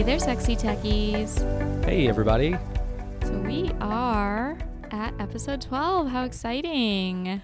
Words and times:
Hey 0.00 0.06
there, 0.06 0.18
sexy 0.18 0.56
techies. 0.56 1.84
Hey, 1.84 2.08
everybody. 2.08 2.56
So 3.22 3.38
we 3.40 3.70
are 3.82 4.56
at 4.90 5.12
episode 5.20 5.60
12. 5.60 6.08
How 6.08 6.24
exciting! 6.24 7.42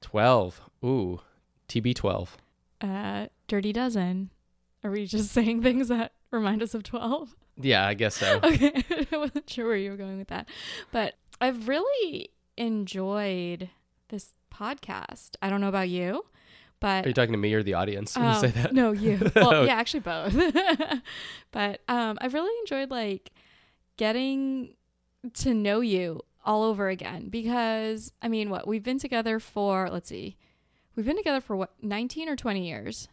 12. 0.00 0.60
Ooh, 0.84 1.20
TB12. 1.68 2.30
Uh, 2.80 3.26
Dirty 3.46 3.72
Dozen. 3.72 4.30
Are 4.82 4.90
we 4.90 5.06
just 5.06 5.30
saying 5.32 5.62
things 5.62 5.86
that 5.86 6.14
remind 6.32 6.64
us 6.64 6.74
of 6.74 6.82
12? 6.82 7.36
Yeah, 7.58 7.86
I 7.86 7.94
guess 7.94 8.16
so. 8.16 8.40
Okay. 8.42 8.72
I 9.12 9.16
wasn't 9.16 9.48
sure 9.48 9.68
where 9.68 9.76
you 9.76 9.92
were 9.92 9.96
going 9.96 10.18
with 10.18 10.28
that. 10.28 10.48
But 10.90 11.14
I've 11.40 11.68
really 11.68 12.30
enjoyed 12.56 13.70
this 14.08 14.34
podcast. 14.52 15.36
I 15.40 15.48
don't 15.48 15.60
know 15.60 15.68
about 15.68 15.88
you, 15.88 16.24
but 16.84 17.06
Are 17.06 17.08
you 17.08 17.14
talking 17.14 17.32
to 17.32 17.38
me 17.38 17.54
or 17.54 17.62
the 17.62 17.72
audience 17.72 18.14
when 18.14 18.26
you 18.26 18.30
Um, 18.32 18.40
say 18.42 18.48
that? 18.48 18.74
No, 18.74 18.92
you. 18.92 19.18
Well, 19.34 19.64
yeah, 19.64 19.72
actually 19.72 20.00
both. 20.00 20.34
but 21.50 21.80
um, 21.88 22.18
I've 22.20 22.34
really 22.34 22.52
enjoyed 22.60 22.90
like 22.90 23.30
getting 23.96 24.74
to 25.34 25.54
know 25.54 25.80
you 25.80 26.20
all 26.44 26.62
over 26.62 26.90
again 26.90 27.30
because 27.30 28.12
I 28.20 28.28
mean, 28.28 28.50
what 28.50 28.68
we've 28.68 28.82
been 28.82 28.98
together 28.98 29.40
for? 29.40 29.88
Let's 29.90 30.10
see, 30.10 30.36
we've 30.94 31.06
been 31.06 31.16
together 31.16 31.40
for 31.40 31.56
what, 31.56 31.70
nineteen 31.80 32.28
or 32.28 32.36
twenty 32.36 32.68
years? 32.68 33.08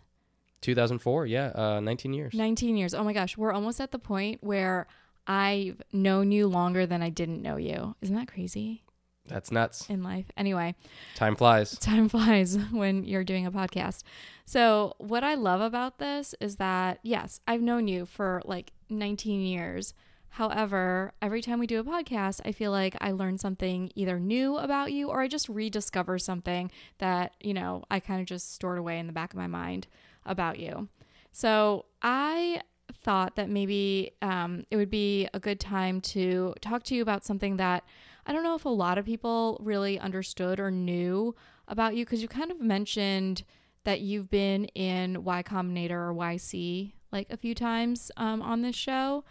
2004, 0.60 1.26
yeah, 1.26 1.48
uh, 1.56 1.80
19 1.80 2.14
years. 2.14 2.34
Nineteen 2.36 2.76
years. 2.78 2.94
Oh 2.94 3.04
my 3.04 3.14
gosh, 3.14 3.36
we're 3.38 3.54
almost 3.54 3.80
at 3.82 3.92
the 3.92 3.98
point 3.98 4.44
where 4.44 4.86
I've 5.26 5.82
known 5.94 6.32
you 6.32 6.48
longer 6.48 6.86
than 6.86 7.02
I 7.02 7.10
didn't 7.10 7.42
know 7.42 7.56
you. 7.56 7.96
Isn't 8.02 8.16
that 8.16 8.28
crazy 8.28 8.84
That's 9.28 9.52
nuts. 9.52 9.90
in 9.90 10.04
life? 10.04 10.26
Anyway, 10.36 10.76
Time 11.16 11.36
flies. 11.36 11.78
time 11.80 12.10
flies 12.10 12.58
when 12.72 13.04
you're 13.04 13.24
doing 13.24 13.46
a 13.46 13.52
podcast. 13.52 14.04
So, 14.46 14.96
what 14.98 15.24
I 15.24 15.36
love 15.36 15.62
about 15.62 16.00
this 16.00 16.36
is 16.42 16.58
that, 16.58 17.00
yes, 17.04 17.40
I've 17.48 17.62
known 17.62 17.88
you 17.88 18.06
for 18.06 18.42
like 18.46 18.72
19 18.90 19.42
years. 19.42 19.94
However, 20.36 21.14
every 21.22 21.42
time 21.42 21.60
we 21.60 21.68
do 21.68 21.80
a 21.80 21.84
podcast, 21.84 22.42
I 22.46 22.52
feel 22.54 22.72
like 22.72 22.96
I 23.02 23.12
learn 23.12 23.38
something 23.38 23.92
either 23.96 24.18
new 24.20 24.58
about 24.58 24.92
you 24.94 25.10
or 25.10 25.22
I 25.22 25.28
just 25.28 25.50
rediscover 25.50 26.18
something 26.18 26.72
that, 27.00 27.34
you 27.42 27.54
know, 27.54 27.84
I 27.92 28.00
kind 28.00 28.22
of 28.22 28.28
just 28.28 28.54
stored 28.54 28.78
away 28.80 28.98
in 28.98 29.08
the 29.08 29.14
back 29.14 29.34
of 29.34 29.38
my 29.38 29.48
mind 29.48 29.88
about 30.26 30.58
you. 30.60 30.88
So, 31.32 31.86
I 32.02 32.62
thought 33.04 33.36
that 33.38 33.50
maybe 33.50 34.12
um, 34.22 34.66
it 34.70 34.76
would 34.76 34.90
be 34.90 35.28
a 35.34 35.40
good 35.40 35.60
time 35.60 36.02
to 36.02 36.54
talk 36.60 36.84
to 36.84 36.96
you 36.96 37.02
about 37.02 37.24
something 37.24 37.58
that 37.58 37.84
I 38.26 38.34
don't 38.34 38.44
know 38.44 38.56
if 38.56 38.66
a 38.66 38.70
lot 38.70 38.98
of 38.98 39.06
people 39.06 39.60
really 39.62 40.00
understood 40.00 40.60
or 40.60 40.72
knew 40.72 41.36
about 41.68 41.96
you 41.96 42.06
because 42.06 42.22
you 42.22 42.28
kind 42.28 42.52
of 42.52 42.60
mentioned 42.60 43.44
that 43.84 44.02
you've 44.02 44.30
been 44.30 44.66
in 44.66 45.24
Y 45.24 45.44
Combinator 45.44 45.92
or 45.92 46.14
YC 46.14 46.94
like 47.12 47.28
a 47.30 47.38
few 47.38 47.56
times 47.56 48.12
um, 48.18 48.42
on 48.42 48.62
this 48.62 48.76
show. 48.76 49.24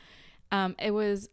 Um, 0.52 0.74
it 0.78 0.90
was 0.90 1.28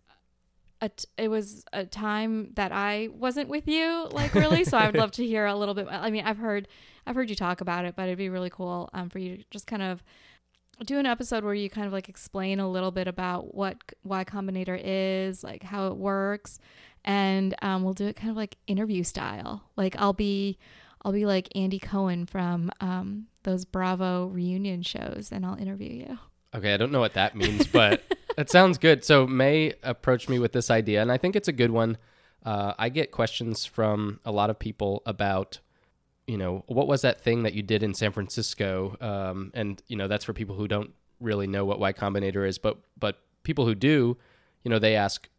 a 0.81 0.89
t- 0.89 1.07
it 1.17 1.29
was 1.29 1.65
a 1.73 1.85
time 1.85 2.51
that 2.55 2.71
I 2.71 3.09
wasn't 3.11 3.49
with 3.49 3.67
you 3.67 4.07
like 4.11 4.33
really, 4.35 4.63
so 4.63 4.77
I 4.77 4.85
would 4.85 4.95
love 4.95 5.11
to 5.13 5.25
hear 5.25 5.45
a 5.45 5.55
little 5.55 5.73
bit. 5.73 5.87
I 5.89 6.11
mean, 6.11 6.25
I've 6.25 6.37
heard 6.37 6.67
I've 7.05 7.15
heard 7.15 7.29
you 7.29 7.35
talk 7.35 7.61
about 7.61 7.85
it, 7.85 7.95
but 7.95 8.03
it'd 8.03 8.17
be 8.17 8.29
really 8.29 8.49
cool 8.49 8.89
um, 8.93 9.09
for 9.09 9.19
you 9.19 9.37
to 9.37 9.43
just 9.49 9.65
kind 9.65 9.81
of 9.81 10.03
do 10.85 10.99
an 10.99 11.05
episode 11.07 11.43
where 11.43 11.55
you 11.55 11.69
kind 11.69 11.87
of 11.87 11.93
like 11.93 12.09
explain 12.09 12.59
a 12.59 12.69
little 12.69 12.91
bit 12.91 13.07
about 13.07 13.55
what 13.55 13.77
Y 14.03 14.23
Combinator 14.23 14.79
is, 14.81 15.43
like 15.43 15.63
how 15.63 15.87
it 15.87 15.97
works, 15.97 16.59
and 17.07 17.55
um, 17.61 17.83
we'll 17.83 17.93
do 17.93 18.05
it 18.05 18.17
kind 18.17 18.29
of 18.29 18.35
like 18.35 18.57
interview 18.67 19.01
style. 19.01 19.63
Like 19.77 19.95
I'll 19.97 20.13
be, 20.13 20.59
I'll 21.01 21.13
be 21.13 21.25
like 21.25 21.47
Andy 21.55 21.79
Cohen 21.79 22.25
from 22.25 22.69
um, 22.81 23.27
those 23.43 23.63
Bravo 23.63 24.27
reunion 24.27 24.83
shows, 24.83 25.29
and 25.31 25.45
I'll 25.45 25.57
interview 25.57 26.05
you. 26.05 26.19
Okay, 26.53 26.73
I 26.73 26.77
don't 26.77 26.91
know 26.91 26.99
what 26.99 27.13
that 27.13 27.35
means, 27.35 27.65
but 27.65 28.03
it 28.37 28.49
sounds 28.49 28.77
good. 28.77 29.05
So 29.05 29.25
Mae 29.25 29.73
approached 29.83 30.27
me 30.27 30.37
with 30.37 30.51
this 30.51 30.69
idea, 30.69 31.01
and 31.01 31.09
I 31.09 31.17
think 31.17 31.37
it's 31.37 31.47
a 31.47 31.53
good 31.53 31.71
one. 31.71 31.97
Uh, 32.45 32.73
I 32.77 32.89
get 32.89 33.11
questions 33.11 33.65
from 33.65 34.19
a 34.25 34.31
lot 34.31 34.49
of 34.49 34.59
people 34.59 35.01
about, 35.05 35.59
you 36.27 36.37
know, 36.37 36.65
what 36.67 36.87
was 36.87 37.01
that 37.03 37.21
thing 37.21 37.43
that 37.43 37.53
you 37.53 37.63
did 37.63 37.83
in 37.83 37.93
San 37.93 38.11
Francisco? 38.11 38.97
Um, 38.99 39.51
and 39.53 39.81
you 39.87 39.95
know, 39.95 40.09
that's 40.09 40.25
for 40.25 40.33
people 40.33 40.55
who 40.55 40.67
don't 40.67 40.91
really 41.21 41.47
know 41.47 41.63
what 41.63 41.79
Y 41.79 41.93
Combinator 41.93 42.45
is, 42.45 42.57
but 42.57 42.77
but 42.99 43.21
people 43.43 43.65
who 43.65 43.75
do, 43.75 44.17
you 44.63 44.69
know, 44.69 44.77
they 44.77 44.95
ask, 44.95 45.29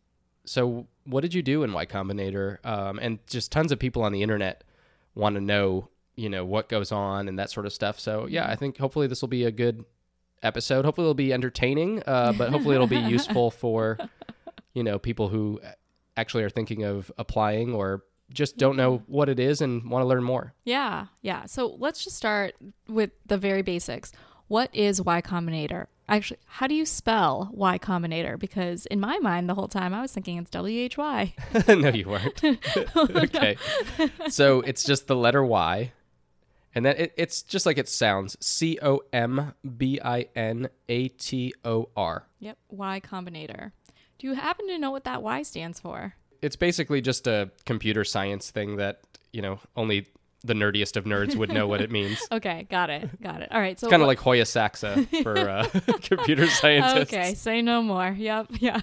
so 0.47 0.87
what 1.09 1.23
did 1.23 1.35
you 1.35 1.43
do 1.43 1.63
in 1.63 1.73
Y 1.73 1.87
Combinator? 1.87 2.65
Um, 2.65 2.99
and 3.01 3.19
just 3.27 3.51
tons 3.51 3.73
of 3.73 3.79
people 3.79 4.03
on 4.03 4.13
the 4.13 4.23
internet 4.23 4.65
want 5.15 5.35
to 5.37 5.41
know, 5.41 5.89
you 6.17 6.29
know, 6.29 6.45
what 6.45 6.69
goes 6.69 6.93
on 6.93 7.29
and 7.29 7.39
that 7.39 7.51
sort 7.51 7.67
of 7.67 7.73
stuff. 7.73 7.99
So 7.99 8.27
yeah, 8.27 8.49
I 8.49 8.57
think 8.57 8.77
hopefully 8.77 9.07
this 9.07 9.21
will 9.21 9.29
be 9.29 9.45
a 9.45 9.51
good 9.51 9.85
episode. 10.43 10.85
Hopefully 10.85 11.07
it'll 11.07 11.15
be 11.15 11.33
entertaining, 11.33 12.03
uh, 12.07 12.33
but 12.37 12.51
hopefully 12.51 12.75
it'll 12.75 12.87
be 12.87 12.97
useful 13.17 13.51
for, 13.51 13.99
you 14.75 14.83
know, 14.83 14.99
people 14.99 15.29
who 15.29 15.61
actually 16.17 16.45
are 16.45 16.51
thinking 16.51 16.85
of 16.85 17.11
applying 17.19 17.75
or 17.75 18.05
just 18.31 18.59
don't 18.59 18.77
know 18.77 19.03
what 19.07 19.29
it 19.29 19.41
is 19.41 19.61
and 19.63 19.91
want 19.91 20.03
to 20.03 20.07
learn 20.07 20.23
more. 20.23 20.53
Yeah, 20.65 21.07
yeah. 21.23 21.47
So 21.47 21.77
let's 21.79 22.05
just 22.05 22.17
start 22.17 22.55
with 22.87 23.11
the 23.27 23.39
very 23.39 23.63
basics. 23.63 24.13
What 24.49 24.75
is 24.75 25.01
Y 25.01 25.23
Combinator? 25.23 25.87
Actually, 26.09 26.41
how 26.47 26.67
do 26.67 26.75
you 26.75 26.87
spell 26.87 27.51
Y 27.53 27.79
Combinator? 27.79 28.39
Because 28.39 28.87
in 28.87 28.99
my 28.99 29.19
mind, 29.19 29.49
the 29.49 29.55
whole 29.55 29.69
time 29.69 29.93
I 29.93 30.01
was 30.01 30.13
thinking 30.13 30.39
it's 30.39 30.51
W 30.51 30.81
H 30.81 30.97
Y. 30.97 31.35
no, 31.69 31.89
you 31.89 32.09
weren't. 32.09 32.43
Oh, 32.95 33.09
okay. 33.15 33.57
So 34.29 34.61
it's 34.61 34.85
just 34.85 35.07
the 35.07 35.17
letter 35.17 35.45
Y. 35.45 35.93
And 36.75 36.87
then 36.87 36.97
it, 36.97 37.13
it's 37.17 37.43
just 37.43 37.67
like 37.67 37.77
it 37.77 37.89
sounds 37.89 38.37
C 38.41 38.79
O 38.83 39.01
M 39.13 39.55
B 39.77 40.01
I 40.03 40.29
N 40.35 40.69
A 40.89 41.09
T 41.09 41.53
O 41.65 41.89
R. 41.97 42.27
Yep, 42.39 42.59
Y 42.71 43.01
Combinator. 43.01 43.73
Do 44.19 44.27
you 44.27 44.35
happen 44.35 44.67
to 44.69 44.79
know 44.79 44.91
what 44.91 45.05
that 45.05 45.23
Y 45.23 45.43
stands 45.43 45.79
for? 45.81 46.15
It's 46.41 46.57
basically 46.57 47.01
just 47.01 47.27
a 47.27 47.51
computer 47.67 48.05
science 48.05 48.51
thing 48.51 48.77
that, 48.77 49.01
you 49.33 49.43
know, 49.43 49.61
only 49.77 50.07
the 50.45 50.55
nerdiest 50.55 50.97
of 50.97 51.05
nerds 51.05 51.35
would 51.35 51.53
know 51.53 51.67
what 51.67 51.81
it 51.81 51.91
means. 51.91 52.19
Okay, 52.33 52.67
got 52.71 52.91
it, 52.91 53.21
got 53.21 53.43
it. 53.43 53.51
All 53.51 53.61
right, 53.61 53.79
so 53.79 53.89
Kind 53.89 54.03
of 54.03 54.07
what- 54.07 54.13
like 54.13 54.19
Hoya 54.21 54.47
Saxa 54.47 55.07
for 55.23 55.37
uh, 55.37 55.67
computer 56.03 56.47
scientists. 56.47 57.13
Okay, 57.13 57.35
say 57.35 57.63
no 57.63 57.83
more. 57.83 58.15
Yep, 58.17 58.47
yeah. 58.61 58.81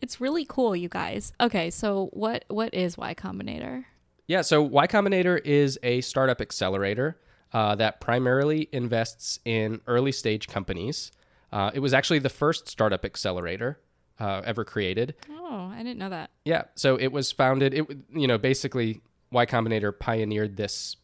it's 0.00 0.20
really 0.20 0.44
cool, 0.44 0.76
you 0.76 0.88
guys. 0.88 1.32
Okay, 1.40 1.70
so 1.70 2.08
what 2.12 2.44
what 2.48 2.72
is 2.74 2.96
Y 2.96 3.14
Combinator? 3.14 3.84
Yeah, 4.26 4.42
so 4.42 4.62
Y 4.62 4.86
Combinator 4.86 5.40
is 5.44 5.78
a 5.82 6.00
startup 6.02 6.40
accelerator 6.40 7.18
uh, 7.52 7.74
that 7.76 8.00
primarily 8.00 8.68
invests 8.72 9.40
in 9.44 9.80
early 9.86 10.12
stage 10.12 10.46
companies. 10.48 11.10
Uh, 11.52 11.70
it 11.74 11.80
was 11.80 11.92
actually 11.92 12.18
the 12.18 12.30
first 12.30 12.68
startup 12.68 13.04
accelerator 13.04 13.80
uh, 14.18 14.40
ever 14.44 14.64
created. 14.64 15.14
Oh, 15.30 15.70
I 15.74 15.78
didn't 15.78 15.98
know 15.98 16.08
that. 16.10 16.30
Yeah, 16.44 16.64
so 16.76 16.96
it 16.96 17.08
was 17.12 17.32
founded. 17.32 17.74
It 17.74 17.86
you 18.14 18.26
know 18.26 18.38
basically 18.38 19.00
Y 19.32 19.46
Combinator 19.46 19.96
pioneered 19.98 20.56
this 20.56 20.96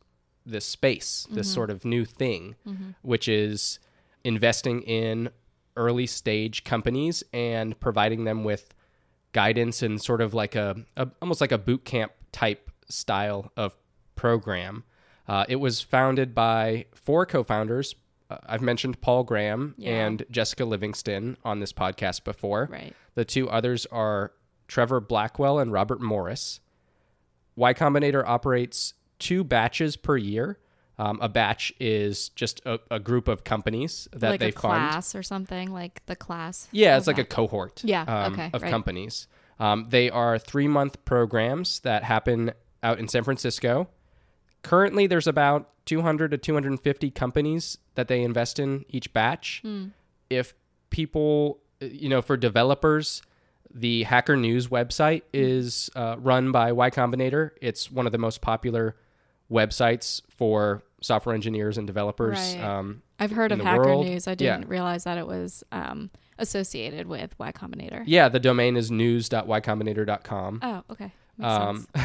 this 0.47 0.65
space, 0.65 1.27
this 1.31 1.53
sort 1.53 1.69
of 1.71 1.85
new 1.85 2.05
thing, 2.07 2.55
which 3.03 3.29
is 3.29 3.79
investing 4.25 4.81
in 4.83 5.29
early 5.77 6.07
stage 6.07 6.65
companies 6.65 7.23
and 7.33 7.79
providing 7.81 8.25
them 8.25 8.45
with 8.45 8.75
guidance 9.33 9.83
and 9.83 10.01
sort 10.01 10.21
of 10.23 10.33
like 10.35 10.55
a, 10.55 10.75
a 10.97 11.09
almost 11.21 11.41
like 11.41 11.53
a 11.53 11.59
boot 11.59 11.85
camp 11.85 12.13
type 12.33 12.71
style 12.89 13.53
of 13.57 13.77
program. 14.17 14.85
Uh, 15.29 15.45
it 15.49 15.57
was 15.57 15.83
founded 15.83 16.35
by 16.35 16.87
four 16.95 17.27
co-founders. 17.27 17.95
Uh, 18.31 18.39
I've 18.47 18.63
mentioned 18.63 19.01
Paul 19.03 19.25
Graham 19.25 19.75
Yeah. 19.77 20.07
and 20.07 20.25
Jessica 20.31 20.65
Livingston 20.65 21.37
on 21.45 21.61
this 21.61 21.73
podcast 21.75 22.25
before. 22.25 22.69
Right. 22.73 22.95
The 23.15 23.27
two 23.27 23.51
others 23.51 23.85
are 23.93 24.33
Trevor 24.67 25.01
Blackwell 25.01 25.59
and 25.59 25.71
Robert 25.73 26.01
Morris. 26.01 26.61
Y 27.59 27.75
Combinator 27.75 28.25
operates 28.25 28.95
two 29.19 29.45
batches 29.45 29.97
per 29.97 30.17
year. 30.17 30.59
Um, 30.97 31.19
a 31.21 31.29
batch 31.29 31.73
is 31.79 32.31
just 32.31 32.61
a, 32.65 32.81
a 32.91 32.99
group 32.99 33.29
of 33.29 33.45
companies 33.45 34.09
that 34.13 34.31
like 34.31 34.41
they 34.41 34.49
a 34.49 34.53
fund. 34.53 34.63
class 34.63 35.15
or 35.15 35.23
something, 35.23 35.73
like 35.73 36.05
the 36.07 36.17
class. 36.17 36.69
Yeah, 36.73 36.97
it's 36.97 37.07
like 37.07 37.19
a 37.19 37.25
cohort. 37.25 37.85
Yeah, 37.85 38.03
um, 38.03 38.33
okay, 38.33 38.51
of 38.53 38.63
right. 38.63 38.71
companies. 38.71 39.29
Um, 39.61 39.87
they 39.89 40.11
are 40.11 40.39
three 40.39 40.69
month 40.69 41.05
programs 41.05 41.81
that 41.81 42.05
happen 42.05 42.53
out 42.83 42.99
in 42.99 43.09
San 43.09 43.25
Francisco. 43.25 43.89
Currently, 44.63 45.07
there's 45.07 45.27
about 45.27 45.71
200 45.87 46.33
to 46.33 46.39
250 46.39 47.11
companies 47.11 47.79
that 47.95 48.09
they 48.09 48.23
invest 48.23 48.59
in 48.59 48.85
each 48.89 49.13
batch. 49.13 49.61
Hmm. 49.63 49.87
If 50.31 50.55
people, 50.91 51.61
you 51.81 52.09
know, 52.09 52.23
for 52.23 52.37
developers, 52.37 53.23
the 53.75 54.03
Hacker 54.05 54.37
News 54.37 54.69
website 54.69 55.23
is 55.33 55.91
uh, 55.95 56.17
run 56.19 56.53
by 56.53 56.73
Y 56.73 56.91
Combinator. 56.91 57.51
It's 57.61 57.91
one 57.91 58.07
of 58.07 58.13
the 58.13 58.19
most 58.19 58.41
popular 58.41 58.97
websites 59.51 60.23
for 60.29 60.83
software 61.01 61.35
engineers 61.35 61.79
and 61.79 61.87
developers. 61.87 62.39
Right. 62.39 62.63
Um, 62.63 63.03
I've 63.19 63.31
heard 63.31 63.53
of 63.53 63.61
Hacker 63.61 63.83
world. 63.85 64.07
News. 64.07 64.27
I 64.29 64.35
didn't 64.35 64.69
realize 64.69 65.05
that 65.05 65.19
it 65.19 65.27
was 65.27 65.65
um, 65.73 66.11
associated 66.39 67.07
with 67.07 67.39
Y 67.39 67.53
Combinator. 67.53 68.03
yeah, 68.07 68.29
the 68.29 68.41
domain 68.41 68.77
is 68.77 68.91
news.ycombinator.com. 68.91 70.61
Oh, 70.63 70.83
okay. 70.91 71.13
Um. 71.41 71.87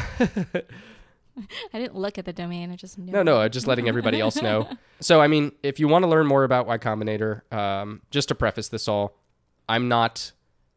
I 1.72 1.78
didn't 1.80 1.96
look 1.96 2.16
at 2.16 2.24
the 2.24 2.32
domain. 2.32 2.70
I 2.70 2.76
just 2.76 2.96
knew. 2.96 3.12
No, 3.12 3.22
no, 3.24 3.48
just 3.48 3.66
letting 3.66 3.88
everybody 3.88 4.20
else 4.20 4.40
know. 4.40 4.68
So, 5.00 5.20
I 5.20 5.26
mean, 5.26 5.52
if 5.62 5.80
you 5.80 5.88
want 5.88 6.04
to 6.04 6.08
learn 6.08 6.26
more 6.26 6.44
about 6.44 6.66
Y 6.66 6.78
Combinator, 6.78 7.52
um, 7.52 8.00
just 8.10 8.28
to 8.28 8.34
preface 8.34 8.68
this 8.68 8.88
all, 8.88 9.18
I'm 9.68 9.88
not 9.88 10.32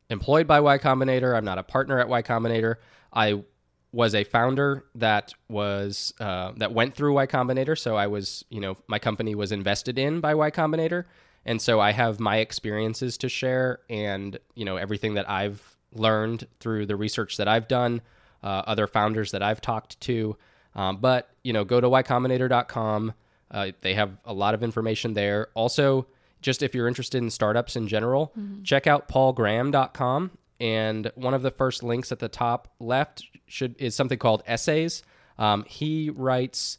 employed 0.10 0.48
by 0.48 0.60
Y 0.60 0.78
Combinator. 0.78 1.36
I'm 1.36 1.46
not 1.46 1.58
a 1.58 1.64
partner 1.64 2.00
at 2.00 2.08
Y 2.08 2.22
Combinator. 2.22 2.76
I 3.14 3.44
was 3.92 4.14
a 4.14 4.24
founder 4.24 4.86
that 4.96 5.34
was 5.50 6.14
uh, 6.20 6.52
that 6.58 6.74
went 6.74 6.94
through 6.94 7.14
Y 7.14 7.28
Combinator. 7.28 7.78
So 7.78 7.96
I 7.96 8.08
was, 8.08 8.46
you 8.50 8.60
know, 8.60 8.78
my 8.88 9.00
company 9.00 9.36
was 9.36 9.52
invested 9.52 9.98
in 9.98 10.20
by 10.20 10.36
Y 10.36 10.52
Combinator, 10.52 11.06
and 11.46 11.62
so 11.62 11.80
I 11.80 11.92
have 11.92 12.20
my 12.20 12.38
experiences 12.38 13.18
to 13.20 13.30
share, 13.30 13.80
and 13.90 14.38
you 14.56 14.66
know, 14.66 14.78
everything 14.78 15.16
that 15.16 15.30
I've 15.30 15.78
learned 15.94 16.48
through 16.60 16.86
the 16.86 16.96
research 16.96 17.38
that 17.38 17.48
I've 17.48 17.68
done, 17.68 18.02
uh, 18.44 18.64
other 18.68 18.88
founders 18.88 19.32
that 19.32 19.42
I've 19.42 19.62
talked 19.62 20.00
to. 20.02 20.38
Um, 20.76 20.98
but 20.98 21.30
you 21.44 21.54
know, 21.54 21.64
go 21.64 21.82
to 21.82 21.88
ycombinator.com. 21.88 23.14
Uh, 23.50 23.72
they 23.82 23.94
have 23.94 24.18
a 24.26 24.34
lot 24.34 24.54
of 24.54 24.62
information 24.62 25.14
there. 25.14 25.48
Also, 25.54 26.06
just 26.42 26.62
if 26.64 26.74
you're 26.76 26.88
interested 26.88 27.18
in 27.18 27.30
startups 27.30 27.76
in 27.76 27.88
general, 27.88 28.34
check 28.64 28.88
out 28.88 29.08
paulgraham.com. 29.08 30.32
And 30.60 31.12
one 31.16 31.34
of 31.34 31.42
the 31.44 31.52
first 31.52 31.84
links 31.84 32.12
at 32.12 32.20
the 32.20 32.30
top 32.30 32.74
left 32.80 33.24
should 33.46 33.76
is 33.80 33.96
something 33.96 34.18
called 34.18 34.44
essays. 34.48 35.04
Um, 35.38 35.64
he 35.68 36.10
writes. 36.10 36.78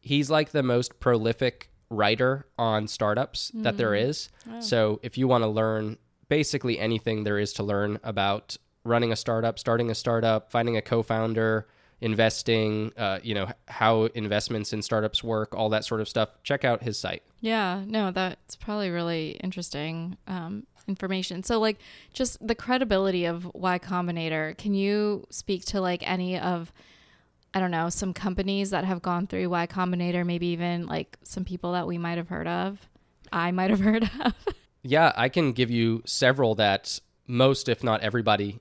He's 0.00 0.28
like 0.30 0.50
the 0.50 0.64
most 0.64 0.98
prolific 0.98 1.68
writer 1.88 2.46
on 2.58 2.88
startups 2.88 3.52
that 3.54 3.76
there 3.76 3.94
is. 3.94 4.28
So 4.60 4.98
if 5.02 5.16
you 5.16 5.28
want 5.28 5.44
to 5.44 5.48
learn 5.48 5.98
basically 6.28 6.78
anything 6.78 7.22
there 7.24 7.38
is 7.38 7.52
to 7.54 7.62
learn 7.62 8.00
about 8.02 8.56
running 8.84 9.12
a 9.12 9.16
startup, 9.16 9.58
starting 9.60 9.90
a 9.90 9.94
startup, 9.94 10.50
finding 10.50 10.76
a 10.76 10.82
co-founder, 10.82 11.68
investing, 12.02 12.92
uh, 12.96 13.20
you 13.22 13.32
know, 13.32 13.48
how 13.68 14.04
investments 14.14 14.72
in 14.72 14.82
startups 14.82 15.22
work, 15.22 15.54
all 15.54 15.70
that 15.70 15.84
sort 15.84 16.00
of 16.00 16.08
stuff, 16.08 16.30
check 16.42 16.64
out 16.64 16.82
his 16.82 16.98
site. 16.98 17.22
Yeah, 17.40 17.82
no, 17.86 18.10
that's 18.10 18.56
probably 18.56 18.90
really 18.90 19.30
interesting 19.42 20.16
um, 20.26 20.66
information. 20.88 21.44
So, 21.44 21.60
like, 21.60 21.78
just 22.12 22.44
the 22.46 22.56
credibility 22.56 23.24
of 23.24 23.48
Y 23.54 23.78
Combinator. 23.78 24.58
Can 24.58 24.74
you 24.74 25.26
speak 25.30 25.64
to 25.66 25.80
like 25.80 26.02
any 26.08 26.38
of, 26.38 26.72
I 27.54 27.60
don't 27.60 27.70
know, 27.70 27.88
some 27.88 28.12
companies 28.12 28.70
that 28.70 28.84
have 28.84 29.00
gone 29.00 29.28
through 29.28 29.48
Y 29.48 29.66
Combinator? 29.68 30.26
Maybe 30.26 30.48
even 30.48 30.86
like 30.86 31.16
some 31.22 31.44
people 31.44 31.72
that 31.72 31.86
we 31.86 31.98
might 31.98 32.18
have 32.18 32.28
heard 32.28 32.48
of. 32.48 32.80
I 33.30 33.52
might 33.52 33.70
have 33.70 33.80
heard 33.88 34.10
of. 34.24 34.34
Yeah, 34.82 35.12
I 35.16 35.28
can 35.28 35.52
give 35.52 35.70
you 35.70 36.02
several 36.04 36.56
that 36.56 36.98
most, 37.28 37.68
if 37.68 37.84
not 37.84 38.00
everybody 38.00 38.58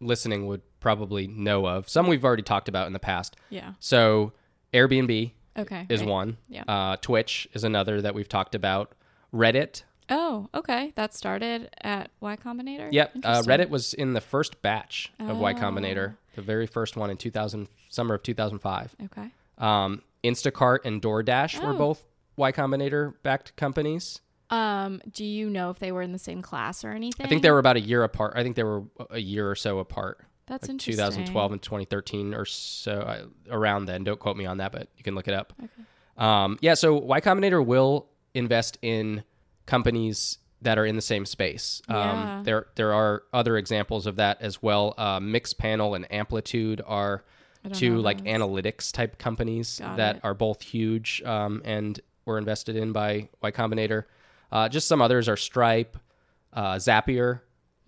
listening, 0.00 0.46
would 0.46 0.60
probably 0.84 1.26
know 1.26 1.66
of. 1.66 1.88
Some 1.88 2.06
we've 2.06 2.24
already 2.24 2.42
talked 2.42 2.68
about 2.68 2.86
in 2.86 2.92
the 2.92 2.98
past. 2.98 3.36
yeah. 3.48 3.72
So, 3.80 4.32
Airbnb 4.74 5.32
Okay. 5.56 5.86
is 5.88 6.00
right. 6.00 6.08
one. 6.08 6.36
Yeah. 6.48 6.64
Uh, 6.68 6.96
Twitch 6.96 7.48
is 7.54 7.64
another 7.64 8.02
that 8.02 8.14
we've 8.14 8.28
talked 8.28 8.54
about. 8.54 8.92
Reddit. 9.32 9.82
Oh, 10.10 10.48
okay. 10.54 10.92
That 10.96 11.14
started 11.14 11.70
at 11.80 12.10
Y 12.20 12.36
Combinator. 12.36 12.88
Yep. 12.92 13.12
Uh, 13.24 13.42
Reddit 13.46 13.70
was 13.70 13.94
in 13.94 14.12
the 14.12 14.20
first 14.20 14.60
batch 14.60 15.10
of 15.18 15.38
Y 15.38 15.52
Oh. 15.52 15.54
Combinator, 15.54 16.16
the 16.34 16.42
very 16.42 16.66
first 16.66 16.96
one 16.96 17.08
in 17.08 17.16
2000, 17.16 17.66
summer 17.88 18.14
of 18.16 18.22
2005. 18.22 18.94
Okay. 19.04 19.30
Um, 19.56 20.02
Instacart 20.22 20.80
and 20.84 21.00
DoorDash 21.00 21.62
were 21.64 21.72
Oh. 21.72 21.78
both 21.78 22.04
Y 22.36 22.52
Combinator 22.52 23.14
backed 23.22 23.56
companies. 23.56 24.20
Um, 24.50 25.00
do 25.10 25.24
you 25.24 25.48
know 25.48 25.70
if 25.70 25.78
they 25.78 25.90
were 25.92 26.02
in 26.02 26.12
the 26.12 26.18
same 26.18 26.42
class 26.42 26.84
or 26.84 26.90
anything? 26.90 27.24
I 27.24 27.28
think 27.28 27.42
they 27.42 27.50
were 27.50 27.58
about 27.58 27.76
a 27.76 27.80
year 27.80 28.02
apart. 28.04 28.34
I 28.36 28.42
think 28.42 28.56
they 28.56 28.62
were 28.64 28.82
a 29.10 29.18
year 29.20 29.50
or 29.50 29.54
so 29.54 29.78
apart. 29.78 30.18
That's 30.46 30.64
like 30.64 30.70
interesting. 30.70 30.96
2012 30.96 31.52
and 31.52 31.62
2013 31.62 32.34
or 32.34 32.44
so 32.44 32.92
uh, 33.00 33.24
around 33.50 33.86
then. 33.86 34.04
Don't 34.04 34.20
quote 34.20 34.36
me 34.36 34.46
on 34.46 34.58
that, 34.58 34.72
but 34.72 34.88
you 34.96 35.02
can 35.04 35.14
look 35.14 35.26
it 35.28 35.34
up. 35.34 35.52
Okay. 35.62 35.70
Um, 36.16 36.58
yeah, 36.60 36.74
so 36.74 36.94
Y 36.94 37.20
Combinator 37.20 37.64
will 37.64 38.06
invest 38.34 38.78
in 38.82 39.24
companies 39.66 40.38
that 40.62 40.78
are 40.78 40.86
in 40.86 40.96
the 40.96 41.02
same 41.02 41.26
space. 41.26 41.82
Um, 41.88 41.96
Yeah. 41.96 42.42
There, 42.44 42.66
there 42.76 42.92
are 42.94 43.22
other 43.32 43.56
examples 43.56 44.06
of 44.06 44.16
that 44.16 44.40
as 44.40 44.62
well. 44.62 44.94
Uh, 44.96 45.20
Mixpanel 45.20 45.94
and 45.96 46.10
Amplitude 46.12 46.80
are 46.86 47.24
two 47.72 47.96
like 47.98 48.18
those. 48.18 48.26
analytics 48.26 48.92
type 48.92 49.18
companies 49.18 49.78
Got 49.78 49.96
that 49.96 50.16
it. 50.16 50.20
are 50.24 50.34
both 50.34 50.60
huge 50.62 51.22
um, 51.24 51.62
and 51.64 51.98
were 52.26 52.36
invested 52.38 52.76
in 52.76 52.92
by 52.92 53.28
Y 53.42 53.50
Combinator. 53.50 54.04
Uh, 54.52 54.68
just 54.68 54.86
some 54.86 55.00
others 55.02 55.28
are 55.28 55.36
Stripe, 55.36 55.96
uh, 56.52 56.74
Zapier, 56.76 57.40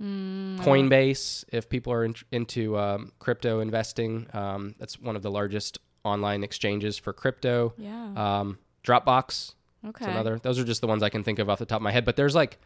Mm, 0.03 0.59
Coinbase. 0.59 1.45
If 1.53 1.69
people 1.69 1.93
are 1.93 2.05
in, 2.05 2.15
into 2.31 2.79
um, 2.79 3.13
crypto 3.19 3.61
investing, 3.61 4.27
um, 4.33 4.75
that's 4.79 4.99
one 4.99 5.17
of 5.17 5.23
the 5.23 5.31
largest 5.31 5.79
online 6.05 6.45
exchanges 6.45 6.99
for 6.99 7.13
crypto. 7.13 7.75
Yeah. 7.79 8.13
Um, 8.17 8.59
Dropbox, 8.85 9.55
okay. 9.89 10.05
another. 10.05 10.39
Those 10.39 10.59
are 10.59 10.65
just 10.65 10.81
the 10.81 10.87
ones 10.87 11.03
I 11.03 11.09
can 11.09 11.25
think 11.25 11.39
of 11.39 11.51
off 11.51 11.59
the 11.59 11.67
top 11.67 11.77
of 11.77 11.83
my 11.83 11.91
head. 11.91 12.05
But 12.05 12.17
there's 12.17 12.35
like, 12.35 12.59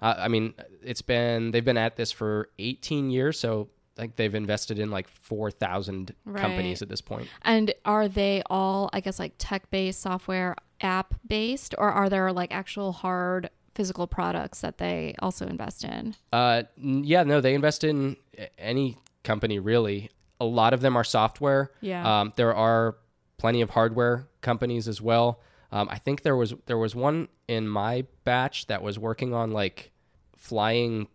uh, 0.00 0.14
I 0.18 0.28
mean, 0.28 0.54
it's 0.82 1.02
been 1.02 1.50
they've 1.50 1.64
been 1.64 1.76
at 1.76 1.96
this 1.96 2.12
for 2.12 2.48
18 2.58 3.10
years, 3.10 3.38
so 3.38 3.70
like 3.98 4.16
they've 4.16 4.34
invested 4.34 4.78
in 4.78 4.90
like 4.90 5.08
4,000 5.08 6.14
companies 6.36 6.82
at 6.82 6.88
this 6.88 7.00
point. 7.00 7.28
And 7.42 7.72
are 7.84 8.08
they 8.08 8.42
all, 8.46 8.90
I 8.92 9.00
guess, 9.00 9.18
like 9.18 9.34
tech 9.38 9.70
based, 9.70 10.00
software 10.00 10.56
app 10.80 11.14
based, 11.26 11.74
or 11.78 11.90
are 11.90 12.08
there 12.08 12.32
like 12.32 12.52
actual 12.52 12.92
hard 12.92 13.50
physical 13.74 14.06
products 14.06 14.60
that 14.60 14.78
they 14.78 15.14
also 15.18 15.46
invest 15.46 15.84
in? 15.84 16.14
Uh, 16.32 16.62
yeah, 16.76 17.22
no, 17.22 17.40
they 17.40 17.54
invest 17.54 17.84
in 17.84 18.16
any 18.58 18.98
company 19.22 19.58
really. 19.58 20.10
A 20.40 20.44
lot 20.44 20.74
of 20.74 20.80
them 20.80 20.96
are 20.96 21.04
software. 21.04 21.70
Yeah. 21.80 22.20
Um, 22.20 22.32
there 22.36 22.54
are 22.54 22.96
plenty 23.38 23.60
of 23.60 23.70
hardware 23.70 24.28
companies 24.40 24.88
as 24.88 25.00
well. 25.00 25.40
Um, 25.72 25.88
I 25.90 25.98
think 25.98 26.22
there 26.22 26.36
was 26.36 26.54
there 26.66 26.78
was 26.78 26.94
one 26.94 27.28
in 27.48 27.68
my 27.68 28.04
batch 28.24 28.66
that 28.68 28.82
was 28.82 28.98
working 28.98 29.34
on 29.34 29.50
like 29.50 29.90
flying, 30.36 31.08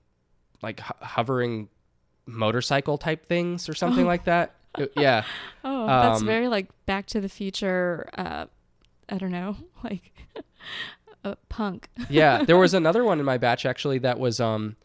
like 0.61 0.81
ho- 0.81 0.95
hovering 1.01 1.69
motorcycle 2.25 2.97
type 2.97 3.25
things 3.25 3.69
or 3.69 3.73
something 3.73 4.05
like 4.05 4.25
that. 4.25 4.55
Yeah, 4.95 5.23
oh, 5.63 5.87
that's 5.87 6.21
um, 6.21 6.27
very 6.27 6.47
like 6.47 6.67
Back 6.85 7.05
to 7.07 7.21
the 7.21 7.29
Future. 7.29 8.09
Uh, 8.17 8.45
I 9.07 9.17
don't 9.17 9.31
know, 9.31 9.55
like 9.83 10.13
uh, 11.23 11.35
punk. 11.49 11.89
yeah. 12.09 12.43
There 12.43 12.57
was 12.57 12.73
another 12.73 13.03
one 13.03 13.19
in 13.19 13.25
my 13.25 13.37
batch 13.37 13.65
actually 13.65 13.99
that 13.99 14.19
was 14.19 14.39
um, 14.39 14.75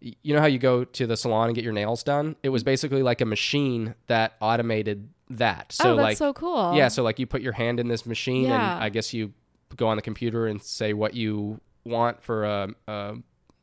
you 0.00 0.34
know 0.34 0.40
how 0.40 0.46
you 0.46 0.58
go 0.58 0.84
to 0.84 1.06
the 1.06 1.16
salon 1.16 1.48
and 1.48 1.54
get 1.54 1.64
your 1.64 1.72
nails 1.72 2.02
done? 2.02 2.36
It 2.42 2.50
was 2.50 2.62
basically 2.62 3.02
like 3.02 3.20
a 3.20 3.24
machine 3.24 3.94
that 4.06 4.34
automated 4.40 5.08
that. 5.30 5.72
So 5.72 5.92
oh, 5.92 5.96
that's 5.96 6.04
like 6.04 6.16
so 6.16 6.32
cool. 6.32 6.74
Yeah, 6.74 6.88
so 6.88 7.02
like 7.02 7.18
you 7.18 7.26
put 7.26 7.42
your 7.42 7.52
hand 7.52 7.80
in 7.80 7.88
this 7.88 8.06
machine, 8.06 8.44
Yeah. 8.44 8.74
and 8.74 8.84
I 8.84 8.88
guess 8.88 9.12
you 9.12 9.32
go 9.76 9.88
on 9.88 9.96
the 9.96 10.02
computer 10.02 10.46
and 10.46 10.62
say 10.62 10.92
what 10.92 11.14
you 11.14 11.60
want 11.84 12.22
for 12.22 12.44
a, 12.44 12.68
a 12.86 13.14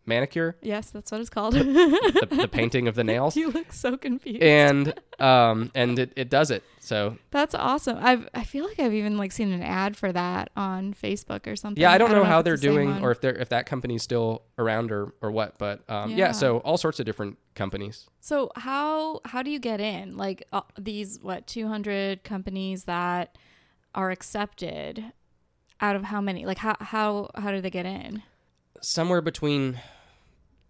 manicure, 0.06 0.56
Yes, 0.62 0.92
that's 0.92 1.12
what 1.12 1.22
it's 1.22 1.30
called. 1.30 1.54
the, 1.56 2.28
the 2.30 2.48
painting 2.48 2.88
of 2.88 2.96
the 2.96 3.04
nails, 3.04 3.36
you 3.36 3.52
look 3.52 3.72
so 3.72 3.98
confused. 3.98 4.44
and 4.44 4.94
um, 5.20 5.72
and 5.76 5.98
it, 6.00 6.14
it 6.16 6.30
does 6.30 6.52
it. 6.52 6.64
So 6.80 7.18
That's 7.32 7.56
awesome. 7.56 7.98
I've 8.00 8.30
I 8.34 8.44
feel 8.44 8.66
like 8.66 8.80
I've 8.80 8.94
even 8.94 9.18
like 9.18 9.32
seen 9.32 9.52
an 9.52 9.64
ad 9.64 9.98
for 9.98 10.12
that 10.12 10.52
on 10.56 10.94
Facebook 10.94 11.48
or 11.48 11.56
something. 11.56 11.82
yeah, 11.82 11.92
I 11.92 11.98
don't 11.98 12.12
know 12.12 12.24
how 12.24 12.42
they're 12.44 12.58
the 12.58 12.62
doing 12.68 13.04
or 13.04 13.12
if 13.12 13.22
they're 13.22 13.36
if 13.36 13.50
that 13.50 13.66
company's 13.66 14.04
still 14.04 14.44
around 14.60 14.92
or 14.92 15.14
or 15.22 15.32
what, 15.32 15.58
but 15.58 15.82
um, 15.90 16.12
yeah. 16.12 16.18
Yeah. 16.18 16.32
so 16.32 16.60
all 16.60 16.78
sorts 16.78 17.00
of 17.00 17.06
different 17.06 17.38
companies. 17.56 18.06
So 18.20 18.52
how 18.56 19.22
how 19.26 19.42
do 19.42 19.50
you 19.50 19.60
get 19.60 19.80
in? 19.80 20.16
Like 20.16 20.48
uh, 20.54 20.62
these 20.78 21.20
what 21.22 21.48
200 21.48 22.24
companies 22.24 22.84
that 22.84 23.38
are 23.96 24.12
accepted 24.12 25.12
out 25.82 25.96
of 25.96 26.04
how 26.04 26.22
many? 26.22 26.46
Like 26.46 26.60
how 26.60 26.76
how 26.80 27.32
how 27.36 27.52
do 27.52 27.62
they 27.62 27.70
get 27.72 27.86
in? 27.88 28.22
Somewhere 28.82 29.22
between 29.22 29.80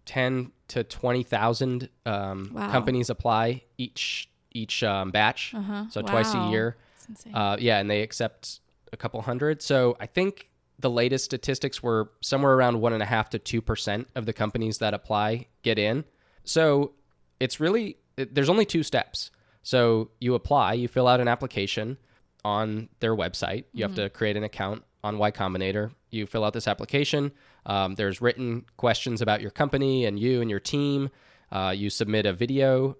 ten 0.06 0.52
to 0.68 0.82
twenty 0.84 1.22
thousand 1.22 1.88
um, 2.06 2.50
Wow. 2.54 2.70
companies 2.70 3.10
apply 3.10 3.62
each 3.76 4.28
each 4.52 4.82
um, 4.82 5.10
batch, 5.10 5.52
Uh-huh. 5.54 5.84
so 5.90 6.00
twice 6.00 6.32
a 6.34 6.38
year. 6.50 6.76
Uh, 7.34 7.56
yeah, 7.60 7.78
and 7.78 7.90
they 7.90 8.00
accept 8.02 8.60
a 8.92 8.96
couple 8.96 9.20
hundred. 9.22 9.60
So 9.62 9.96
I 10.00 10.06
think 10.06 10.50
the 10.78 10.88
latest 10.90 11.24
statistics 11.26 11.82
were 11.82 12.10
somewhere 12.22 12.54
around 12.54 12.80
one 12.80 12.92
and 12.94 13.02
a 13.02 13.06
half 13.06 13.28
to 13.30 13.38
two 13.38 13.60
percent 13.60 14.08
of 14.14 14.24
the 14.26 14.32
companies 14.32 14.78
that 14.78 14.94
apply 14.94 15.46
get 15.62 15.78
in. 15.78 16.04
So 16.44 16.92
it's 17.38 17.60
really 17.60 17.98
it, 18.16 18.34
there's 18.34 18.48
only 18.48 18.64
two 18.64 18.82
steps. 18.82 19.30
So 19.62 20.10
you 20.20 20.34
apply, 20.34 20.74
you 20.74 20.88
fill 20.88 21.06
out 21.08 21.20
an 21.20 21.28
application 21.28 21.98
on 22.44 22.88
their 23.00 23.14
website. 23.16 23.64
You 23.72 23.82
have 23.84 23.94
to 23.96 24.08
create 24.10 24.36
an 24.36 24.44
account 24.44 24.84
on 25.04 25.18
Y 25.18 25.30
Combinator. 25.32 25.90
You 26.16 26.26
fill 26.26 26.44
out 26.44 26.52
this 26.54 26.66
application. 26.66 27.32
Um, 27.64 27.94
there's 27.94 28.20
written 28.20 28.64
questions 28.76 29.20
about 29.22 29.40
your 29.40 29.50
company 29.50 30.04
and 30.06 30.18
you 30.18 30.40
and 30.40 30.50
your 30.50 30.60
team. 30.60 31.10
Uh, 31.52 31.72
you 31.76 31.90
submit 31.90 32.26
a 32.26 32.32
video 32.32 32.96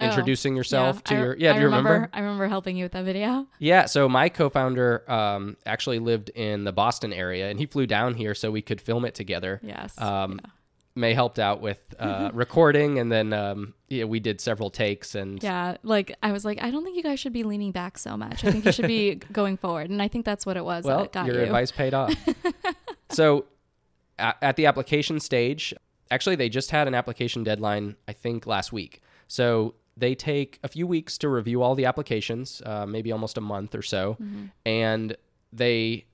Oh, 0.00 0.04
introducing 0.04 0.54
yourself 0.54 1.02
to 1.04 1.14
I- 1.16 1.18
your 1.20 1.36
yeah. 1.36 1.50
I 1.50 1.54
do 1.54 1.60
you 1.60 1.64
remember? 1.66 2.08
I 2.12 2.20
remember 2.20 2.46
helping 2.46 2.76
you 2.76 2.84
with 2.84 2.92
that 2.92 3.04
video. 3.04 3.46
Yeah, 3.58 3.86
so 3.86 4.08
my 4.08 4.28
co-founder 4.28 5.10
um, 5.10 5.56
actually 5.66 5.98
lived 5.98 6.28
in 6.36 6.62
the 6.64 6.72
Boston 6.72 7.12
area, 7.12 7.50
and 7.50 7.58
he 7.58 7.66
flew 7.66 7.84
down 7.86 8.14
here 8.14 8.32
so 8.34 8.50
we 8.52 8.62
could 8.62 8.80
film 8.80 9.04
it 9.04 9.14
together. 9.16 9.60
Yes. 9.62 10.00
Um, 10.00 10.38
yeah. 10.44 10.50
Mae 10.98 11.14
helped 11.14 11.38
out 11.38 11.60
with 11.60 11.78
uh, 11.98 12.30
recording, 12.34 12.98
and 12.98 13.10
then 13.10 13.32
um, 13.32 13.74
yeah, 13.88 14.04
we 14.04 14.20
did 14.20 14.40
several 14.40 14.68
takes. 14.70 15.14
And 15.14 15.42
Yeah, 15.42 15.76
like 15.82 16.14
I 16.22 16.32
was 16.32 16.44
like, 16.44 16.60
I 16.62 16.70
don't 16.70 16.84
think 16.84 16.96
you 16.96 17.02
guys 17.02 17.20
should 17.20 17.32
be 17.32 17.44
leaning 17.44 17.72
back 17.72 17.96
so 17.98 18.16
much. 18.16 18.44
I 18.44 18.50
think 18.50 18.64
you 18.64 18.72
should 18.72 18.86
be 18.86 19.14
going 19.32 19.56
forward, 19.56 19.90
and 19.90 20.02
I 20.02 20.08
think 20.08 20.24
that's 20.26 20.44
what 20.44 20.56
it 20.56 20.64
was 20.64 20.84
well, 20.84 21.00
that 21.02 21.12
got 21.12 21.26
your 21.26 21.36
you. 21.36 21.42
advice 21.42 21.70
paid 21.72 21.94
off. 21.94 22.12
so, 23.10 23.46
at, 24.18 24.36
at 24.42 24.56
the 24.56 24.66
application 24.66 25.20
stage, 25.20 25.72
actually, 26.10 26.36
they 26.36 26.48
just 26.48 26.70
had 26.70 26.88
an 26.88 26.94
application 26.94 27.44
deadline. 27.44 27.96
I 28.06 28.12
think 28.12 28.46
last 28.46 28.72
week. 28.72 29.00
So 29.28 29.74
they 29.96 30.14
take 30.14 30.58
a 30.62 30.68
few 30.68 30.86
weeks 30.86 31.18
to 31.18 31.28
review 31.28 31.62
all 31.62 31.74
the 31.74 31.84
applications, 31.84 32.62
uh, 32.64 32.86
maybe 32.86 33.12
almost 33.12 33.36
a 33.36 33.40
month 33.40 33.74
or 33.74 33.82
so, 33.82 34.16
Mm-hmm. 34.20 34.44
and 34.66 35.16
they 35.52 36.04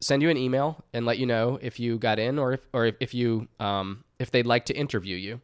send 0.00 0.22
you 0.22 0.28
an 0.30 0.36
email 0.36 0.84
and 0.92 1.06
let 1.06 1.18
you 1.18 1.24
know 1.26 1.58
if 1.62 1.80
you 1.80 1.98
got 1.98 2.18
in 2.18 2.38
or 2.38 2.52
if 2.52 2.60
or 2.74 2.84
if, 2.86 2.94
if 3.00 3.14
you 3.14 3.48
um, 3.58 4.03
if 4.18 4.30
they'd 4.30 4.46
like 4.46 4.64
to 4.66 4.74
interview 4.76 5.16
you. 5.16 5.40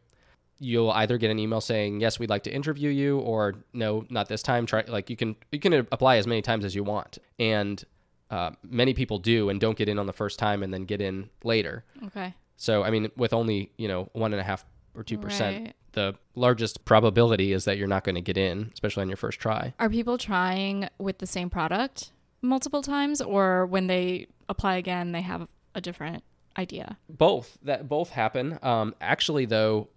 You'll 0.63 0.91
either 0.91 1.17
get 1.17 1.31
an 1.31 1.39
email 1.39 1.59
saying 1.59 2.01
yes, 2.01 2.19
we'd 2.19 2.29
like 2.29 2.43
to 2.43 2.53
interview 2.53 2.89
you, 2.91 3.17
or 3.19 3.55
no, 3.73 4.05
not 4.11 4.29
this 4.29 4.43
time. 4.43 4.67
Try 4.67 4.83
like 4.87 5.09
you 5.09 5.15
can 5.15 5.35
you 5.51 5.59
can 5.59 5.73
apply 5.73 6.17
as 6.17 6.27
many 6.27 6.43
times 6.43 6.63
as 6.65 6.75
you 6.75 6.83
want, 6.83 7.17
and 7.39 7.83
uh, 8.29 8.51
many 8.63 8.93
people 8.93 9.17
do 9.17 9.49
and 9.49 9.59
don't 9.59 9.75
get 9.75 9.89
in 9.89 9.97
on 9.97 10.05
the 10.05 10.13
first 10.13 10.37
time 10.37 10.61
and 10.61 10.71
then 10.71 10.83
get 10.85 11.01
in 11.01 11.29
later. 11.43 11.83
okay. 12.05 12.35
So 12.57 12.83
I 12.83 12.91
mean, 12.91 13.09
with 13.17 13.33
only 13.33 13.71
you 13.77 13.87
know 13.87 14.09
one 14.13 14.33
and 14.33 14.39
a 14.39 14.43
half 14.43 14.63
or 14.93 15.03
two 15.03 15.17
percent, 15.17 15.65
Right. 15.65 15.75
the 15.93 16.15
largest 16.35 16.85
probability 16.85 17.53
is 17.53 17.65
that 17.65 17.79
you're 17.79 17.87
not 17.87 18.03
going 18.03 18.13
to 18.15 18.21
get 18.21 18.37
in, 18.37 18.69
especially 18.71 19.01
on 19.01 19.07
your 19.09 19.17
first 19.17 19.39
try. 19.39 19.73
Are 19.79 19.89
people 19.89 20.19
trying 20.19 20.89
with 20.99 21.17
the 21.17 21.25
same 21.27 21.49
product 21.49 22.11
multiple 22.43 22.83
times, 22.83 23.19
or 23.19 23.65
when 23.65 23.87
they 23.87 24.27
apply 24.47 24.75
again, 24.75 25.11
they 25.11 25.21
have 25.21 25.47
a 25.73 25.81
different 25.81 26.23
idea? 26.57 26.97
Both 27.09 27.57
that 27.63 27.87
both 27.87 28.09
happen. 28.09 28.59
Um, 28.61 28.95
actually, 29.01 29.45
though, 29.45 29.89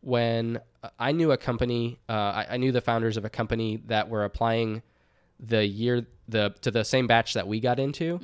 when 0.00 0.60
I 0.98 1.12
knew 1.12 1.32
a 1.32 1.36
company, 1.36 1.98
uh, 2.08 2.12
I, 2.12 2.46
I 2.50 2.56
knew 2.56 2.72
the 2.72 2.80
founders 2.80 3.16
of 3.16 3.24
a 3.24 3.30
company 3.30 3.82
that 3.86 4.08
were 4.08 4.24
applying 4.24 4.82
the 5.40 5.66
year 5.66 6.06
the 6.28 6.54
to 6.62 6.70
the 6.70 6.84
same 6.84 7.06
batch 7.06 7.34
that 7.34 7.46
we 7.46 7.60
got 7.60 7.78
into, 7.78 8.18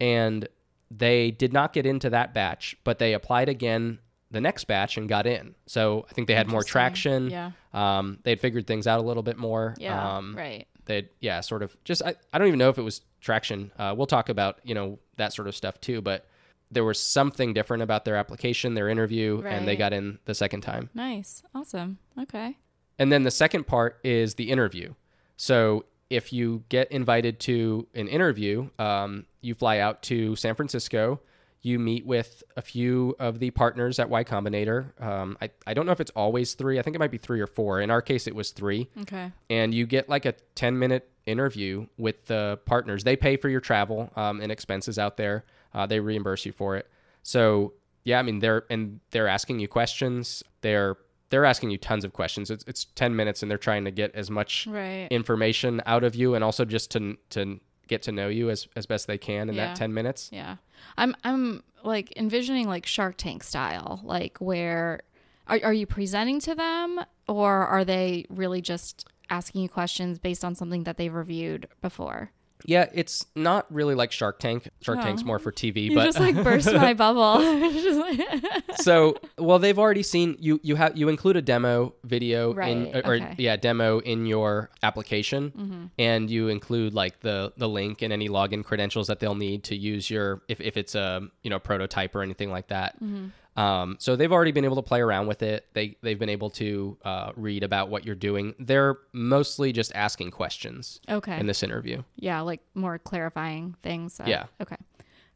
and 0.00 0.48
they 0.90 1.30
did 1.30 1.52
not 1.52 1.72
get 1.72 1.86
into 1.86 2.10
that 2.10 2.34
batch, 2.34 2.76
but 2.84 2.98
they 2.98 3.14
applied 3.14 3.48
again 3.48 3.98
the 4.30 4.40
next 4.40 4.64
batch 4.64 4.96
and 4.96 5.08
got 5.08 5.26
in. 5.26 5.54
So 5.66 6.06
I 6.10 6.12
think 6.12 6.28
they 6.28 6.34
had 6.34 6.48
more 6.48 6.62
traction. 6.62 7.30
Yeah. 7.30 7.52
Um, 7.72 8.18
they 8.24 8.30
had 8.32 8.40
figured 8.40 8.66
things 8.66 8.86
out 8.86 8.98
a 8.98 9.02
little 9.02 9.22
bit 9.22 9.36
more. 9.36 9.74
Yeah. 9.78 10.16
Um, 10.16 10.34
right. 10.36 10.66
they 10.86 11.08
yeah 11.20 11.40
sort 11.40 11.62
of 11.62 11.76
just 11.84 12.02
I, 12.02 12.14
I 12.32 12.38
don't 12.38 12.48
even 12.48 12.58
know 12.58 12.68
if 12.68 12.78
it 12.78 12.82
was 12.82 13.00
traction 13.20 13.70
uh, 13.78 13.94
we'll 13.96 14.06
talk 14.06 14.28
about 14.28 14.58
you 14.64 14.74
know 14.74 14.98
that 15.16 15.32
sort 15.32 15.48
of 15.48 15.56
stuff 15.56 15.80
too 15.80 16.02
but 16.02 16.26
there 16.74 16.84
was 16.84 16.98
something 17.00 17.54
different 17.54 17.82
about 17.82 18.04
their 18.04 18.16
application 18.16 18.74
their 18.74 18.88
interview 18.88 19.42
and 19.46 19.66
they 19.66 19.76
got 19.76 19.92
in 19.92 20.18
the 20.26 20.34
second 20.34 20.60
time 20.60 20.90
Nice. 20.94 21.42
Awesome. 21.54 21.98
Okay. 22.20 22.56
and 22.98 23.10
then 23.12 23.22
the 23.22 23.30
second 23.30 23.66
part 23.66 23.98
is 24.04 24.34
the 24.34 24.50
interview 24.50 24.94
so 25.36 25.84
if 26.10 26.32
you 26.32 26.62
get 26.68 26.90
invited 26.92 27.40
to 27.40 27.86
an 27.94 28.08
interview 28.08 28.68
um, 28.78 29.24
you 29.40 29.54
fly 29.54 29.78
out 29.78 30.02
to 30.02 30.36
san 30.36 30.54
francisco 30.54 31.20
you 31.62 31.78
meet 31.78 32.04
with 32.04 32.42
a 32.58 32.62
few 32.62 33.16
of 33.18 33.38
the 33.38 33.50
partners 33.50 33.98
at 33.98 34.10
y 34.10 34.22
combinator 34.22 35.00
um, 35.02 35.36
I, 35.40 35.48
I 35.66 35.72
don't 35.74 35.86
know 35.86 35.92
if 35.92 36.00
it's 36.00 36.10
always 36.14 36.54
three 36.54 36.78
i 36.78 36.82
think 36.82 36.94
it 36.94 36.98
might 36.98 37.10
be 37.10 37.18
three 37.18 37.40
or 37.40 37.46
four 37.46 37.80
in 37.80 37.90
our 37.90 38.02
case 38.02 38.26
it 38.26 38.34
was 38.34 38.50
three 38.50 38.88
Okay. 39.02 39.32
and 39.48 39.72
you 39.74 39.86
get 39.86 40.08
like 40.08 40.26
a 40.26 40.32
10 40.54 40.78
minute 40.78 41.08
interview 41.26 41.86
with 41.96 42.26
the 42.26 42.58
partners. 42.66 43.02
They 43.02 43.16
pay 43.16 43.38
for 43.38 43.48
your 43.48 43.62
travel 43.62 44.10
um, 44.14 44.42
and 44.42 44.52
expenses 44.52 44.98
out 44.98 45.16
there. 45.16 45.46
Uh, 45.74 45.86
they 45.86 46.00
reimburse 46.00 46.46
you 46.46 46.52
for 46.52 46.76
it. 46.76 46.88
So 47.22 47.72
yeah, 48.04 48.18
I 48.18 48.22
mean 48.22 48.38
they're 48.40 48.64
and 48.70 49.00
they're 49.10 49.28
asking 49.28 49.58
you 49.60 49.68
questions. 49.68 50.42
They're 50.60 50.96
they're 51.30 51.44
asking 51.44 51.70
you 51.70 51.78
tons 51.78 52.04
of 52.04 52.12
questions. 52.12 52.50
It's 52.50 52.64
it's 52.66 52.84
10 52.94 53.16
minutes 53.16 53.42
and 53.42 53.50
they're 53.50 53.58
trying 53.58 53.84
to 53.86 53.90
get 53.90 54.14
as 54.14 54.30
much 54.30 54.66
Right. 54.68 55.08
information 55.10 55.82
out 55.86 56.04
of 56.04 56.14
you 56.14 56.34
and 56.34 56.44
also 56.44 56.64
just 56.64 56.90
to 56.92 57.16
to 57.30 57.60
get 57.88 58.02
to 58.02 58.12
know 58.12 58.28
you 58.28 58.50
as 58.50 58.68
as 58.76 58.86
best 58.86 59.06
they 59.06 59.18
can 59.18 59.48
in 59.48 59.54
Yeah. 59.56 59.66
that 59.68 59.76
10 59.76 59.92
minutes. 59.94 60.28
Yeah. 60.32 60.56
I'm 60.96 61.16
I'm 61.24 61.62
like 61.82 62.12
envisioning 62.16 62.68
like 62.68 62.86
Shark 62.86 63.16
Tank 63.16 63.42
style, 63.42 64.00
like 64.04 64.38
where 64.38 65.00
are 65.46 65.58
are 65.64 65.72
you 65.72 65.86
presenting 65.86 66.40
to 66.40 66.54
them 66.54 67.00
or 67.26 67.66
are 67.66 67.84
they 67.84 68.26
really 68.28 68.60
just 68.62 69.06
asking 69.30 69.62
you 69.62 69.68
questions 69.68 70.18
based 70.18 70.44
on 70.44 70.54
something 70.54 70.84
that 70.84 70.98
they've 70.98 71.12
reviewed 71.14 71.66
before? 71.80 72.30
Yeah, 72.64 72.88
it's 72.94 73.26
not 73.36 73.72
really 73.72 73.94
like 73.94 74.10
Shark 74.10 74.38
Tank. 74.38 74.68
Shark 74.80 74.98
Oh. 75.00 75.02
Tank's 75.02 75.22
more 75.22 75.38
for 75.38 75.52
TV, 75.52 75.84
You 75.84 75.94
but 75.94 76.04
just 76.04 76.18
like 76.18 76.34
burst 76.44 76.72
my 76.72 76.94
bubble. 76.94 77.40
So 78.76 79.16
well 79.38 79.58
they've 79.58 79.78
already 79.78 80.02
seen 80.02 80.36
you 80.40 80.60
you 80.62 80.76
have 80.76 80.96
you 80.96 81.08
include 81.08 81.36
a 81.36 81.42
demo 81.42 81.94
video 82.04 82.52
in 82.52 82.92
Right, 82.92 83.06
or 83.06 83.14
okay. 83.14 83.34
yeah 83.38 83.56
demo 83.56 84.00
in 84.00 84.26
your 84.26 84.70
application 84.82 85.52
mm-hmm. 85.56 85.84
and 85.98 86.28
you 86.28 86.48
include 86.48 86.92
like 86.92 87.20
the 87.20 87.52
the 87.56 87.68
link 87.68 88.02
and 88.02 88.12
any 88.12 88.28
login 88.28 88.64
credentials 88.64 89.06
that 89.06 89.20
they'll 89.20 89.34
need 89.34 89.64
to 89.64 89.76
use 89.76 90.10
your 90.10 90.42
if, 90.48 90.60
if 90.60 90.76
it's 90.76 90.94
a 90.94 91.22
you 91.42 91.50
know 91.50 91.58
prototype 91.58 92.14
or 92.14 92.22
anything 92.22 92.50
like 92.50 92.68
that 92.68 92.96
mm-hmm. 93.02 93.28
Um, 93.56 93.96
so 94.00 94.16
they've 94.16 94.32
already 94.32 94.52
been 94.52 94.64
able 94.64 94.76
to 94.76 94.82
play 94.82 95.00
around 95.00 95.26
with 95.26 95.42
it 95.42 95.66
they 95.74 95.96
they've 96.02 96.18
been 96.18 96.28
able 96.28 96.50
to 96.50 96.96
uh, 97.04 97.32
read 97.36 97.62
about 97.62 97.88
what 97.88 98.04
you're 98.04 98.14
doing 98.14 98.54
they're 98.58 98.96
mostly 99.12 99.72
just 99.72 99.92
asking 99.94 100.30
questions 100.30 101.00
okay. 101.08 101.38
in 101.38 101.46
this 101.46 101.62
interview 101.62 102.02
yeah, 102.24 102.40
like 102.40 102.60
more 102.74 102.98
clarifying 102.98 103.76
things. 103.82 104.16
that- 104.16 104.28
Yeah. 104.28 104.46
Okay. 104.60 104.76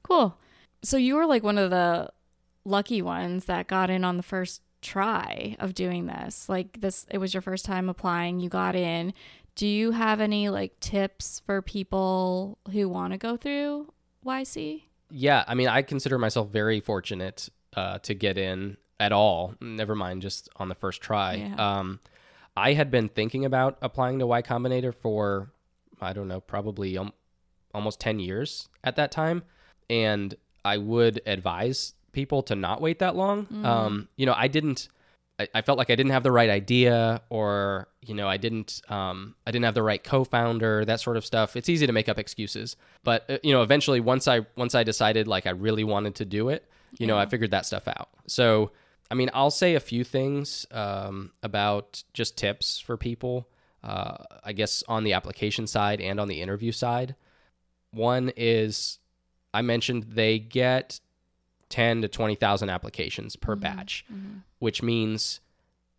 Cool. 0.02 0.36
So 0.82 0.96
you 0.96 1.16
were 1.16 1.26
like 1.26 1.42
one 1.42 1.58
of 1.58 1.70
the 1.70 2.10
lucky 2.64 3.02
ones 3.02 3.44
that 3.44 3.66
got 3.66 3.90
in 3.90 4.04
on 4.04 4.16
the 4.16 4.22
first 4.22 4.62
try 4.80 5.54
of 5.58 5.74
doing 5.74 6.06
this. 6.06 6.48
Like 6.48 6.80
this 6.80 7.04
it 7.10 7.18
was 7.18 7.34
your 7.34 7.42
first 7.42 7.64
time 7.64 7.88
applying, 7.88 8.40
you 8.40 8.48
got 8.48 8.74
in. 8.74 9.12
Do 9.54 9.66
you 9.66 9.90
have 9.90 10.20
any 10.20 10.48
like 10.48 10.80
tips 10.80 11.42
for 11.44 11.60
people 11.60 12.58
who 12.72 12.88
want 12.88 13.12
to 13.12 13.18
go 13.18 13.36
through 13.36 13.92
YC? 14.24 14.84
Yeah, 15.10 15.44
I 15.46 15.54
mean, 15.54 15.68
I 15.68 15.82
consider 15.82 16.18
myself 16.18 16.50
very 16.50 16.80
fortunate 16.80 17.48
uh, 17.78 17.98
to 18.00 18.12
get 18.12 18.36
in 18.36 18.76
at 18.98 19.12
all. 19.12 19.54
Never 19.60 19.94
mind, 19.94 20.22
just 20.22 20.48
on 20.56 20.68
the 20.68 20.74
first 20.74 21.00
try. 21.00 21.34
Yeah. 21.34 21.78
Um, 21.78 22.00
I 22.56 22.72
had 22.72 22.90
been 22.90 23.08
thinking 23.08 23.44
about 23.44 23.78
applying 23.80 24.18
to 24.18 24.26
Y 24.26 24.42
Combinator 24.42 24.92
for, 24.92 25.52
I 26.00 26.12
don't 26.12 26.26
know, 26.26 26.40
probably 26.40 26.98
um, 26.98 27.12
almost 27.72 28.00
10 28.00 28.18
years 28.18 28.68
at 28.82 28.96
that 28.96 29.12
time. 29.12 29.44
And 29.88 30.34
I 30.64 30.78
would 30.78 31.20
advise 31.24 31.94
people 32.10 32.42
to 32.44 32.56
not 32.56 32.80
wait 32.80 32.98
that 32.98 33.14
long. 33.14 33.46
Um, 33.64 34.08
you 34.16 34.26
know, 34.26 34.34
I 34.36 34.48
didn't. 34.48 34.88
I, 35.40 35.46
I 35.54 35.62
felt 35.62 35.78
like 35.78 35.88
I 35.88 35.94
didn't 35.94 36.10
have 36.10 36.24
the 36.24 36.32
right 36.32 36.50
idea, 36.50 37.22
or 37.30 37.86
you 38.02 38.12
know, 38.12 38.26
I 38.26 38.38
didn't. 38.38 38.82
Um, 38.88 39.36
I 39.46 39.52
didn't 39.52 39.66
have 39.66 39.74
the 39.74 39.84
right 39.84 40.02
co-founder, 40.02 40.84
that 40.84 40.98
sort 40.98 41.16
of 41.16 41.24
stuff. 41.24 41.54
It's 41.54 41.68
easy 41.68 41.86
to 41.86 41.92
make 41.92 42.08
up 42.08 42.18
excuses, 42.18 42.76
but 43.04 43.24
uh, 43.30 43.38
you 43.44 43.52
know, 43.52 43.62
eventually, 43.62 44.00
once 44.00 44.26
I 44.26 44.46
once 44.56 44.74
I 44.74 44.82
decided 44.82 45.28
like 45.28 45.46
I 45.46 45.50
really 45.50 45.84
wanted 45.84 46.16
to 46.16 46.24
do 46.24 46.48
it, 46.48 46.68
you 46.98 47.06
know, 47.06 47.18
I 47.18 47.26
figured 47.26 47.50
that 47.50 47.66
stuff 47.66 47.88
out. 47.88 48.08
So, 48.26 48.70
I 49.10 49.14
mean, 49.14 49.30
I'll 49.34 49.50
say 49.50 49.74
a 49.74 49.80
few 49.80 50.04
things 50.04 50.66
um, 50.70 51.32
about 51.42 52.02
just 52.14 52.36
tips 52.36 52.78
for 52.78 52.96
people. 52.96 53.48
Uh, 53.82 54.16
I 54.44 54.52
guess 54.52 54.82
on 54.88 55.04
the 55.04 55.12
application 55.12 55.66
side 55.66 56.00
and 56.00 56.18
on 56.18 56.28
the 56.28 56.40
interview 56.40 56.72
side. 56.72 57.14
One 57.92 58.32
is 58.36 58.98
I 59.54 59.62
mentioned 59.62 60.04
they 60.10 60.38
get 60.38 61.00
10 61.68 62.02
to 62.02 62.08
20,000 62.08 62.68
applications 62.70 63.36
per 63.36 63.54
batch, 63.54 64.04
which 64.58 64.82
means 64.82 65.40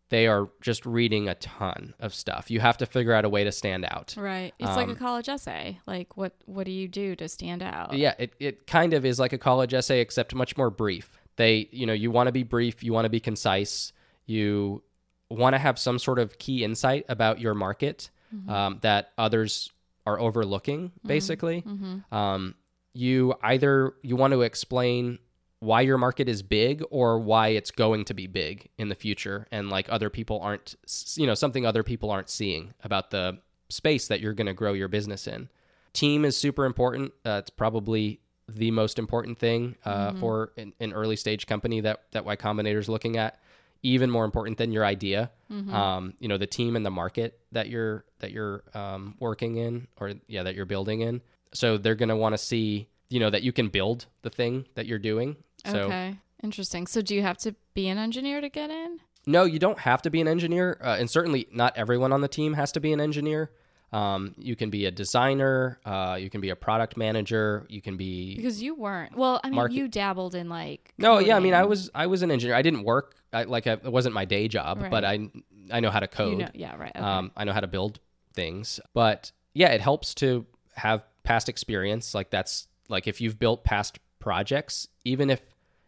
they 0.10 0.28
are 0.28 0.50
just 0.62 0.86
reading 0.86 1.30
a 1.30 1.36
ton 1.36 1.94
of 2.00 2.14
stuff. 2.14 2.50
You 2.50 2.60
have 2.60 2.78
to 2.80 2.86
figure 2.86 3.14
out 3.14 3.26
a 3.26 3.30
way 3.30 3.44
to 3.44 3.52
stand 3.52 3.86
out. 3.86 4.16
Right. 4.18 4.54
It's 4.60 4.76
like 4.76 4.88
a 4.88 4.92
Um, 4.92 4.98
college 4.98 5.30
essay. 5.30 5.80
Like 5.86 6.18
what 6.18 6.34
what 6.46 6.66
do 6.66 6.72
you 6.72 6.88
do 6.88 7.16
to 7.16 7.28
stand 7.30 7.62
out? 7.62 7.94
Yeah, 7.94 8.16
it, 8.18 8.34
it 8.40 8.68
kind 8.68 8.94
of 8.94 9.06
is 9.06 9.20
like 9.20 9.34
a 9.34 9.38
college 9.38 9.74
essay, 9.74 10.00
except 10.02 10.34
much 10.34 10.58
more 10.58 10.70
brief. 10.70 11.20
They, 11.36 11.70
you 11.72 11.86
know, 11.86 11.94
you 11.94 12.12
want 12.12 12.28
to 12.28 12.32
be 12.34 12.44
brief, 12.44 12.84
you 12.84 12.92
want 12.92 13.06
to 13.06 13.10
be 13.10 13.20
concise, 13.20 13.94
you 14.26 14.84
want 15.30 15.54
to 15.54 15.58
have 15.60 15.78
some 15.80 16.00
sort 16.00 16.20
of 16.20 16.38
key 16.40 16.64
insight 16.64 17.06
about 17.08 17.40
your 17.40 17.54
market 17.54 18.10
um, 18.48 18.80
that 18.82 19.12
others 19.18 19.72
are 20.06 20.20
overlooking, 20.20 20.92
basically. 21.06 21.64
Um, 22.12 22.56
you 22.94 23.36
either 23.44 23.94
you 24.02 24.16
want 24.16 24.34
to 24.34 24.42
explain 24.42 25.20
why 25.60 25.82
your 25.82 25.98
market 25.98 26.30
is 26.30 26.42
big 26.42 26.84
or 26.90 27.20
why 27.20 27.50
it's 27.50 27.72
going 27.72 28.06
to 28.06 28.14
be 28.14 28.28
big 28.28 28.70
in 28.78 28.90
the 28.90 28.96
future 28.96 29.46
and 29.52 29.70
like 29.70 29.88
other 29.90 30.10
people 30.10 30.40
aren't 30.40 30.76
you 31.16 31.28
know 31.28 31.34
something 31.34 31.66
other 31.66 31.84
people 31.84 32.10
aren't 32.10 32.30
seeing 32.30 32.74
about 32.84 33.12
the 33.12 33.38
space 33.70 34.08
that 34.08 34.20
you're 34.20 34.34
going 34.34 34.48
to 34.48 34.54
grow 34.54 34.74
your 34.74 34.88
business 34.88 35.28
in. 35.28 35.50
Team 35.94 36.26
is 36.26 36.38
super 36.38 36.66
important. 36.66 37.14
Uh, 37.26 37.40
it's 37.42 37.50
probably 37.50 38.20
the 38.48 38.72
most 38.72 38.98
important 38.98 39.38
thing 39.38 39.76
uh, 39.86 40.14
for 40.14 40.52
an, 40.58 40.74
an 40.80 40.94
early 40.94 41.16
stage 41.16 41.46
company 41.46 41.82
that 41.82 42.04
that 42.12 42.26
y 42.26 42.36
combinator 42.36 42.78
is 42.78 42.90
looking 42.90 43.18
at. 43.18 43.40
Even 43.82 44.10
more 44.10 44.26
important 44.26 44.58
than 44.58 44.72
your 44.74 44.86
idea. 44.86 45.32
Um, 45.74 46.14
you 46.20 46.28
know 46.28 46.38
the 46.38 46.48
team 46.48 46.76
and 46.76 46.86
the 46.86 46.92
market 46.92 47.40
that 47.52 47.70
you're 47.70 48.06
that 48.20 48.32
you're 48.32 48.64
um, 48.74 49.16
working 49.20 49.58
in 49.58 49.88
or 50.00 50.14
yeah 50.28 50.44
that 50.44 50.56
you're 50.56 50.66
building 50.66 51.02
in. 51.02 51.22
So 51.54 51.78
they're 51.78 51.96
going 51.96 52.10
to 52.10 52.16
want 52.16 52.34
to 52.34 52.38
see 52.38 52.88
you 53.10 53.20
know 53.20 53.30
that 53.30 53.44
you 53.44 53.52
can 53.52 53.70
build 53.70 54.06
the 54.22 54.30
thing 54.30 54.66
that 54.76 54.86
you're 54.86 55.00
doing 55.00 55.38
so 55.66 55.80
okay. 55.82 56.18
Interesting. 56.44 56.88
So 56.88 57.02
do 57.02 57.16
you 57.16 57.22
have 57.22 57.38
to 57.40 57.56
be 57.74 57.88
an 57.90 57.98
engineer 57.98 58.42
to 58.42 58.50
get 58.50 58.70
in? 58.70 59.00
No, 59.28 59.44
you 59.44 59.60
don't 59.60 59.80
have 59.80 60.02
to 60.04 60.10
be 60.10 60.22
an 60.22 60.28
engineer, 60.28 60.80
uh, 60.82 60.96
and 60.98 61.10
certainly 61.10 61.48
not 61.52 61.78
everyone 61.78 62.14
on 62.14 62.22
the 62.22 62.28
team 62.28 62.54
has 62.54 62.72
to 62.74 62.80
be 62.80 62.94
an 62.94 63.02
engineer. 63.02 63.52
Um, 63.92 64.36
you 64.38 64.56
can 64.56 64.70
be 64.70 64.86
a 64.86 64.92
designer, 64.92 65.80
uh, 65.84 66.18
you 66.20 66.30
can 66.30 66.42
be 66.42 66.52
a 66.52 66.56
product 66.56 66.96
manager, 66.96 67.66
you 67.70 67.82
can 67.82 67.98
be 67.98 68.36
Because 68.36 68.62
you 68.62 68.76
weren't. 68.76 69.16
Well, 69.18 69.42
I 69.44 69.48
mean, 69.50 69.56
Market- 69.56 69.76
you 69.76 69.88
dabbled 69.88 70.36
in 70.36 70.48
like. 70.48 70.94
no, 70.98 71.18
yeah. 71.18 71.36
I 71.36 71.40
mean, 71.40 71.56
I 71.56 71.64
was 71.64 71.90
I 71.94 72.08
was 72.08 72.22
an 72.22 72.32
engineer. 72.32 72.56
I 72.56 72.62
didn't 72.62 72.84
work 72.84 73.16
I, 73.34 73.44
like 73.44 73.68
I, 73.68 73.74
it 73.74 73.92
wasn't 73.92 74.16
my 74.16 74.26
day 74.26 74.48
job, 74.48 74.86
but 74.90 75.04
I 75.04 75.30
I 75.72 75.80
know 75.80 75.92
how 75.92 76.00
to 76.00 76.08
code. 76.08 76.32
You 76.32 76.38
know, 76.38 76.50
yeah, 76.54 76.76
right. 76.76 76.92
Okay. 76.96 77.04
Um, 77.04 77.32
I 77.36 77.44
know 77.44 77.54
how 77.54 77.60
to 77.60 77.68
build 77.68 78.00
things, 78.34 78.80
but 78.94 79.32
yeah, 79.54 79.70
it 79.70 79.82
helps 79.82 80.14
to 80.16 80.46
have 80.76 81.04
past 81.24 81.50
experience. 81.50 82.14
Like 82.14 82.30
that's 82.30 82.68
like 82.90 83.08
if 83.08 83.22
you've 83.22 83.40
built 83.40 83.64
past 83.64 84.00
projects, 84.20 84.88
even 85.04 85.30
if 85.30 85.42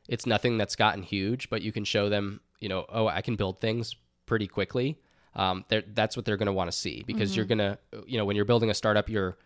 it's 0.08 0.26
nothing 0.26 0.58
that's 0.58 0.76
gotten 0.76 1.04
huge, 1.04 1.50
but 1.50 1.62
you 1.62 1.72
can 1.72 1.84
show 1.84 2.10
them, 2.10 2.42
you 2.60 2.70
know, 2.70 2.86
oh, 2.90 3.08
I 3.08 3.22
can 3.22 3.36
build 3.36 3.62
things 3.62 3.96
pretty 4.26 4.48
quickly. 4.48 5.00
Um, 5.36 5.64
that's 5.94 6.18
what 6.18 6.26
they're 6.26 6.38
going 6.38 6.48
to 6.48 6.54
want 6.54 6.70
to 6.70 6.78
see 6.78 7.04
because 7.08 7.36
you're 7.36 7.46
mm-hmm. 7.46 7.60
going 7.60 7.78
to, 7.94 8.04
you 8.06 8.18
know, 8.18 8.26
when 8.26 8.36
you're 8.36 8.46
building 8.46 8.70
a 8.70 8.74
startup, 8.74 9.10
you're 9.10 9.38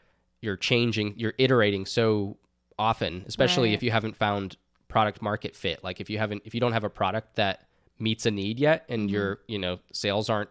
you're 0.41 0.57
changing, 0.57 1.13
you're 1.17 1.33
iterating 1.37 1.85
so 1.85 2.37
often, 2.77 3.23
especially 3.27 3.69
Right. 3.69 3.75
if 3.75 3.83
you 3.83 3.91
haven't 3.91 4.15
found 4.15 4.57
product 4.87 5.21
market 5.21 5.55
fit. 5.55 5.83
Like 5.83 5.99
if 5.99 6.09
you 6.09 6.17
haven't, 6.17 6.43
if 6.45 6.53
you 6.53 6.59
don't 6.59 6.73
have 6.73 6.83
a 6.83 6.89
product 6.89 7.35
that 7.35 7.67
meets 7.99 8.25
a 8.25 8.31
need 8.31 8.59
yet, 8.59 8.85
and 8.89 9.03
mm-hmm. 9.03 9.13
your, 9.13 9.39
you 9.47 9.59
know, 9.59 9.79
sales 9.93 10.29
aren't 10.29 10.49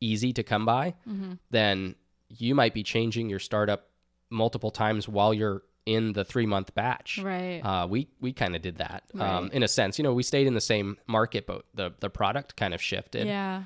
easy 0.00 0.32
to 0.32 0.42
come 0.42 0.64
by, 0.64 0.94
mm-hmm. 1.08 1.34
then 1.50 1.94
you 2.28 2.54
might 2.54 2.74
be 2.74 2.82
changing 2.82 3.28
your 3.28 3.38
startup 3.38 3.88
multiple 4.30 4.70
times 4.70 5.08
while 5.08 5.32
you're 5.32 5.62
in 5.96 6.12
the 6.12 6.24
three 6.24 6.46
month 6.46 6.74
batch. 6.74 7.18
right. 7.18 7.60
Uh, 7.64 7.86
we 7.86 8.08
we 8.20 8.32
kind 8.32 8.54
of 8.54 8.62
did 8.62 8.76
that 8.78 9.04
um, 9.18 9.50
in 9.52 9.62
a 9.62 9.68
sense. 9.68 9.98
You 9.98 10.02
know, 10.04 10.12
we 10.12 10.22
stayed 10.22 10.46
in 10.46 10.54
the 10.54 10.60
same 10.60 10.96
market, 11.06 11.46
but 11.46 11.64
the 11.74 11.92
the 12.00 12.10
product 12.10 12.56
kind 12.56 12.74
of 12.74 12.80
shifted. 12.82 13.26
yeah. 13.26 13.62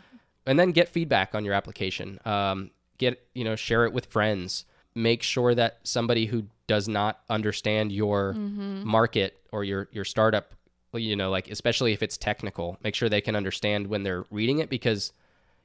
And 0.47 0.59
then 0.59 0.73
get 0.73 0.89
feedback 0.89 1.35
on 1.35 1.45
your 1.45 1.55
application. 1.55 2.19
Um, 2.25 2.71
get 2.99 3.15
you 3.35 3.45
know, 3.45 3.57
share 3.57 3.85
it 3.85 3.93
with 3.93 4.07
friends. 4.07 4.65
Make 4.95 5.23
sure 5.23 5.55
that 5.55 5.79
somebody 5.85 6.27
who 6.27 6.45
does 6.67 6.87
not 6.89 7.21
understand 7.29 7.93
your 7.93 8.35
Mm-hmm. 8.35 8.87
market 8.87 9.41
or 9.53 9.65
your 9.65 9.89
your 9.93 10.05
startup, 10.05 10.55
you 10.95 11.17
know, 11.17 11.31
like 11.31 11.51
especially 11.51 11.93
if 11.93 12.03
it's 12.03 12.17
technical, 12.17 12.77
make 12.85 12.95
sure 12.95 13.09
they 13.09 13.21
can 13.21 13.35
understand 13.37 13.87
when 13.89 14.03
they're 14.05 14.25
reading 14.31 14.59
it 14.61 14.69
because 14.71 15.13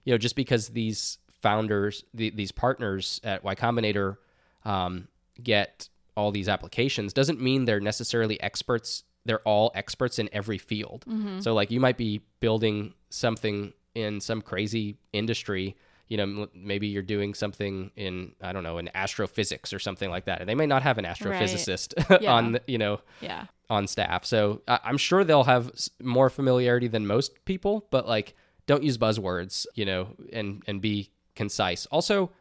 you 0.05 0.13
know, 0.13 0.17
just 0.17 0.35
because 0.35 0.69
these 0.69 1.17
founders, 1.41 2.03
the, 2.13 2.29
these 2.31 2.51
partners 2.51 3.19
at 3.23 3.43
Y 3.43 3.53
Combinator 3.55 4.17
um, 4.65 5.07
get 5.43 5.89
all 6.17 6.31
these 6.31 6.49
applications 6.49 7.13
doesn't 7.13 7.39
mean 7.39 7.63
they're 7.65 7.79
necessarily 7.79 8.41
experts. 8.41 9.03
They're 9.25 9.39
all 9.41 9.71
experts 9.75 10.19
in 10.19 10.29
every 10.33 10.57
field. 10.57 11.05
Mm-hmm. 11.07 11.39
So, 11.39 11.53
like, 11.53 11.69
you 11.71 11.79
might 11.79 11.97
be 11.97 12.21
building 12.39 12.93
something 13.09 13.71
in 13.95 14.19
some 14.19 14.41
crazy 14.41 14.97
industry. 15.13 15.75
You 16.07 16.17
know, 16.17 16.47
maybe 16.55 16.87
you're 16.87 17.01
doing 17.03 17.33
something 17.33 17.91
in 17.95 18.33
I 18.41 18.53
don't 18.53 18.63
know 18.63 18.77
in 18.77 18.89
astrophysics 18.95 19.73
or 19.73 19.79
something 19.79 20.09
like 20.09 20.25
that, 20.25 20.39
and 20.39 20.49
they 20.49 20.55
may 20.55 20.65
not 20.65 20.81
have 20.81 20.97
an 20.97 21.05
astrophysicist 21.05 21.93
Yeah. 22.21 22.33
on 22.33 22.59
you 22.67 22.77
know 22.77 23.01
Yeah. 23.21 23.45
on 23.69 23.87
staff. 23.87 24.23
So 24.25 24.61
I- 24.67 24.79
I'm 24.85 24.97
sure 24.97 25.23
they'll 25.25 25.43
have 25.43 25.71
more 26.01 26.29
familiarity 26.29 26.87
than 26.87 27.05
most 27.05 27.43
people, 27.43 27.87
but 27.91 28.07
like 28.07 28.35
don't 28.67 28.83
use 28.83 28.97
buzzwords, 28.97 29.65
you 29.75 29.83
know, 29.85 30.15
and 30.31 30.63
and 30.67 30.79
be 30.81 31.09
concise. 31.35 31.85
Also, 31.87 32.31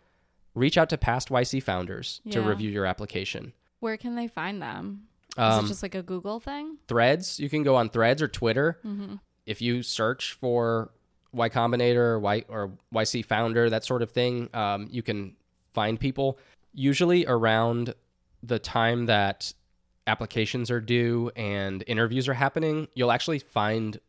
reach 0.54 0.78
out 0.78 0.88
to 0.90 0.96
past 0.96 1.28
YC 1.30 1.60
founders 1.62 2.20
to 2.30 2.40
review 2.40 2.70
your 2.70 2.86
application. 2.86 3.52
Where 3.80 3.96
can 3.96 4.14
they 4.14 4.26
find 4.28 4.60
them? 4.62 5.02
Is 5.32 5.38
Um, 5.42 5.64
it 5.64 5.68
just 5.68 5.82
like 5.82 5.94
a 5.94 6.02
Google 6.02 6.40
thing? 6.40 6.78
Threads, 6.88 7.38
you 7.38 7.48
can 7.50 7.62
go 7.62 7.76
on 7.76 7.90
Threads 7.90 8.22
or 8.22 8.28
Twitter. 8.28 8.78
Mm-hmm. 8.84 9.16
If 9.44 9.60
you 9.60 9.82
search 9.82 10.32
for 10.32 10.90
Y 11.32 11.48
Combinator 11.50 11.96
or 11.96 12.18
Y 12.20 12.44
or 12.48 12.72
YC 12.94 13.24
founder, 13.24 13.68
that 13.70 13.84
sort 13.84 14.02
of 14.02 14.10
thing, 14.10 14.48
um, 14.54 14.88
you 14.90 15.02
can 15.02 15.36
find 15.74 16.00
people. 16.00 16.38
Usually 16.72 17.26
around 17.26 17.94
the 18.42 18.58
time 18.58 19.06
that 19.06 19.52
applications 20.06 20.70
are 20.70 20.80
due 20.80 21.30
and 21.36 21.82
interviews 21.86 22.28
are 22.28 22.34
happening, 22.34 22.88
you'll 22.94 23.12
actually 23.12 23.38
find 23.40 24.00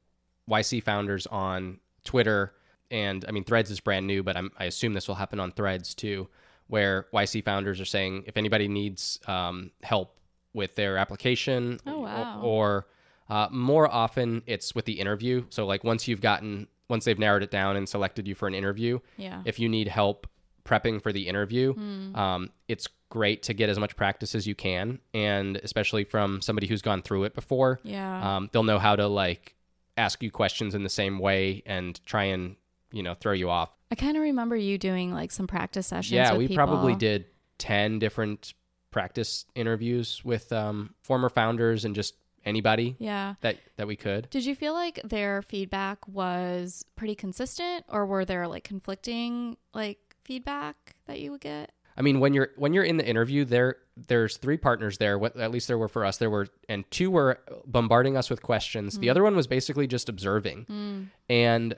YC 0.50 0.84
founders 0.84 1.28
on 1.28 1.80
Twitter. 2.04 2.54
And 2.90 3.26
I 3.28 3.32
mean, 3.32 3.44
Threads 3.44 3.70
is 3.70 3.80
brand 3.82 4.08
new, 4.08 4.24
but 4.24 4.38
I'm, 4.38 4.52
I 4.58 4.66
assume 4.66 4.94
this 4.94 5.08
will 5.08 5.16
happen 5.16 5.40
on 5.40 5.52
Threads 5.52 5.94
too, 5.94 6.30
where 6.68 7.08
YC 7.14 7.44
founders 7.44 7.80
are 7.80 7.86
saying 7.86 8.24
if 8.28 8.38
anybody 8.38 8.68
needs 8.68 9.20
um, 9.28 9.72
help 9.84 10.18
with 10.54 10.76
their 10.76 10.98
application 10.98 11.80
Oh, 11.86 12.00
wow. 12.02 12.42
or 12.44 12.88
uh, 13.30 13.48
more 13.52 13.90
often 13.92 14.42
it's 14.48 14.74
with 14.74 14.86
the 14.86 15.00
interview. 15.00 15.46
So, 15.50 15.66
like, 15.66 15.84
once 15.84 16.08
you've 16.08 16.22
gotten, 16.22 16.68
once 16.90 17.06
they've 17.06 17.20
narrowed 17.20 17.44
it 17.44 17.52
down 17.52 17.76
and 17.76 17.88
selected 17.88 18.28
you 18.28 18.36
for 18.36 18.48
an 18.48 18.54
interview, 18.54 19.00
Yeah. 19.18 19.42
if 19.46 19.60
you 19.60 19.68
need 19.70 19.88
help 19.90 20.28
prepping 20.66 21.02
for 21.02 21.12
the 21.14 21.28
interview, 21.28 21.74
Hmm. 21.74 22.16
um, 22.16 22.50
it's 22.68 22.88
great 23.10 23.44
to 23.44 23.54
get 23.54 23.70
as 23.70 23.80
much 23.80 23.96
practice 23.96 24.36
as 24.36 24.46
you 24.48 24.56
can. 24.56 25.00
And 25.14 25.58
especially 25.58 26.04
from 26.04 26.42
somebody 26.42 26.68
who's 26.68 26.82
gone 26.82 27.02
through 27.02 27.24
it 27.24 27.34
before, 27.36 27.80
Yeah. 27.84 28.36
um, 28.38 28.50
they'll 28.52 28.64
know 28.64 28.80
how 28.80 28.96
to 28.98 29.08
like 29.08 29.56
ask 29.98 30.22
you 30.22 30.30
questions 30.32 30.76
in 30.76 30.84
the 30.84 30.90
same 30.90 31.18
way 31.20 31.64
and 31.66 32.00
try 32.06 32.26
and, 32.26 32.56
you 32.92 33.02
know, 33.04 33.14
throw 33.14 33.32
you 33.34 33.50
off. 33.50 33.72
I 33.92 33.96
kind 33.96 34.18
of 34.18 34.24
remember 34.24 34.56
you 34.56 34.78
doing 34.78 35.14
like 35.14 35.32
some 35.32 35.48
practice 35.48 35.88
sessions. 35.88 36.12
yeah, 36.16 36.36
we 36.36 36.48
people. 36.48 36.66
probably 36.66 36.96
did 36.96 37.26
10 37.60 38.00
different 38.00 38.54
practice 38.92 39.46
interviews 39.56 40.22
with 40.24 40.52
um, 40.52 40.94
former 41.02 41.30
founders 41.30 41.86
and 41.86 41.96
just 41.96 42.16
anybody 42.46 42.96
Yeah. 43.00 43.36
that, 43.42 43.58
that 43.78 43.88
we 43.88 43.96
could. 43.96 44.30
Did 44.30 44.46
you 44.46 44.56
feel 44.56 44.74
like 44.74 45.00
their 45.04 45.42
feedback 45.42 46.08
was 46.08 46.86
pretty 46.96 47.16
consistent 47.16 47.86
or 47.90 48.06
were 48.06 48.26
there 48.26 48.48
like 48.48 48.64
conflicting 48.64 49.58
like 49.74 50.00
feedback 50.24 50.96
that 51.08 51.20
you 51.20 51.32
would 51.32 51.42
get? 51.42 51.72
I 52.00 52.04
mean, 52.04 52.20
when 52.20 52.34
you're 52.36 52.50
when 52.58 52.74
you're 52.74 52.84
in 52.84 52.98
the 52.98 53.08
interview, 53.08 53.44
there 53.44 53.78
there's 53.96 54.38
three 54.38 54.58
partners 54.58 55.00
there. 55.00 55.18
What 55.18 55.36
at 55.36 55.50
least 55.50 55.68
there 55.68 55.80
were 55.80 55.88
for 55.88 56.06
us. 56.06 56.18
There 56.18 56.30
were 56.30 56.48
and 56.70 56.90
two 56.92 57.10
were 57.10 57.40
bombarding 57.66 58.16
us 58.16 58.30
with 58.30 58.44
questions. 58.44 59.00
The 59.00 59.10
other 59.10 59.24
one 59.24 59.36
was 59.36 59.48
basically 59.48 59.88
just 59.88 60.08
observing. 60.08 61.10
And 61.28 61.76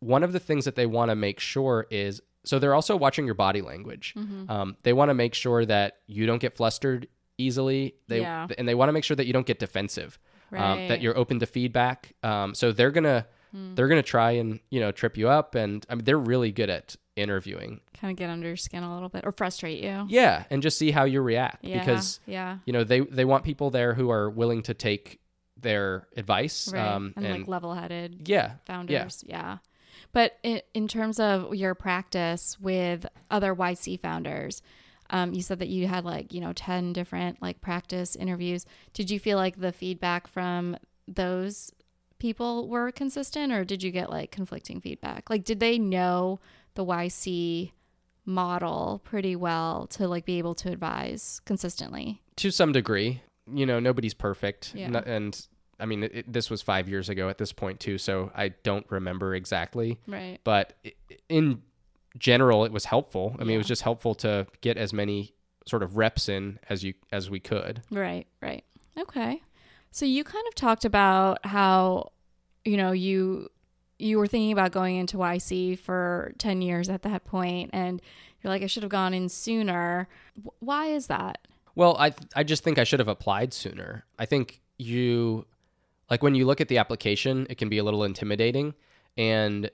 one 0.00 0.22
of 0.22 0.32
the 0.32 0.40
things 0.40 0.64
that 0.64 0.74
they 0.74 0.86
want 0.86 1.10
to 1.10 1.14
make 1.14 1.40
sure 1.40 1.86
is 1.90 2.20
so 2.42 2.58
they're 2.58 2.74
also 2.74 2.96
watching 2.96 3.26
your 3.26 3.34
body 3.34 3.60
language. 3.60 4.14
Um, 4.48 4.76
they 4.82 4.92
want 4.94 5.10
to 5.10 5.14
make 5.14 5.34
sure 5.34 5.64
that 5.66 5.98
you 6.06 6.26
don't 6.26 6.40
get 6.40 6.56
flustered 6.56 7.06
easily. 7.36 7.94
They 8.08 8.20
Yeah. 8.22 8.48
and 8.58 8.66
they 8.66 8.74
want 8.74 8.88
to 8.88 8.92
make 8.92 9.04
sure 9.04 9.14
that 9.16 9.26
you 9.26 9.32
don't 9.34 9.46
get 9.46 9.58
defensive. 9.58 10.18
Um, 10.52 10.58
Right. 10.58 10.88
that 10.88 11.00
you're 11.00 11.16
open 11.16 11.38
to 11.40 11.46
feedback. 11.46 12.14
Um, 12.22 12.54
so 12.54 12.72
they're 12.72 12.90
gonna 12.90 13.26
they're 13.52 13.88
gonna 13.88 14.02
try 14.02 14.30
and 14.32 14.60
you 14.70 14.80
know 14.80 14.90
trip 14.92 15.16
you 15.16 15.28
up. 15.28 15.54
And 15.54 15.84
I 15.90 15.94
mean 15.96 16.04
they're 16.04 16.18
really 16.18 16.50
good 16.52 16.70
at 16.70 16.96
interviewing. 17.16 17.80
Kind 18.00 18.12
of 18.12 18.16
get 18.16 18.30
under 18.30 18.46
your 18.48 18.56
skin 18.56 18.82
a 18.82 18.92
little 18.94 19.08
bit 19.10 19.24
or 19.26 19.32
frustrate 19.32 19.82
you. 19.82 20.06
Yeah, 20.08 20.44
and 20.50 20.62
just 20.62 20.78
see 20.78 20.90
how 20.92 21.04
you 21.04 21.20
react 21.20 21.62
Yeah. 21.64 21.80
because 21.80 22.20
yeah. 22.26 22.58
you 22.64 22.72
know 22.72 22.84
they 22.84 23.00
they 23.00 23.24
want 23.26 23.44
people 23.44 23.70
there 23.70 23.94
who 23.94 24.10
are 24.10 24.30
willing 24.30 24.62
to 24.62 24.74
take 24.74 25.20
their 25.56 26.08
advice. 26.16 26.72
Right. 26.72 26.80
Um, 26.80 27.12
and, 27.16 27.28
like 27.28 27.48
level 27.48 27.74
headed 27.74 28.26
yeah, 28.28 28.52
founders. 28.64 29.22
Yeah. 29.26 29.58
But 30.12 30.38
in, 30.42 30.60
in 30.74 30.88
terms 30.88 31.20
of 31.20 31.54
your 31.54 31.74
practice 31.74 32.58
with 32.60 33.06
other 33.30 33.54
YC 33.54 34.00
founders, 34.00 34.62
um, 35.10 35.32
you 35.32 35.42
said 35.42 35.58
that 35.58 35.68
you 35.68 35.86
had 35.86 36.04
like, 36.04 36.32
you 36.32 36.40
know, 36.40 36.52
10 36.52 36.92
different 36.92 37.40
like 37.42 37.60
practice 37.60 38.16
interviews. 38.16 38.66
Did 38.92 39.10
you 39.10 39.18
feel 39.18 39.36
like 39.36 39.60
the 39.60 39.72
feedback 39.72 40.26
from 40.26 40.76
those 41.08 41.72
people 42.18 42.68
were 42.68 42.92
consistent 42.92 43.52
or 43.52 43.64
did 43.64 43.82
you 43.82 43.90
get 43.90 44.10
like 44.10 44.30
conflicting 44.30 44.80
feedback? 44.80 45.30
Like, 45.30 45.44
did 45.44 45.58
they 45.60 45.78
know 45.78 46.38
the 46.74 46.84
YC 46.84 47.72
model 48.24 49.00
pretty 49.04 49.34
well 49.34 49.86
to 49.88 50.06
like 50.06 50.24
be 50.24 50.38
able 50.38 50.54
to 50.56 50.70
advise 50.70 51.40
consistently? 51.44 52.20
to 52.40 52.50
some 52.50 52.72
degree. 52.72 53.22
You 53.52 53.66
know, 53.66 53.80
nobody's 53.80 54.14
perfect, 54.14 54.72
Yeah. 54.74 55.02
And 55.04 55.46
I 55.80 55.86
mean 55.86 56.04
it, 56.04 56.32
this 56.32 56.50
was 56.50 56.62
five 56.62 56.88
years 56.88 57.08
ago 57.08 57.28
at 57.28 57.38
this 57.38 57.52
point 57.52 57.80
too, 57.80 57.98
so 57.98 58.30
I 58.34 58.48
don't 58.48 58.86
remember 58.90 59.34
exactly. 59.34 59.98
Right. 60.06 60.38
But 60.44 60.74
in 61.28 61.62
general, 62.18 62.64
it 62.64 62.72
was 62.72 62.84
helpful. 62.84 63.36
I 63.38 63.44
mean, 63.44 63.54
it 63.54 63.58
was 63.58 63.66
just 63.66 63.82
helpful 63.82 64.14
to 64.16 64.46
get 64.60 64.76
as 64.76 64.92
many 64.92 65.34
sort 65.66 65.82
of 65.82 65.96
reps 65.96 66.28
in 66.28 66.58
as 66.68 66.82
you 66.82 66.94
as 67.12 67.30
we 67.30 67.40
could. 67.40 67.82
Right, 67.90 68.26
right. 68.40 68.64
Okay. 68.98 69.42
So 69.90 70.04
you 70.04 70.24
kind 70.24 70.44
of 70.48 70.54
talked 70.54 70.84
about 70.84 71.44
how 71.44 72.12
you 72.64 72.76
know 72.76 72.92
you 72.92 73.48
you 73.98 74.18
were 74.18 74.26
thinking 74.26 74.52
about 74.52 74.72
going 74.72 74.96
into 74.96 75.18
YC 75.18 75.78
for 75.78 76.32
10 76.38 76.62
years 76.62 76.88
at 76.88 77.02
that 77.02 77.24
point 77.24 77.68
and 77.74 78.00
you're 78.42 78.50
like 78.50 78.62
I 78.62 78.66
should 78.66 78.82
have 78.82 78.90
gone 78.90 79.12
in 79.12 79.28
sooner. 79.28 80.08
Why 80.60 80.86
is 80.86 81.08
that? 81.08 81.46
Well, 81.74 81.96
I 81.98 82.12
I 82.34 82.42
just 82.42 82.64
think 82.64 82.78
I 82.78 82.84
should 82.84 82.98
have 83.00 83.08
applied 83.08 83.52
sooner. 83.52 84.04
I 84.18 84.26
think 84.26 84.60
you 84.78 85.46
like 86.10 86.22
when 86.22 86.34
you 86.34 86.44
look 86.44 86.60
at 86.60 86.68
the 86.68 86.78
application, 86.78 87.46
it 87.48 87.56
can 87.56 87.68
be 87.68 87.78
a 87.78 87.84
little 87.84 88.04
intimidating 88.04 88.74
and 89.16 89.70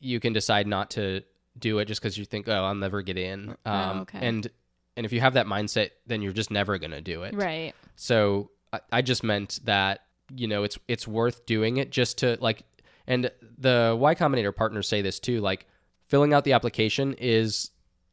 you 0.00 0.18
can 0.20 0.32
decide 0.32 0.66
not 0.66 0.90
to 0.90 1.22
do 1.58 1.78
it 1.78 1.86
just 1.86 2.00
because 2.00 2.18
you 2.18 2.24
think, 2.24 2.48
oh, 2.48 2.52
I'll 2.64 2.74
never 2.74 3.02
get 3.02 3.16
in. 3.16 3.50
Um, 3.64 3.98
Oh, 3.98 4.00
okay. 4.02 4.18
And 4.20 4.50
and 4.96 5.06
if 5.06 5.12
you 5.12 5.20
have 5.20 5.34
that 5.34 5.46
mindset, 5.46 5.90
then 6.06 6.20
you're 6.20 6.32
just 6.32 6.50
never 6.50 6.78
gonna 6.78 7.00
do 7.00 7.22
it. 7.22 7.34
Right. 7.34 7.72
So 7.96 8.50
I, 8.72 8.80
I 8.92 9.02
just 9.02 9.22
meant 9.22 9.60
that 9.64 10.00
you 10.34 10.46
know, 10.46 10.62
it's 10.62 10.78
it's 10.88 11.06
worth 11.08 11.46
doing 11.46 11.76
it 11.78 11.90
just 11.90 12.18
to 12.18 12.36
like 12.40 12.62
and 13.06 13.30
the 13.58 13.96
Y 13.98 14.14
Combinator 14.14 14.54
partners 14.54 14.88
say 14.88 15.02
this 15.02 15.18
too, 15.18 15.40
like 15.40 15.66
filling 16.06 16.32
out 16.32 16.44
the 16.44 16.52
application 16.52 17.14
is 17.14 17.70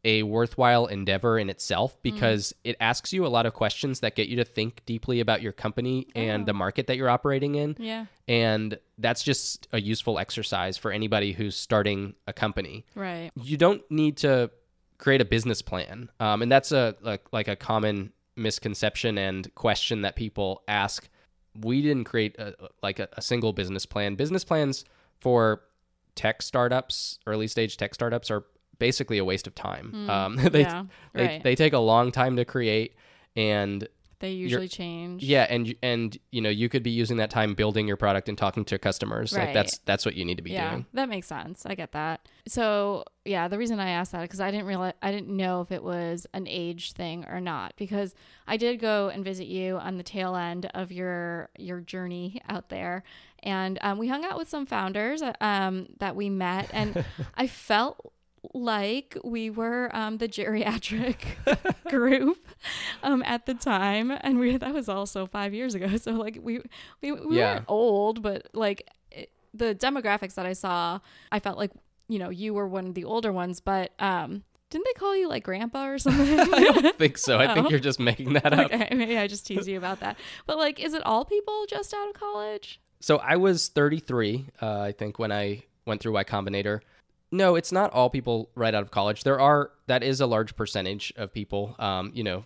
a 0.08 0.24
worthwhile 0.24 0.86
endeavor 0.86 1.38
in 1.38 1.50
itself 1.50 2.02
because 2.02 2.54
it 2.64 2.78
asks 2.80 3.12
you 3.12 3.26
a 3.26 3.28
lot 3.28 3.46
of 3.46 3.54
questions 3.54 4.00
that 4.00 4.16
get 4.16 4.30
you 4.30 4.38
to 4.38 4.46
think 4.46 4.82
deeply 4.86 5.20
about 5.20 5.42
your 5.42 5.52
company 5.52 6.08
and 6.16 6.46
the 6.46 6.54
market 6.54 6.88
that 6.88 6.96
you're 6.96 7.10
operating 7.10 7.56
in. 7.56 7.76
Yeah. 7.78 8.06
And 8.26 8.80
that's 8.98 9.22
just 9.22 9.68
a 9.74 9.82
useful 9.82 10.18
exercise 10.18 10.78
for 10.78 10.92
anybody 10.92 11.34
who's 11.34 11.58
starting 11.58 12.16
a 12.26 12.32
company. 12.32 12.86
Right. 12.96 13.32
You 13.36 13.58
don't 13.58 13.82
need 13.92 14.16
to 14.18 14.50
create 14.98 15.20
a 15.20 15.26
business 15.26 15.62
plan. 15.62 16.10
Um, 16.22 16.42
and 16.42 16.50
that's 16.50 16.72
a 16.72 16.96
like, 17.02 17.26
like 17.34 17.50
a 17.50 17.58
common 17.58 18.14
misconception 18.38 19.18
and 19.18 19.54
question 19.56 20.04
that 20.04 20.16
people 20.16 20.64
ask. 20.70 21.10
We 21.60 21.82
didn't 21.82 22.06
create 22.06 22.40
a, 22.40 22.56
like 22.82 23.00
a, 23.00 23.10
a 23.18 23.22
single 23.22 23.52
business 23.52 23.86
plan. 23.86 24.16
Business 24.16 24.46
plans 24.46 24.86
for 25.20 25.64
tech 26.16 26.42
startups, 26.42 27.20
early 27.28 27.48
stage 27.48 27.76
tech 27.76 27.94
startups, 27.94 28.32
are 28.32 28.46
basically 28.80 29.18
a 29.18 29.26
waste 29.26 29.48
of 29.48 29.56
time. 29.56 30.10
Um, 30.10 30.36
they, 30.52 30.62
yeah, 30.62 30.84
they 31.14 31.26
right. 31.26 31.44
they 31.44 31.56
take 31.56 31.74
a 31.74 31.80
long 31.80 32.12
time 32.12 32.36
to 32.38 32.46
create, 32.46 32.96
and 33.36 33.88
They 34.20 34.32
usually 34.32 34.68
change. 34.68 35.24
yeah, 35.24 35.46
and 35.50 35.76
and 35.84 36.18
you 36.32 36.42
know 36.42 36.50
you 36.50 36.70
could 36.70 36.84
be 36.84 36.90
using 36.92 37.18
that 37.18 37.30
time 37.30 37.54
building 37.54 37.88
your 37.88 37.98
product 37.98 38.28
and 38.30 38.38
talking 38.38 38.66
to 38.66 38.78
customers. 38.80 39.34
Like 39.34 39.54
that's 39.54 39.78
that's 39.80 40.06
what 40.06 40.16
you 40.16 40.26
need 40.26 40.38
to 40.38 40.44
be 40.44 40.52
yeah, 40.52 40.72
doing. 40.72 40.86
that 40.94 41.08
makes 41.10 41.28
sense. 41.28 41.66
I 41.66 41.76
get 41.76 41.92
that. 41.92 42.28
So 42.48 43.04
yeah, 43.26 43.48
the 43.48 43.58
reason 43.58 43.80
I 43.80 43.90
asked 43.92 44.14
that 44.14 44.22
because 44.22 44.40
I 44.40 44.50
didn't 44.52 44.66
realize 44.66 44.94
I 45.02 45.12
didn't 45.12 45.36
know 45.36 45.62
if 45.62 45.72
it 45.72 45.84
was 45.84 46.26
an 46.34 46.48
age 46.48 46.94
thing 46.94 47.26
or 47.26 47.40
not 47.42 47.74
because 47.78 48.16
I 48.48 48.58
did 48.58 48.80
go 48.80 49.10
and 49.10 49.24
visit 49.24 49.48
you 49.48 49.78
on 49.78 49.98
the 49.98 50.04
tail 50.04 50.36
end 50.36 50.70
of 50.74 50.92
your 50.92 51.50
your 51.60 51.82
journey 51.82 52.42
out 52.50 52.70
there, 52.70 53.04
and 53.44 53.78
um, 53.82 53.98
we 54.00 54.08
hung 54.08 54.26
out 54.26 54.38
with 54.38 54.50
some 54.50 54.66
founders 54.66 55.22
um, 55.42 55.88
that 56.00 56.16
we 56.16 56.30
met, 56.30 56.70
and 56.74 57.06
I 57.36 57.46
felt 57.48 58.14
like 58.54 59.18
we 59.24 59.50
were 59.50 59.90
um, 59.96 60.18
the 60.18 60.28
geriatric 60.28 61.18
group 61.90 62.38
um, 63.04 63.24
at 63.24 63.46
the 63.46 63.54
time, 63.54 64.12
and 64.22 64.40
we 64.40 64.58
that 64.58 64.74
was 64.74 64.88
also 64.90 65.26
five 65.26 65.54
years 65.54 65.76
ago. 65.76 65.88
So 65.98 66.12
like 66.12 66.40
we 66.42 66.62
we, 67.02 67.12
we 67.12 67.38
Yeah. 67.38 67.56
weren't 67.56 67.66
old, 67.68 68.22
but 68.22 68.48
like 68.54 68.90
it, 69.12 69.30
the 69.54 69.74
demographics 69.76 70.36
that 70.36 70.46
I 70.46 70.54
saw, 70.54 71.00
I 71.32 71.40
felt 71.40 71.58
like 71.58 71.72
you 72.08 72.20
know 72.20 72.30
you 72.30 72.54
were 72.54 72.68
one 72.68 72.88
of 72.88 72.94
the 72.94 73.04
older 73.06 73.32
ones, 73.32 73.60
but 73.60 73.92
um, 74.00 74.44
didn't 74.70 74.86
they 74.86 74.94
call 75.00 75.16
you 75.16 75.28
like 75.28 75.44
grandpa 75.44 75.88
or 75.88 75.98
something? 76.06 76.40
I 76.40 76.64
don't 76.64 76.98
think 76.98 77.18
so. 77.18 77.38
I 77.40 77.54
think 77.54 77.68
Oh. 77.68 77.70
you're 77.70 77.80
just 77.80 78.00
making 78.00 78.34
that 78.34 78.54
up. 78.54 78.72
okay, 78.72 78.90
maybe 78.96 79.18
I 79.18 79.28
just 79.28 79.46
tease 79.48 79.68
you 79.68 79.78
about 79.78 80.00
that. 80.02 80.18
But 80.46 80.58
like, 80.58 80.80
is 80.80 80.94
it 80.94 81.02
all 81.06 81.26
people 81.26 81.66
just 81.68 81.94
out 81.94 82.10
of 82.10 82.14
college? 82.16 82.80
So 83.00 83.18
I 83.18 83.36
was 83.38 83.68
33, 83.70 84.48
uh, 84.62 84.80
I 84.80 84.92
think, 84.92 85.20
when 85.20 85.32
I 85.32 85.64
went 85.86 86.02
through 86.02 86.14
Y 86.14 86.24
Combinator. 86.24 86.82
No, 87.32 87.56
it's 87.56 87.72
not 87.72 87.92
all 87.94 88.10
people 88.10 88.50
right 88.56 88.74
out 88.74 88.84
of 88.84 88.92
college. 88.92 89.24
There 89.24 89.40
are 89.40 89.72
that 89.88 90.04
is 90.04 90.22
a 90.22 90.26
large 90.26 90.56
percentage 90.56 91.14
of 91.18 91.34
people, 91.34 91.76
um, 91.80 92.12
you 92.14 92.24
know, 92.24 92.46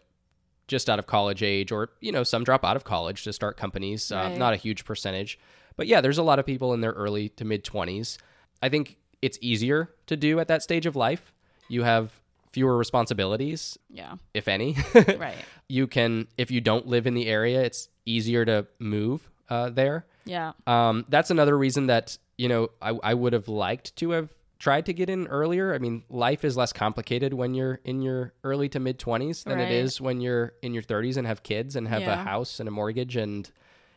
just 0.67 0.89
out 0.89 0.99
of 0.99 1.05
college 1.07 1.43
age, 1.43 1.71
or 1.71 1.89
you 1.99 2.11
know, 2.11 2.23
some 2.23 2.43
drop 2.43 2.63
out 2.65 2.75
of 2.75 2.83
college 2.83 3.23
to 3.23 3.33
start 3.33 3.57
companies. 3.57 4.11
Uh, 4.11 4.29
not 4.37 4.53
a 4.53 4.57
huge 4.57 4.85
percentage, 4.85 5.37
but 5.75 5.85
yeah, 5.87 6.01
there's 6.01 6.17
a 6.17 6.23
lot 6.23 6.39
of 6.39 6.45
people 6.45 6.73
in 6.73 6.81
their 6.81 6.93
early 6.93 7.29
to 7.29 7.45
mid 7.45 7.63
20s. 7.63 8.17
I 8.61 8.69
think 8.69 8.97
it's 9.21 9.37
easier 9.41 9.91
to 10.07 10.17
do 10.17 10.39
at 10.39 10.47
that 10.47 10.63
stage 10.63 10.85
of 10.85 10.95
life. 10.95 11.31
You 11.67 11.83
have 11.83 12.19
fewer 12.51 12.75
responsibilities, 12.77 13.77
Yeah, 13.89 14.15
if 14.33 14.47
any. 14.47 14.75
right. 15.17 15.35
you 15.69 15.87
can, 15.87 16.27
if 16.37 16.51
you 16.51 16.59
don't 16.59 16.85
live 16.87 17.07
in 17.07 17.13
the 17.13 17.27
area, 17.27 17.61
it's 17.61 17.87
easier 18.05 18.43
to 18.45 18.67
move 18.79 19.29
uh, 19.49 19.69
there. 19.69 20.05
Yeah, 20.25 20.51
Um, 20.67 21.05
that's 21.09 21.29
another 21.31 21.57
reason 21.57 21.87
that 21.87 22.17
you 22.37 22.47
know 22.49 22.69
I, 22.81 22.89
I 23.03 23.13
would 23.13 23.33
have 23.33 23.47
liked 23.47 23.95
to 23.97 24.11
have 24.11 24.29
tried 24.61 24.85
to 24.85 24.93
get 24.93 25.09
in 25.09 25.25
earlier. 25.27 25.73
I 25.73 25.79
mean, 25.79 26.03
life 26.07 26.45
is 26.45 26.55
less 26.55 26.71
complicated 26.71 27.33
when 27.33 27.55
you're 27.55 27.79
in 27.83 28.01
your 28.03 28.31
early 28.43 28.69
to 28.69 28.79
mid 28.79 28.99
twenties 28.99 29.43
than 29.43 29.57
Right. 29.57 29.71
it 29.71 29.73
is 29.73 29.99
when 29.99 30.21
you're 30.21 30.53
in 30.61 30.73
your 30.73 30.83
thirties 30.83 31.17
and 31.17 31.25
have 31.25 31.41
kids 31.41 31.75
and 31.75 31.87
have 31.87 32.03
a 32.03 32.15
house 32.15 32.59
and 32.59 32.69
a 32.69 32.71
mortgage 32.71 33.15
and 33.15 33.49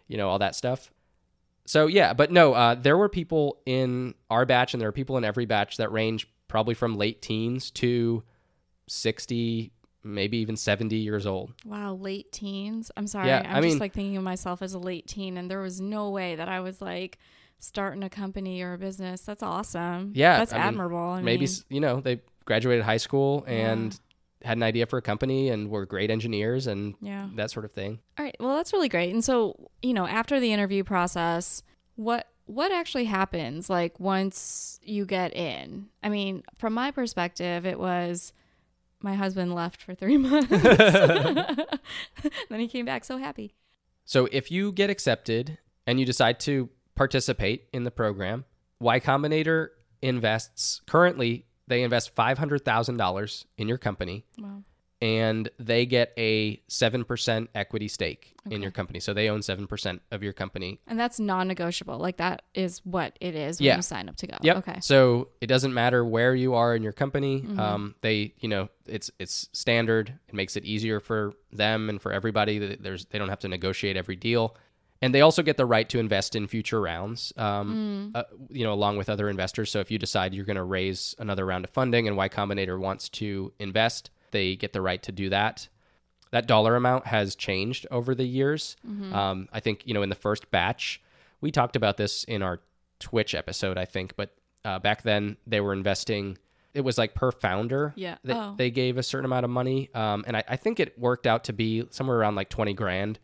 you 0.08 0.16
know 0.16 0.28
all 0.30 0.38
that 0.38 0.54
stuff. 0.56 0.90
So 1.66 1.86
yeah, 1.86 2.12
but 2.14 2.30
no, 2.32 2.54
uh, 2.54 2.74
there 2.74 2.96
were 2.96 3.08
people 3.08 3.58
in 3.66 4.14
our 4.30 4.44
batch 4.46 4.74
and 4.74 4.80
there 4.80 4.88
are 4.88 4.92
people 4.92 5.16
in 5.18 5.24
every 5.24 5.44
batch 5.46 5.76
that 5.76 5.92
range 5.92 6.26
probably 6.48 6.74
from 6.74 6.96
late 6.96 7.20
teens 7.22 7.70
to 7.72 8.22
sixty, 8.86 9.72
maybe 10.02 10.38
even 10.38 10.56
seventy 10.56 10.96
years 10.96 11.26
old. 11.26 11.52
Wow, 11.64 11.94
late 11.94 12.32
teens. 12.32 12.90
I'm 12.96 13.06
sorry. 13.06 13.28
Yeah, 13.28 13.42
I'm 13.46 13.56
I 13.56 13.60
just 13.60 13.72
mean- 13.74 13.78
like 13.78 13.92
thinking 13.92 14.16
of 14.16 14.22
myself 14.24 14.62
as 14.62 14.74
a 14.74 14.78
late 14.78 15.06
teen, 15.06 15.36
and 15.36 15.50
there 15.50 15.60
was 15.60 15.80
no 15.80 16.10
way 16.10 16.36
that 16.36 16.48
I 16.48 16.60
was 16.60 16.80
like 16.80 17.18
starting 17.64 18.02
a 18.02 18.10
company 18.10 18.62
or 18.62 18.74
a 18.74 18.78
business. 18.78 19.22
That's 19.22 19.42
awesome. 19.42 20.12
Yeah, 20.14 20.38
that's 20.38 20.52
I 20.52 20.58
mean, 20.58 20.66
admirable. 20.66 20.98
I 20.98 21.22
maybe 21.22 21.46
mean, 21.46 21.56
you 21.68 21.80
know 21.80 22.00
they 22.00 22.20
graduated 22.44 22.84
high 22.84 22.98
school 22.98 23.44
and 23.46 23.98
had 24.44 24.58
an 24.58 24.62
idea 24.62 24.86
for 24.86 24.98
a 24.98 25.02
company 25.02 25.48
and 25.48 25.70
were 25.70 25.86
great 25.86 26.10
engineers 26.10 26.66
and 26.66 26.94
yeah. 27.00 27.28
that 27.36 27.50
sort 27.50 27.64
of 27.64 27.72
thing. 27.72 28.00
All 28.18 28.24
right. 28.24 28.36
Well, 28.38 28.56
that's 28.56 28.72
really 28.72 28.90
great. 28.90 29.12
And 29.12 29.24
so, 29.24 29.70
you 29.82 29.94
know, 29.94 30.06
after 30.06 30.38
the 30.38 30.52
interview 30.52 30.84
process, 30.84 31.62
what 31.96 32.28
what 32.46 32.70
actually 32.70 33.06
happens 33.06 33.70
like 33.70 33.98
once 33.98 34.78
you 34.82 35.06
get 35.06 35.34
in? 35.34 35.86
I 36.02 36.10
mean, 36.10 36.42
from 36.58 36.74
my 36.74 36.90
perspective, 36.90 37.64
it 37.64 37.78
was 37.78 38.34
my 39.00 39.14
husband 39.14 39.54
left 39.54 39.80
for 39.80 39.94
3 39.94 40.16
months. 40.18 40.48
then 42.50 42.60
he 42.60 42.68
came 42.68 42.84
back 42.84 43.04
so 43.04 43.16
happy. 43.16 43.54
So 44.04 44.28
if 44.30 44.50
you 44.50 44.72
get 44.72 44.90
accepted 44.90 45.56
and 45.86 45.98
you 45.98 46.04
decide 46.04 46.38
to 46.40 46.68
participate 46.94 47.66
in 47.72 47.84
the 47.84 47.90
program, 47.90 48.44
Y 48.80 49.00
Combinator 49.00 49.68
invests 50.02 50.80
currently 50.86 51.46
they 51.66 51.82
invest 51.82 52.14
five 52.14 52.36
hundred 52.38 52.64
thousand 52.64 52.98
dollars 52.98 53.46
in 53.56 53.68
your 53.68 53.78
company 53.78 54.24
Wow. 54.38 54.62
and 55.00 55.48
they 55.58 55.86
get 55.86 56.12
a 56.18 56.60
seven 56.68 57.04
percent 57.04 57.48
equity 57.54 57.88
stake 57.88 58.34
in 58.50 58.60
your 58.60 58.70
company. 58.70 59.00
So 59.00 59.14
they 59.14 59.30
own 59.30 59.40
seven 59.40 59.66
percent 59.66 60.02
of 60.10 60.22
your 60.22 60.34
company. 60.34 60.78
And 60.86 61.00
that's 61.00 61.18
non-negotiable. 61.18 61.96
Like 61.96 62.18
that 62.18 62.42
is 62.52 62.82
what 62.84 63.16
it 63.18 63.34
is 63.34 63.58
when 63.60 63.66
Yeah. 63.68 63.76
you 63.76 63.82
sign 63.82 64.10
up 64.10 64.16
to 64.16 64.26
go. 64.26 64.36
Yep. 64.42 64.56
Okay. 64.58 64.78
So 64.82 65.28
it 65.40 65.46
doesn't 65.46 65.72
matter 65.72 66.04
where 66.04 66.34
you 66.34 66.52
are 66.52 66.76
in 66.76 66.82
your 66.82 66.92
company. 66.92 67.40
Mhm. 67.40 67.58
Um, 67.58 67.94
they, 68.02 68.34
you 68.40 68.48
know, 68.50 68.68
it's 68.86 69.10
it's 69.18 69.48
standard. 69.54 70.18
It 70.28 70.34
makes 70.34 70.54
it 70.56 70.66
easier 70.66 71.00
for 71.00 71.32
them 71.50 71.88
and 71.88 72.02
for 72.02 72.12
everybody. 72.12 72.58
Th- 72.58 72.78
There's 72.78 73.06
they 73.06 73.18
don't 73.18 73.30
have 73.30 73.40
to 73.40 73.48
negotiate 73.48 73.96
every 73.96 74.16
deal, 74.16 74.54
and 75.04 75.14
they 75.14 75.20
also 75.20 75.42
get 75.42 75.56
the 75.58 75.66
right 75.66 75.88
to 75.90 75.98
invest 75.98 76.34
in 76.34 76.46
future 76.46 76.80
rounds. 76.80 77.32
Um, 77.36 78.10
Mm. 78.14 78.18
uh, 78.18 78.24
you 78.50 78.64
know, 78.64 78.72
along 78.72 78.96
with 78.96 79.08
other 79.10 79.28
investors. 79.28 79.70
So 79.70 79.80
if 79.80 79.90
you 79.90 79.98
decide 79.98 80.32
you're 80.34 80.44
going 80.46 80.56
to 80.56 80.62
raise 80.64 81.14
another 81.18 81.44
round 81.44 81.64
of 81.64 81.70
funding 81.70 82.08
and 82.08 82.16
Y 82.16 82.28
Combinator 82.28 82.78
wants 82.78 83.08
to 83.20 83.52
invest, 83.58 84.10
they 84.30 84.56
get 84.56 84.72
the 84.72 84.80
right 84.80 85.02
to 85.02 85.12
do 85.12 85.28
that. 85.28 85.68
That 86.30 86.46
dollar 86.46 86.74
amount 86.74 87.06
has 87.08 87.36
changed 87.36 87.86
over 87.90 88.14
the 88.14 88.24
years. 88.24 88.76
Mm-hmm. 88.88 89.14
Um, 89.14 89.48
I 89.52 89.60
think 89.60 89.82
you 89.84 89.92
know 89.94 90.02
in 90.02 90.08
the 90.08 90.14
first 90.16 90.50
batch, 90.50 91.00
we 91.40 91.50
talked 91.50 91.76
about 91.76 91.96
this 91.96 92.24
in 92.24 92.42
our 92.42 92.60
Twitch 92.98 93.34
episode, 93.34 93.76
I 93.78 93.84
think, 93.84 94.16
but 94.16 94.34
uh, 94.64 94.78
back 94.78 95.02
then 95.02 95.36
they 95.46 95.60
were 95.60 95.72
investing. 95.74 96.38
It 96.72 96.80
was 96.80 96.96
like 96.98 97.14
per 97.14 97.30
founder. 97.30 97.92
Yeah. 97.94 98.16
They, 98.24 98.32
Oh. 98.34 98.54
they 98.56 98.70
gave 98.72 98.96
a 98.98 99.02
certain 99.04 99.26
amount 99.26 99.44
of 99.44 99.50
money, 99.50 99.90
um, 99.94 100.24
and 100.26 100.36
I, 100.36 100.42
I 100.48 100.56
think 100.56 100.80
it 100.80 100.98
worked 100.98 101.26
out 101.26 101.44
to 101.44 101.52
be 101.52 101.86
somewhere 101.90 102.18
around 102.18 102.34
like 102.34 102.48
twenty 102.48 102.72
grand 102.72 103.18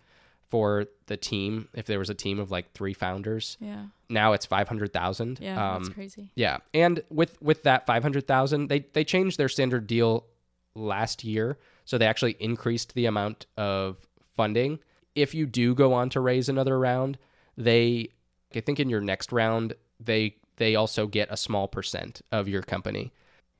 for 0.51 0.87
the 1.07 1.17
team 1.17 1.69
if 1.75 1.87
there 1.87 1.99
was 1.99 2.11
a 2.11 2.15
team 2.15 2.39
of 2.39 2.51
like 2.51 2.73
three 2.73 2.93
founders. 2.95 3.57
Yeah. 3.61 3.85
Now 4.09 4.33
it's 4.33 4.45
five 4.47 4.69
hundred 4.69 4.93
thousand. 4.93 5.39
Yeah. 5.41 5.75
Um, 5.75 5.83
that's 5.83 5.95
crazy. 5.95 6.31
yeah, 6.35 6.59
and 6.75 7.03
with 7.11 7.41
with 7.41 7.63
that 7.63 7.87
five 7.87 8.03
hundred 8.03 8.27
thousand, 8.27 8.69
they 8.69 8.81
they 8.93 9.05
changed 9.05 9.39
their 9.39 9.49
standard 9.49 9.87
deal 9.87 10.27
last 10.75 11.25
year, 11.25 11.59
so 11.85 11.99
they 11.99 12.07
actually 12.07 12.37
increased 12.41 12.95
the 12.95 13.07
amount 13.07 13.47
of 13.57 13.97
funding. 14.37 14.81
If 15.15 15.35
you 15.35 15.47
do 15.47 15.75
go 15.75 15.93
on 15.93 16.11
to 16.11 16.21
raise 16.21 16.49
another 16.49 16.79
round, 16.79 17.19
they 17.57 18.09
I 18.55 18.61
think 18.61 18.81
in 18.81 18.91
your 18.91 19.01
next 19.01 19.33
round 19.33 19.75
they 20.01 20.37
they 20.57 20.75
also 20.75 21.07
get 21.07 21.29
a 21.31 21.37
small 21.37 21.69
percent 21.69 22.21
of 22.33 22.49
your 22.49 22.63
company. 22.63 23.13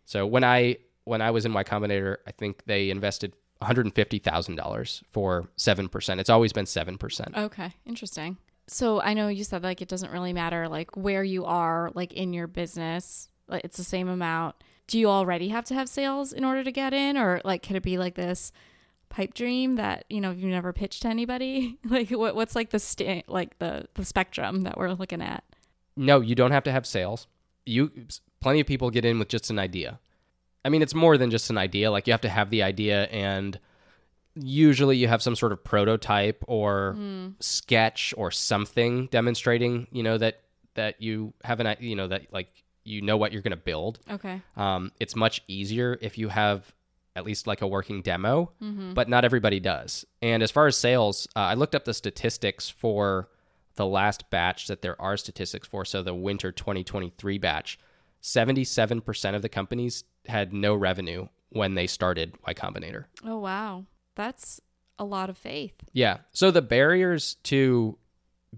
So 0.05 0.27
when 0.27 0.43
I 0.43 0.79
when 1.05 1.23
I 1.23 1.31
was 1.31 1.47
in 1.47 1.53
Y 1.53 1.65
Combinator, 1.65 2.17
I 2.27 2.33
think 2.33 2.65
they 2.67 2.91
invested 2.91 3.35
one 3.61 3.67
hundred 3.67 3.85
and 3.87 3.95
fifty 3.95 4.19
thousand 4.19 4.57
dollars 4.57 5.05
for 5.11 5.49
seven 5.57 5.89
percent. 5.89 6.19
It's 6.19 6.31
always 6.31 6.53
been 6.53 6.67
seven 6.67 6.97
percent. 6.99 7.37
Okay, 7.37 7.73
interesting. 7.87 8.39
So 8.67 9.01
I 9.01 9.15
know 9.15 9.29
you 9.29 9.45
said 9.45 9.63
like 9.63 9.83
it 9.83 9.89
doesn't 9.89 10.11
really 10.13 10.33
matter 10.33 10.69
like 10.69 10.97
where 10.97 11.23
you 11.23 11.45
are 11.45 11.91
like 11.95 12.13
in 12.13 12.33
your 12.33 12.47
business, 12.47 13.29
like 13.49 13.65
it's 13.65 13.77
the 13.77 13.85
same 13.85 14.09
amount. 14.09 14.57
Do 14.87 14.99
you 14.99 15.09
already 15.09 15.49
have 15.49 15.65
to 15.67 15.75
have 15.75 15.89
sales 15.89 16.33
in 16.33 16.45
order 16.45 16.65
to 16.65 16.73
get 16.73 16.93
in, 16.95 17.17
or 17.17 17.41
like 17.45 17.63
could 17.63 17.77
it 17.77 17.83
be 17.83 17.99
like 17.99 18.15
this 18.15 18.51
pipe 19.09 19.35
dream 19.35 19.77
that 19.77 20.05
you 20.09 20.21
know 20.21 20.31
you've 20.31 20.45
never 20.45 20.73
pitched 20.73 21.03
to 21.03 21.09
anybody? 21.09 21.79
Like 21.85 22.11
what 22.11 22.35
what's 22.35 22.55
like 22.57 22.71
the 22.71 22.79
sta- 22.79 23.25
like 23.29 23.59
the 23.59 23.87
the 23.95 24.05
spectrum 24.05 24.63
that 24.63 24.79
we're 24.79 24.93
looking 24.93 25.21
at? 25.21 25.45
No, 25.97 26.21
you 26.21 26.35
don't 26.35 26.53
have 26.53 26.65
to 26.65 26.73
have 26.73 26.87
sales. 26.87 27.27
You 27.67 27.91
plenty 28.41 28.61
of 28.61 28.67
people 28.67 28.91
get 28.91 29.05
in 29.05 29.19
with 29.19 29.29
just 29.29 29.51
an 29.51 29.59
idea. 29.59 30.01
I 30.65 30.69
mean, 30.69 30.83
it's 30.83 30.95
more 30.95 31.17
than 31.17 31.31
just 31.31 31.49
an 31.51 31.59
idea. 31.59 31.91
Like 31.91 32.07
you 32.07 32.13
have 32.13 32.21
to 32.23 32.29
have 32.29 32.51
the 32.51 32.63
idea 32.63 33.05
and 33.05 33.59
usually 34.35 34.97
you 34.97 35.09
have 35.09 35.23
some 35.23 35.35
sort 35.37 35.53
of 35.53 35.63
prototype 35.65 36.45
or 36.47 36.95
Mm. 36.99 37.35
sketch 37.43 38.15
or 38.17 38.31
something 38.31 39.07
demonstrating, 39.07 39.87
you 39.91 40.03
know, 40.03 40.19
that 40.19 40.41
that 40.75 41.03
you 41.03 41.35
have 41.43 41.59
an, 41.61 41.77
you 41.81 41.97
know, 41.97 42.07
that 42.09 42.33
like 42.33 42.49
you 42.85 43.03
know 43.03 43.17
what 43.17 43.33
you're 43.33 43.43
going 43.43 43.51
to 43.51 43.57
build. 43.57 43.99
Okay. 44.11 44.41
Um, 44.57 44.93
it's 45.01 45.15
much 45.17 45.43
easier 45.49 45.99
if 46.01 46.17
you 46.17 46.29
have 46.29 46.73
at 47.17 47.25
least 47.25 47.47
like 47.47 47.61
a 47.61 47.67
working 47.67 48.03
demo, 48.03 48.53
Mm-hmm. 48.63 48.95
but 48.95 49.09
not 49.09 49.25
everybody 49.25 49.61
does. 49.61 50.05
And 50.23 50.43
as 50.43 50.51
far 50.51 50.67
as 50.69 50.77
sales, 50.77 51.27
uh, 51.35 51.41
I 51.41 51.55
looked 51.55 51.75
up 51.75 51.85
the 51.85 51.93
statistics 51.93 52.71
for 52.71 53.29
the 53.75 53.85
last 53.87 54.31
batch 54.31 54.69
that 54.69 54.81
there 54.83 55.01
are 55.01 55.17
statistics 55.17 55.67
for. 55.67 55.85
So 55.85 56.03
the 56.03 56.15
winter 56.15 56.53
2023 56.53 57.39
batch, 57.39 57.79
77% 58.23 59.35
of 59.35 59.43
the 59.43 59.49
companies 59.49 60.05
had 60.27 60.53
no 60.53 60.75
revenue 60.75 61.29
when 61.51 61.75
they 61.75 61.87
started 61.87 62.35
Y 62.47 62.55
Combinator. 62.55 63.07
Oh 63.25 63.39
wow, 63.39 63.85
that's 64.15 64.61
a 64.99 65.05
lot 65.05 65.31
of 65.31 65.39
faith. 65.39 65.75
Yeah. 65.93 66.19
So 66.31 66.51
the 66.51 66.63
barriers 66.63 67.35
to 67.45 67.97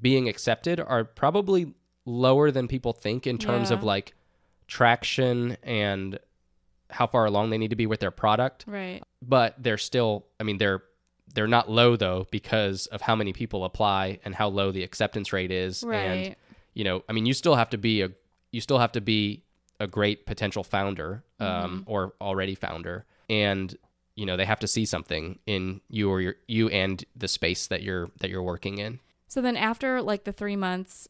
being 0.00 0.28
accepted 0.28 0.80
are 0.80 1.04
probably 1.04 1.74
lower 2.04 2.50
than 2.50 2.66
people 2.66 2.92
think 2.92 3.26
in 3.26 3.38
terms 3.38 3.70
of 3.70 3.82
like 3.84 4.14
traction 4.66 5.56
and 5.62 6.18
how 6.90 7.06
far 7.06 7.24
along 7.26 7.50
they 7.50 7.58
need 7.58 7.70
to 7.70 7.76
be 7.76 7.86
with 7.86 8.00
their 8.00 8.10
product. 8.10 8.64
Right. 8.66 9.02
But 9.22 9.54
they're 9.62 9.78
still 9.78 10.26
I 10.40 10.42
mean 10.44 10.58
they're 10.58 10.82
they're 11.34 11.46
not 11.46 11.70
low 11.70 11.96
though 11.96 12.26
because 12.30 12.86
of 12.86 13.00
how 13.02 13.14
many 13.16 13.32
people 13.32 13.64
apply 13.64 14.18
and 14.24 14.34
how 14.34 14.48
low 14.48 14.72
the 14.72 14.82
acceptance 14.82 15.32
rate 15.32 15.50
is 15.50 15.82
Right. 15.82 15.96
and 15.98 16.36
you 16.74 16.84
know, 16.84 17.04
I 17.08 17.12
mean 17.12 17.24
you 17.26 17.34
still 17.34 17.54
have 17.54 17.70
to 17.70 17.78
be 17.78 18.02
a 18.02 18.10
you 18.50 18.60
still 18.60 18.78
have 18.78 18.92
to 18.92 19.00
be 19.00 19.44
a 19.82 19.86
great 19.88 20.26
potential 20.26 20.62
founder 20.62 21.24
um, 21.40 21.82
or 21.86 22.12
already 22.20 22.54
founder 22.54 23.04
and 23.28 23.76
you 24.14 24.24
know 24.24 24.36
they 24.36 24.44
have 24.44 24.60
to 24.60 24.68
see 24.68 24.84
something 24.84 25.40
in 25.44 25.80
you 25.88 26.08
or 26.08 26.20
your 26.20 26.36
you 26.46 26.68
and 26.68 27.04
the 27.16 27.26
space 27.26 27.66
that 27.66 27.82
you're 27.82 28.10
that 28.20 28.30
you're 28.30 28.42
working 28.42 28.78
in. 28.78 29.00
So 29.26 29.40
then 29.40 29.56
after 29.56 30.00
like 30.00 30.24
the 30.24 30.32
3 30.32 30.56
months 30.56 31.08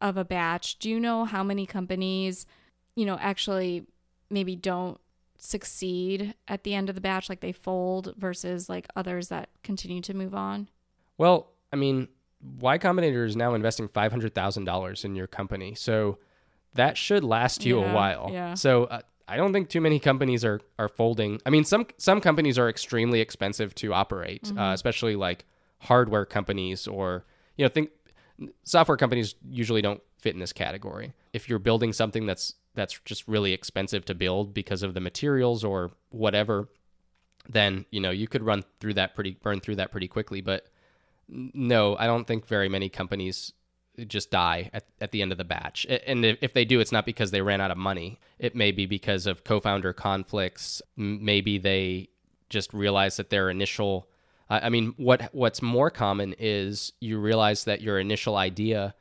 of 0.00 0.16
a 0.16 0.24
batch, 0.24 0.78
do 0.78 0.88
you 0.88 1.00
know 1.00 1.24
how 1.24 1.42
many 1.42 1.66
companies, 1.66 2.46
you 2.94 3.04
know, 3.04 3.18
actually 3.20 3.86
maybe 4.30 4.54
don't 4.54 5.00
succeed 5.38 6.34
at 6.46 6.62
the 6.62 6.74
end 6.74 6.88
of 6.88 6.94
the 6.94 7.00
batch 7.00 7.28
like 7.28 7.40
they 7.40 7.52
fold 7.52 8.14
versus 8.16 8.68
like 8.68 8.86
others 8.94 9.28
that 9.28 9.48
continue 9.62 10.00
to 10.00 10.14
move 10.14 10.34
on? 10.34 10.68
well 11.16 11.50
i 11.72 11.76
mean 11.76 12.08
y 12.60 12.78
combinator 12.78 13.26
is 13.26 13.36
now 13.36 13.54
investing 13.54 13.88
$500000 13.88 15.04
in 15.04 15.14
your 15.14 15.26
company. 15.26 15.74
So 15.74 16.18
that 16.74 16.96
should 16.96 17.24
last 17.24 17.64
you 17.64 17.80
Yeah, 17.80 17.90
a 17.90 17.94
while 17.94 18.30
yeah. 18.32 18.54
so 18.54 18.84
uh, 18.84 19.00
i 19.28 19.36
don't 19.36 19.52
think 19.52 19.68
too 19.68 19.80
many 19.80 19.98
companies 19.98 20.44
are 20.44 20.60
are 20.78 20.88
folding 20.88 21.40
i 21.46 21.50
mean 21.50 21.64
some 21.64 21.86
some 21.96 22.20
companies 22.20 22.58
are 22.58 22.68
extremely 22.68 23.20
expensive 23.20 23.74
to 23.76 23.92
operate 23.92 24.42
Mm-hmm. 24.44 24.58
uh, 24.58 24.72
especially 24.74 25.16
like 25.16 25.44
hardware 25.80 26.24
companies 26.26 26.86
or 26.86 27.24
you 27.56 27.64
know 27.64 27.68
think 27.68 27.90
software 28.64 28.96
companies 28.96 29.34
usually 29.48 29.80
don't 29.82 30.00
fit 30.18 30.34
in 30.34 30.40
this 30.40 30.52
category. 30.52 31.12
If 31.32 31.48
you're 31.48 31.58
building 31.60 31.92
something 31.92 32.26
that's 32.26 32.54
that's 32.74 32.98
just 33.04 33.28
really 33.28 33.52
expensive 33.52 34.04
to 34.06 34.14
build 34.14 34.52
because 34.54 34.82
of 34.82 34.94
the 34.94 35.00
materials 35.00 35.62
or 35.62 35.92
whatever, 36.08 36.68
then 37.48 37.84
you 37.90 38.00
know 38.00 38.10
you 38.10 38.26
could 38.26 38.42
run 38.42 38.64
through 38.80 38.94
that 38.94 39.14
pretty 39.14 39.32
burn 39.42 39.60
through 39.60 39.76
that 39.76 39.92
pretty 39.92 40.08
quickly. 40.08 40.40
But 40.40 40.66
no, 41.28 41.96
I 41.96 42.06
don't 42.06 42.26
think 42.26 42.46
very 42.46 42.68
many 42.68 42.88
companies 42.88 43.52
just 44.06 44.30
die 44.30 44.70
at, 44.72 44.84
at 45.00 45.12
the 45.12 45.22
end 45.22 45.32
of 45.32 45.38
the 45.38 45.44
batch. 45.44 45.86
And 46.06 46.24
if 46.24 46.52
they 46.52 46.64
do, 46.64 46.80
it's 46.80 46.92
not 46.92 47.06
because 47.06 47.30
they 47.30 47.42
ran 47.42 47.60
out 47.60 47.70
of 47.70 47.76
money. 47.78 48.18
It 48.38 48.54
may 48.56 48.72
be 48.72 48.86
because 48.86 49.26
of 49.26 49.44
co-founder 49.44 49.92
conflicts. 49.92 50.82
Maybe 50.96 51.58
they 51.58 52.08
just 52.48 52.72
realize 52.74 53.16
that 53.16 53.30
their 53.30 53.50
initial 53.50 54.08
I 54.50 54.66
I 54.66 54.68
mean, 54.68 54.94
what 54.96 55.30
what's 55.32 55.62
more 55.62 55.90
common 55.90 56.34
is 56.38 56.92
you 57.00 57.18
realize 57.18 57.64
that 57.64 57.80
your 57.80 57.98
initial 57.98 58.36
idea 58.36 58.94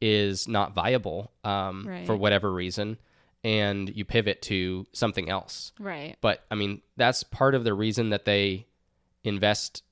is 0.00 0.46
not 0.46 0.74
viable 0.74 1.32
um, 1.44 1.86
Right. 1.88 2.06
for 2.06 2.16
whatever 2.16 2.52
reason, 2.52 2.98
and 3.44 3.88
you 3.94 4.04
pivot 4.04 4.42
to 4.42 4.86
something 4.92 5.28
else. 5.30 5.72
Right. 5.78 6.16
But 6.20 6.44
I 6.50 6.54
mean, 6.54 6.82
that's 6.96 7.22
part 7.22 7.54
of 7.54 7.64
the 7.64 7.74
reason 7.74 8.10
that 8.10 8.24
they 8.24 8.66
invest 9.24 9.82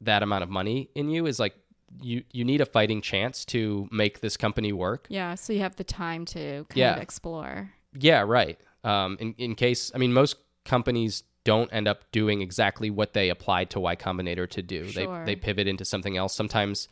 that 0.00 0.22
amount 0.22 0.42
of 0.42 0.48
money 0.50 0.88
in 0.94 1.10
you 1.10 1.26
is 1.26 1.38
like 1.38 1.54
you 2.00 2.22
you 2.30 2.44
need 2.44 2.60
a 2.60 2.66
fighting 2.66 3.00
chance 3.00 3.44
to 3.46 3.88
make 3.90 4.20
this 4.20 4.36
company 4.36 4.72
work. 4.72 5.06
Yeah, 5.08 5.34
so 5.34 5.52
you 5.52 5.60
have 5.60 5.76
the 5.76 5.84
time 5.84 6.24
to 6.26 6.64
kind 6.68 6.76
Yeah. 6.78 6.96
of 6.96 7.02
explore. 7.02 7.72
Yeah, 7.98 8.20
right. 8.22 8.58
Um, 8.84 9.16
in 9.20 9.34
in 9.38 9.54
case 9.54 9.90
I 9.94 9.98
mean, 9.98 10.12
most 10.12 10.36
companies 10.64 11.24
don't 11.44 11.72
end 11.72 11.88
up 11.88 12.04
doing 12.12 12.42
exactly 12.42 12.90
what 12.90 13.12
they 13.14 13.30
applied 13.30 13.70
to 13.70 13.80
Y 13.80 13.96
Combinator 13.96 14.48
to 14.50 14.62
do. 14.62 14.86
Sure. 14.88 15.24
They 15.24 15.34
they 15.34 15.36
pivot 15.40 15.66
into 15.66 15.84
something 15.84 16.16
else. 16.16 16.34
Sometimes 16.34 16.88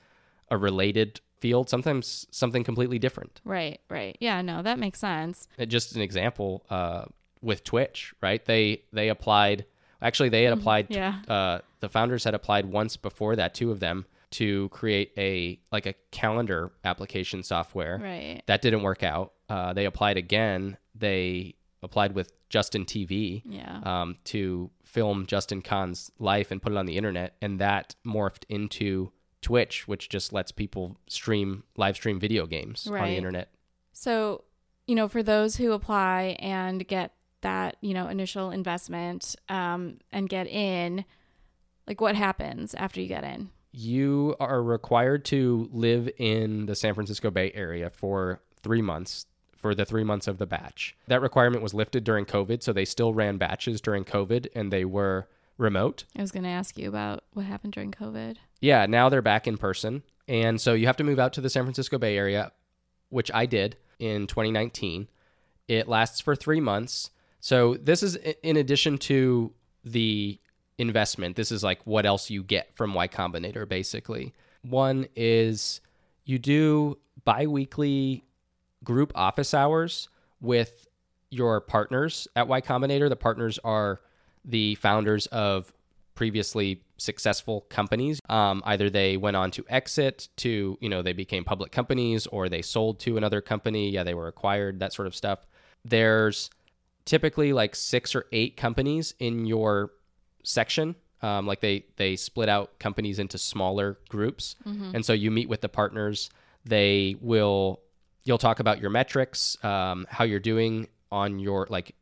a 0.50 0.56
related 0.56 1.20
field. 1.38 1.68
Sometimes 1.68 2.26
something 2.30 2.64
completely 2.64 2.98
different. 2.98 3.40
Right, 3.44 3.80
right. 3.88 4.16
Yeah, 4.20 4.40
no, 4.42 4.62
that 4.62 4.78
makes 4.78 4.98
sense. 4.98 5.46
Uh, 5.58 5.66
Just 5.66 5.94
an 5.94 6.00
example 6.02 6.64
uh, 6.70 7.04
with 7.40 7.62
Twitch, 7.62 8.12
right? 8.20 8.44
They 8.44 8.82
they 8.92 9.08
applied. 9.08 9.64
Actually, 10.02 10.28
they 10.30 10.44
had 10.44 10.52
applied. 10.52 10.86
Yeah. 10.90 11.20
Uh, 11.28 11.58
the 11.80 11.88
founders 11.88 12.24
had 12.24 12.34
applied 12.34 12.66
once 12.66 12.96
before 12.96 13.36
that. 13.36 13.54
Two 13.54 13.70
of 13.70 13.80
them 13.80 14.06
to 14.32 14.68
create 14.70 15.12
a 15.16 15.58
like 15.72 15.86
a 15.86 15.94
calendar 16.10 16.72
application 16.84 17.42
software. 17.42 17.98
Right. 18.02 18.42
That 18.46 18.62
didn't 18.62 18.82
work 18.82 19.02
out. 19.02 19.32
Uh, 19.48 19.72
they 19.72 19.84
applied 19.86 20.16
again. 20.16 20.76
They 20.94 21.54
applied 21.82 22.14
with 22.14 22.32
Justin 22.48 22.84
TV 22.84 23.42
Yeah. 23.46 23.80
um, 23.84 24.16
to 24.24 24.70
film 24.84 25.26
Justin 25.26 25.62
Kan's 25.62 26.10
life 26.18 26.50
and 26.50 26.60
put 26.60 26.72
it 26.72 26.78
on 26.78 26.86
the 26.86 26.96
internet, 26.96 27.36
and 27.40 27.58
that 27.60 27.94
morphed 28.06 28.44
into 28.48 29.12
Twitch, 29.42 29.86
which 29.86 30.08
just 30.08 30.32
lets 30.32 30.50
people 30.50 30.98
stream 31.08 31.62
live 31.76 31.94
stream 31.96 32.18
video 32.18 32.46
games 32.46 32.86
on 32.86 32.94
the 32.94 33.16
internet. 33.16 33.50
So, 33.92 34.44
you 34.86 34.94
know, 34.94 35.08
for 35.08 35.22
those 35.22 35.56
who 35.56 35.72
apply 35.72 36.36
and 36.40 36.86
get 36.86 37.12
that, 37.42 37.76
you 37.80 37.94
know, 37.94 38.08
initial 38.08 38.50
investment 38.50 39.36
um, 39.48 39.98
and 40.10 40.28
get 40.28 40.48
in, 40.48 41.04
like 41.86 42.00
what 42.00 42.16
happens 42.16 42.74
after 42.74 43.00
you 43.00 43.06
get 43.06 43.22
in? 43.24 43.50
You 43.80 44.34
are 44.40 44.60
required 44.60 45.24
to 45.26 45.68
live 45.72 46.10
in 46.18 46.66
the 46.66 46.74
San 46.74 46.94
Francisco 46.94 47.30
Bay 47.30 47.52
Area 47.54 47.90
for 47.90 48.40
three 48.60 48.82
months. 48.82 49.26
For 49.56 49.72
the 49.72 49.84
three 49.84 50.02
months 50.02 50.26
of 50.26 50.38
the 50.38 50.46
batch. 50.46 50.96
That 51.06 51.20
requirement 51.20 51.62
was 51.62 51.74
lifted 51.74 52.02
during 52.02 52.26
COVID, 52.26 52.62
so 52.62 52.72
they 52.72 52.84
still 52.84 53.14
ran 53.14 53.38
batches 53.38 53.80
during 53.80 54.04
COVID 54.04 54.48
and 54.54 54.72
they 54.72 54.84
were 54.84 55.28
remote. 55.56 56.04
I 56.16 56.20
was 56.20 56.32
going 56.32 56.42
to 56.42 56.48
ask 56.48 56.76
you 56.76 56.88
about 56.88 57.24
what 57.34 57.44
happened 57.44 57.72
during 57.72 57.92
COVID. 57.92 58.36
Yeah, 58.60 58.86
now 58.86 59.08
they're 59.08 59.22
back 59.22 59.46
in 59.46 59.58
person. 59.58 60.02
And 60.26 60.60
so 60.60 60.74
you 60.74 60.86
have 60.86 60.96
to 60.96 61.04
move 61.04 61.18
out 61.18 61.32
to 61.34 61.40
the 61.40 61.50
San 61.50 61.64
Francisco 61.64 61.98
Bay 61.98 62.16
Area, 62.16 62.52
which 63.10 63.30
I 63.32 63.46
did 63.46 63.76
in 63.98 64.26
2019. 64.26 65.08
It 65.68 65.86
lasts 65.86 66.20
for 66.20 66.34
three 66.34 66.60
months. 66.60 67.10
So 67.40 67.74
this 67.74 68.02
is 68.02 68.16
in 68.42 68.56
addition 68.56 68.98
to 68.98 69.52
the 69.84 70.40
investment. 70.78 71.36
This 71.36 71.52
is 71.52 71.62
like 71.62 71.80
what 71.84 72.06
else 72.06 72.30
you 72.30 72.42
get 72.42 72.74
from 72.74 72.94
Y 72.94 73.08
Combinator, 73.08 73.68
basically. 73.68 74.32
One 74.62 75.06
is 75.14 75.80
you 76.24 76.38
do 76.38 76.98
bi 77.24 77.46
weekly 77.46 78.24
group 78.84 79.12
office 79.14 79.52
hours 79.52 80.08
with 80.40 80.86
your 81.30 81.60
partners 81.60 82.28
at 82.36 82.48
Y 82.48 82.60
Combinator. 82.60 83.08
The 83.08 83.16
partners 83.16 83.58
are 83.64 84.00
the 84.44 84.76
founders 84.76 85.26
of 85.26 85.72
previously 86.14 86.82
successful 86.96 87.62
companies. 87.68 88.20
Um, 88.28 88.62
either 88.66 88.90
they 88.90 89.16
went 89.16 89.36
on 89.36 89.50
to 89.52 89.64
exit 89.68 90.28
to, 90.38 90.76
you 90.80 90.88
know, 90.88 91.02
they 91.02 91.12
became 91.12 91.44
public 91.44 91.70
companies 91.70 92.26
or 92.26 92.48
they 92.48 92.62
sold 92.62 92.98
to 93.00 93.16
another 93.16 93.40
company. 93.40 93.90
Yeah, 93.90 94.02
they 94.02 94.14
were 94.14 94.26
acquired, 94.26 94.80
that 94.80 94.92
sort 94.92 95.06
of 95.06 95.14
stuff. 95.14 95.46
There's 95.84 96.50
typically 97.04 97.52
like 97.52 97.74
six 97.74 98.14
or 98.14 98.26
eight 98.32 98.56
companies 98.56 99.14
in 99.18 99.46
your 99.46 99.92
section. 100.48 100.94
Um, 101.20 101.46
like 101.46 101.60
they 101.60 101.84
they 101.96 102.14
split 102.16 102.48
out 102.48 102.78
companies 102.78 103.18
into 103.18 103.38
smaller 103.38 103.98
groups, 104.08 104.54
and 104.94 105.04
so 105.04 105.12
you 105.12 105.30
meet 105.30 105.48
with 105.48 105.60
the 105.60 105.68
partners. 105.68 106.30
They 106.64 107.16
will 107.20 107.80
you'll 108.24 108.38
talk 108.38 108.60
about 108.60 108.80
your 108.80 108.90
metrics, 108.90 109.56
um, 109.64 110.06
how 110.10 110.24
you're 110.24 110.38
doing 110.38 110.86
on 111.10 111.38
your 111.40 111.66
like 111.70 111.94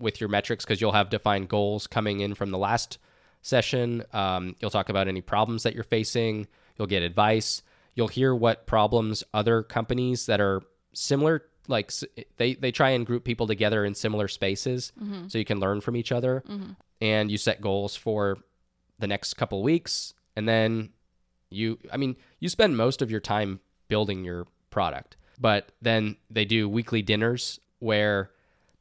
with 0.00 0.20
your 0.20 0.28
metrics 0.28 0.64
because 0.64 0.80
you'll 0.80 0.92
have 0.92 1.10
defined 1.10 1.48
goals 1.48 1.86
coming 1.86 2.20
in 2.20 2.34
from 2.34 2.50
the 2.50 2.58
last 2.58 2.98
session. 3.42 4.02
Um, 4.12 4.56
you'll 4.60 4.70
talk 4.70 4.88
about 4.88 5.06
any 5.06 5.20
problems 5.20 5.62
that 5.62 5.74
you're 5.74 5.84
facing. 5.84 6.48
You'll 6.76 6.88
get 6.88 7.02
advice. 7.02 7.62
You'll 7.94 8.08
hear 8.08 8.34
what 8.34 8.66
problems 8.66 9.22
other 9.32 9.62
companies 9.62 10.26
that 10.26 10.40
are 10.40 10.62
similar 10.92 11.44
like 11.68 11.92
they 12.36 12.54
they 12.54 12.72
try 12.72 12.90
and 12.90 13.06
group 13.06 13.22
people 13.24 13.46
together 13.46 13.84
in 13.84 13.94
similar 13.94 14.28
spaces 14.28 14.92
so 15.28 15.38
you 15.38 15.44
can 15.44 15.60
learn 15.60 15.80
from 15.80 15.94
each 15.96 16.10
other 16.12 16.42
and 17.06 17.30
you 17.30 17.38
set 17.38 17.60
goals 17.60 17.96
for 17.96 18.38
the 18.98 19.06
next 19.06 19.34
couple 19.34 19.62
weeks 19.62 20.14
and 20.36 20.48
then 20.48 20.90
you 21.50 21.78
i 21.92 21.96
mean 21.96 22.16
you 22.40 22.48
spend 22.48 22.76
most 22.76 23.02
of 23.02 23.10
your 23.10 23.20
time 23.20 23.60
building 23.88 24.24
your 24.24 24.46
product 24.70 25.16
but 25.38 25.72
then 25.80 26.16
they 26.30 26.44
do 26.44 26.68
weekly 26.68 27.02
dinners 27.02 27.60
where 27.78 28.30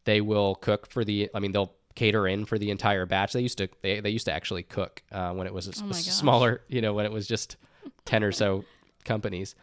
they 0.05 0.21
will 0.21 0.55
cook 0.55 0.89
for 0.89 1.03
the 1.03 1.29
i 1.35 1.39
mean 1.39 1.51
they'll 1.51 1.73
cater 1.95 2.27
in 2.27 2.45
for 2.45 2.59
the 2.59 2.69
entire 2.69 3.05
batch. 3.05 3.33
They 3.33 3.41
used 3.41 3.57
to 3.57 3.69
they, 3.81 3.99
they 4.01 4.09
used 4.09 4.25
to 4.25 4.33
actually 4.33 4.63
cook 4.63 5.01
uh, 5.11 5.31
when 5.31 5.47
it 5.47 5.53
was 5.53 5.67
a, 5.67 5.83
Oh 5.83 5.89
a 5.89 5.93
smaller, 5.93 6.61
you 6.67 6.81
know, 6.81 6.93
when 6.93 7.05
it 7.05 7.11
was 7.11 7.27
just 7.27 7.55
ten 8.03 8.23
or 8.23 8.31
so 8.31 8.65
companies. 9.05 9.55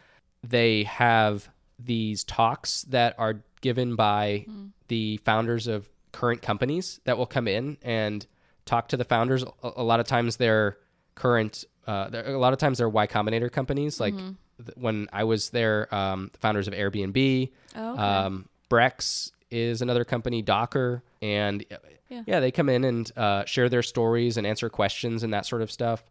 They 0.43 0.83
have 0.83 1.47
these 1.79 2.23
talks 2.23 2.83
that 2.83 3.15
are 3.17 3.43
given 3.61 3.95
by 3.95 4.45
the 4.87 5.17
founders 5.17 5.67
of 5.67 5.89
current 6.11 6.41
companies 6.41 6.99
that 7.05 7.17
will 7.17 7.25
come 7.25 7.47
in 7.47 7.77
and 7.81 8.25
talk 8.65 8.87
to 8.89 8.97
the 8.97 9.03
founders. 9.05 9.43
A, 9.43 9.71
a 9.77 9.83
lot 9.83 9.99
of 9.99 10.07
times 10.07 10.37
they're 10.37 10.77
current. 11.15 11.65
Uh, 11.85 12.09
they're, 12.09 12.33
a 12.33 12.39
lot 12.39 12.53
of 12.53 12.59
times 12.59 12.77
they're 12.77 12.89
Y 12.89 13.07
Combinator 13.07 13.51
companies. 13.51 13.99
Like 13.99 14.15
th- 14.15 14.31
when 14.75 15.07
I 15.11 15.23
was 15.25 15.49
there, 15.49 15.93
um, 15.93 16.29
the 16.31 16.37
founders 16.39 16.67
of 16.67 16.73
Airbnb, 16.73 17.51
Oh, 17.75 17.93
okay. 17.93 18.01
um, 18.01 18.47
Brex 18.69 19.31
is 19.51 19.81
another 19.81 20.03
company, 20.05 20.41
Docker, 20.41 21.03
and 21.21 21.63
Yeah. 22.09 22.23
yeah, 22.25 22.39
they 22.39 22.51
come 22.51 22.69
in 22.69 22.83
and 22.83 23.11
uh, 23.17 23.45
share 23.45 23.69
their 23.69 23.83
stories 23.83 24.37
and 24.37 24.47
answer 24.47 24.69
questions 24.69 25.23
and 25.23 25.33
that 25.33 25.45
sort 25.45 25.61
of 25.61 25.71
stuff. 25.71 26.03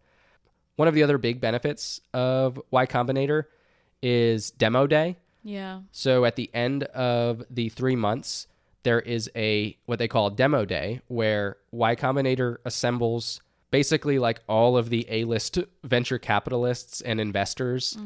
One 0.77 0.89
of 0.89 0.95
the 0.95 1.03
other 1.03 1.19
big 1.19 1.41
benefits 1.41 2.01
of 2.15 2.61
Y 2.71 2.87
Combinator 2.87 3.45
is 4.03 4.51
demo 4.53 4.87
day. 4.87 5.17
yeah. 5.43 5.81
So 5.91 6.25
at 6.25 6.37
the 6.37 6.51
end 6.55 6.85
of 6.85 7.43
the 7.51 7.69
three 7.69 7.97
months, 7.97 8.47
there 8.83 9.01
is 9.01 9.31
a 9.37 9.77
what 9.87 9.99
they 9.99 10.09
call 10.09 10.31
demo 10.31 10.65
day 10.65 11.01
where 11.09 11.57
Y 11.71 11.95
Combinator 11.97 12.57
assembles 12.65 13.41
basically 13.71 14.19
like 14.19 14.41
all 14.49 14.77
of 14.77 14.91
the 14.91 15.07
A-list 15.09 15.59
venture 15.83 16.19
capitalists 16.19 17.01
and 17.01 17.21
investors 17.21 17.97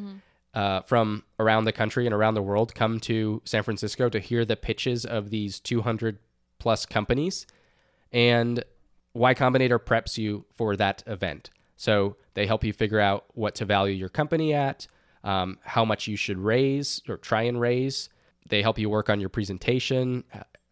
uh, 0.54 0.80
from 0.82 1.22
around 1.38 1.64
the 1.64 1.72
country 1.72 2.06
and 2.06 2.14
around 2.14 2.34
the 2.34 2.42
world 2.42 2.74
come 2.74 3.00
to 3.00 3.42
San 3.44 3.62
Francisco 3.62 4.08
to 4.08 4.20
hear 4.20 4.44
the 4.44 4.56
pitches 4.56 5.04
of 5.04 5.30
these 5.30 5.60
200 5.60 6.18
plus 6.58 6.86
companies. 6.86 7.46
And 8.12 8.64
Y 9.12 9.34
Combinator 9.34 9.78
preps 9.78 10.16
you 10.18 10.44
for 10.54 10.76
that 10.76 11.02
event. 11.06 11.50
So 11.76 12.16
they 12.34 12.46
help 12.46 12.64
you 12.64 12.72
figure 12.72 13.00
out 13.00 13.24
what 13.34 13.54
to 13.56 13.64
value 13.64 13.94
your 13.94 14.08
company 14.08 14.54
at, 14.54 14.86
um, 15.24 15.58
how 15.62 15.84
much 15.84 16.06
you 16.06 16.16
should 16.16 16.38
raise 16.38 17.02
or 17.08 17.16
try 17.16 17.42
and 17.42 17.60
raise. 17.60 18.08
They 18.48 18.62
help 18.62 18.78
you 18.78 18.88
work 18.88 19.10
on 19.10 19.20
your 19.20 19.28
presentation, 19.28 20.24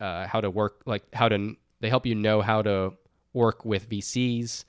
uh, 0.05 0.27
how 0.27 0.41
to 0.41 0.51
work, 0.51 0.83
like 0.87 1.03
how 1.15 1.29
to, 1.29 1.57
they 1.81 1.89
help 1.89 2.05
you 2.07 2.15
know 2.15 2.43
how 2.43 2.61
to 2.63 2.93
work 3.33 3.65
with 3.65 3.89
VCs. 3.89 4.65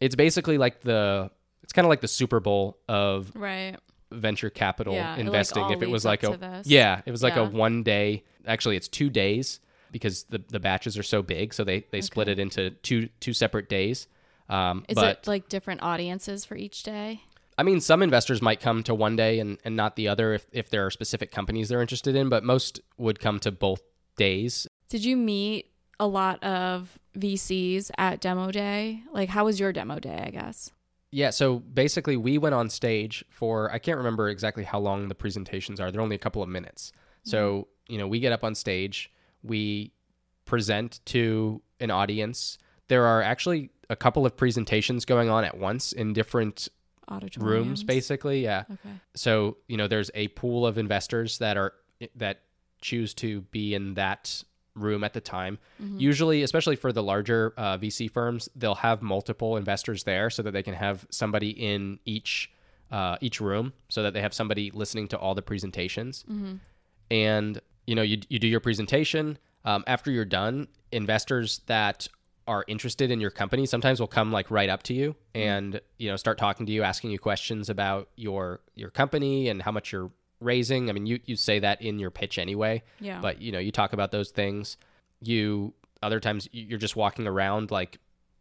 It's 0.00 0.14
basically 0.14 0.58
like 0.58 0.80
the, 0.82 1.30
it's 1.62 1.72
kind 1.72 1.84
of 1.86 1.90
like 1.90 2.00
the 2.00 2.08
Super 2.08 2.40
Bowl 2.40 2.78
of 2.88 3.32
Right. 3.34 3.76
venture 4.12 4.50
capital 4.50 4.94
Yeah, 4.94 5.14
it, 5.14 5.16
like, 5.16 5.26
investing. 5.26 5.70
If 5.70 5.82
it 5.82 5.90
was 5.90 6.04
like 6.04 6.22
a 6.22 6.62
yeah 6.64 7.02
it 7.04 7.10
was 7.10 7.22
like 7.22 7.36
a 7.36 7.44
one 7.44 7.82
day 7.82 8.22
actually 8.46 8.76
it's 8.76 8.88
two 8.88 9.10
days 9.10 9.60
because 9.90 10.24
the, 10.24 10.40
the 10.48 10.60
batches 10.60 10.96
are 10.96 11.02
so 11.02 11.22
big 11.22 11.52
so 11.52 11.64
they 11.64 11.84
they 11.90 12.00
split 12.00 12.28
it 12.28 12.38
into 12.38 12.70
two 12.70 13.08
two 13.20 13.32
separate 13.32 13.68
days. 13.68 14.06
Um, 14.48 14.84
Is 14.88 14.94
but 14.94 15.18
it 15.22 15.26
like 15.26 15.48
different 15.48 15.82
audiences 15.82 16.44
for 16.44 16.56
each 16.56 16.84
day? 16.84 17.22
i 17.58 17.62
mean 17.64 17.80
some 17.80 18.02
investors 18.02 18.40
might 18.42 18.60
come 18.60 18.82
to 18.84 18.94
one 18.94 19.16
day 19.16 19.40
and, 19.40 19.58
and 19.64 19.74
not 19.74 19.96
the 19.96 20.06
other 20.06 20.34
if, 20.34 20.46
if 20.52 20.68
there 20.70 20.84
are 20.86 20.90
specific 20.90 21.30
companies 21.32 21.68
they're 21.68 21.80
interested 21.80 22.14
in 22.14 22.28
but 22.28 22.44
most 22.44 22.80
would 22.98 23.18
come 23.18 23.40
to 23.40 23.50
both 23.50 23.80
days 24.16 24.68
Did 24.88 25.04
you 25.04 25.16
meet 25.16 25.70
a 25.98 26.06
lot 26.06 26.42
of 26.42 26.98
VCs 27.18 27.90
at 27.98 28.20
demo 28.20 28.50
day? 28.50 29.02
Like, 29.12 29.28
how 29.28 29.44
was 29.44 29.58
your 29.58 29.72
demo 29.72 29.98
day? 29.98 30.22
I 30.26 30.30
guess. 30.30 30.70
Yeah, 31.10 31.30
so 31.30 31.60
basically 31.60 32.16
we 32.16 32.36
went 32.36 32.54
on 32.54 32.68
stage 32.68 33.24
for 33.30 33.72
I 33.72 33.78
can't 33.78 33.96
remember 33.96 34.28
exactly 34.28 34.64
how 34.64 34.78
long 34.78 35.08
the 35.08 35.14
presentations 35.14 35.80
are. 35.80 35.90
They're 35.90 36.00
only 36.00 36.16
a 36.16 36.20
couple 36.20 36.42
of 36.42 36.48
minutes. 36.48 36.92
Mm-hmm. 36.92 37.30
So, 37.30 37.68
you 37.88 37.98
know, 37.98 38.08
we 38.08 38.20
get 38.20 38.32
up 38.32 38.44
on 38.44 38.54
stage, 38.54 39.10
we 39.42 39.92
present 40.44 41.00
to 41.06 41.62
an 41.80 41.90
audience. 41.90 42.58
There 42.88 43.06
are 43.06 43.22
actually 43.22 43.70
a 43.88 43.96
couple 43.96 44.26
of 44.26 44.36
presentations 44.36 45.04
going 45.04 45.28
on 45.30 45.44
at 45.44 45.56
once 45.56 45.92
in 45.92 46.12
different 46.12 46.68
rooms 47.38 47.84
basically, 47.84 48.42
yeah. 48.42 48.64
Okay. 48.70 48.94
So, 49.14 49.58
you 49.68 49.76
know, 49.76 49.86
there's 49.86 50.10
a 50.14 50.28
pool 50.28 50.66
of 50.66 50.76
investors 50.76 51.38
that 51.38 51.56
are 51.56 51.72
that 52.16 52.42
choose 52.80 53.14
to 53.14 53.42
be 53.42 53.74
in 53.74 53.94
that 53.94 54.42
room 54.76 55.02
at 55.04 55.12
the 55.12 55.20
time. 55.20 55.58
Usually, 55.98 56.42
especially 56.42 56.76
for 56.76 56.92
the 56.92 57.02
larger 57.02 57.52
uh, 57.56 57.78
VC 57.78 58.10
firms, 58.10 58.48
they'll 58.54 58.74
have 58.76 59.02
multiple 59.02 59.56
investors 59.56 60.04
there 60.04 60.30
so 60.30 60.42
that 60.42 60.52
they 60.52 60.62
can 60.62 60.74
have 60.74 61.06
somebody 61.10 61.50
in 61.50 61.98
each 62.04 62.50
uh, 62.90 63.16
each 63.20 63.40
room, 63.40 63.72
so 63.88 64.02
that 64.04 64.12
they 64.14 64.20
have 64.20 64.32
somebody 64.32 64.70
listening 64.70 65.08
to 65.08 65.18
all 65.18 65.34
the 65.34 65.42
presentations. 65.42 66.24
And 67.10 67.60
you 67.86 67.94
know, 67.94 68.02
you 68.02 68.20
you 68.28 68.38
do 68.38 68.46
your 68.46 68.60
presentation. 68.60 69.38
Um, 69.64 69.82
after 69.86 70.10
you're 70.12 70.24
done, 70.24 70.68
investors 70.92 71.60
that 71.66 72.06
are 72.46 72.64
interested 72.68 73.10
in 73.10 73.20
your 73.20 73.30
company 73.30 73.66
sometimes 73.66 73.98
will 73.98 74.06
come 74.06 74.30
like 74.30 74.50
right 74.52 74.68
up 74.68 74.82
to 74.84 74.94
you 74.94 75.16
and 75.34 75.80
you 75.98 76.08
know 76.08 76.14
start 76.16 76.38
talking 76.38 76.64
to 76.64 76.70
you 76.70 76.84
asking 76.84 77.10
you 77.10 77.18
questions 77.18 77.68
about 77.68 78.08
your 78.16 78.60
your 78.76 78.88
company 78.88 79.48
and 79.48 79.62
how 79.62 79.72
much 79.72 79.90
you're 79.90 80.12
raising. 80.40 80.88
I 80.90 80.92
mean 80.92 81.06
you 81.06 81.20
you 81.24 81.36
say 81.36 81.58
that 81.60 81.80
in 81.82 81.98
your 81.98 82.10
pitch 82.10 82.38
anyway 82.38 82.82
Yeah. 83.00 83.20
but 83.20 83.40
you 83.40 83.52
know 83.52 83.58
you 83.58 83.72
talk 83.72 83.92
about 83.92 84.10
those 84.12 84.30
things. 84.30 84.76
You 85.20 85.72
other 86.02 86.20
times 86.20 86.48
you- 86.52 86.64
you're 86.64 86.78
just 86.78 86.96
walking 86.96 87.26
around 87.26 87.70
like 87.70 87.98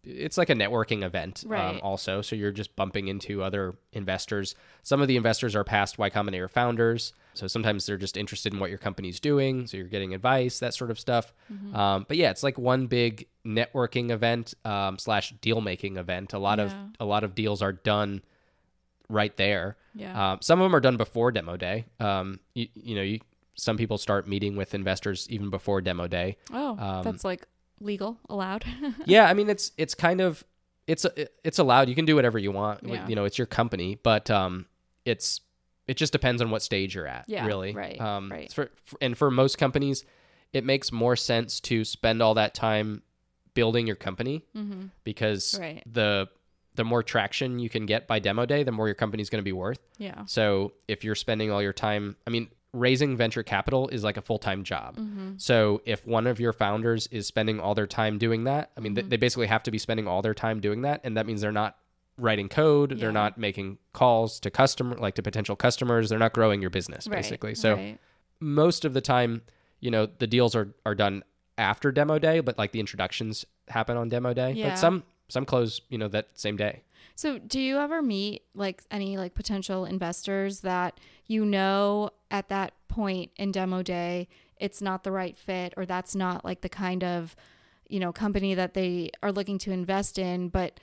it's 0.08 0.38
like 0.38 0.52
a 0.52 0.54
networking 0.54 1.04
event 1.04 1.42
um, 1.46 1.52
Right. 1.52 1.82
also. 1.82 2.22
So 2.22 2.36
you're 2.36 2.52
just 2.52 2.76
bumping 2.76 3.08
into 3.08 3.42
other 3.42 3.74
investors. 3.92 4.54
Some 4.84 5.02
of 5.02 5.08
the 5.08 5.16
investors 5.18 5.56
are 5.56 5.64
past 5.64 5.98
y 5.98 6.12
combinator 6.12 6.48
founders. 6.48 7.12
So 7.34 7.48
sometimes 7.48 7.88
they're 7.88 7.98
just 7.98 8.16
interested 8.16 8.54
in 8.54 8.60
what 8.60 8.70
your 8.70 8.78
company's 8.78 9.20
doing. 9.20 9.66
So 9.66 9.78
you're 9.78 9.88
getting 9.88 10.14
advice 10.14 10.60
that 10.60 10.76
sort 10.76 10.92
of 10.92 11.00
stuff. 11.00 11.34
Mm-hmm. 11.52 11.76
um, 11.76 12.06
but 12.08 12.18
yeah 12.18 12.30
it's 12.30 12.44
like 12.44 12.58
one 12.60 12.86
big 12.86 13.28
networking 13.44 14.12
event 14.12 14.54
um, 14.64 15.00
slash 15.00 15.34
deal 15.42 15.60
making 15.62 15.98
event. 15.98 16.34
A 16.34 16.40
lot 16.40 16.60
of 16.60 16.72
a 17.00 17.06
lot 17.06 17.24
of 17.24 17.34
deals 17.34 17.62
are 17.64 17.74
done 17.74 18.22
right 19.10 19.36
there 19.38 19.78
yeah. 19.96 20.34
um, 20.34 20.40
some 20.42 20.60
of 20.62 20.66
them 20.66 20.76
are 20.76 20.80
done 20.80 20.98
before 20.98 21.32
demo 21.32 21.58
day. 21.58 21.86
Um, 22.00 22.40
you, 22.54 22.68
you 22.76 22.96
know, 22.96 23.02
you, 23.02 23.20
some 23.56 23.78
people 23.78 23.98
start 23.98 24.28
meeting 24.28 24.56
with 24.56 24.74
investors 24.74 25.28
even 25.30 25.50
before 25.50 25.82
demo 25.82 26.08
day. 26.08 26.38
oh, 26.52 26.78
um, 26.78 27.04
that's 27.04 27.24
like 27.24 27.48
legal, 27.80 28.18
allowed. 28.30 28.66
yeah, 29.06 29.28
I 29.28 29.34
mean, 29.34 29.50
it's 29.50 29.72
it's 29.78 29.96
kind 29.96 30.22
of 30.22 30.44
it's 30.88 31.06
it's 31.44 31.60
allowed. 31.60 31.90
You 31.90 31.96
can 31.96 32.06
do 32.06 32.16
whatever 32.16 32.38
you 32.38 32.52
want. 32.52 32.82
Yeah. 32.84 33.08
You 33.08 33.16
know, 33.16 33.26
it's 33.26 33.38
your 33.38 33.48
company, 33.48 33.98
but 34.04 34.30
um, 34.30 34.66
it's 35.06 35.42
it 35.88 35.98
just 35.98 36.12
depends 36.12 36.42
on 36.42 36.52
what 36.52 36.62
stage 36.62 36.96
you're 36.96 37.08
at. 37.08 37.26
Yeah, 37.28 37.46
really. 37.46 37.74
right, 37.74 38.00
Um, 38.00 38.32
right. 38.32 38.52
For, 38.52 38.72
for 38.84 38.98
and 39.02 39.18
for 39.18 39.32
most 39.32 39.58
companies, 39.58 40.04
it 40.52 40.66
makes 40.66 40.92
more 40.92 41.16
sense 41.16 41.60
to 41.62 41.86
spend 41.86 42.22
all 42.22 42.34
that 42.34 42.54
time 42.54 43.04
building 43.54 43.88
your 43.88 43.96
company 43.96 44.44
mm-hmm. 44.56 44.88
because 45.06 45.58
Right. 45.58 45.82
the 45.86 46.28
the 46.76 46.84
more 46.84 47.02
traction 47.04 47.60
you 47.60 47.70
can 47.70 47.86
get 47.86 48.08
by 48.08 48.20
demo 48.20 48.46
day, 48.46 48.64
the 48.64 48.72
more 48.72 48.88
your 48.88 48.96
company's 48.96 49.30
going 49.30 49.40
to 49.42 49.46
be 49.46 49.52
worth. 49.54 49.80
Yeah. 49.98 50.24
So 50.26 50.74
if 50.88 51.04
you're 51.04 51.16
spending 51.16 51.52
all 51.52 51.62
your 51.62 51.74
time, 51.74 52.16
I 52.28 52.30
mean, 52.30 52.50
raising 52.74 53.16
venture 53.16 53.44
capital 53.44 53.88
is 53.88 54.04
like 54.04 54.18
a 54.18 54.22
full 54.22 54.38
time 54.40 54.64
job. 54.64 54.98
Mm-hmm. 54.98 55.34
So 55.38 55.82
if 55.86 56.06
one 56.06 56.28
of 56.28 56.40
your 56.40 56.52
founders 56.54 57.08
is 57.08 57.26
spending 57.26 57.60
all 57.60 57.74
their 57.76 57.88
time 57.88 58.18
doing 58.18 58.44
that, 58.46 58.72
I 58.78 58.82
mean, 58.82 58.92
Mm-hmm. 58.92 58.96
th- 58.96 59.10
they 59.10 59.18
basically 59.18 59.48
have 59.48 59.64
to 59.64 59.72
be 59.72 59.78
spending 59.78 60.08
all 60.08 60.22
their 60.22 60.34
time 60.34 60.60
doing 60.60 60.82
that, 60.82 61.02
and 61.04 61.16
that 61.18 61.26
means 61.26 61.42
they're 61.42 61.52
not 61.54 61.78
writing 62.18 62.50
code, 62.50 62.92
Yeah. 62.92 62.98
they're 63.00 63.12
not 63.12 63.38
making 63.38 63.78
calls 63.94 64.40
to 64.42 64.50
customer, 64.52 64.96
like 64.98 65.16
to 65.16 65.22
potential 65.24 65.56
customers, 65.56 66.10
they're 66.10 66.20
not 66.20 66.34
growing 66.34 66.62
your 66.62 66.70
business 66.70 67.08
Right. 67.08 67.18
basically. 67.18 67.56
So 67.56 67.76
right. 67.76 67.98
most 68.40 68.86
of 68.86 68.94
the 68.94 69.02
time, 69.02 69.42
you 69.80 69.92
know, 69.92 70.06
the 70.06 70.28
deals 70.28 70.56
are 70.56 70.74
are 70.86 70.96
done 70.96 71.24
after 71.58 71.92
demo 71.92 72.20
day, 72.20 72.42
but 72.42 72.58
like 72.58 72.72
the 72.74 72.80
introductions 72.82 73.46
happen 73.70 73.96
on 73.98 74.10
demo 74.10 74.34
day. 74.34 74.52
Yeah. 74.52 74.70
But 74.70 74.78
some 74.80 75.04
some 75.28 75.46
close, 75.46 75.82
you 75.90 75.98
know, 75.98 76.08
that 76.08 76.30
same 76.34 76.58
day. 76.58 76.84
So, 77.16 77.40
do 77.40 77.60
you 77.60 77.78
ever 77.78 78.02
meet 78.02 78.44
like 78.54 78.84
any 78.92 79.18
like 79.18 79.36
potential 79.36 79.86
investors 79.86 80.62
that 80.62 81.00
you 81.28 81.46
know 81.46 82.10
at 82.30 82.50
that 82.50 82.74
point 82.88 83.32
in 83.38 83.52
demo 83.52 83.82
day 83.82 84.28
it's 84.58 84.82
not 84.82 85.04
the 85.04 85.12
right 85.12 85.38
fit 85.38 85.74
or 85.78 85.86
that's 85.86 86.16
not 86.16 86.46
like 86.46 86.62
the 86.62 86.70
kind 86.70 87.04
of, 87.04 87.36
you 87.88 88.00
know, 88.00 88.12
company 88.12 88.56
that 88.56 88.74
they 88.74 89.12
are 89.22 89.32
looking 89.32 89.58
to 89.60 89.72
invest 89.72 90.18
in, 90.18 90.50
but 90.50 90.80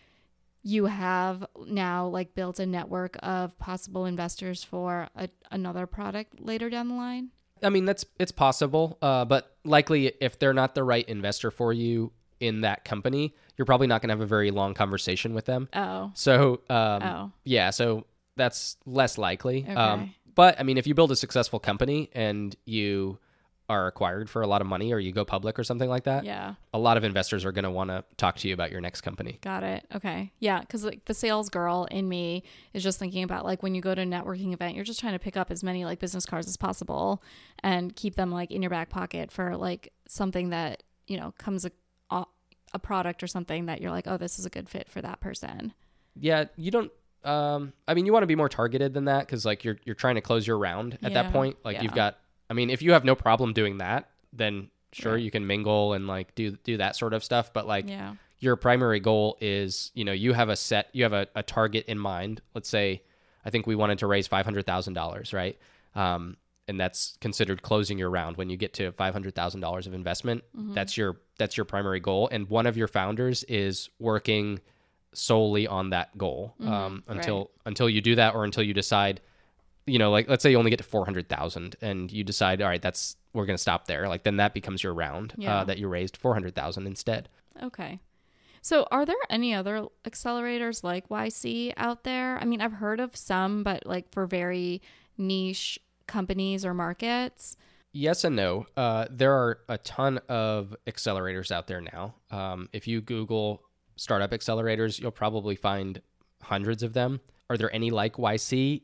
you 0.63 0.87
have 0.87 1.45
now 1.67 2.07
like 2.07 2.35
built 2.35 2.61
a 2.61 2.67
network 2.67 3.17
of 3.23 3.59
possible 3.59 4.07
investors 4.07 4.63
for 4.63 5.09
a, 5.17 5.29
another 5.51 5.87
product 5.87 6.41
later 6.41 6.71
down 6.71 6.89
the 6.89 6.95
line? 6.95 7.31
I 7.63 7.69
mean, 7.69 7.85
that's 7.85 8.05
it's 8.19 8.33
possible, 8.33 8.99
uh, 9.03 9.25
but 9.25 9.57
likely 9.65 10.13
if 10.21 10.39
they're 10.39 10.55
not 10.55 10.75
the 10.75 10.85
right 10.85 11.09
investor 11.09 11.51
for 11.51 11.73
you 11.73 12.13
in 12.43 12.63
that 12.63 12.85
company, 12.85 13.35
you're 13.57 13.67
probably 13.67 13.87
not 13.87 14.03
going 14.03 14.09
to 14.09 14.13
have 14.15 14.21
a 14.21 14.27
very 14.27 14.51
long 14.51 14.75
conversation 14.75 15.33
with 15.33 15.45
them. 15.47 15.69
Oh. 15.73 16.11
So, 16.15 16.61
um, 16.69 17.03
Oh. 17.03 17.33
yeah, 17.45 17.71
so 17.71 18.05
that's 18.37 18.77
less 18.85 19.17
likely. 19.17 19.65
Um, 19.67 20.01
Okay. 20.01 20.17
but 20.35 20.59
I 20.59 20.65
mean, 20.65 20.77
if 20.77 20.87
you 20.87 20.95
build 20.95 21.13
a 21.13 21.17
successful 21.17 21.61
company 21.61 22.11
and 22.13 22.55
you 22.65 23.19
are 23.69 23.87
acquired 23.87 24.29
for 24.29 24.43
a 24.43 24.47
lot 24.47 24.61
of 24.61 24.67
money 24.67 24.93
or 24.93 24.99
you 24.99 25.13
go 25.13 25.25
public 25.25 25.57
or 25.59 25.65
something 25.65 25.89
like 25.89 26.03
that, 26.05 26.25
Yeah. 26.25 26.55
a 26.75 26.79
lot 26.79 26.97
of 26.97 27.05
investors 27.05 27.45
are 27.45 27.53
going 27.53 27.63
to 27.65 27.71
want 27.71 27.91
to 27.91 28.05
talk 28.17 28.37
to 28.39 28.49
you 28.49 28.55
about 28.55 28.71
your 28.73 28.81
next 28.81 29.03
company. 29.03 29.39
Got 29.41 29.63
it. 29.63 29.87
Okay. 29.95 30.33
Yeah. 30.41 30.63
Cause 30.65 30.85
like 30.85 31.05
the 31.07 31.15
sales 31.15 31.49
girl 31.49 31.87
in 31.91 32.09
me 32.09 32.43
is 32.75 32.83
just 32.83 32.99
thinking 32.99 33.23
about 33.23 33.45
like 33.45 33.63
when 33.63 33.75
you 33.75 33.81
go 33.81 33.95
to 33.95 34.03
a 34.03 34.05
networking 34.05 34.53
event, 34.53 34.75
you're 34.75 34.85
just 34.85 34.99
trying 35.01 35.13
to 35.15 35.19
pick 35.19 35.37
up 35.37 35.51
as 35.51 35.63
many 35.63 35.85
like 35.85 36.01
business 36.01 36.27
cards 36.27 36.49
as 36.49 36.57
possible 36.57 37.23
and 37.63 37.95
keep 37.95 38.17
them 38.17 38.31
like 38.33 38.51
in 38.51 38.61
your 38.63 38.71
back 38.71 38.91
pocket 38.91 39.31
for 39.31 39.57
like 39.57 39.93
something 40.09 40.51
that, 40.51 40.83
you 41.07 41.17
know, 41.17 41.33
comes 41.39 41.65
a- 42.75 42.79
product 42.79 43.23
or 43.23 43.27
something 43.27 43.67
that 43.67 43.81
you're 43.81 43.91
like, 43.91 44.07
oh, 44.07 44.17
this 44.17 44.39
is 44.39 44.47
a 44.47 44.51
good 44.51 44.69
fit 44.69 44.89
for 44.91 45.01
that 45.03 45.21
person. 45.21 45.73
Yeah, 46.19 46.45
you 46.57 46.71
don't. 46.71 46.91
Um, 47.25 47.73
I 47.87 47.95
mean, 47.95 48.05
you 48.07 48.13
want 48.13 48.23
to 48.25 48.27
be 48.27 48.35
more 48.35 48.49
targeted 48.49 48.95
than 48.95 49.05
that 49.07 49.21
because 49.21 49.45
like 49.45 49.65
you're 49.65 49.79
you're 49.85 49.95
trying 49.95 50.17
to 50.17 50.21
close 50.21 50.47
your 50.47 50.59
round 50.59 50.95
at 51.03 51.13
Yeah, 51.13 51.23
that 51.23 51.33
point. 51.33 51.57
Like 51.65 51.81
you've 51.83 51.95
got. 51.95 52.19
I 52.51 52.55
mean, 52.55 52.69
if 52.71 52.83
you 52.83 52.93
have 52.93 53.05
no 53.05 53.15
problem 53.15 53.53
doing 53.53 53.79
that, 53.79 54.11
then 54.33 54.69
sure 54.93 55.15
Right. 55.15 55.23
you 55.23 55.31
can 55.31 55.47
mingle 55.47 55.93
and 55.95 56.07
like 56.07 56.35
do 56.35 56.51
do 56.65 56.77
that 56.79 56.97
sort 56.97 57.15
of 57.15 57.23
stuff. 57.25 57.53
But 57.53 57.67
like 57.67 57.89
Yeah. 57.89 58.15
your 58.41 58.57
primary 58.57 59.01
goal 59.01 59.39
is, 59.41 59.91
you 59.95 60.05
know, 60.05 60.13
you 60.13 60.33
have 60.35 60.49
a 60.51 60.57
set, 60.57 60.89
you 60.93 61.05
have 61.05 61.13
a, 61.15 61.29
a 61.35 61.43
target 61.43 61.87
in 61.87 61.99
mind. 61.99 62.43
Let's 62.55 62.69
say, 62.69 63.03
I 63.45 63.51
think 63.51 63.67
we 63.67 63.75
wanted 63.77 63.99
to 64.01 64.07
raise 64.07 64.27
five 64.27 64.45
hundred 64.45 64.67
thousand 64.67 64.95
dollars, 64.95 65.33
right? 65.33 65.59
Um, 65.95 66.37
and 66.73 66.81
that's 66.81 67.19
considered 67.21 67.61
closing 67.63 67.99
your 67.99 68.09
round 68.09 68.39
when 68.39 68.49
you 68.49 68.57
get 68.57 68.73
to 68.75 68.91
five 68.93 69.13
hundred 69.13 69.35
thousand 69.35 69.61
dollars 69.61 69.87
of 69.87 69.93
investment. 69.93 70.43
That's 70.55 70.97
your 70.97 71.21
that's 71.39 71.57
your 71.57 71.67
primary 71.67 72.01
goal, 72.01 72.29
and 72.33 72.49
one 72.49 72.67
of 72.67 72.77
your 72.77 72.89
founders 72.89 73.45
is 73.45 73.91
working 73.99 74.61
solely 75.13 75.67
on 75.67 75.91
that 75.91 76.17
goal 76.17 76.55
um, 76.61 77.05
until 77.07 77.39
right. 77.39 77.49
until 77.67 77.89
you 77.89 78.01
do 78.01 78.15
that, 78.17 78.35
or 78.35 78.45
until 78.45 78.63
you 78.63 78.73
decide, 78.73 79.21
you 79.87 79.99
know, 79.99 80.11
like 80.11 80.29
let's 80.29 80.43
say 80.43 80.51
you 80.51 80.59
only 80.59 80.71
get 80.71 80.79
to 80.79 80.85
four 80.85 81.05
hundred 81.05 81.29
thousand, 81.29 81.77
and 81.83 82.11
you 82.11 82.25
decide, 82.25 82.63
all 82.63 82.69
right, 82.69 82.83
that's 82.83 83.17
we're 83.35 83.47
gonna 83.47 83.59
stop 83.59 83.87
there. 83.87 84.09
Like 84.09 84.23
then 84.25 84.39
that 84.39 84.55
becomes 84.55 84.83
your 84.83 84.95
round 84.95 85.35
Yeah. 85.37 85.59
uh, 85.59 85.65
that 85.65 85.79
you 85.79 85.89
raised 85.89 86.17
four 86.17 86.33
hundred 86.33 86.55
thousand 86.55 86.87
instead. 86.87 87.29
Okay. 87.63 88.01
So, 88.65 88.87
are 88.93 89.05
there 89.05 89.17
any 89.29 89.53
other 89.55 89.89
accelerators 90.05 90.85
like 90.85 91.09
YC 91.09 91.75
out 91.77 92.05
there? 92.05 92.39
I 92.39 92.45
mean, 92.45 92.61
I've 92.61 92.75
heard 92.75 93.01
of 93.01 93.15
some, 93.17 93.63
but 93.65 93.85
like 93.85 94.11
for 94.13 94.25
very 94.27 94.81
niche 95.19 95.79
companies 96.07 96.65
or 96.65 96.75
markets. 96.75 97.57
Yes 97.93 98.25
and 98.25 98.37
no. 98.37 98.67
Uh, 98.77 99.07
there 99.11 99.35
are 99.35 99.59
a 99.69 99.79
ton 99.79 100.19
of 100.29 100.75
accelerators 100.87 101.51
out 101.51 101.67
there 101.67 101.81
now. 101.81 102.15
Um, 102.31 102.69
if 102.73 102.87
you 102.87 103.01
Google 103.01 103.63
startup 103.97 104.31
accelerators, 104.31 104.99
you'll 104.99 105.11
probably 105.11 105.57
find 105.57 106.01
hundreds 106.43 106.83
of 106.83 106.95
them. 106.95 107.21
Are 107.51 107.57
there 107.59 107.75
any 107.75 107.91
like 107.91 108.15
YC? 108.15 108.83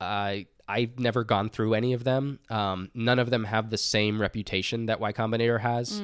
I 0.00 0.46
I've 0.66 0.98
never 0.98 1.24
gone 1.24 1.48
through 1.48 1.74
any 1.74 1.92
of 1.94 2.04
them. 2.04 2.40
Um, 2.50 2.90
none 2.94 3.18
of 3.18 3.30
them 3.30 3.44
have 3.44 3.70
the 3.70 3.78
same 3.78 4.20
reputation 4.20 4.86
that 4.86 5.00
Y 5.00 5.12
Combinator 5.12 5.60
has. 5.60 6.02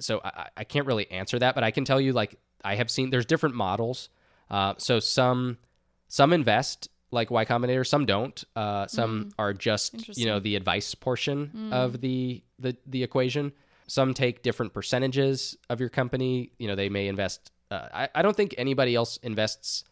So 0.00 0.20
I, 0.22 0.48
I 0.58 0.64
can't 0.64 0.86
really 0.86 1.10
answer 1.10 1.38
that, 1.40 1.54
but 1.54 1.64
I 1.64 1.72
can 1.72 1.84
tell 1.84 2.00
you 2.00 2.12
like 2.12 2.38
I 2.62 2.76
have 2.76 2.90
seen 2.90 3.10
there's 3.10 3.26
different 3.26 3.54
models. 3.54 4.10
Uh, 4.50 4.74
so 4.78 5.00
some 5.00 5.58
some 6.06 6.32
invest 6.32 6.88
like 7.10 7.30
Y 7.30 7.44
Combinator, 7.44 7.86
some 7.86 8.06
don't. 8.06 8.42
Uh, 8.54 8.86
some 8.86 9.30
are 9.38 9.52
just 9.52 10.16
you 10.16 10.26
know 10.26 10.40
the 10.40 10.56
advice 10.56 10.94
portion 10.94 11.70
of 11.72 12.00
the, 12.00 12.42
the 12.58 12.76
the 12.86 13.02
equation. 13.02 13.52
Some 13.86 14.12
take 14.12 14.42
different 14.42 14.74
percentages 14.74 15.56
of 15.70 15.80
your 15.80 15.88
company. 15.88 16.52
You 16.58 16.68
know 16.68 16.74
they 16.74 16.88
may 16.88 17.08
invest. 17.08 17.50
Uh, 17.70 17.88
I 17.92 18.08
I 18.14 18.22
don't 18.22 18.36
think 18.36 18.54
anybody 18.58 18.94
else 18.94 19.16
invests 19.18 19.84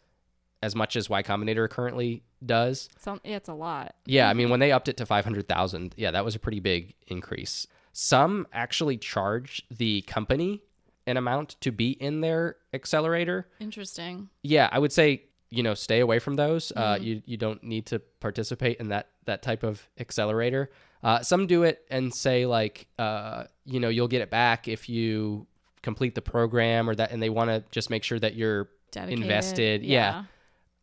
as 0.61 0.75
much 0.75 0.95
as 0.95 1.09
Y 1.09 1.21
Combinator 1.23 1.69
currently 1.69 2.23
does. 2.45 2.89
Some, 2.99 3.21
yeah, 3.23 3.35
it's 3.35 3.49
a 3.49 3.53
lot. 3.53 3.95
Yeah, 4.05 4.29
I 4.29 4.33
mean, 4.33 4.49
when 4.49 4.59
they 4.59 4.71
upped 4.71 4.87
it 4.87 4.97
to 4.97 5.05
500,000, 5.05 5.93
yeah, 5.97 6.11
that 6.11 6.25
was 6.25 6.35
a 6.35 6.39
pretty 6.39 6.59
big 6.59 6.95
increase. 7.07 7.67
Some 7.93 8.47
actually 8.51 8.97
charge 8.97 9.63
the 9.69 10.01
company 10.03 10.61
an 11.05 11.15
amount 11.17 11.55
to 11.61 11.71
be 11.71 11.91
in 11.91 12.21
their 12.21 12.57
accelerator. 12.73 13.47
Interesting. 13.59 14.29
Yeah, 14.43 14.69
I 14.71 14.79
would 14.79 14.91
say, 14.91 15.23
you 15.49 15.63
know, 15.63 15.73
stay 15.73 15.99
away 15.99 16.19
from 16.19 16.35
those. 16.35 16.71
Uh, 16.75 16.97
you, 16.99 17.21
you 17.25 17.37
don't 17.37 17.63
need 17.63 17.85
to 17.87 17.99
participate 18.19 18.77
in 18.79 18.89
that, 18.89 19.07
that 19.25 19.41
type 19.41 19.63
of 19.63 19.87
accelerator. 19.99 20.69
Uh, 21.03 21.21
some 21.21 21.47
do 21.47 21.63
it 21.63 21.85
and 21.89 22.13
say, 22.13 22.45
like, 22.45 22.87
uh, 22.99 23.45
you 23.65 23.79
know, 23.79 23.89
you'll 23.89 24.07
get 24.07 24.21
it 24.21 24.29
back 24.29 24.67
if 24.67 24.89
you 24.89 25.47
complete 25.81 26.15
the 26.15 26.21
program 26.21 26.89
or 26.89 26.95
that, 26.95 27.11
and 27.11 27.21
they 27.21 27.29
want 27.29 27.49
to 27.49 27.63
just 27.71 27.89
make 27.89 28.03
sure 28.03 28.19
that 28.19 28.35
you're 28.35 28.69
Dedicated. 28.91 29.23
invested. 29.23 29.83
yeah. 29.83 30.23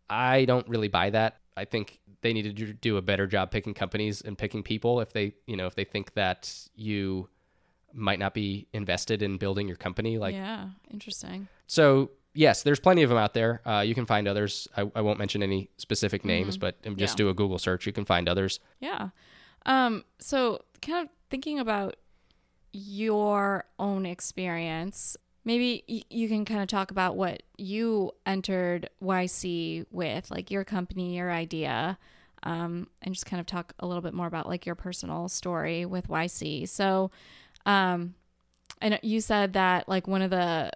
I 0.08 0.44
don't 0.44 0.68
really 0.68 0.88
buy 0.88 1.10
that. 1.10 1.40
I 1.56 1.64
think 1.64 1.98
they 2.20 2.32
need 2.32 2.56
to 2.56 2.72
do 2.72 2.96
a 2.96 3.02
better 3.02 3.26
job 3.26 3.50
picking 3.50 3.74
companies 3.74 4.20
and 4.20 4.36
picking 4.36 4.62
people 4.62 5.00
if 5.00 5.12
they, 5.12 5.34
you 5.46 5.56
know, 5.56 5.66
if 5.66 5.74
they 5.74 5.84
think 5.84 6.14
that 6.14 6.52
you 6.74 7.28
might 7.92 8.18
not 8.18 8.34
be 8.34 8.66
invested 8.72 9.22
in 9.22 9.36
building 9.36 9.66
your 9.68 9.76
company. 9.76 10.18
Like, 10.18 10.34
yeah. 10.34 10.68
Interesting. 10.92 11.48
so 11.66 12.10
yes, 12.34 12.62
there's 12.62 12.80
plenty 12.80 13.02
of 13.02 13.08
them 13.08 13.18
out 13.18 13.32
there. 13.34 13.60
Uh, 13.64 13.80
you 13.80 13.94
can 13.94 14.06
find 14.06 14.26
others. 14.28 14.68
I, 14.76 14.90
I 14.94 15.00
won't 15.00 15.18
mention 15.18 15.42
any 15.42 15.70
specific 15.78 16.24
names, 16.24 16.56
but 16.58 16.76
um, 16.86 16.96
just 16.96 17.14
Yeah. 17.14 17.24
do 17.24 17.28
a 17.30 17.34
Google 17.34 17.58
search. 17.58 17.86
You 17.86 17.92
can 17.92 18.04
find 18.04 18.28
others. 18.28 18.60
Yeah. 18.80 19.08
Um, 19.66 20.04
so 20.18 20.62
kind 20.82 21.06
of 21.06 21.12
thinking 21.30 21.58
about 21.58 21.96
your 22.72 23.64
own 23.78 24.04
experience, 24.06 25.16
maybe 25.44 25.84
y- 25.88 26.02
you 26.10 26.28
can 26.28 26.44
kind 26.44 26.60
of 26.60 26.68
talk 26.68 26.90
about 26.90 27.16
what 27.16 27.42
you 27.56 28.12
entered 28.26 28.90
YC 29.02 29.86
with, 29.90 30.30
like 30.30 30.50
your 30.50 30.64
company, 30.64 31.16
your 31.16 31.30
idea, 31.30 31.98
um, 32.42 32.88
and 33.02 33.14
just 33.14 33.26
kind 33.26 33.40
of 33.40 33.46
talk 33.46 33.72
a 33.78 33.86
little 33.86 34.02
bit 34.02 34.12
more 34.12 34.26
about 34.26 34.48
like 34.48 34.66
your 34.66 34.74
personal 34.74 35.28
story 35.28 35.86
with 35.86 36.08
YC. 36.08 36.68
So, 36.68 37.10
um, 37.64 38.14
and 38.82 38.98
you 39.02 39.20
said 39.20 39.52
that 39.54 39.88
like 39.88 40.06
one 40.08 40.20
of 40.20 40.30
the 40.30 40.70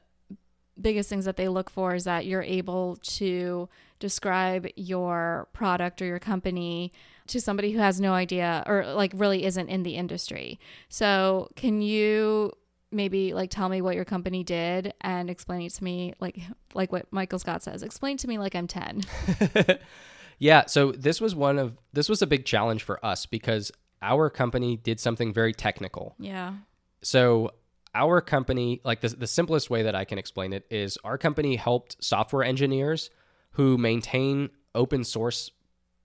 biggest 0.80 1.08
things 1.08 1.24
that 1.24 1.36
they 1.36 1.48
look 1.48 1.70
for 1.70 1.94
is 1.94 2.04
that 2.04 2.26
you're 2.26 2.42
able 2.42 2.96
to 2.96 3.68
describe 3.98 4.66
your 4.76 5.48
product 5.52 6.00
or 6.00 6.06
your 6.06 6.18
company 6.18 6.92
to 7.26 7.40
somebody 7.40 7.72
who 7.72 7.78
has 7.78 8.00
no 8.00 8.14
idea 8.14 8.62
or 8.66 8.84
like 8.94 9.12
really 9.14 9.44
isn't 9.44 9.68
in 9.68 9.82
the 9.82 9.96
industry. 9.96 10.58
So, 10.88 11.50
can 11.56 11.80
you 11.80 12.52
maybe 12.90 13.34
like 13.34 13.50
tell 13.50 13.68
me 13.68 13.82
what 13.82 13.94
your 13.94 14.04
company 14.06 14.42
did 14.42 14.94
and 15.02 15.28
explain 15.28 15.60
it 15.60 15.74
to 15.74 15.84
me 15.84 16.14
like 16.20 16.40
like 16.72 16.90
what 16.90 17.12
Michael 17.12 17.38
Scott 17.38 17.62
says. 17.62 17.82
Explain 17.82 18.16
to 18.18 18.28
me 18.28 18.38
like 18.38 18.54
I'm 18.54 18.66
10. 18.66 19.02
Yeah, 20.38 20.66
so 20.66 20.92
this 20.92 21.20
was 21.20 21.34
one 21.34 21.58
of 21.58 21.76
this 21.92 22.08
was 22.08 22.22
a 22.22 22.26
big 22.26 22.44
challenge 22.44 22.82
for 22.82 23.04
us 23.04 23.26
because 23.26 23.72
our 24.00 24.30
company 24.30 24.76
did 24.76 25.00
something 25.00 25.32
very 25.32 25.52
technical. 25.52 26.14
Yeah. 26.18 26.54
So 27.02 27.52
our 27.98 28.20
company, 28.20 28.80
like 28.84 29.00
the, 29.00 29.08
the 29.08 29.26
simplest 29.26 29.68
way 29.68 29.82
that 29.82 29.94
I 29.94 30.04
can 30.04 30.18
explain 30.18 30.52
it 30.52 30.64
is 30.70 30.96
our 31.02 31.18
company 31.18 31.56
helped 31.56 32.02
software 32.02 32.44
engineers 32.44 33.10
who 33.52 33.76
maintain 33.76 34.50
open 34.74 35.02
source 35.02 35.50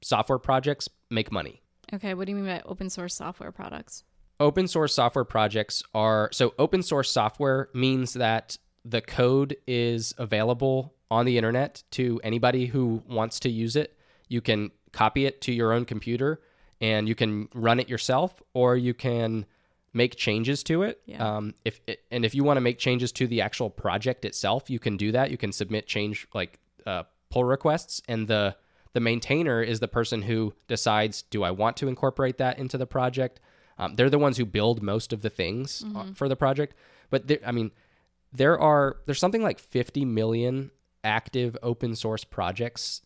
software 0.01 0.39
projects 0.39 0.89
make 1.11 1.31
money. 1.31 1.61
Okay, 1.93 2.15
what 2.15 2.25
do 2.25 2.31
you 2.31 2.37
mean 2.37 2.47
by 2.47 2.61
open 2.65 2.89
source 2.89 3.13
software 3.13 3.51
products? 3.51 4.03
Open 4.39 4.67
source 4.67 4.95
software 4.95 5.23
projects 5.23 5.83
are 5.93 6.29
so 6.31 6.55
open 6.57 6.81
source 6.81 7.11
software 7.11 7.69
means 7.75 8.13
that 8.13 8.57
the 8.83 9.01
code 9.01 9.55
is 9.67 10.13
available 10.17 10.95
on 11.11 11.25
the 11.27 11.37
internet 11.37 11.83
to 11.91 12.19
anybody 12.23 12.65
who 12.65 13.03
wants 13.07 13.39
to 13.41 13.49
use 13.49 13.75
it. 13.75 13.95
You 14.27 14.41
can 14.41 14.71
copy 14.91 15.25
it 15.25 15.41
to 15.41 15.53
your 15.53 15.71
own 15.71 15.85
computer 15.85 16.41
and 16.81 17.07
you 17.07 17.13
can 17.13 17.47
run 17.53 17.79
it 17.79 17.87
yourself 17.87 18.41
or 18.55 18.75
you 18.75 18.95
can 18.95 19.45
make 19.93 20.15
changes 20.15 20.63
to 20.63 20.83
it. 20.83 21.01
Yeah. 21.05 21.37
Um, 21.37 21.53
if 21.63 21.79
and 22.11 22.25
if 22.25 22.33
you 22.35 22.43
want 22.43 22.57
to 22.57 22.61
make 22.61 22.79
changes 22.79 23.11
to 23.13 23.27
the 23.27 23.41
actual 23.41 23.69
project 23.69 24.25
itself, 24.25 24.69
you 24.69 24.79
can 24.79 24.97
do 24.97 25.11
that. 25.11 25.31
You 25.31 25.37
can 25.37 25.51
submit 25.51 25.87
change 25.87 26.27
like 26.33 26.59
uh, 26.85 27.03
pull 27.29 27.43
requests, 27.43 28.01
and 28.07 28.27
the 28.27 28.55
the 28.93 28.99
maintainer 28.99 29.61
is 29.61 29.79
the 29.79 29.87
person 29.87 30.23
who 30.23 30.53
decides 30.67 31.23
do 31.23 31.43
I 31.43 31.51
want 31.51 31.77
to 31.77 31.87
incorporate 31.87 32.37
that 32.37 32.59
into 32.59 32.77
the 32.77 32.87
project. 32.87 33.39
Um, 33.77 33.95
they're 33.95 34.09
the 34.09 34.19
ones 34.19 34.37
who 34.37 34.45
build 34.45 34.83
most 34.83 35.13
of 35.13 35.23
the 35.23 35.31
things 35.31 35.83
uh, 35.95 36.13
for 36.13 36.29
the 36.29 36.35
project. 36.35 36.75
But 37.09 37.27
there, 37.27 37.39
I 37.45 37.51
mean, 37.51 37.71
there 38.31 38.59
are 38.59 38.97
there's 39.05 39.19
something 39.19 39.41
like 39.41 39.59
50 39.59 40.05
million 40.05 40.71
active 41.03 41.57
open 41.61 41.95
source 41.95 42.23
projects 42.23 43.01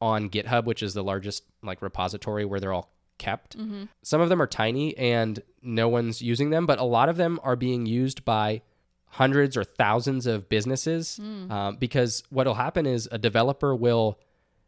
on 0.00 0.30
GitHub, 0.30 0.64
which 0.64 0.82
is 0.82 0.94
the 0.94 1.04
largest 1.04 1.44
like 1.62 1.82
repository 1.82 2.44
where 2.44 2.60
they're 2.60 2.72
all 2.72 2.91
kept. 3.18 3.56
Some 4.02 4.20
of 4.20 4.28
them 4.28 4.40
are 4.42 4.46
tiny 4.46 4.96
and 4.96 5.42
no 5.62 5.88
one's 5.88 6.20
using 6.22 6.50
them, 6.50 6.66
but 6.66 6.78
a 6.78 6.84
lot 6.84 7.08
of 7.08 7.16
them 7.16 7.38
are 7.42 7.56
being 7.56 7.86
used 7.86 8.24
by 8.24 8.62
hundreds 9.06 9.56
or 9.56 9.64
thousands 9.64 10.26
of 10.26 10.48
businesses 10.48 11.18
um, 11.50 11.76
because 11.76 12.22
what'll 12.30 12.54
happen 12.54 12.86
is 12.86 13.08
a 13.12 13.18
developer 13.18 13.74
will, 13.74 14.18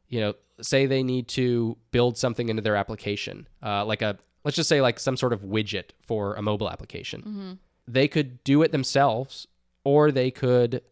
you 0.09 0.21
know, 0.21 0.35
say 0.61 0.87
they 0.87 1.03
need 1.03 1.27
to 1.29 1.77
build 1.91 2.17
something 2.19 2.49
into 2.49 2.63
their 2.63 2.77
application, 2.77 3.49
uh, 3.63 3.85
like 3.85 4.03
a 4.03 4.19
let's 4.45 4.57
just 4.57 4.69
say 4.69 4.81
like 4.81 5.01
some 5.01 5.17
sort 5.17 5.33
of 5.33 5.41
widget 5.43 5.91
for 6.01 6.35
a 6.35 6.43
mobile 6.43 6.71
application. 6.71 7.59
They 7.89 8.07
could 8.07 8.45
do 8.45 8.63
it 8.63 8.71
themselves, 8.71 9.47
or 9.83 10.13
they 10.13 10.31
could 10.31 10.83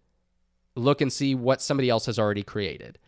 look 0.75 1.01
and 1.01 1.13
see 1.13 1.35
what 1.35 1.61
somebody 1.63 1.89
else 1.91 2.07
has 2.07 2.19
already 2.19 2.43
created 2.43 2.99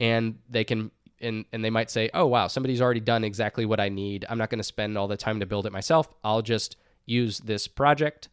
and 0.00 0.38
they 0.50 0.64
can 0.64 0.90
and, 1.22 1.44
and 1.52 1.64
they 1.64 1.70
might 1.70 1.90
say 1.90 2.10
oh 2.14 2.26
wow 2.26 2.46
somebody's 2.46 2.80
already 2.80 3.00
done 3.00 3.24
exactly 3.24 3.64
what 3.64 3.80
i 3.80 3.88
need. 3.88 4.24
I'm 4.28 4.38
not 4.38 4.50
going 4.50 4.58
to 4.58 4.64
spend 4.64 4.98
all 4.98 5.08
the 5.08 5.16
time 5.16 5.40
to 5.40 5.46
build 5.46 5.66
it 5.66 5.72
myself. 5.72 6.12
I'll 6.22 6.42
just 6.42 6.76
use 7.06 7.38
this 7.38 7.66
project 7.68 8.28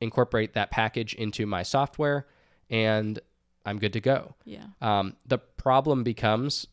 incorporate 0.00 0.54
that 0.54 0.70
package 0.70 1.14
into 1.14 1.46
my 1.46 1.62
software 1.62 2.26
and 2.68 3.18
i'm 3.64 3.78
good 3.78 3.92
to 3.92 4.00
go. 4.00 4.34
Yeah. 4.44 4.64
um, 4.80 5.16
the 5.26 5.38
problem 5.38 6.02
becomes 6.02 6.66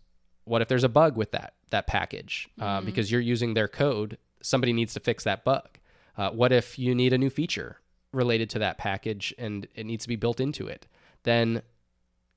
what 0.43 0.61
if 0.61 0.67
there's 0.67 0.83
a 0.83 0.89
bug 0.89 1.15
with 1.15 1.31
that 1.31 1.53
that 1.69 1.87
package? 1.87 2.49
Uh, 2.59 2.81
because 2.81 3.11
you're 3.11 3.21
using 3.21 3.53
their 3.53 3.67
code 3.67 4.17
somebody 4.41 4.73
needs 4.73 4.93
to 4.93 4.99
fix 4.99 5.23
that 5.23 5.43
bug. 5.43 5.77
Uh, 6.17 6.31
what 6.31 6.51
if 6.51 6.77
you 6.77 6.93
need 6.93 7.13
a 7.13 7.17
new 7.17 7.29
feature 7.29 7.77
related 8.11 8.49
to 8.49 8.59
that 8.59 8.77
package 8.77 9.33
and 9.37 9.67
it 9.75 9.85
needs 9.85 10.03
to 10.03 10.09
be 10.09 10.15
built 10.15 10.39
into 10.39 10.67
it, 10.67 10.87
then 11.23 11.61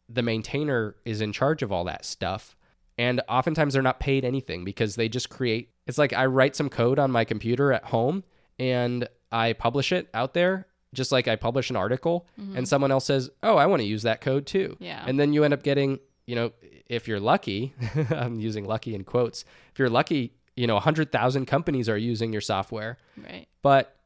the 0.08 0.22
maintainer 0.22 0.96
is 1.04 1.20
in 1.20 1.32
charge 1.32 1.62
of 1.62 1.72
all 1.72 1.84
that 1.84 2.04
stuff. 2.04 2.54
And 2.96 3.20
oftentimes 3.28 3.74
they're 3.74 3.82
not 3.82 3.98
paid 4.00 4.24
anything 4.24 4.64
because 4.64 4.96
they 4.96 5.08
just 5.08 5.28
create. 5.28 5.70
It's 5.86 5.98
like 5.98 6.12
I 6.12 6.26
write 6.26 6.54
some 6.54 6.68
code 6.68 6.98
on 6.98 7.10
my 7.10 7.24
computer 7.24 7.72
at 7.72 7.84
home 7.84 8.24
and 8.58 9.08
I 9.32 9.52
publish 9.52 9.90
it 9.90 10.08
out 10.14 10.32
there, 10.34 10.68
just 10.92 11.10
like 11.10 11.26
I 11.26 11.34
publish 11.36 11.70
an 11.70 11.76
article, 11.76 12.28
mm-hmm. 12.40 12.56
and 12.56 12.68
someone 12.68 12.92
else 12.92 13.04
says, 13.06 13.30
Oh, 13.42 13.56
I 13.56 13.66
want 13.66 13.82
to 13.82 13.86
use 13.86 14.02
that 14.02 14.20
code 14.20 14.46
too. 14.46 14.76
Yeah. 14.78 15.02
And 15.06 15.18
then 15.18 15.32
you 15.32 15.42
end 15.42 15.52
up 15.52 15.64
getting, 15.64 15.98
you 16.26 16.36
know, 16.36 16.52
if 16.86 17.08
you're 17.08 17.20
lucky, 17.20 17.74
I'm 18.10 18.38
using 18.38 18.64
lucky 18.64 18.94
in 18.94 19.02
quotes, 19.02 19.44
if 19.72 19.78
you're 19.78 19.90
lucky, 19.90 20.34
you 20.56 20.68
know, 20.68 20.74
100,000 20.74 21.46
companies 21.46 21.88
are 21.88 21.96
using 21.98 22.32
your 22.32 22.42
software, 22.42 22.96
Right. 23.16 23.48
but 23.62 23.96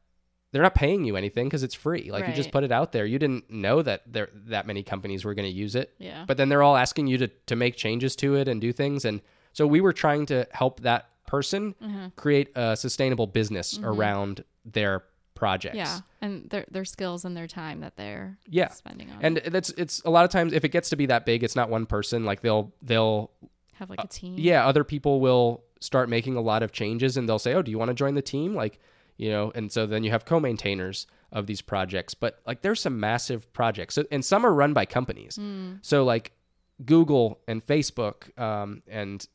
they're 0.51 0.61
not 0.63 0.73
paying 0.75 1.03
you 1.05 1.15
anything 1.15 1.45
because 1.47 1.61
it's 1.63 1.75
free. 1.75 2.09
Like 2.11 2.27
you 2.27 2.33
just 2.33 2.51
put 2.51 2.63
it 2.63 2.71
out 2.71 2.91
there. 2.91 3.05
You 3.05 3.19
didn't 3.19 3.49
know 3.51 3.81
that 3.83 4.01
there 4.11 4.29
that 4.47 4.65
many 4.67 4.81
companies 4.83 5.23
were 5.25 5.33
going 5.35 5.47
to 5.47 5.53
use 5.53 5.75
it, 5.75 5.93
Yeah. 5.99 6.25
but 6.27 6.37
then 6.37 6.49
they're 6.49 6.63
all 6.63 6.75
asking 6.77 7.07
you 7.07 7.17
to 7.19 7.27
to 7.27 7.55
make 7.55 7.75
changes 7.75 8.15
to 8.17 8.35
it 8.35 8.47
and 8.47 8.59
do 8.59 8.71
things. 8.73 9.05
And 9.05 9.21
so 9.53 9.67
we 9.67 9.81
were 9.81 9.93
trying 9.93 10.25
to 10.27 10.47
help 10.51 10.79
that 10.81 11.09
person 11.27 11.75
Mm-hmm. 11.81 12.07
create 12.15 12.49
a 12.55 12.75
sustainable 12.75 13.27
business 13.27 13.79
around 13.83 14.43
their 14.65 15.03
projects. 15.35 15.75
yeah. 15.77 15.99
And 16.21 16.49
their 16.49 16.65
their 16.71 16.83
skills 16.85 17.23
and 17.25 17.37
their 17.37 17.47
time 17.47 17.79
that 17.81 17.95
they're 17.95 18.37
Yeah. 18.49 18.69
spending 18.69 19.09
on. 19.11 19.19
And 19.23 19.37
that's 19.37 19.69
it's 19.71 20.01
a 20.03 20.09
lot 20.09 20.25
of 20.25 20.31
times 20.31 20.53
if 20.53 20.65
it 20.65 20.69
gets 20.69 20.89
to 20.89 20.95
be 20.95 21.05
that 21.05 21.25
big, 21.25 21.43
it's 21.43 21.55
not 21.55 21.69
one 21.69 21.85
person. 21.85 22.25
Like 22.25 22.41
they'll 22.41 22.73
they'll 22.81 23.29
have 23.75 23.89
like 23.89 24.03
a 24.03 24.07
team. 24.07 24.35
yeah, 24.37 24.65
other 24.67 24.83
people 24.83 25.21
will 25.21 25.63
start 25.79 26.09
making 26.09 26.35
a 26.35 26.41
lot 26.41 26.61
of 26.63 26.71
changes 26.73 27.15
and 27.15 27.29
they'll 27.29 27.39
say, 27.39 27.53
"Oh, 27.53 27.61
do 27.61 27.71
you 27.71 27.77
want 27.77 27.87
to 27.89 27.93
join 27.95 28.15
the 28.15 28.21
team?" 28.21 28.53
Like, 28.53 28.79
you 29.19 29.29
know, 29.29 29.51
and 29.53 29.71
so 29.71 29.85
then 29.85 30.03
you 30.03 30.11
have 30.11 30.23
co-maintainers 30.25 31.05
of 31.31 31.45
these 31.45 31.61
projects. 31.61 32.13
But 32.15 32.39
like 32.47 32.61
there's 32.61 32.79
some 32.81 32.99
massive 32.99 33.51
projects. 33.53 33.93
So, 33.95 34.05
and 34.11 34.23
some 34.25 34.45
are 34.45 34.53
run 34.53 34.73
by 34.73 34.85
companies. 34.85 35.37
So 35.81 36.03
like 36.03 36.31
Google 36.85 37.39
and 37.47 37.63
Facebook 37.65 38.17
um, 38.39 38.81
and 38.87 39.27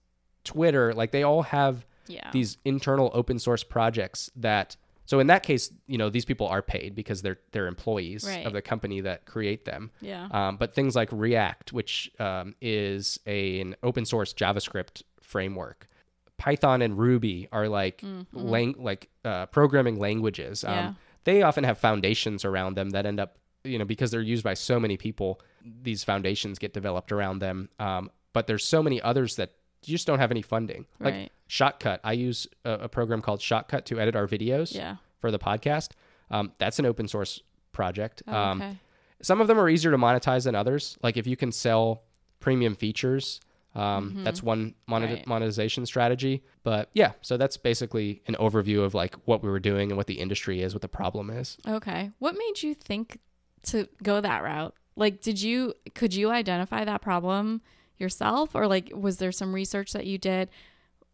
Twitter, 0.42 0.92
like 0.94 1.10
they 1.12 1.22
all 1.22 1.42
have 1.42 1.86
Yeah. 2.06 2.30
these 2.32 2.58
internal 2.64 3.10
open 3.14 3.38
source 3.38 3.62
projects 3.64 4.30
that 4.36 4.76
so 5.06 5.20
in 5.20 5.26
that 5.26 5.42
case, 5.42 5.70
you 5.86 5.98
know, 5.98 6.08
these 6.08 6.24
people 6.24 6.46
are 6.48 6.62
paid 6.62 6.94
because 6.94 7.20
they're 7.20 7.38
they're 7.52 7.66
employees 7.66 8.24
Right. 8.26 8.46
of 8.46 8.54
the 8.54 8.62
company 8.62 9.02
that 9.02 9.26
create 9.26 9.66
them. 9.66 9.90
yeah. 10.00 10.28
Um, 10.30 10.56
but 10.56 10.74
things 10.74 10.96
like 10.96 11.10
React, 11.12 11.74
which 11.74 12.10
um, 12.18 12.54
is 12.62 13.20
a, 13.26 13.60
an 13.60 13.76
open 13.82 14.06
source 14.06 14.32
JavaScript 14.32 15.02
framework, 15.20 15.88
Python 16.36 16.82
and 16.82 16.98
Ruby 16.98 17.48
are 17.52 17.68
like 17.68 18.02
lang- 18.32 18.76
like 18.78 19.08
uh, 19.24 19.46
programming 19.46 19.98
languages. 19.98 20.64
Um, 20.64 20.70
Mm-hmm. 20.74 20.84
Yeah. 20.86 20.92
They 21.24 21.40
often 21.42 21.64
have 21.64 21.78
foundations 21.78 22.44
around 22.44 22.76
them 22.76 22.90
that 22.90 23.06
end 23.06 23.18
up, 23.18 23.38
you 23.64 23.78
know, 23.78 23.86
because 23.86 24.10
they're 24.10 24.20
used 24.20 24.44
by 24.44 24.52
so 24.52 24.78
many 24.78 24.98
people. 24.98 25.40
These 25.82 26.04
foundations 26.04 26.58
get 26.58 26.74
developed 26.74 27.12
around 27.12 27.38
them. 27.38 27.70
Um, 27.78 28.10
but 28.34 28.46
there's 28.46 28.62
so 28.62 28.82
many 28.82 29.00
others 29.00 29.36
that 29.36 29.52
you 29.86 29.94
just 29.94 30.06
don't 30.06 30.18
have 30.18 30.30
any 30.30 30.42
funding. 30.42 30.84
Like 31.00 31.14
Right. 31.14 31.32
Shotcut, 31.48 32.00
I 32.04 32.12
use 32.12 32.46
a, 32.66 32.72
a 32.72 32.88
program 32.90 33.22
called 33.22 33.40
Shotcut 33.40 33.86
to 33.86 33.98
edit 33.98 34.14
our 34.14 34.26
videos 34.26 34.74
yeah. 34.74 34.96
for 35.18 35.30
the 35.30 35.38
podcast. 35.38 35.92
Um, 36.30 36.52
that's 36.58 36.78
an 36.78 36.84
open 36.84 37.08
source 37.08 37.40
project. 37.72 38.22
Oh, 38.28 38.34
um, 38.36 38.60
okay. 38.62 38.76
some 39.22 39.40
of 39.40 39.46
them 39.46 39.58
are 39.58 39.70
easier 39.70 39.92
to 39.92 39.98
monetize 39.98 40.44
than 40.44 40.54
others. 40.54 40.98
Like 41.02 41.16
if 41.16 41.26
you 41.26 41.36
can 41.36 41.52
sell 41.52 42.02
premium 42.40 42.74
features, 42.74 43.40
um, 43.74 44.22
that's 44.24 44.42
one 44.42 44.74
monet- 44.86 45.06
Mm-hmm. 45.06 45.14
Right. 45.16 45.26
monetization 45.26 45.84
strategy. 45.86 46.42
But 46.62 46.90
yeah, 46.94 47.12
so 47.22 47.36
that's 47.36 47.56
basically 47.56 48.22
an 48.26 48.36
overview 48.40 48.84
of 48.84 48.94
like 48.94 49.14
what 49.26 49.42
we 49.42 49.48
were 49.50 49.60
doing 49.60 49.90
and 49.90 49.96
what 49.96 50.06
the 50.06 50.20
industry 50.20 50.62
is, 50.62 50.74
what 50.74 50.82
the 50.82 50.88
problem 50.88 51.28
is. 51.30 51.56
Okay. 51.66 52.10
What 52.18 52.36
made 52.36 52.62
you 52.62 52.74
think 52.74 53.18
to 53.64 53.88
go 54.02 54.20
that 54.20 54.42
route? 54.42 54.74
Like, 54.96 55.20
did 55.20 55.42
you, 55.42 55.74
could 55.94 56.14
you 56.14 56.30
identify 56.30 56.84
that 56.84 57.02
problem 57.02 57.62
yourself? 57.98 58.54
Or 58.54 58.66
like, 58.68 58.90
was 58.94 59.16
there 59.18 59.32
some 59.32 59.52
research 59.54 59.92
that 59.92 60.06
you 60.06 60.18
did? 60.18 60.50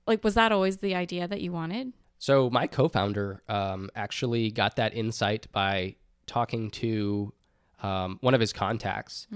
Like, 0.07 0.23
was 0.23 0.35
that 0.35 0.53
always 0.53 0.79
the 0.79 0.95
idea 0.95 1.27
that 1.29 1.41
you 1.41 1.53
wanted? 1.53 1.93
So 2.19 2.51
my 2.51 2.67
co-founder 2.67 3.43
um, 3.49 3.89
actually 3.95 4.51
got 4.51 4.77
that 4.77 4.95
insight 4.95 5.47
by 5.53 5.95
talking 6.27 6.71
to 6.73 7.33
um, 7.83 8.19
one 8.21 8.35
of 8.35 8.41
his 8.41 8.53
contacts, 8.53 9.27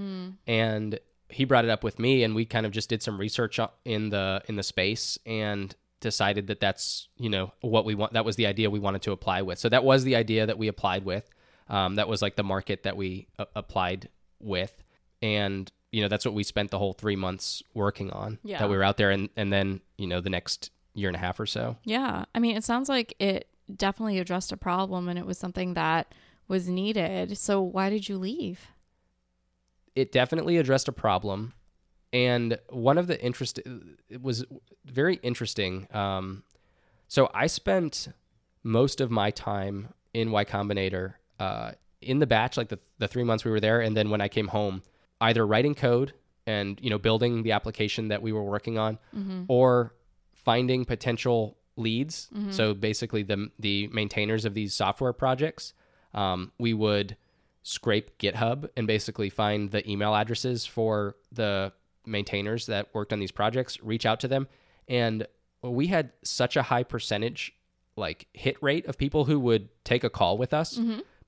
and 0.46 0.98
he 1.34 1.44
brought 1.44 1.64
it 1.64 1.70
up 1.70 1.84
with 1.84 1.98
me, 1.98 2.22
and 2.22 2.34
we 2.34 2.44
kind 2.44 2.64
of 2.64 2.72
just 2.72 2.88
did 2.88 3.02
some 3.02 3.18
research 3.18 3.58
in 3.84 4.10
the 4.10 4.42
in 4.48 4.56
the 4.56 4.62
space 4.62 5.18
and 5.26 5.74
decided 6.00 6.46
that 6.46 6.60
that's 6.60 7.08
you 7.16 7.28
know 7.28 7.52
what 7.60 7.84
we 7.84 7.94
want. 7.94 8.12
That 8.12 8.24
was 8.24 8.36
the 8.36 8.46
idea 8.46 8.70
we 8.70 8.78
wanted 8.78 9.02
to 9.02 9.12
apply 9.12 9.42
with. 9.42 9.58
So 9.58 9.68
that 9.68 9.84
was 9.84 10.04
the 10.04 10.16
idea 10.16 10.46
that 10.46 10.58
we 10.58 10.68
applied 10.68 11.04
with. 11.04 11.28
Um, 11.68 11.96
that 11.96 12.08
was 12.08 12.22
like 12.22 12.36
the 12.36 12.44
market 12.44 12.82
that 12.82 12.96
we 12.96 13.26
a- 13.38 13.46
applied 13.56 14.08
with, 14.40 14.82
and 15.22 15.70
you 15.90 16.02
know 16.02 16.08
that's 16.08 16.24
what 16.24 16.34
we 16.34 16.44
spent 16.44 16.70
the 16.70 16.78
whole 16.78 16.92
three 16.92 17.16
months 17.16 17.62
working 17.74 18.10
on. 18.10 18.38
Yeah. 18.44 18.58
That 18.58 18.70
we 18.70 18.76
were 18.76 18.84
out 18.84 18.96
there, 18.96 19.10
and 19.10 19.28
and 19.36 19.52
then 19.52 19.80
you 19.98 20.06
know 20.06 20.20
the 20.20 20.30
next 20.30 20.70
year 20.94 21.08
and 21.08 21.16
a 21.16 21.20
half 21.20 21.40
or 21.40 21.46
so. 21.46 21.76
Yeah. 21.84 22.24
I 22.34 22.38
mean, 22.38 22.56
it 22.56 22.64
sounds 22.64 22.88
like 22.88 23.14
it 23.18 23.48
definitely 23.74 24.18
addressed 24.18 24.52
a 24.52 24.56
problem 24.56 25.08
and 25.08 25.18
it 25.18 25.26
was 25.26 25.38
something 25.38 25.74
that 25.74 26.14
was 26.48 26.68
needed. 26.68 27.36
So 27.38 27.60
why 27.60 27.90
did 27.90 28.08
you 28.08 28.16
leave? 28.16 28.68
It 29.94 30.12
definitely 30.12 30.56
addressed 30.56 30.88
a 30.88 30.92
problem. 30.92 31.52
And 32.12 32.58
one 32.70 32.96
of 32.98 33.06
the 33.06 33.20
interest 33.20 33.58
it 34.08 34.22
was 34.22 34.44
very 34.84 35.16
interesting 35.22 35.88
um, 35.92 36.44
so 37.08 37.28
i 37.34 37.46
spent 37.46 38.08
most 38.62 39.00
of 39.00 39.10
my 39.10 39.30
time 39.30 39.88
in 40.12 40.30
y 40.30 40.44
combinator 40.44 41.14
uh, 41.40 41.72
in 42.00 42.18
the 42.20 42.26
batch 42.26 42.56
like 42.56 42.68
the, 42.68 42.78
the 42.98 43.08
three 43.08 43.24
months 43.24 43.44
we 43.44 43.50
were 43.50 43.60
there. 43.60 43.80
And 43.80 43.96
then 43.96 44.10
when 44.10 44.20
i 44.20 44.28
came 44.28 44.48
home 44.48 44.82
either 45.20 45.44
writing 45.46 45.74
code 45.74 46.12
and 46.46 46.78
you 46.82 46.90
know 46.90 46.98
building 46.98 47.42
the 47.42 47.52
application 47.52 48.08
that 48.08 48.22
we 48.22 48.30
were 48.32 48.44
working 48.44 48.78
on 48.78 48.98
or 49.48 49.94
finding 50.32 50.84
potential 50.84 51.56
leads. 51.76 52.28
So 52.50 52.74
basically 52.74 53.22
the 53.24 53.50
the 53.58 53.88
maintainers 53.88 54.44
of 54.44 54.54
these 54.54 54.72
software 54.74 55.12
projects 55.12 55.72
um, 56.12 56.52
we 56.58 56.72
would 56.74 57.16
scrape 57.64 58.16
GitHub 58.18 58.68
and 58.76 58.86
basically 58.86 59.28
find 59.30 59.70
the 59.72 59.88
email 59.90 60.14
addresses 60.14 60.64
for 60.66 61.16
the 61.32 61.72
maintainers 62.06 62.66
that 62.66 62.88
worked 62.94 63.12
on 63.12 63.18
these 63.18 63.32
projects, 63.32 63.82
reach 63.82 64.04
out 64.06 64.20
to 64.20 64.28
them, 64.28 64.46
and 64.86 65.26
we 65.62 65.86
had 65.88 66.12
such 66.22 66.56
a 66.56 66.62
high 66.62 66.82
percentage 66.84 67.52
like 67.96 68.26
hit 68.34 68.62
rate 68.62 68.84
of 68.86 68.98
people 68.98 69.24
who 69.24 69.40
would 69.40 69.68
take 69.84 70.04
a 70.04 70.10
call 70.10 70.36
with 70.36 70.52
us 70.52 70.78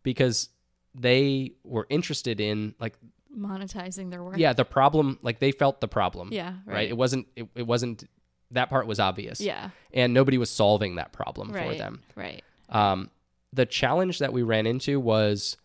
because 0.03 0.51
they 0.95 1.53
were 1.64 1.87
interested 1.91 2.41
in 2.41 2.74
like 2.78 2.95
Monetizing 3.34 4.11
their 4.11 4.22
work. 4.24 4.37
yeah 4.39 4.53
the 4.53 4.64
problem 4.64 5.18
like 5.22 5.39
they 5.39 5.53
felt 5.53 5.80
the 5.80 5.89
problem 5.89 6.30
Yeah. 6.32 6.55
right, 6.66 6.74
Right. 6.74 6.89
it 6.89 6.97
wasn't 6.97 7.28
it, 7.37 7.47
it 7.55 7.66
wasn't 7.66 8.09
that 8.51 8.68
part 8.70 8.87
was 8.87 8.99
obvious 8.99 9.41
Yeah. 9.41 9.70
and 9.93 10.12
nobody 10.12 10.39
was 10.39 10.51
solving 10.51 10.97
that 10.97 11.12
problem 11.12 11.49
for 11.53 11.74
them 11.74 12.03
Right. 12.14 12.43
um, 12.70 13.11
the 13.53 13.64
challenge 13.66 14.18
that 14.18 14.32
we 14.32 14.43
ran 14.43 14.66
into 14.66 14.99
was 14.99 15.57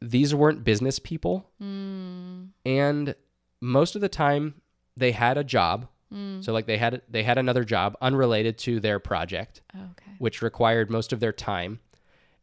these 0.00 0.34
weren't 0.34 0.64
business 0.64 0.98
people, 0.98 1.46
Mm. 1.60 2.48
and 2.64 3.14
most 3.60 3.94
of 3.94 4.00
the 4.00 4.08
time 4.08 4.60
they 4.96 5.12
had 5.12 5.36
a 5.38 5.44
job. 5.44 5.88
Mm. 6.12 6.42
So 6.44 6.52
like 6.52 6.66
they 6.66 6.78
had 6.78 7.02
they 7.08 7.22
had 7.22 7.38
another 7.38 7.62
job 7.64 7.96
unrelated 8.00 8.58
to 8.58 8.80
their 8.80 8.98
project, 8.98 9.60
Okay. 9.74 10.12
which 10.18 10.42
required 10.42 10.90
most 10.90 11.12
of 11.12 11.20
their 11.20 11.32
time, 11.32 11.80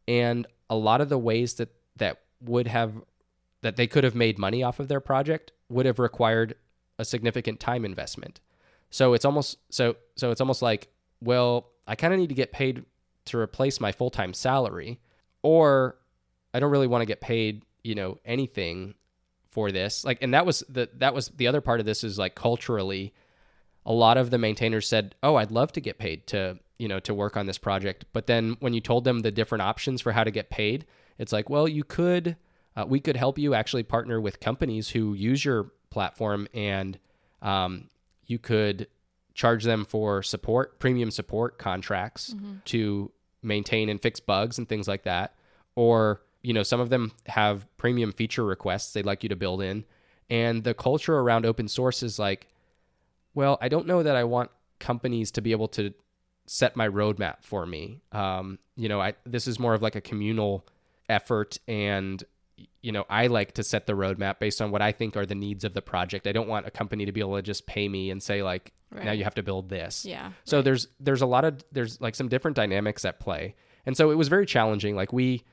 and 0.06 0.46
a 0.70 0.76
lot 0.76 1.00
of 1.00 1.08
the 1.08 1.18
ways 1.18 1.54
that 1.54 1.70
that 1.96 2.20
would 2.40 2.66
have 2.68 2.92
that 3.62 3.76
they 3.76 3.86
could 3.86 4.04
have 4.04 4.14
made 4.14 4.38
money 4.38 4.62
off 4.62 4.78
of 4.80 4.88
their 4.88 5.00
project 5.00 5.50
would 5.68 5.84
have 5.84 5.98
required 5.98 6.54
a 6.98 7.04
significant 7.04 7.58
time 7.60 7.84
investment. 7.84 8.40
So 8.90 9.12
it's 9.12 9.24
almost 9.24 9.58
so 9.70 9.96
so 10.16 10.30
it's 10.30 10.40
almost 10.40 10.62
like 10.62 10.88
well 11.20 11.68
I 11.86 11.94
kind 11.96 12.14
of 12.14 12.20
need 12.20 12.28
to 12.28 12.34
get 12.34 12.52
paid 12.52 12.84
to 13.26 13.38
replace 13.38 13.80
my 13.80 13.92
full 13.92 14.08
time 14.10 14.32
salary, 14.32 14.98
or 15.42 15.97
I 16.52 16.60
don't 16.60 16.70
really 16.70 16.86
want 16.86 17.02
to 17.02 17.06
get 17.06 17.20
paid 17.20 17.62
you 17.82 17.94
know 17.94 18.18
anything 18.24 18.94
for 19.50 19.72
this. 19.72 20.04
Like 20.04 20.18
and 20.22 20.34
that 20.34 20.46
was 20.46 20.62
the 20.68 20.88
that 20.98 21.14
was 21.14 21.28
the 21.28 21.46
other 21.46 21.60
part 21.60 21.80
of 21.80 21.86
this 21.86 22.04
is 22.04 22.18
like 22.18 22.34
culturally 22.34 23.14
a 23.86 23.92
lot 23.92 24.18
of 24.18 24.30
the 24.30 24.38
maintainers 24.38 24.86
said 24.86 25.14
oh 25.22 25.36
I'd 25.36 25.50
love 25.50 25.72
to 25.72 25.80
get 25.80 25.98
paid 25.98 26.26
to 26.28 26.58
you 26.78 26.88
know 26.88 27.00
to 27.00 27.14
work 27.14 27.36
on 27.36 27.46
this 27.46 27.58
project. 27.58 28.04
But 28.12 28.26
then 28.26 28.56
when 28.60 28.72
you 28.72 28.80
told 28.80 29.04
them 29.04 29.20
the 29.20 29.30
different 29.30 29.62
options 29.62 30.00
for 30.00 30.12
how 30.12 30.24
to 30.24 30.30
get 30.30 30.50
paid 30.50 30.86
it's 31.18 31.32
like 31.32 31.50
well 31.50 31.68
you 31.68 31.84
could 31.84 32.36
uh, 32.76 32.84
we 32.86 33.00
could 33.00 33.16
help 33.16 33.38
you 33.38 33.54
actually 33.54 33.82
partner 33.82 34.20
with 34.20 34.38
companies 34.38 34.90
who 34.90 35.14
use 35.14 35.44
your 35.44 35.72
platform 35.90 36.46
and 36.54 36.98
um, 37.42 37.88
you 38.26 38.38
could 38.38 38.86
charge 39.34 39.64
them 39.64 39.84
for 39.84 40.22
support 40.22 40.78
premium 40.78 41.10
support 41.10 41.58
contracts 41.58 42.34
to 42.66 43.10
maintain 43.42 43.88
and 43.88 44.02
fix 44.02 44.20
bugs 44.20 44.58
and 44.58 44.68
things 44.68 44.86
like 44.86 45.04
that. 45.04 45.34
Or 45.74 46.20
you 46.48 46.54
know 46.54 46.62
some 46.62 46.80
of 46.80 46.88
them 46.88 47.12
have 47.26 47.66
premium 47.76 48.10
feature 48.10 48.42
requests 48.42 48.94
they'd 48.94 49.04
like 49.04 49.22
you 49.22 49.28
to 49.28 49.36
build 49.36 49.60
in. 49.60 49.84
And 50.30 50.64
the 50.64 50.72
culture 50.72 51.18
around 51.18 51.44
open 51.44 51.68
source 51.68 52.02
is 52.02 52.18
like 52.18 52.48
well 53.34 53.58
i 53.60 53.68
don't 53.68 53.86
know 53.86 54.02
that 54.02 54.16
i 54.16 54.24
want 54.24 54.50
companies 54.80 55.30
to 55.32 55.42
be 55.42 55.52
able 55.52 55.68
to 55.68 55.92
set 56.46 56.74
my 56.74 56.88
roadmap 56.88 57.42
for 57.42 57.66
me. 57.66 58.00
Um, 58.12 58.58
you 58.76 58.88
know 58.88 58.98
I, 58.98 59.12
this 59.26 59.46
is 59.46 59.58
more 59.58 59.74
of 59.74 59.82
like 59.82 59.94
a 59.94 60.00
communal 60.00 60.66
effort 61.10 61.58
and 61.68 62.24
you 62.80 62.92
know 62.92 63.04
i 63.10 63.26
like 63.26 63.52
to 63.52 63.62
set 63.62 63.86
the 63.86 63.92
roadmap 63.92 64.38
based 64.38 64.62
on 64.62 64.70
what 64.70 64.82
i 64.82 64.92
think 64.92 65.16
are 65.16 65.26
the 65.26 65.34
needs 65.34 65.64
of 65.64 65.74
the 65.74 65.82
project. 65.82 66.26
I 66.26 66.32
don't 66.32 66.48
want 66.48 66.66
a 66.66 66.70
company 66.70 67.04
to 67.04 67.12
be 67.12 67.20
able 67.20 67.36
to 67.36 67.42
just 67.42 67.66
pay 67.66 67.86
me 67.90 68.10
and 68.10 68.22
say 68.22 68.42
like 68.42 68.72
now 69.04 69.12
you 69.12 69.24
have 69.24 69.34
to 69.34 69.42
build 69.42 69.68
this. 69.68 70.06
Yeah. 70.06 70.32
so 70.44 70.62
there's 70.62 70.88
there's 70.98 71.20
a 71.20 71.26
lot 71.26 71.44
of 71.44 71.62
there's 71.72 72.00
like 72.00 72.14
some 72.14 72.28
different 72.28 72.56
dynamics 72.56 73.04
at 73.04 73.20
play. 73.20 73.54
And 73.84 73.94
so 73.98 74.10
it 74.10 74.14
was 74.14 74.28
very 74.28 74.46
challenging. 74.46 74.96
Like 74.96 75.12
we 75.12 75.44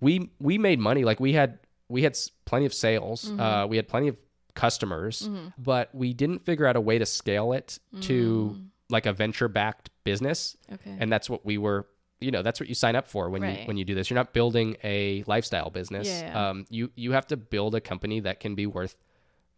we 0.00 0.30
we 0.38 0.58
made 0.58 0.78
money 0.78 1.04
like 1.04 1.20
we 1.20 1.32
had 1.32 1.58
we 1.88 2.02
had 2.02 2.16
plenty 2.44 2.66
of 2.66 2.74
sales 2.74 3.24
Mm-hmm. 3.26 3.40
uh, 3.40 3.66
we 3.66 3.76
had 3.76 3.88
plenty 3.88 4.08
of 4.08 4.16
customers 4.54 5.28
but 5.56 5.94
we 5.94 6.12
didn't 6.12 6.40
figure 6.40 6.66
out 6.66 6.76
a 6.76 6.80
way 6.80 6.98
to 6.98 7.06
scale 7.06 7.52
it 7.52 7.78
to 8.02 8.56
Mm. 8.56 8.66
like 8.90 9.06
a 9.06 9.12
venture 9.12 9.48
backed 9.48 9.90
business 10.04 10.56
Okay. 10.72 10.96
and 10.98 11.12
that's 11.12 11.30
what 11.30 11.44
we 11.46 11.58
were 11.58 11.86
you 12.20 12.30
know 12.32 12.42
that's 12.42 12.58
what 12.58 12.68
you 12.68 12.74
sign 12.74 12.96
up 12.96 13.06
for 13.06 13.30
when 13.30 13.42
you 13.42 13.48
when 13.68 13.76
you 13.76 13.84
do 13.84 13.94
this 13.94 14.10
you're 14.10 14.16
not 14.16 14.32
building 14.32 14.76
a 14.82 15.22
lifestyle 15.28 15.70
business 15.70 16.08
Yeah. 16.08 16.48
um 16.50 16.66
you 16.70 16.90
you 16.96 17.12
have 17.12 17.26
to 17.28 17.36
build 17.36 17.74
a 17.76 17.80
company 17.80 18.18
that 18.20 18.40
can 18.40 18.54
be 18.56 18.66
worth 18.66 18.96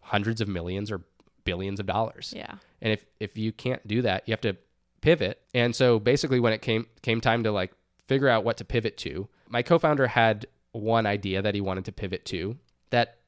hundreds 0.01 0.41
of 0.41 0.49
millions 0.49 0.91
or 0.91 1.01
billions 1.45 1.81
of 1.81 1.87
dollars 1.87 2.35
yeah. 2.37 2.55
and 2.83 2.93
if 2.93 3.05
if 3.19 3.39
you 3.39 3.53
can't 3.53 3.87
do 3.87 4.03
that 4.03 4.29
you 4.29 4.33
have 4.33 4.41
to 4.43 4.57
pivot 5.01 5.41
and 5.55 5.75
so 5.75 5.99
basically 5.99 6.39
when 6.41 6.53
it 6.53 6.61
came 6.61 6.87
came 7.03 7.21
time 7.23 7.43
to 7.45 7.51
like 7.51 7.73
figure 8.07 8.29
out 8.29 8.45
what 8.45 8.57
to 8.59 8.65
pivot 8.65 8.99
to 8.99 9.29
my 9.51 9.63
co-founder 9.63 10.07
had 10.07 10.47
one 10.73 11.05
idea 11.05 11.43
that 11.43 11.55
he 11.55 11.61
wanted 11.61 11.85
to 11.85 11.93
pivot 11.93 12.25
to 12.25 12.57
that 12.91 13.19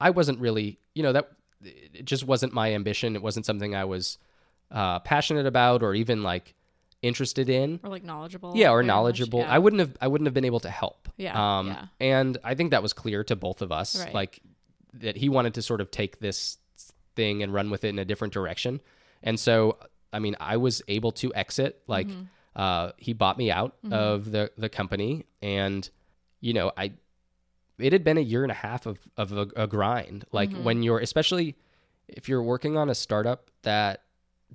i 0.00 0.10
wasn't 0.10 0.38
really 0.40 0.78
you 0.94 1.02
know 1.02 1.12
that 1.12 1.30
it 1.62 2.04
just 2.06 2.24
wasn't 2.26 2.52
my 2.52 2.72
ambition 2.74 3.14
it 3.14 3.22
wasn't 3.22 3.44
something 3.46 3.74
i 3.74 3.84
was 3.84 4.18
uh, 4.72 4.98
passionate 5.00 5.46
about 5.46 5.82
or 5.82 5.94
even 5.94 6.22
like 6.22 6.54
interested 7.02 7.48
in 7.48 7.80
Or 7.82 7.90
like 7.90 8.04
knowledgeable. 8.04 8.52
yeah 8.54 8.70
or 8.70 8.78
much. 8.82 8.86
knowledgeable 8.86 9.40
Yeah. 9.40 9.52
i 9.52 9.58
wouldn't 9.58 9.80
have 9.80 9.96
i 10.00 10.06
wouldn't 10.08 10.26
have 10.26 10.34
been 10.34 10.44
able 10.44 10.60
to 10.60 10.70
help 10.70 11.08
Yeah, 11.16 11.58
um 11.58 11.68
yeah. 11.68 11.86
and 12.00 12.38
i 12.44 12.54
think 12.54 12.70
that 12.72 12.82
was 12.82 12.92
clear 12.92 13.24
to 13.24 13.36
both 13.36 13.62
of 13.62 13.70
us 13.72 13.98
Right. 14.04 14.14
like 14.14 14.40
that 14.94 15.16
he 15.16 15.28
wanted 15.28 15.54
to 15.54 15.62
sort 15.62 15.80
of 15.80 15.90
take 15.90 16.20
this 16.20 16.58
thing 17.16 17.42
and 17.42 17.52
run 17.52 17.70
with 17.70 17.84
it 17.84 17.88
in 17.88 17.98
a 17.98 18.04
different 18.04 18.32
direction 18.34 18.80
and 19.22 19.38
so 19.40 19.78
i 20.12 20.18
mean 20.18 20.36
i 20.40 20.56
was 20.56 20.82
able 20.88 21.12
to 21.12 21.32
exit 21.34 21.82
like 21.86 22.06
Mm-hmm. 22.08 22.22
Uh 22.56 22.90
he 22.96 23.12
bought 23.12 23.38
me 23.38 23.50
out 23.50 23.74
of 23.90 24.30
the 24.32 24.50
the 24.58 24.68
company 24.68 25.24
and 25.42 25.90
you 26.40 26.52
know 26.52 26.72
i 26.76 26.92
it 27.78 27.92
had 27.92 28.04
been 28.04 28.18
a 28.18 28.22
year 28.22 28.42
and 28.42 28.50
a 28.52 28.54
half 28.56 28.86
of 28.86 28.98
of 29.16 29.32
a, 29.32 29.46
a 29.56 29.66
grind 29.66 30.24
like 30.32 30.50
Mm-hmm. 30.50 30.64
when 30.64 30.82
you're 30.82 30.98
especially 30.98 31.56
if 32.08 32.28
you're 32.28 32.42
working 32.42 32.76
on 32.76 32.90
a 32.90 32.94
startup 32.94 33.50
that 33.62 34.02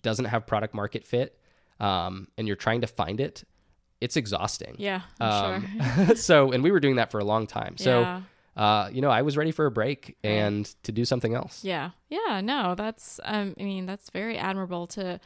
doesn't 0.01 0.25
have 0.25 0.45
product 0.45 0.73
market 0.73 1.05
fit 1.05 1.39
um, 1.79 2.27
and 2.37 2.47
you're 2.47 2.55
trying 2.57 2.81
to 2.81 2.87
find 2.87 3.19
it 3.19 3.43
it's 4.01 4.17
exhausting 4.17 4.75
Yeah. 4.77 5.01
I'm 5.21 5.61
sure. 5.61 6.01
um, 6.09 6.15
so 6.29 6.51
and 6.51 6.61
we 6.63 6.71
were 6.71 6.79
doing 6.81 6.97
that 6.97 7.11
for 7.11 7.19
a 7.19 7.23
long 7.23 7.47
time 7.47 7.77
so 7.77 8.01
yeah. 8.01 8.21
uh, 8.57 8.89
you 8.91 9.01
know 9.01 9.09
i 9.09 9.21
was 9.21 9.37
ready 9.37 9.51
for 9.51 9.65
a 9.65 9.71
break 9.71 10.17
and 10.23 10.65
to 10.83 10.91
do 10.91 11.05
something 11.05 11.33
else 11.33 11.63
Yeah. 11.63 11.91
Yeah. 12.09 12.41
No, 12.41 12.75
that's 12.75 13.19
um 13.23 13.55
I 13.59 13.63
mean, 13.63 13.85
that's 13.85 14.09
very 14.09 14.37
admirable 14.37 14.85
to 14.87 15.19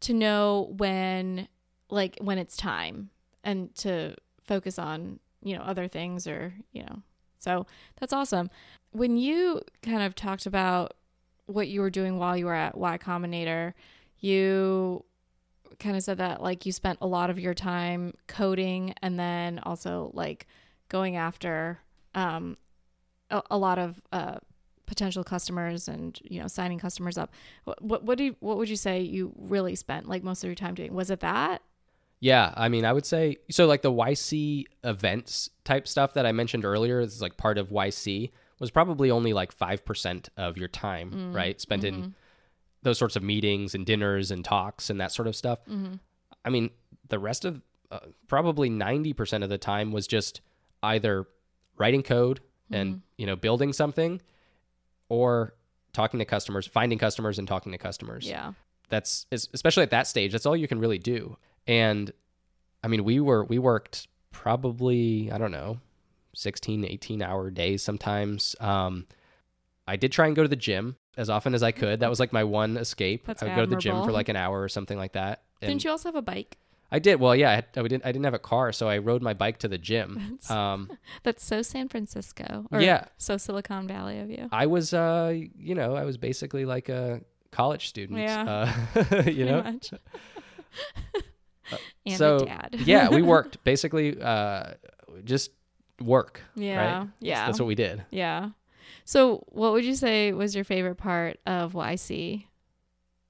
to 0.00 0.12
know 0.14 0.72
when 0.78 1.48
like 1.90 2.16
when 2.20 2.38
it's 2.38 2.56
time 2.56 3.10
and 3.42 3.74
to 3.76 4.14
focus 4.42 4.78
on, 4.78 5.18
you 5.42 5.56
know, 5.56 5.62
other 5.62 5.88
things 5.88 6.26
or, 6.26 6.54
you 6.72 6.82
know. 6.82 7.02
So 7.38 7.66
that's 8.00 8.12
awesome. 8.12 8.50
When 8.92 9.16
you 9.16 9.60
kind 9.82 10.02
of 10.02 10.14
talked 10.14 10.46
about 10.46 10.94
what 11.46 11.68
you 11.68 11.80
were 11.80 11.90
doing 11.90 12.18
while 12.18 12.36
you 12.36 12.46
were 12.46 12.54
at 12.54 12.76
Y 12.76 12.98
Combinator, 12.98 13.74
you 14.18 15.04
kind 15.78 15.96
of 15.96 16.02
said 16.02 16.18
that 16.18 16.42
like 16.42 16.64
you 16.64 16.72
spent 16.72 16.98
a 17.00 17.06
lot 17.06 17.30
of 17.30 17.38
your 17.38 17.54
time 17.54 18.14
coding 18.26 18.94
and 19.02 19.18
then 19.18 19.60
also 19.64 20.10
like 20.14 20.46
going 20.88 21.16
after 21.16 21.80
um 22.14 22.56
a, 23.30 23.42
a 23.50 23.58
lot 23.58 23.78
of 23.78 24.00
uh 24.12 24.36
potential 24.86 25.24
customers 25.24 25.88
and 25.88 26.20
you 26.22 26.40
know 26.40 26.46
signing 26.46 26.78
customers 26.78 27.18
up 27.18 27.30
what 27.64 27.82
what, 27.82 28.04
what 28.04 28.18
do 28.18 28.24
you, 28.24 28.36
what 28.40 28.56
would 28.56 28.68
you 28.68 28.76
say 28.76 29.00
you 29.00 29.32
really 29.36 29.74
spent 29.74 30.08
like 30.08 30.22
most 30.22 30.44
of 30.44 30.48
your 30.48 30.54
time 30.54 30.74
doing 30.74 30.94
was 30.94 31.10
it 31.10 31.20
that 31.20 31.62
Yeah, 32.20 32.52
I 32.56 32.68
mean, 32.68 32.84
I 32.84 32.92
would 32.92 33.04
say 33.04 33.36
so. 33.50 33.66
Like 33.66 33.82
the 33.82 33.92
YC 33.92 34.64
events 34.82 35.50
type 35.64 35.86
stuff 35.86 36.14
that 36.14 36.24
I 36.24 36.32
mentioned 36.32 36.64
earlier 36.64 37.00
is 37.00 37.20
like 37.20 37.36
part 37.36 37.58
of 37.58 37.68
YC 37.68 38.30
was 38.58 38.70
probably 38.70 39.10
only 39.10 39.32
like 39.32 39.52
five 39.52 39.84
percent 39.84 40.28
of 40.36 40.56
your 40.56 40.68
time, 40.68 41.10
mm. 41.10 41.34
right? 41.34 41.60
Spent 41.60 41.84
in 41.84 41.94
mm-hmm. 41.94 42.08
those 42.82 42.98
sorts 42.98 43.16
of 43.16 43.22
meetings 43.22 43.74
and 43.74 43.84
dinners 43.84 44.30
and 44.30 44.44
talks 44.44 44.88
and 44.88 45.00
that 45.00 45.12
sort 45.12 45.28
of 45.28 45.36
stuff. 45.36 45.58
Mm-hmm. 45.66 45.94
I 46.44 46.50
mean, 46.50 46.70
the 47.08 47.18
rest 47.18 47.44
of 47.44 47.60
uh, 47.90 48.00
probably 48.26 48.70
ninety 48.70 49.12
percent 49.12 49.44
of 49.44 49.50
the 49.50 49.58
time 49.58 49.92
was 49.92 50.06
just 50.06 50.40
either 50.82 51.26
writing 51.76 52.02
code 52.02 52.40
and 52.70 52.90
mm-hmm. 52.90 53.00
you 53.18 53.26
know 53.26 53.36
building 53.36 53.72
something, 53.72 54.22
or 55.10 55.54
talking 55.92 56.18
to 56.20 56.24
customers, 56.24 56.66
finding 56.66 56.98
customers, 56.98 57.38
and 57.38 57.46
talking 57.46 57.72
to 57.72 57.78
customers 57.78 58.26
yeah 58.26 58.52
that's 58.88 59.26
especially 59.32 59.82
at 59.82 59.90
that 59.90 60.06
stage 60.06 60.32
that's 60.32 60.46
all 60.46 60.56
you 60.56 60.68
can 60.68 60.78
really 60.78 60.98
do 60.98 61.36
and 61.66 62.12
i 62.82 62.88
mean 62.88 63.04
we 63.04 63.20
were 63.20 63.44
we 63.44 63.58
worked 63.58 64.08
probably 64.30 65.30
i 65.32 65.38
don't 65.38 65.50
know 65.52 65.78
16 66.34 66.84
18 66.84 67.22
hour 67.22 67.50
days 67.50 67.82
sometimes. 67.82 68.56
Um 68.60 69.06
i 69.86 69.96
did 69.96 70.10
try 70.12 70.26
and 70.26 70.34
go 70.34 70.42
to 70.42 70.48
the 70.48 70.56
gym 70.56 70.96
as 71.16 71.30
often 71.30 71.54
as 71.54 71.62
i 71.62 71.70
could. 71.72 72.00
That 72.00 72.10
was 72.10 72.18
like 72.18 72.32
my 72.32 72.42
one 72.44 72.76
escape. 72.76 73.26
That's 73.26 73.42
i 73.42 73.46
would 73.46 73.54
go 73.54 73.60
to 73.62 73.68
the 73.68 73.76
gym 73.76 74.02
for 74.02 74.10
like 74.12 74.28
an 74.28 74.36
hour 74.36 74.60
or 74.60 74.68
something 74.68 74.98
like 74.98 75.12
that. 75.12 75.42
And 75.62 75.68
didn't 75.70 75.84
you 75.84 75.90
also 75.90 76.08
have 76.08 76.16
a 76.16 76.22
bike? 76.22 76.58
I 76.90 76.98
did. 76.98 77.20
Well 77.20 77.34
yeah 77.36 77.50
I, 77.50 77.54
had, 77.54 77.66
I 77.76 77.82
didn't 77.82 78.04
i 78.04 78.10
didn't 78.12 78.24
have 78.24 78.34
a 78.34 78.38
car 78.40 78.72
so 78.72 78.88
i 78.88 78.98
rode 78.98 79.22
my 79.22 79.32
bike 79.34 79.58
to 79.58 79.68
the 79.68 79.78
gym. 79.78 80.38
Um 80.50 80.90
that's 81.22 81.44
so 81.44 81.62
san 81.62 81.88
francisco 81.88 82.66
or 82.72 82.80
Yeah. 82.80 83.04
so 83.16 83.36
silicon 83.36 83.86
valley 83.86 84.18
of 84.18 84.28
you. 84.30 84.48
I 84.50 84.66
was 84.66 84.92
uh 84.92 85.32
you 85.58 85.74
know 85.76 85.94
i 85.94 86.04
was 86.04 86.16
basically 86.18 86.64
like 86.64 86.88
a 86.88 87.20
college 87.52 87.86
student 87.88 88.18
Yeah. 88.18 88.72
uh, 88.96 89.22
you 89.30 89.44
know 89.46 89.62
and 92.06 92.16
so 92.18 92.38
dad 92.40 92.70
yeah, 92.84 93.08
we 93.08 93.22
worked 93.22 93.62
basically 93.64 94.20
uh, 94.20 94.74
just 95.24 95.50
work. 96.02 96.40
yeah 96.56 96.98
right? 97.00 97.08
yeah 97.20 97.46
that's 97.46 97.58
what 97.60 97.66
we 97.66 97.74
did. 97.74 98.04
yeah 98.10 98.50
so 99.04 99.44
what 99.48 99.72
would 99.72 99.84
you 99.84 99.94
say 99.94 100.32
was 100.32 100.54
your 100.54 100.64
favorite 100.64 100.96
part 100.96 101.38
of 101.46 101.72
yc 101.74 102.44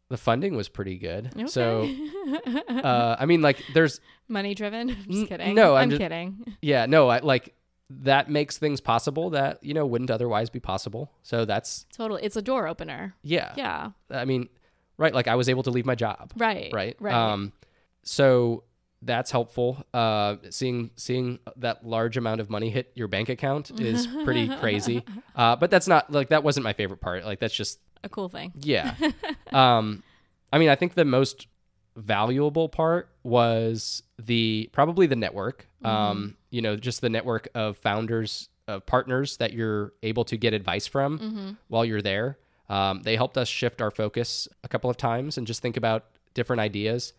The 0.09 0.17
funding 0.17 0.55
was 0.57 0.69
pretty 0.69 0.97
good. 0.99 1.31
okay. 1.35 1.47
So 1.47 1.89
uh, 2.69 3.17
I 3.19 3.27
mean, 3.27 3.43
like, 3.43 3.63
there's 3.75 4.01
money 4.29 4.55
driven 4.55 4.91
N- 4.91 5.05
just 5.11 5.29
kidding 5.29 5.55
no, 5.55 5.75
I'm 5.75 5.85
i'm 5.85 5.91
just- 5.91 6.01
kidding 6.01 6.57
yeah, 6.63 6.87
no, 6.87 7.09
I 7.09 7.19
like 7.21 7.55
that 7.91 8.31
makes 8.31 8.57
things 8.59 8.81
possible 8.81 9.31
that 9.31 9.63
you 9.63 9.75
know 9.75 9.85
wouldn't 9.87 10.11
otherwise 10.11 10.49
be 10.51 10.59
possible. 10.61 11.13
So 11.23 11.45
that's 11.45 11.85
totally 11.93 12.23
it's 12.23 12.37
a 12.37 12.43
door 12.43 12.67
opener 12.67 13.15
yeah. 13.23 13.53
yeah 13.57 13.91
I 14.11 14.25
mean, 14.25 14.49
right? 14.97 15.13
Like 15.13 15.29
I 15.29 15.35
was 15.35 15.49
able 15.49 15.63
to 15.65 15.71
leave 15.71 15.85
my 15.87 15.95
job. 15.95 16.33
right 16.37 16.73
Right. 16.73 16.97
right 16.99 17.15
Um, 17.15 17.53
so 18.05 18.65
that's 19.03 19.31
helpful. 19.31 19.85
Uh, 19.93 20.37
seeing 20.51 20.91
seeing 20.97 21.39
that 21.57 21.87
large 21.87 22.17
amount 22.17 22.41
of 22.41 22.49
money 22.51 22.71
hit 22.71 22.91
your 22.95 23.09
bank 23.09 23.29
account 23.29 23.71
is 23.81 24.07
pretty 24.25 24.49
crazy. 24.49 25.05
Uh, 25.35 25.57
but 25.57 25.71
that's 25.71 25.89
not 25.89 26.11
like 26.11 26.29
that 26.31 26.43
wasn't 26.43 26.65
my 26.65 26.73
favorite 26.73 27.01
part. 27.01 27.25
Like 27.25 27.39
that's 27.41 27.55
just 27.55 27.81
a 28.03 28.09
cool 28.09 28.29
thing 28.29 28.53
Yeah. 28.61 28.95
um, 29.53 30.03
I 30.53 30.59
mean, 30.59 30.69
I 30.69 30.75
think 30.75 30.95
the 30.95 31.05
most 31.05 31.49
valuable 31.97 32.69
part 32.69 33.09
was 33.23 34.03
the 34.19 34.69
probably 34.73 35.07
the 35.07 35.17
network. 35.17 35.69
Um, 35.85 36.37
you 36.51 36.63
know, 36.63 36.77
just 36.77 37.01
the 37.03 37.11
network 37.11 37.49
of 37.55 37.77
founders, 37.77 38.49
of 38.67 38.87
partners 38.87 39.37
that 39.37 39.53
you're 39.53 39.93
able 40.03 40.25
to 40.27 40.37
get 40.37 40.55
advice 40.55 40.87
from 40.87 41.59
while 41.69 41.85
you're 41.85 42.03
there. 42.03 42.39
Um, 42.71 43.03
they 43.03 43.17
helped 43.17 43.37
us 43.37 43.49
shift 43.49 43.83
our 43.83 43.91
focus 43.91 44.49
a 44.63 44.69
couple 44.69 44.89
of 44.89 44.97
times 44.97 45.37
and 45.37 45.47
just 45.47 45.61
think 45.61 45.77
about 45.77 46.07
different 46.33 46.61
ideas. 46.61 47.13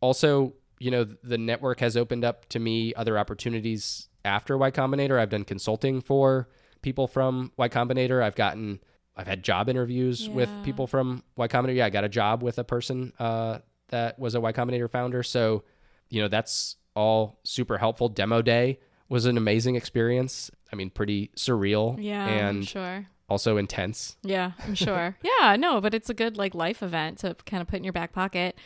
Also, 0.00 0.54
you 0.78 0.90
know, 0.90 1.04
the 1.04 1.38
network 1.38 1.80
has 1.80 1.96
opened 1.96 2.24
up 2.24 2.48
to 2.48 2.58
me 2.58 2.94
other 2.94 3.18
opportunities 3.18 4.08
after 4.24 4.56
Y 4.56 4.70
Combinator. 4.70 5.18
I've 5.18 5.30
done 5.30 5.44
consulting 5.44 6.00
for 6.00 6.48
people 6.82 7.06
from 7.06 7.52
Y 7.56 7.68
Combinator. 7.68 8.22
I've 8.22 8.34
gotten, 8.34 8.80
I've 9.16 9.26
had 9.26 9.42
job 9.42 9.68
interviews 9.68 10.28
with 10.28 10.50
people 10.64 10.86
from 10.86 11.22
Y 11.36 11.48
Combinator. 11.48 11.76
Yeah, 11.76 11.86
I 11.86 11.90
got 11.90 12.04
a 12.04 12.08
job 12.08 12.42
with 12.42 12.58
a 12.58 12.64
person 12.64 13.12
uh, 13.18 13.58
that 13.88 14.18
was 14.18 14.34
a 14.34 14.40
Y 14.40 14.52
Combinator 14.52 14.88
founder. 14.90 15.22
So, 15.22 15.64
you 16.08 16.22
know, 16.22 16.28
that's 16.28 16.76
all 16.96 17.38
super 17.44 17.78
helpful. 17.78 18.08
Demo 18.08 18.42
day 18.42 18.78
was 19.08 19.26
an 19.26 19.36
amazing 19.36 19.76
experience. 19.76 20.50
I 20.72 20.76
mean, 20.76 20.88
pretty 20.88 21.30
surreal 21.36 21.96
yeah 22.00 22.24
I'm 22.24 22.46
and 22.46 22.68
sure 22.68 23.06
also 23.30 23.56
intense. 23.56 24.16
Yeah, 24.22 24.52
I'm 24.66 24.74
sure. 24.74 25.16
yeah, 25.40 25.56
no, 25.56 25.80
but 25.80 25.94
it's 25.94 26.10
a 26.10 26.14
good 26.14 26.36
like 26.36 26.54
life 26.54 26.82
event 26.82 27.18
to 27.18 27.36
kind 27.46 27.60
of 27.62 27.68
put 27.68 27.76
in 27.76 27.84
your 27.84 27.92
back 27.92 28.12
pocket. 28.12 28.58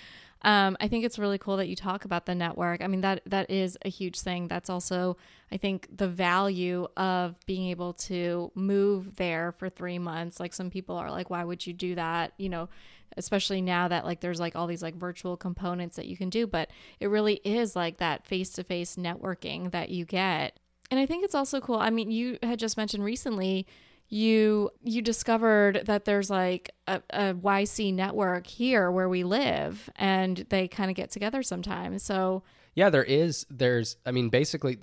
Um, 0.44 0.76
I 0.78 0.88
think 0.88 1.04
it's 1.04 1.18
really 1.18 1.38
cool 1.38 1.56
that 1.56 1.68
you 1.68 1.74
talk 1.76 2.04
about 2.04 2.26
the 2.26 2.34
network. 2.34 2.82
I 2.82 2.86
mean 2.86 3.00
that 3.00 3.22
that 3.26 3.50
is 3.50 3.78
a 3.84 3.88
huge 3.88 4.20
thing. 4.20 4.46
That's 4.48 4.68
also 4.70 5.16
I 5.50 5.56
think 5.56 5.88
the 5.96 6.08
value 6.08 6.86
of 6.96 7.36
being 7.46 7.70
able 7.70 7.94
to 7.94 8.52
move 8.54 9.16
there 9.16 9.52
for 9.52 9.68
three 9.70 9.98
months. 9.98 10.38
Like 10.40 10.52
some 10.52 10.70
people 10.70 10.96
are 10.96 11.10
like, 11.10 11.30
why 11.30 11.44
would 11.44 11.66
you 11.66 11.72
do 11.72 11.94
that? 11.94 12.34
You 12.36 12.50
know, 12.50 12.68
especially 13.16 13.62
now 13.62 13.88
that 13.88 14.04
like 14.04 14.20
there's 14.20 14.40
like 14.40 14.54
all 14.54 14.66
these 14.66 14.82
like 14.82 14.96
virtual 14.96 15.36
components 15.36 15.96
that 15.96 16.06
you 16.06 16.16
can 16.16 16.28
do, 16.30 16.46
but 16.46 16.70
it 17.00 17.06
really 17.08 17.40
is 17.44 17.74
like 17.74 17.96
that 17.98 18.26
face 18.26 18.50
to 18.50 18.64
face 18.64 18.96
networking 18.96 19.70
that 19.72 19.88
you 19.88 20.04
get 20.04 20.58
And 20.90 21.00
I 21.00 21.06
think 21.06 21.24
it's 21.24 21.34
also 21.34 21.60
cool. 21.60 21.76
I 21.78 21.90
mean, 21.90 22.10
you 22.10 22.38
had 22.42 22.58
just 22.58 22.76
mentioned 22.76 23.04
recently 23.04 23.66
you 24.08 24.70
you 24.82 25.02
discovered 25.02 25.82
that 25.86 26.04
there's 26.04 26.30
like 26.30 26.70
a, 26.86 27.02
a 27.10 27.34
YC 27.34 27.92
network 27.94 28.46
here 28.46 28.90
where 28.90 29.08
we 29.08 29.24
live 29.24 29.88
and 29.96 30.38
they 30.50 30.68
kind 30.68 30.90
of 30.90 30.96
get 30.96 31.10
together 31.10 31.42
sometimes. 31.42 32.02
So 32.02 32.42
Yeah, 32.74 32.90
there 32.90 33.04
is. 33.04 33.46
There's. 33.50 33.96
I 34.06 34.10
mean, 34.10 34.28
basically, 34.28 34.78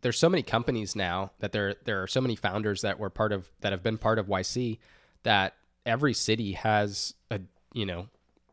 there's 0.00 0.18
so 0.18 0.28
many 0.28 0.42
companies 0.42 0.96
now 0.96 1.30
that 1.40 1.52
there 1.52 1.74
there 1.84 2.02
are 2.02 2.06
so 2.06 2.20
many 2.20 2.36
founders 2.36 2.80
that 2.82 2.98
were 2.98 3.10
part 3.10 3.32
of 3.32 3.50
that 3.60 3.72
have 3.72 3.82
been 3.82 3.98
part 3.98 4.18
of 4.18 4.26
YC 4.26 4.78
that 5.22 5.54
every 5.86 6.14
city 6.14 6.52
has 6.52 7.14
a 7.30 7.40
you 7.72 7.84
know 7.86 8.08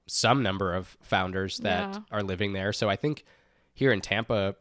some 0.07 0.43
number 0.43 0.73
of 0.75 0.97
founders 1.01 1.57
that 1.59 1.93
Yeah. 1.93 1.99
are 2.11 2.23
living 2.23 2.53
there. 2.53 2.73
So 2.73 2.89
I 2.89 2.95
think 2.97 3.23
here 3.73 3.93
in 3.93 4.01
Tampa, 4.01 4.55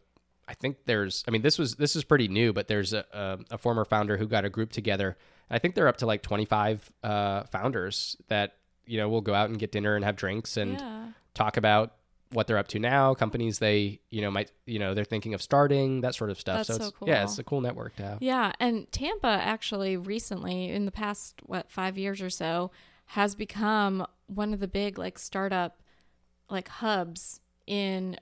I 0.46 0.54
think 0.54 0.76
there's. 0.86 1.24
I 1.26 1.32
mean, 1.32 1.42
this 1.42 1.58
was 1.58 1.74
this 1.74 1.96
is 1.96 2.04
pretty 2.04 2.28
new, 2.28 2.52
but 2.52 2.68
there's 2.68 2.92
a 2.92 3.04
a, 3.12 3.38
a 3.54 3.58
former 3.58 3.84
founder 3.84 4.16
who 4.16 4.26
got 4.26 4.44
a 4.44 4.48
group 4.50 4.70
together. 4.72 5.16
I 5.50 5.58
think 5.58 5.74
they're 5.74 5.88
up 5.88 5.98
to 5.98 6.06
like 6.06 6.22
25 6.22 6.92
uh, 7.02 7.42
founders 7.44 8.16
that 8.28 8.56
you 8.86 8.98
know 8.98 9.08
will 9.08 9.20
go 9.20 9.34
out 9.34 9.50
and 9.50 9.58
get 9.58 9.72
dinner 9.72 9.96
and 9.96 10.04
have 10.04 10.16
drinks 10.16 10.56
and 10.56 10.78
yeah. 10.78 11.06
talk 11.34 11.56
about 11.56 11.94
what 12.32 12.46
they're 12.46 12.58
up 12.58 12.68
to 12.68 12.78
now, 12.78 13.12
companies 13.14 13.58
they, 13.58 14.00
you 14.08 14.22
know, 14.22 14.30
might, 14.30 14.52
you 14.64 14.78
know, 14.78 14.94
they're 14.94 15.04
thinking 15.04 15.34
of 15.34 15.42
starting, 15.42 16.02
that 16.02 16.14
sort 16.14 16.30
of 16.30 16.38
stuff. 16.38 16.66
That's 16.66 16.68
so, 16.68 16.78
so 16.78 16.86
it's, 16.86 16.96
yeah, 17.08 17.24
it's 17.24 17.38
a 17.38 17.44
cool 17.44 17.60
network 17.60 17.96
to 17.96 18.04
have. 18.04 18.18
Yeah, 18.22 18.52
and 18.60 18.90
Tampa 18.92 19.26
actually 19.26 19.96
recently 19.96 20.68
in 20.68 20.84
the 20.84 20.92
past 20.92 21.40
what 21.44 21.70
5 21.70 21.98
years 21.98 22.22
or 22.22 22.30
so 22.30 22.70
has 23.06 23.34
become 23.34 24.06
one 24.26 24.54
of 24.54 24.60
the 24.60 24.68
big 24.68 24.96
like 24.96 25.18
startup 25.18 25.82
like 26.48 26.68
hubs 26.68 27.40
in 27.66 28.16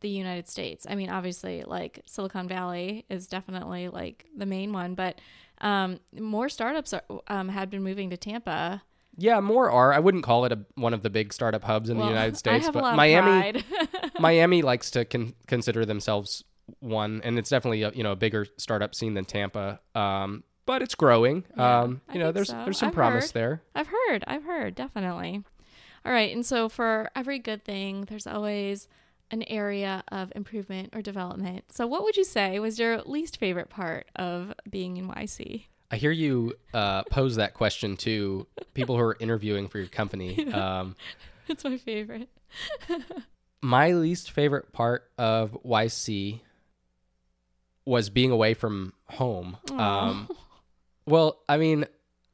the 0.00 0.08
United 0.08 0.48
States. 0.48 0.84
I 0.88 0.96
mean, 0.96 1.10
obviously 1.10 1.62
like 1.62 2.00
Silicon 2.06 2.48
Valley 2.48 3.04
is 3.08 3.28
definitely 3.28 3.88
like 3.88 4.26
the 4.36 4.46
main 4.46 4.72
one, 4.72 4.96
but 4.96 5.20
um, 5.62 6.00
more 6.18 6.48
startups 6.48 6.92
are, 6.92 7.02
um, 7.28 7.48
had 7.48 7.70
been 7.70 7.82
moving 7.82 8.10
to 8.10 8.16
Tampa. 8.16 8.82
Yeah, 9.16 9.40
more 9.40 9.70
are. 9.70 9.92
I 9.92 9.98
wouldn't 9.98 10.24
call 10.24 10.44
it 10.44 10.52
a, 10.52 10.58
one 10.74 10.94
of 10.94 11.02
the 11.02 11.10
big 11.10 11.32
startup 11.32 11.62
hubs 11.64 11.90
in 11.90 11.96
Well, 11.98 12.06
the 12.06 12.12
United 12.12 12.34
I 12.34 12.38
States, 12.38 12.70
but 12.70 12.96
Miami. 12.96 13.62
Miami 14.18 14.62
likes 14.62 14.90
to 14.92 15.04
con- 15.04 15.34
consider 15.46 15.84
themselves 15.84 16.44
one, 16.80 17.20
and 17.24 17.38
it's 17.38 17.50
definitely 17.50 17.82
a, 17.82 17.90
you 17.92 18.02
know 18.02 18.12
a 18.12 18.16
bigger 18.16 18.46
startup 18.56 18.94
scene 18.94 19.14
than 19.14 19.24
Tampa. 19.24 19.80
Um, 19.94 20.44
but 20.64 20.80
it's 20.82 20.94
growing. 20.94 21.44
Yeah, 21.56 21.80
um, 21.80 22.00
I 22.08 22.14
you 22.14 22.18
know, 22.20 22.32
there's 22.32 22.48
so. 22.48 22.62
there's 22.64 22.78
some 22.78 22.88
I've 22.88 22.94
promise 22.94 23.26
heard. 23.26 23.34
there. 23.34 23.62
I've 23.74 23.88
heard, 23.88 24.24
I've 24.26 24.44
heard, 24.44 24.74
definitely. 24.74 25.42
All 26.04 26.12
right, 26.12 26.34
and 26.34 26.44
so 26.44 26.68
for 26.68 27.10
every 27.14 27.38
good 27.38 27.64
thing, 27.64 28.06
there's 28.08 28.26
always 28.26 28.88
an 29.32 29.42
area 29.44 30.04
of 30.12 30.30
improvement 30.36 30.90
or 30.94 31.02
development. 31.02 31.64
So, 31.72 31.86
what 31.86 32.04
would 32.04 32.16
you 32.16 32.24
say 32.24 32.58
was 32.60 32.78
your 32.78 33.00
least 33.02 33.38
favorite 33.38 33.70
part 33.70 34.06
of 34.14 34.52
being 34.70 34.98
in 34.98 35.08
YC? 35.08 35.64
I 35.90 35.96
hear 35.96 36.10
you 36.10 36.54
uh, 36.72 37.02
pose 37.04 37.36
that 37.36 37.54
question 37.54 37.96
to 37.98 38.46
people 38.74 38.96
who 38.96 39.02
are 39.02 39.16
interviewing 39.18 39.68
for 39.68 39.78
your 39.78 39.88
company. 39.88 40.46
Um, 40.54 40.96
It's 41.48 41.64
my 41.64 41.76
favorite. 41.76 42.28
my 43.62 43.92
least 43.92 44.30
favorite 44.30 44.72
part 44.72 45.10
of 45.18 45.58
YC 45.64 46.40
was 47.84 48.10
being 48.10 48.30
away 48.30 48.54
from 48.54 48.92
home. 49.06 49.56
Um, 49.72 50.28
well, 51.04 51.40
I 51.48 51.56
mean, 51.56 51.86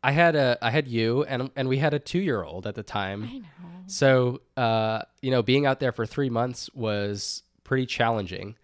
I 0.03 0.13
had 0.13 0.37
a 0.37 0.59
I 0.63 0.71
had 0.71 0.87
you 0.89 1.25
and 1.25 1.51
and 1.57 1.69
we 1.69 1.79
had 1.79 1.93
a 1.95 1.99
two 1.99 2.21
year 2.21 2.43
old 2.43 2.67
at 2.67 2.75
the 2.75 2.83
time. 2.83 3.25
I 3.25 3.39
know. 3.39 3.45
So 3.87 4.41
uh, 4.57 5.03
you 5.23 5.31
know, 5.31 5.43
being 5.43 5.67
out 5.67 5.81
there 5.81 5.93
for 5.93 6.07
three 6.07 6.31
months 6.31 6.71
was 6.75 7.43
pretty 7.65 7.87
challenging. 7.87 8.57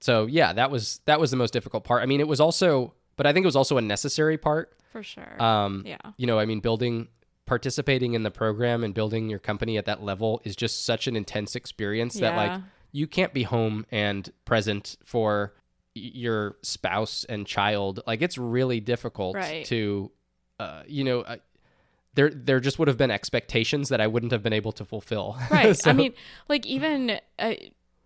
So 0.00 0.26
yeah, 0.26 0.52
that 0.54 0.70
was 0.70 1.00
that 1.06 1.20
was 1.20 1.30
the 1.30 1.36
most 1.36 1.52
difficult 1.52 1.84
part. 1.84 2.02
I 2.02 2.06
mean, 2.06 2.20
it 2.20 2.28
was 2.28 2.40
also, 2.40 2.94
but 3.16 3.26
I 3.26 3.32
think 3.32 3.44
it 3.44 3.46
was 3.46 3.56
also 3.56 3.76
a 3.76 3.82
necessary 3.82 4.38
part. 4.38 4.72
For 4.92 5.02
sure. 5.02 5.40
Um, 5.42 5.84
yeah. 5.86 5.98
you 6.16 6.26
know, 6.26 6.38
I 6.38 6.46
mean, 6.46 6.60
building, 6.60 7.08
participating 7.46 8.14
in 8.14 8.22
the 8.22 8.30
program 8.30 8.82
and 8.82 8.94
building 8.94 9.28
your 9.28 9.38
company 9.38 9.76
at 9.76 9.84
that 9.84 10.02
level 10.02 10.40
is 10.44 10.56
just 10.56 10.84
such 10.84 11.06
an 11.06 11.16
intense 11.16 11.54
experience 11.54 12.14
that 12.14 12.34
like 12.36 12.60
you 12.92 13.06
can't 13.06 13.32
be 13.32 13.42
home 13.44 13.86
and 13.92 14.32
present 14.44 14.96
for 15.04 15.54
your 15.94 16.56
spouse 16.62 17.24
and 17.28 17.46
child. 17.46 18.00
Like 18.06 18.22
it's 18.22 18.38
really 18.38 18.80
difficult 18.80 19.36
Right. 19.36 19.64
to, 19.66 20.10
uh, 20.60 20.82
you 20.86 21.04
know, 21.04 21.24
there 22.14 22.30
there 22.30 22.60
just 22.60 22.78
would 22.78 22.88
have 22.88 22.96
been 22.98 23.10
expectations 23.10 23.88
that 23.88 24.00
I 24.00 24.06
wouldn't 24.06 24.32
have 24.32 24.42
been 24.42 24.52
able 24.52 24.72
to 24.72 24.84
fulfill. 24.84 25.38
Right. 25.50 25.76
So- 25.76 25.90
I 25.90 25.92
mean, 25.94 26.12
like 26.48 26.66
even 26.66 27.18
uh, 27.38 27.54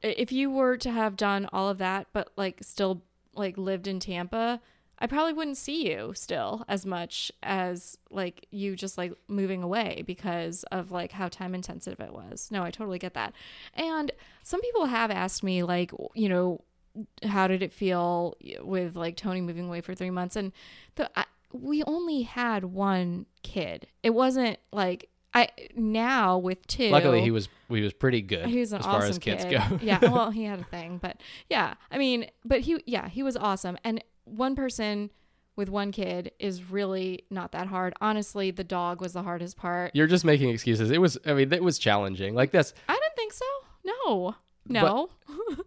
if 0.02 0.30
you 0.32 0.50
were 0.50 0.76
to 0.78 0.90
have 0.90 1.16
done 1.16 1.48
all 1.52 1.68
of 1.68 1.78
that, 1.78 2.08
but 2.12 2.30
like 2.36 2.58
still 2.62 3.02
like 3.34 3.56
lived 3.58 3.86
in 3.88 3.98
Tampa, 4.00 4.60
I 4.98 5.06
probably 5.06 5.32
wouldn't 5.32 5.56
see 5.56 5.90
you 5.90 6.12
still 6.14 6.64
as 6.68 6.86
much 6.86 7.32
as 7.42 7.98
like 8.10 8.46
you 8.50 8.76
just 8.76 8.96
like 8.96 9.12
moving 9.26 9.62
away 9.62 10.04
because 10.06 10.62
of 10.70 10.90
like 10.92 11.12
how 11.12 11.28
time 11.28 11.54
intensive 11.54 11.98
it 11.98 12.12
was. 12.12 12.48
No, 12.52 12.62
I 12.62 12.70
totally 12.70 12.98
get 12.98 13.14
that. 13.14 13.32
And 13.74 14.12
some 14.44 14.60
people 14.60 14.86
have 14.86 15.10
asked 15.10 15.42
me 15.42 15.62
like, 15.62 15.90
you 16.14 16.28
know, 16.28 16.60
how 17.24 17.48
did 17.48 17.60
it 17.62 17.72
feel 17.72 18.36
with 18.60 18.94
like 18.94 19.16
Tony 19.16 19.40
moving 19.40 19.66
away 19.66 19.80
for 19.80 19.94
3 19.96 20.10
months 20.10 20.36
and 20.36 20.52
the 20.94 21.10
I, 21.18 21.24
we 21.54 21.82
only 21.84 22.22
had 22.22 22.64
one 22.64 23.26
kid. 23.42 23.86
It 24.02 24.10
wasn't 24.10 24.58
like 24.72 25.08
I 25.32 25.48
now 25.74 26.38
with 26.38 26.64
two 26.66 26.90
luckily 26.90 27.20
he 27.20 27.30
was 27.30 27.48
he 27.68 27.80
was 27.80 27.92
pretty 27.92 28.22
good 28.22 28.46
he 28.46 28.60
was 28.60 28.72
an 28.72 28.80
as 28.80 28.86
awesome 28.86 29.00
far 29.00 29.08
as 29.08 29.18
kids 29.18 29.44
kid. 29.44 29.52
go. 29.52 29.78
yeah, 29.82 29.98
well, 30.00 30.30
he 30.32 30.44
had 30.44 30.60
a 30.60 30.64
thing, 30.64 30.98
but 30.98 31.20
yeah, 31.48 31.74
I 31.90 31.98
mean, 31.98 32.26
but 32.44 32.60
he, 32.60 32.82
yeah, 32.86 33.08
he 33.08 33.22
was 33.22 33.36
awesome. 33.36 33.78
And 33.84 34.02
one 34.24 34.54
person 34.54 35.10
with 35.56 35.68
one 35.68 35.92
kid 35.92 36.32
is 36.38 36.70
really 36.70 37.24
not 37.30 37.52
that 37.52 37.68
hard. 37.68 37.94
Honestly, 38.00 38.50
the 38.50 38.64
dog 38.64 39.00
was 39.00 39.12
the 39.12 39.22
hardest 39.22 39.56
part. 39.56 39.92
You're 39.94 40.06
just 40.06 40.24
making 40.24 40.50
excuses. 40.50 40.90
It 40.90 41.00
was 41.00 41.18
I 41.24 41.34
mean 41.34 41.52
it 41.52 41.62
was 41.62 41.78
challenging. 41.78 42.34
Like 42.34 42.50
this. 42.50 42.74
I 42.88 42.94
didn't 42.94 43.16
think 43.16 43.32
so. 43.32 43.44
No, 43.84 44.34
no. 44.68 45.10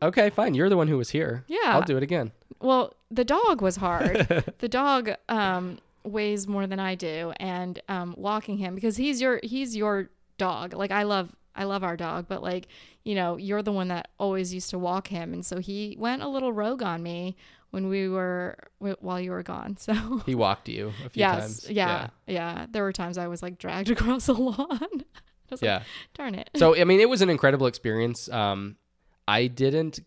Okay, 0.01 0.29
fine. 0.29 0.53
You're 0.53 0.69
the 0.69 0.77
one 0.77 0.87
who 0.87 0.97
was 0.97 1.09
here. 1.09 1.43
Yeah. 1.47 1.57
I'll 1.65 1.81
do 1.81 1.97
it 1.97 2.03
again. 2.03 2.31
Well, 2.61 2.93
the 3.09 3.23
dog 3.25 3.61
was 3.61 3.75
hard. 3.77 4.27
the 4.59 4.67
dog 4.69 5.11
um, 5.29 5.79
weighs 6.03 6.47
more 6.47 6.67
than 6.67 6.79
I 6.79 6.95
do, 6.95 7.33
and 7.39 7.81
um, 7.89 8.13
walking 8.17 8.57
him 8.57 8.75
because 8.75 8.97
he's 8.97 9.19
your 9.21 9.39
he's 9.43 9.75
your 9.75 10.09
dog. 10.37 10.73
Like 10.73 10.91
I 10.91 11.03
love 11.03 11.35
I 11.55 11.63
love 11.63 11.83
our 11.83 11.97
dog, 11.97 12.25
but 12.27 12.41
like 12.43 12.67
you 13.03 13.15
know 13.15 13.37
you're 13.37 13.63
the 13.63 13.71
one 13.71 13.87
that 13.89 14.09
always 14.19 14.53
used 14.53 14.69
to 14.71 14.79
walk 14.79 15.07
him, 15.07 15.33
and 15.33 15.45
so 15.45 15.57
he 15.59 15.95
went 15.99 16.21
a 16.21 16.27
little 16.27 16.53
rogue 16.53 16.83
on 16.83 17.01
me 17.01 17.35
when 17.71 17.87
we 17.89 18.07
were 18.07 18.57
wh- 18.79 19.01
while 19.01 19.19
you 19.19 19.31
were 19.31 19.43
gone. 19.43 19.77
So 19.79 19.93
He 20.25 20.35
walked 20.35 20.69
you 20.69 20.89
a 21.05 21.09
few 21.09 21.19
yes, 21.21 21.61
times. 21.63 21.69
yeah, 21.69 22.07
yeah, 22.27 22.65
There 22.71 22.83
were 22.83 22.93
times 22.93 23.17
I 23.17 23.27
was 23.27 23.41
like 23.41 23.57
dragged 23.57 23.89
across 23.89 24.27
the 24.27 24.33
lawn. 24.33 24.57
I 24.69 25.49
was 25.49 25.61
like, 25.61 25.67
Yeah. 25.67 25.83
darn 26.13 26.35
it. 26.35 26.49
So 26.55 26.75
I 26.75 26.83
mean, 26.83 26.99
it 26.99 27.09
was 27.09 27.21
an 27.21 27.29
incredible 27.29 27.67
experience. 27.67 28.29
Um, 28.29 28.75
I 29.27 29.47
didn't, 29.47 29.99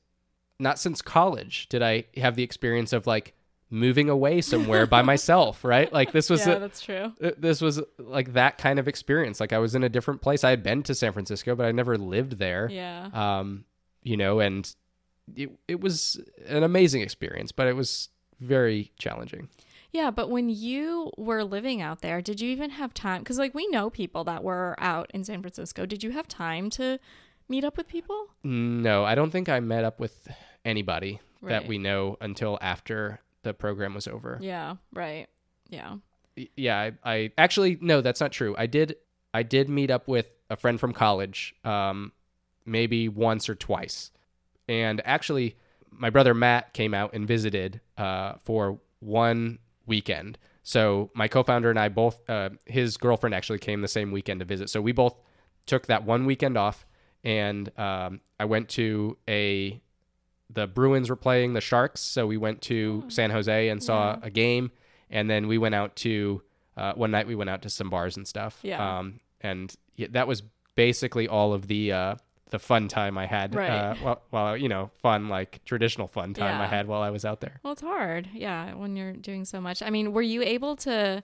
not 0.58 0.78
since 0.78 1.02
college, 1.02 1.68
did 1.68 1.82
I 1.82 2.04
have 2.16 2.36
the 2.36 2.42
experience 2.42 2.92
of 2.92 3.06
like 3.06 3.34
moving 3.70 4.08
away 4.08 4.40
somewhere 4.40 4.86
by 4.86 5.02
myself. 5.12 5.64
Right? 5.64 5.92
Like 5.92 6.12
this 6.12 6.28
was 6.28 6.46
yeah, 6.46 6.54
a- 6.54 6.58
that's 6.60 6.80
true. 6.80 7.12
uh, 7.22 7.30
this 7.38 7.60
was 7.60 7.80
like 7.98 8.32
that 8.32 8.58
kind 8.58 8.78
of 8.78 8.88
experience. 8.88 9.40
Like 9.40 9.52
I 9.52 9.58
was 9.58 9.74
in 9.74 9.84
a 9.84 9.88
different 9.88 10.20
place. 10.20 10.44
I 10.44 10.50
had 10.50 10.62
been 10.62 10.82
to 10.84 10.94
San 10.94 11.12
Francisco, 11.12 11.54
but 11.54 11.66
I 11.66 11.72
never 11.72 11.96
lived 11.96 12.38
there. 12.38 12.68
Yeah. 12.70 13.08
Um, 13.12 13.64
you 14.02 14.16
know, 14.16 14.40
and 14.40 14.74
it 15.36 15.50
it 15.68 15.80
was 15.80 16.20
an 16.46 16.62
amazing 16.62 17.02
experience, 17.02 17.52
but 17.52 17.68
it 17.68 17.76
was 17.76 18.08
very 18.40 18.90
challenging. 18.98 19.48
Yeah, 19.92 20.12
but 20.12 20.30
when 20.30 20.48
you 20.48 21.10
were 21.16 21.42
living 21.42 21.82
out 21.82 22.00
there, 22.00 22.22
did 22.22 22.40
you 22.40 22.48
even 22.50 22.70
have 22.70 22.94
time? 22.94 23.22
Because, 23.22 23.38
like, 23.38 23.56
we 23.56 23.66
know 23.68 23.90
people 23.90 24.22
that 24.22 24.44
were 24.44 24.76
out 24.78 25.10
in 25.12 25.24
San 25.24 25.42
Francisco. 25.42 25.84
Did 25.84 26.04
you 26.04 26.12
have 26.12 26.28
time 26.28 26.70
to 26.70 27.00
meet 27.50 27.64
up 27.64 27.76
with 27.76 27.88
people? 27.88 28.28
No, 28.42 29.04
I 29.04 29.14
don't 29.14 29.30
think 29.30 29.48
I 29.48 29.60
met 29.60 29.84
up 29.84 30.00
with 30.00 30.28
anybody 30.64 31.20
that 31.42 31.66
we 31.66 31.78
know 31.78 32.16
until 32.20 32.58
after 32.62 33.20
the 33.42 33.52
program 33.52 33.94
was 33.94 34.06
over. 34.06 34.38
Yeah, 34.40 34.76
right. 34.92 35.26
Yeah. 35.68 35.96
Yeah 36.56 36.78
I, 36.78 36.92
I 37.04 37.32
actually 37.36 37.76
no 37.80 38.00
that's 38.00 38.20
not 38.20 38.32
true 38.32 38.54
i 38.56 38.66
did 38.66 38.96
i 39.34 39.42
did 39.42 39.68
meet 39.68 39.90
up 39.90 40.08
with 40.08 40.38
a 40.48 40.56
friend 40.56 40.80
from 40.80 40.92
college 40.92 41.54
um 41.64 42.12
maybe 42.64 43.08
once 43.08 43.48
or 43.48 43.54
twice 43.54 44.10
and 44.68 45.02
actually 45.04 45.56
my 45.90 46.08
brother 46.08 46.32
matt 46.32 46.72
came 46.72 46.94
out 46.94 47.12
and 47.12 47.26
visited 47.26 47.80
uh 47.98 48.34
for 48.44 48.78
one 49.00 49.58
weekend 49.86 50.38
so 50.62 51.10
my 51.14 51.28
co-founder 51.28 51.68
and 51.68 51.78
i 51.78 51.88
both 51.88 52.22
uh 52.30 52.50
his 52.64 52.96
girlfriend 52.96 53.34
actually 53.34 53.58
came 53.58 53.82
the 53.82 53.88
same 53.88 54.10
weekend 54.10 54.40
to 54.40 54.46
visit 54.46 54.70
so 54.70 54.80
we 54.80 54.92
both 54.92 55.16
took 55.66 55.86
that 55.86 56.04
one 56.04 56.24
weekend 56.24 56.56
off 56.56 56.86
and 57.24 57.70
um 57.78 58.20
i 58.38 58.44
went 58.44 58.68
to 58.68 59.16
a 59.28 59.80
the 60.52 60.66
bruins 60.66 61.08
were 61.10 61.16
playing 61.16 61.52
the 61.54 61.60
sharks 61.60 62.00
so 62.00 62.26
we 62.26 62.36
went 62.36 62.60
to 62.62 63.04
san 63.08 63.30
jose 63.30 63.68
and 63.68 63.82
saw 63.82 64.12
Yeah. 64.12 64.18
a 64.22 64.30
game 64.30 64.70
and 65.10 65.28
then 65.28 65.46
we 65.48 65.58
went 65.58 65.74
out 65.74 65.96
to 65.96 66.42
uh, 66.76 66.92
one 66.94 67.10
night 67.10 67.26
we 67.26 67.34
went 67.34 67.50
out 67.50 67.60
to 67.62 67.68
some 67.68 67.90
bars 67.90 68.16
and 68.16 68.26
stuff. 68.26 68.58
Yeah. 68.62 68.98
Um, 69.00 69.20
and 69.40 69.74
yeah, 69.96 70.06
that 70.12 70.26
was 70.28 70.42
basically 70.76 71.26
all 71.28 71.52
of 71.52 71.66
the 71.66 71.92
uh, 71.92 72.14
the 72.50 72.58
fun 72.60 72.86
time 72.88 73.18
I 73.18 73.26
had 73.26 73.54
Right. 73.54 73.68
uh, 73.68 73.94
while, 73.96 74.22
while 74.30 74.56
you 74.56 74.68
know 74.68 74.90
fun 75.02 75.28
like 75.28 75.62
traditional 75.64 76.06
fun 76.06 76.32
time 76.32 76.60
I 76.60 76.66
had 76.66 76.86
while 76.86 77.02
I 77.02 77.10
was 77.10 77.24
out 77.24 77.40
there. 77.40 77.60
Well, 77.64 77.72
it's 77.72 77.82
hard. 77.82 78.28
Yeah, 78.32 78.74
when 78.74 78.96
you're 78.96 79.12
doing 79.12 79.44
so 79.44 79.60
much. 79.60 79.82
I 79.82 79.90
mean, 79.90 80.12
were 80.12 80.22
you 80.22 80.42
able 80.42 80.76
to 80.76 81.22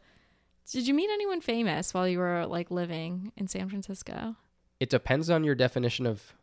Did 0.72 0.86
you 0.88 0.92
meet 0.94 1.09
anyone 1.11 1.40
famous 1.40 1.94
while 1.94 2.09
you 2.09 2.18
were 2.18 2.44
like 2.47 2.70
living 2.72 3.32
in 3.36 3.47
San 3.47 3.68
Francisco? 3.68 4.34
It 4.80 4.90
depends 4.90 5.30
on 5.30 5.44
your 5.44 5.54
definition 5.54 6.06
of 6.06 6.34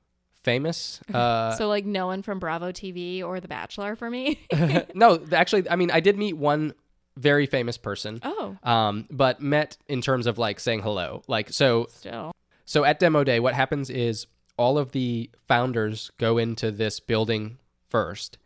famous. 0.44 1.00
Uh, 1.14 1.56
so 1.56 1.68
like 1.68 1.86
no 1.86 2.08
one 2.08 2.24
from 2.24 2.40
Bravo 2.40 2.72
TV 2.72 3.24
or 3.24 3.40
The 3.40 3.48
Bachelor 3.48 3.96
for 3.96 4.10
me. 4.10 4.40
no, 4.96 5.24
actually, 5.32 5.70
I 5.70 5.76
mean, 5.76 5.92
I 5.92 6.00
did 6.00 6.18
meet 6.18 6.34
one 6.34 6.74
very 7.18 7.46
famous 7.46 7.78
person, 7.78 8.20
oh, 8.24 8.58
um, 8.64 9.06
but 9.12 9.40
met 9.40 9.78
in 9.88 10.02
terms 10.02 10.26
of 10.26 10.40
like 10.40 10.60
saying 10.60 10.82
hello. 10.82 11.22
Like, 11.28 11.52
so, 11.52 11.88
still. 11.92 12.32
so 12.66 12.84
at 12.84 12.98
demo 12.98 13.24
day, 13.24 13.40
what 13.40 13.54
happens 13.54 13.92
is 13.92 14.26
all 14.58 14.80
of 14.80 14.92
the 14.92 15.30
founders 15.48 16.12
go 16.18 16.40
into 16.40 16.72
this 16.72 17.00
building 17.00 17.60
first, 17.88 18.40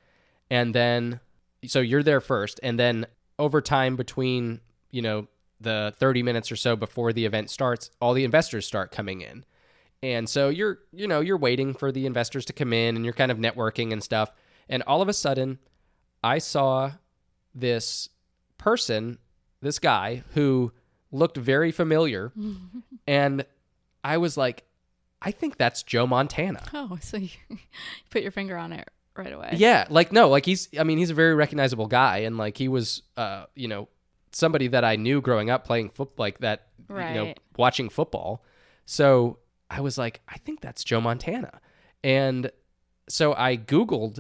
and 0.50 0.76
then, 0.76 1.22
so 1.66 1.80
you're 1.80 2.04
there 2.04 2.22
first, 2.22 2.60
and 2.62 2.78
then 2.78 3.06
over 3.40 3.62
time 3.62 3.96
between, 3.96 4.60
you 4.92 5.02
know, 5.02 5.28
the 5.62 5.94
30 6.00 6.24
minutes 6.24 6.52
or 6.52 6.56
so 6.56 6.76
before 6.76 7.14
the 7.14 7.26
event 7.26 7.50
starts, 7.50 7.90
all 8.02 8.14
the 8.14 8.26
investors 8.26 8.66
start 8.66 8.92
coming 8.92 9.22
in. 9.22 9.46
And 10.04 10.30
so 10.30 10.50
you're, 10.50 10.80
you 10.92 11.08
know, 11.08 11.22
you're 11.22 11.38
waiting 11.38 11.74
for 11.74 11.92
the 11.92 12.06
investors 12.06 12.46
to 12.46 12.54
come 12.54 12.72
in 12.74 12.96
and 12.96 13.04
you're 13.04 13.14
kind 13.14 13.32
of 13.32 13.38
networking 13.38 13.92
and 13.92 14.04
stuff. 14.04 14.32
And 14.70 14.84
all 14.84 15.02
of 15.02 15.10
a 15.10 15.14
sudden, 15.14 15.60
I 16.24 16.38
saw 16.38 16.92
this 17.56 18.10
person, 18.58 19.18
this 19.62 19.80
guy 19.80 20.24
who 20.34 20.72
looked 21.12 21.38
very 21.38 21.72
familiar. 21.72 22.32
and 23.08 23.46
I 24.04 24.18
was 24.18 24.38
like, 24.38 24.64
I 25.22 25.32
think 25.32 25.58
that's 25.58 25.82
Joe 25.84 26.06
Montana. 26.06 26.64
Oh, 26.74 26.98
so 27.02 27.18
you 27.18 27.30
put 28.12 28.22
your 28.22 28.32
finger 28.32 28.56
on 28.56 28.72
it 28.74 28.88
right 29.16 29.34
away. 29.34 29.54
Yeah, 29.54 29.88
like 29.90 30.12
no, 30.12 30.30
like 30.30 30.46
he's 30.46 30.70
I 30.80 30.84
mean, 30.84 31.00
he's 31.00 31.10
a 31.10 31.16
very 31.16 31.34
recognizable 31.34 31.88
guy 31.88 32.20
and 32.20 32.38
like 32.38 32.56
he 32.58 32.68
was 32.68 33.02
uh, 33.18 33.46
you 33.56 33.68
know, 33.68 33.88
somebody 34.32 34.68
that 34.68 34.84
I 34.86 34.96
knew 34.96 35.22
growing 35.22 35.50
up 35.50 35.66
playing 35.66 35.90
football 35.90 36.24
like 36.24 36.40
that, 36.42 36.68
you 36.88 36.96
know, 36.96 37.24
Right. 37.26 37.40
watching 37.58 37.90
football. 37.90 38.44
So 38.86 39.40
I 39.70 39.82
was 39.82 39.98
like, 39.98 40.22
I 40.28 40.38
think 40.38 40.62
that's 40.62 40.84
Joe 40.84 41.02
Montana. 41.02 41.60
And 42.04 42.52
so 43.10 43.34
I 43.34 43.58
googled 43.58 44.20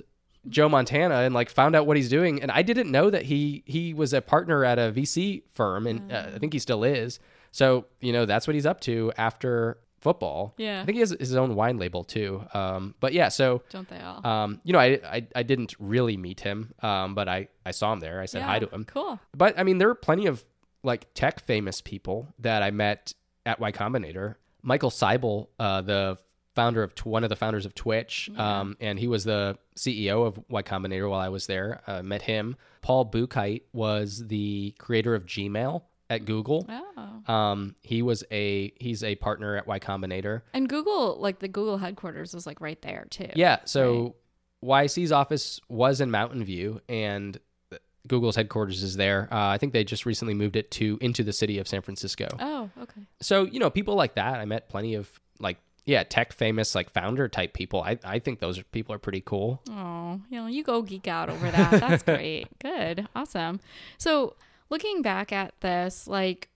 Joe 0.49 0.69
Montana 0.69 1.15
and 1.15 1.33
like 1.33 1.49
found 1.49 1.75
out 1.75 1.85
what 1.87 1.97
he's 1.97 2.09
doing 2.09 2.41
and 2.41 2.49
I 2.51 2.61
didn't 2.61 2.89
know 2.89 3.09
that 3.09 3.23
he 3.23 3.63
he 3.65 3.93
was 3.93 4.13
a 4.13 4.21
partner 4.21 4.63
at 4.63 4.79
a 4.79 4.93
VC 4.93 5.43
firm 5.51 5.85
and 5.87 6.11
uh, 6.11 6.27
I 6.35 6.39
think 6.39 6.53
he 6.53 6.59
still 6.59 6.83
is. 6.85 7.19
So, 7.51 7.85
you 7.99 8.13
know, 8.13 8.25
that's 8.25 8.47
what 8.47 8.53
he's 8.55 8.65
up 8.65 8.79
to 8.81 9.11
after 9.17 9.77
football. 9.99 10.53
Yeah. 10.57 10.81
I 10.81 10.85
think 10.85 10.95
he 10.95 10.99
has 11.01 11.09
his 11.19 11.35
own 11.35 11.55
wine 11.55 11.77
label 11.77 12.03
too. 12.05 12.45
Um 12.53 12.95
but 13.01 13.11
yeah, 13.13 13.27
so 13.27 13.61
Don't 13.69 13.89
they 13.89 13.99
all? 13.99 14.25
um, 14.25 14.61
you 14.63 14.71
know, 14.73 14.79
I, 14.79 14.99
I 15.03 15.27
I 15.35 15.43
didn't 15.43 15.75
really 15.79 16.15
meet 16.15 16.39
him, 16.41 16.73
um, 16.81 17.13
but 17.13 17.27
I 17.27 17.49
I 17.65 17.71
saw 17.71 17.91
him 17.91 17.99
there. 17.99 18.21
I 18.21 18.25
said 18.25 18.41
hi 18.43 18.59
to 18.59 18.67
him. 18.69 18.85
Cool. 18.85 19.19
But 19.35 19.59
I 19.59 19.63
mean, 19.63 19.79
there 19.79 19.89
are 19.89 19.95
plenty 19.95 20.27
of 20.27 20.45
like 20.83 21.13
tech 21.13 21.41
famous 21.41 21.81
people 21.81 22.27
that 22.39 22.63
I 22.63 22.71
met 22.71 23.13
at 23.45 23.59
Y 23.59 23.71
Combinator. 23.73 24.35
Michael 24.61 24.89
Seibel, 24.89 25.47
uh, 25.59 25.81
the 25.81 26.17
founder 26.55 26.81
of 26.81 26.93
one 27.03 27.23
of 27.23 27.29
the 27.29 27.35
founders 27.35 27.65
of 27.65 27.75
Twitch, 27.75 28.29
um, 28.35 28.75
and 28.79 28.97
he 28.97 29.07
was 29.07 29.23
the 29.23 29.57
CEO 29.75 30.25
of 30.25 30.39
Y 30.49 30.63
Combinator 30.63 31.09
while 31.09 31.19
I 31.19 31.29
was 31.29 31.45
there. 31.45 31.81
Uh, 31.85 32.01
met 32.01 32.23
him. 32.23 32.55
Paul 32.81 33.09
Buchheit 33.09 33.61
was 33.73 34.27
the 34.27 34.73
creator 34.79 35.13
of 35.13 35.25
Gmail 35.25 35.83
at 36.09 36.25
Google. 36.25 36.67
Oh. 36.67 37.33
Um, 37.33 37.75
he 37.81 38.01
was 38.01 38.23
a 38.31 38.73
he's 38.79 39.03
a 39.03 39.15
partner 39.15 39.57
at 39.57 39.67
Y 39.67 39.79
Combinator. 39.79 40.41
And 40.53 40.67
Google, 40.67 41.17
like 41.19 41.39
the 41.39 41.47
Google 41.47 41.77
headquarters 41.77 42.33
was 42.33 42.47
like 42.47 42.61
right 42.61 42.81
there 42.81 43.05
too. 43.09 43.29
Yeah. 43.35 43.59
So 43.65 44.15
YC's 44.63 45.11
office 45.11 45.59
was 45.69 46.01
in 46.01 46.09
Mountain 46.11 46.43
View, 46.43 46.81
and 46.89 47.39
Google's 48.07 48.35
headquarters 48.35 48.83
is 48.83 48.95
there. 48.95 49.27
Uh, 49.31 49.47
I 49.47 49.57
think 49.57 49.73
they 49.73 49.83
just 49.83 50.05
recently 50.05 50.33
moved 50.33 50.55
it 50.55 50.71
to 50.71 50.97
into 51.01 51.23
the 51.23 51.33
city 51.33 51.59
of 51.59 51.67
San 51.67 51.81
Francisco. 51.81 52.27
Oh, 52.39 52.69
okay. 52.81 53.01
So 53.21 53.43
you 53.43 53.59
know, 53.59 53.69
people 53.69 53.95
like 53.95 54.15
that. 54.15 54.35
I 54.35 54.45
met 54.45 54.69
plenty 54.69 54.95
of 54.95 55.09
like 55.39 55.57
yeah, 55.87 56.03
tech 56.03 56.33
famous 56.33 56.75
like 56.75 56.89
founder 56.89 57.27
type 57.29 57.53
people. 57.53 57.81
I 57.81 57.97
I 58.03 58.19
think 58.19 58.39
those 58.39 58.59
are, 58.59 58.63
people 58.65 58.93
are 58.93 58.99
pretty 58.99 59.21
cool. 59.21 59.61
Oh, 59.69 60.19
you 60.29 60.39
know, 60.39 60.47
you 60.47 60.63
go 60.63 60.81
geek 60.81 61.07
out 61.07 61.29
over 61.29 61.49
that. 61.49 61.71
That's 61.71 62.03
great. 62.03 62.47
Good. 62.59 63.07
Awesome. 63.15 63.61
So, 63.97 64.35
looking 64.69 65.01
back 65.01 65.31
at 65.31 65.53
this, 65.61 66.05
like, 66.05 66.49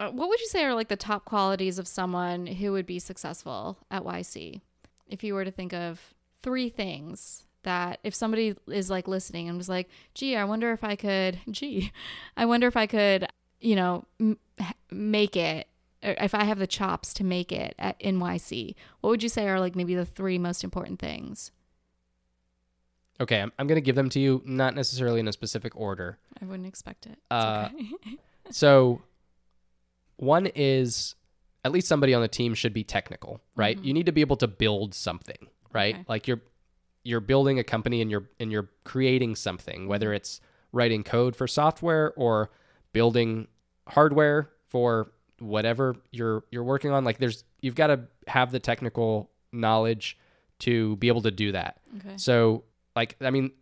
uh, 0.00 0.10
what 0.10 0.30
would 0.30 0.40
you 0.40 0.46
say 0.46 0.64
are 0.64 0.74
like 0.74 0.88
the 0.88 0.96
top 0.96 1.26
qualities 1.26 1.78
of 1.78 1.86
someone 1.86 2.46
who 2.46 2.72
would 2.72 2.86
be 2.86 2.98
successful 2.98 3.78
at 3.90 4.02
YC? 4.02 4.62
If 5.08 5.22
you 5.22 5.34
were 5.34 5.44
to 5.44 5.50
think 5.50 5.74
of 5.74 6.14
three 6.42 6.70
things 6.70 7.44
that 7.64 8.00
if 8.04 8.14
somebody 8.14 8.54
is 8.68 8.88
like 8.90 9.08
listening 9.08 9.48
and 9.48 9.58
was 9.58 9.68
like, 9.68 9.88
gee, 10.14 10.36
I 10.36 10.44
wonder 10.44 10.72
if 10.72 10.84
I 10.84 10.96
could, 10.96 11.38
gee, 11.50 11.92
I 12.36 12.44
wonder 12.46 12.66
if 12.66 12.76
I 12.76 12.86
could, 12.86 13.26
you 13.60 13.76
know, 13.76 14.04
m- 14.20 14.38
make 14.90 15.36
it, 15.36 15.66
or 16.02 16.14
if 16.20 16.34
I 16.34 16.44
have 16.44 16.58
the 16.58 16.66
chops 16.66 17.12
to 17.14 17.24
make 17.24 17.50
it 17.52 17.74
at 17.78 17.98
NYC, 18.00 18.74
what 19.00 19.10
would 19.10 19.22
you 19.22 19.28
say 19.28 19.48
are 19.48 19.58
like 19.60 19.74
maybe 19.76 19.94
the 19.94 20.06
three 20.06 20.38
most 20.38 20.62
important 20.64 20.98
things? 21.00 21.50
Okay, 23.20 23.40
I'm 23.40 23.50
I'm 23.58 23.66
gonna 23.66 23.80
give 23.80 23.96
them 23.96 24.08
to 24.10 24.20
you, 24.20 24.42
not 24.46 24.76
necessarily 24.76 25.18
in 25.18 25.26
a 25.26 25.32
specific 25.32 25.74
order. 25.74 26.18
I 26.40 26.44
wouldn't 26.44 26.68
expect 26.68 27.06
it. 27.06 27.12
It's 27.12 27.20
Uh, 27.30 27.68
okay. 27.74 28.16
So 28.50 29.02
one 30.16 30.46
is 30.54 31.14
at 31.64 31.72
least 31.72 31.86
somebody 31.88 32.14
on 32.14 32.22
the 32.22 32.28
team 32.28 32.54
should 32.54 32.72
be 32.72 32.84
technical, 32.84 33.40
right? 33.56 33.78
Mhm. 33.78 33.84
You 33.84 33.92
need 33.92 34.06
to 34.06 34.12
be 34.12 34.20
able 34.20 34.36
to 34.36 34.48
build 34.48 34.94
something, 34.94 35.48
right? 35.72 35.96
Okay. 35.96 36.04
Like 36.08 36.26
you're 36.28 36.40
you're 37.08 37.20
building 37.20 37.58
a 37.58 37.64
company 37.64 38.02
and 38.02 38.10
you're 38.10 38.28
and 38.38 38.52
you're 38.52 38.68
creating 38.84 39.34
something, 39.34 39.88
whether 39.88 40.12
it's 40.12 40.40
writing 40.72 41.02
code 41.02 41.34
for 41.34 41.46
software 41.46 42.12
or 42.16 42.50
building 42.92 43.46
hardware 43.88 44.50
for 44.66 45.10
whatever 45.38 45.96
you're 46.10 46.44
you're 46.50 46.64
working 46.64 46.90
on. 46.90 47.04
Like 47.04 47.18
there's 47.18 47.44
you've 47.62 47.74
got 47.74 47.86
to 47.88 48.00
have 48.26 48.52
the 48.52 48.58
technical 48.60 49.30
knowledge 49.52 50.18
to 50.60 50.96
be 50.96 51.08
able 51.08 51.22
to 51.22 51.30
do 51.30 51.52
that. 51.52 51.78
okay. 51.98 52.16
So, 52.16 52.64
like, 52.96 53.16
I 53.20 53.30
mean, 53.30 53.52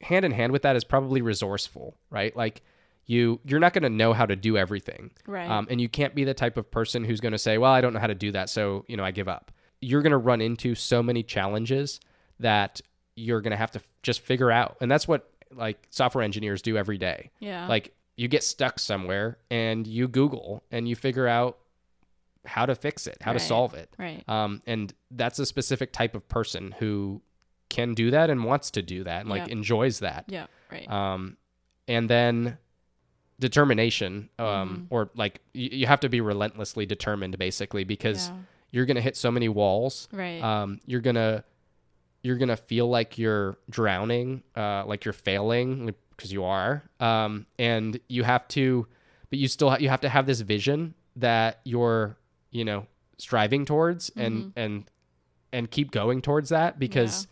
hand 0.00 0.24
in 0.24 0.32
hand 0.32 0.52
with 0.52 0.62
that 0.62 0.76
is 0.76 0.84
probably 0.84 1.20
resourceful, 1.20 1.96
right? 2.08 2.34
Like, 2.36 2.62
you 3.04 3.40
you're 3.44 3.60
not 3.60 3.72
going 3.74 3.82
to 3.82 3.90
know 3.90 4.12
how 4.14 4.24
to 4.26 4.36
do 4.36 4.56
everything, 4.56 5.10
Right. 5.26 5.50
um, 5.50 5.66
and 5.70 5.80
you 5.80 5.88
can't 5.88 6.14
be 6.14 6.24
the 6.24 6.34
type 6.34 6.56
of 6.56 6.70
person 6.70 7.04
who's 7.04 7.20
going 7.20 7.32
to 7.32 7.38
say, 7.38 7.58
"Well, 7.58 7.72
I 7.72 7.80
don't 7.82 7.92
know 7.92 8.00
how 8.00 8.06
to 8.06 8.14
do 8.14 8.32
that, 8.32 8.48
so 8.48 8.84
you 8.88 8.96
know, 8.96 9.04
I 9.04 9.10
give 9.10 9.28
up." 9.28 9.52
You're 9.82 10.02
going 10.02 10.12
to 10.12 10.16
run 10.18 10.40
into 10.40 10.74
so 10.74 11.02
many 11.02 11.22
challenges 11.22 12.00
that 12.40 12.80
you're 13.14 13.40
going 13.40 13.50
to 13.52 13.56
have 13.56 13.70
to 13.72 13.80
just 14.02 14.20
figure 14.20 14.50
out, 14.50 14.76
and 14.80 14.90
that's 14.90 15.06
what 15.08 15.30
like 15.54 15.86
software 15.90 16.22
engineers 16.24 16.60
do 16.62 16.76
every 16.76 16.98
day. 16.98 17.30
yeah. 17.40 17.66
Like, 17.68 17.92
you 18.16 18.28
get 18.28 18.42
stuck 18.42 18.78
somewhere, 18.78 19.36
and 19.50 19.86
you 19.86 20.08
Google 20.08 20.62
and 20.70 20.88
you 20.88 20.96
figure 20.96 21.26
out 21.28 21.58
how 22.46 22.64
to 22.64 22.74
fix 22.74 23.06
it, 23.06 23.18
how 23.20 23.32
to 23.32 23.38
solve 23.40 23.74
it. 23.74 23.90
right. 23.98 24.26
Um, 24.28 24.62
and 24.66 24.92
that's 25.10 25.38
a 25.38 25.44
specific 25.46 25.92
type 25.92 26.14
of 26.14 26.26
person 26.28 26.74
who 26.78 27.20
can 27.68 27.92
do 27.94 28.10
that 28.12 28.30
and 28.30 28.44
wants 28.44 28.70
to 28.72 28.82
do 28.82 29.04
that 29.04 29.20
and 29.22 29.28
like 29.28 29.42
Yep. 29.42 29.48
enjoys 29.50 29.98
that. 29.98 30.24
Yeah. 30.28 30.46
Right. 30.70 30.88
Um, 30.90 31.36
and 31.88 32.08
then 32.08 32.56
determination, 33.40 34.30
um, 34.38 34.46
Mm-hmm. 34.46 34.84
or 34.90 35.10
like 35.14 35.40
you, 35.52 35.68
you 35.72 35.86
have 35.86 36.00
to 36.00 36.08
be 36.08 36.20
relentlessly 36.20 36.86
determined 36.86 37.36
basically 37.38 37.84
because 37.84 38.28
yeah. 38.28 38.34
you're 38.70 38.86
going 38.86 38.94
to 38.96 39.00
hit 39.02 39.16
so 39.16 39.30
many 39.30 39.48
walls. 39.48 40.08
Right. 40.12 40.42
Um, 40.42 40.80
you're 40.86 41.00
going 41.00 41.16
to, 41.16 41.44
you're 42.22 42.36
going 42.36 42.48
to 42.48 42.56
feel 42.56 42.88
like 42.88 43.18
you're 43.18 43.56
drowning, 43.70 44.42
uh, 44.56 44.84
like 44.86 45.04
you're 45.04 45.12
failing 45.12 45.94
because 46.16 46.32
you 46.32 46.44
are. 46.44 46.82
Um, 47.00 47.46
and 47.58 48.00
you 48.08 48.24
have 48.24 48.48
to, 48.48 48.86
but 49.30 49.38
you 49.38 49.48
still, 49.48 49.70
ha- 49.70 49.76
you 49.80 49.88
have 49.88 50.00
to 50.00 50.08
have 50.08 50.26
this 50.26 50.40
vision 50.40 50.94
that 51.16 51.60
you're, 51.64 52.16
you 52.50 52.64
know, 52.64 52.86
striving 53.18 53.64
towards 53.64 54.10
and, 54.16 54.52
and, 54.56 54.90
and 55.52 55.70
keep 55.70 55.90
going 55.90 56.20
towards 56.20 56.50
that 56.50 56.78
because 56.78 57.26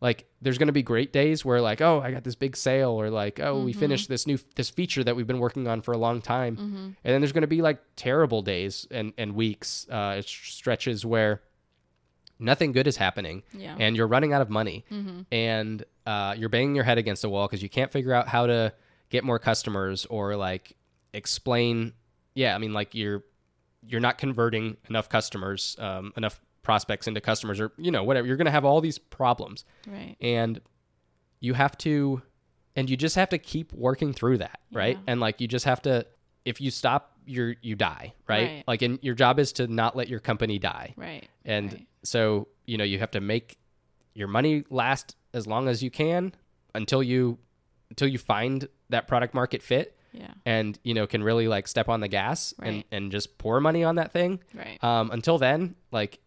like 0.00 0.26
there's 0.42 0.58
going 0.58 0.68
to 0.68 0.72
be 0.72 0.82
great 0.82 1.12
days 1.12 1.42
where 1.44 1.60
like 1.60 1.80
oh 1.80 2.00
i 2.02 2.10
got 2.10 2.22
this 2.22 2.34
big 2.34 2.54
sale 2.54 2.90
or 2.90 3.08
like 3.10 3.40
oh 3.40 3.62
we 3.64 3.72
finished 3.72 4.08
this 4.08 4.26
new 4.26 4.38
this 4.54 4.68
feature 4.70 5.02
that 5.02 5.16
we've 5.16 5.26
been 5.26 5.38
working 5.38 5.66
on 5.66 5.80
for 5.80 5.92
a 5.92 5.98
long 5.98 6.20
time. 6.20 6.56
And 7.02 7.14
then 7.14 7.20
there's 7.20 7.32
going 7.32 7.42
to 7.42 7.46
be 7.48 7.62
like 7.62 7.80
terrible 7.96 8.42
days 8.42 8.86
and 8.90 9.12
and 9.18 9.34
weeks 9.34 9.86
uh 9.90 10.20
stretches 10.22 11.04
where 11.06 11.40
nothing 12.38 12.72
good 12.72 12.86
is 12.86 12.96
happening 12.96 13.42
Yeah. 13.52 13.76
and 13.78 13.96
you're 13.96 14.06
running 14.06 14.32
out 14.32 14.42
of 14.42 14.50
money 14.50 14.84
and 15.32 15.84
uh, 16.06 16.34
you're 16.36 16.48
banging 16.48 16.74
your 16.74 16.84
head 16.84 16.98
against 16.98 17.22
the 17.22 17.28
wall 17.28 17.46
because 17.46 17.62
you 17.62 17.68
can't 17.68 17.90
figure 17.90 18.12
out 18.12 18.28
how 18.28 18.46
to 18.46 18.72
get 19.10 19.24
more 19.24 19.38
customers 19.38 20.06
or 20.06 20.36
like 20.36 20.76
explain 21.14 21.92
yeah 22.34 22.54
i 22.54 22.58
mean 22.58 22.72
like 22.74 22.94
you're 22.94 23.24
you're 23.86 24.00
not 24.00 24.18
converting 24.18 24.76
enough 24.90 25.08
customers 25.08 25.76
um, 25.78 26.12
enough 26.16 26.40
prospects 26.62 27.06
into 27.06 27.20
customers 27.20 27.60
or 27.60 27.72
you 27.78 27.90
know 27.90 28.02
whatever 28.04 28.26
you're 28.26 28.36
going 28.36 28.44
to 28.46 28.50
have 28.50 28.64
all 28.64 28.80
these 28.80 28.98
problems 28.98 29.64
right. 29.86 30.16
and 30.20 30.60
you 31.40 31.54
have 31.54 31.76
to 31.78 32.20
and 32.74 32.90
you 32.90 32.96
just 32.96 33.14
have 33.16 33.28
to 33.30 33.38
keep 33.38 33.72
working 33.72 34.12
through 34.12 34.36
that 34.38 34.60
right 34.72 34.96
Yeah. 34.96 35.02
and 35.12 35.20
like 35.20 35.40
you 35.40 35.46
just 35.48 35.64
have 35.64 35.80
to 35.82 36.04
if 36.44 36.60
you 36.60 36.70
stop 36.70 37.15
you're 37.26 37.54
you 37.62 37.74
die, 37.76 38.14
right? 38.28 38.42
Right. 38.48 38.64
Like 38.66 38.82
and 38.82 38.98
your 39.02 39.14
job 39.14 39.38
is 39.38 39.52
to 39.54 39.66
not 39.66 39.96
let 39.96 40.08
your 40.08 40.20
company 40.20 40.58
die. 40.58 40.94
Right. 40.96 41.28
And 41.44 41.72
right. 41.72 41.86
so, 42.02 42.48
you 42.66 42.78
know, 42.78 42.84
you 42.84 42.98
have 42.98 43.10
to 43.12 43.20
make 43.20 43.58
your 44.14 44.28
money 44.28 44.64
last 44.70 45.16
as 45.34 45.46
long 45.46 45.68
as 45.68 45.82
you 45.82 45.90
can 45.90 46.32
until 46.74 47.02
you 47.02 47.38
until 47.90 48.08
you 48.08 48.18
find 48.18 48.68
that 48.90 49.06
product 49.06 49.34
market 49.34 49.62
fit 49.62 49.96
yeah. 50.12 50.28
and, 50.44 50.78
you 50.82 50.94
know, 50.94 51.06
can 51.06 51.22
really 51.22 51.46
like 51.48 51.68
step 51.68 51.88
on 51.88 52.00
the 52.00 52.08
gas 52.08 52.52
and, 52.58 52.66
Right. 52.66 52.74
and 52.90 53.04
and 53.04 53.12
just 53.12 53.38
pour 53.38 53.60
money 53.60 53.84
on 53.84 53.96
that 53.96 54.12
thing. 54.12 54.40
Right. 54.54 54.82
Um, 54.82 55.10
until 55.10 55.38
then, 55.38 55.74
like 55.92 56.18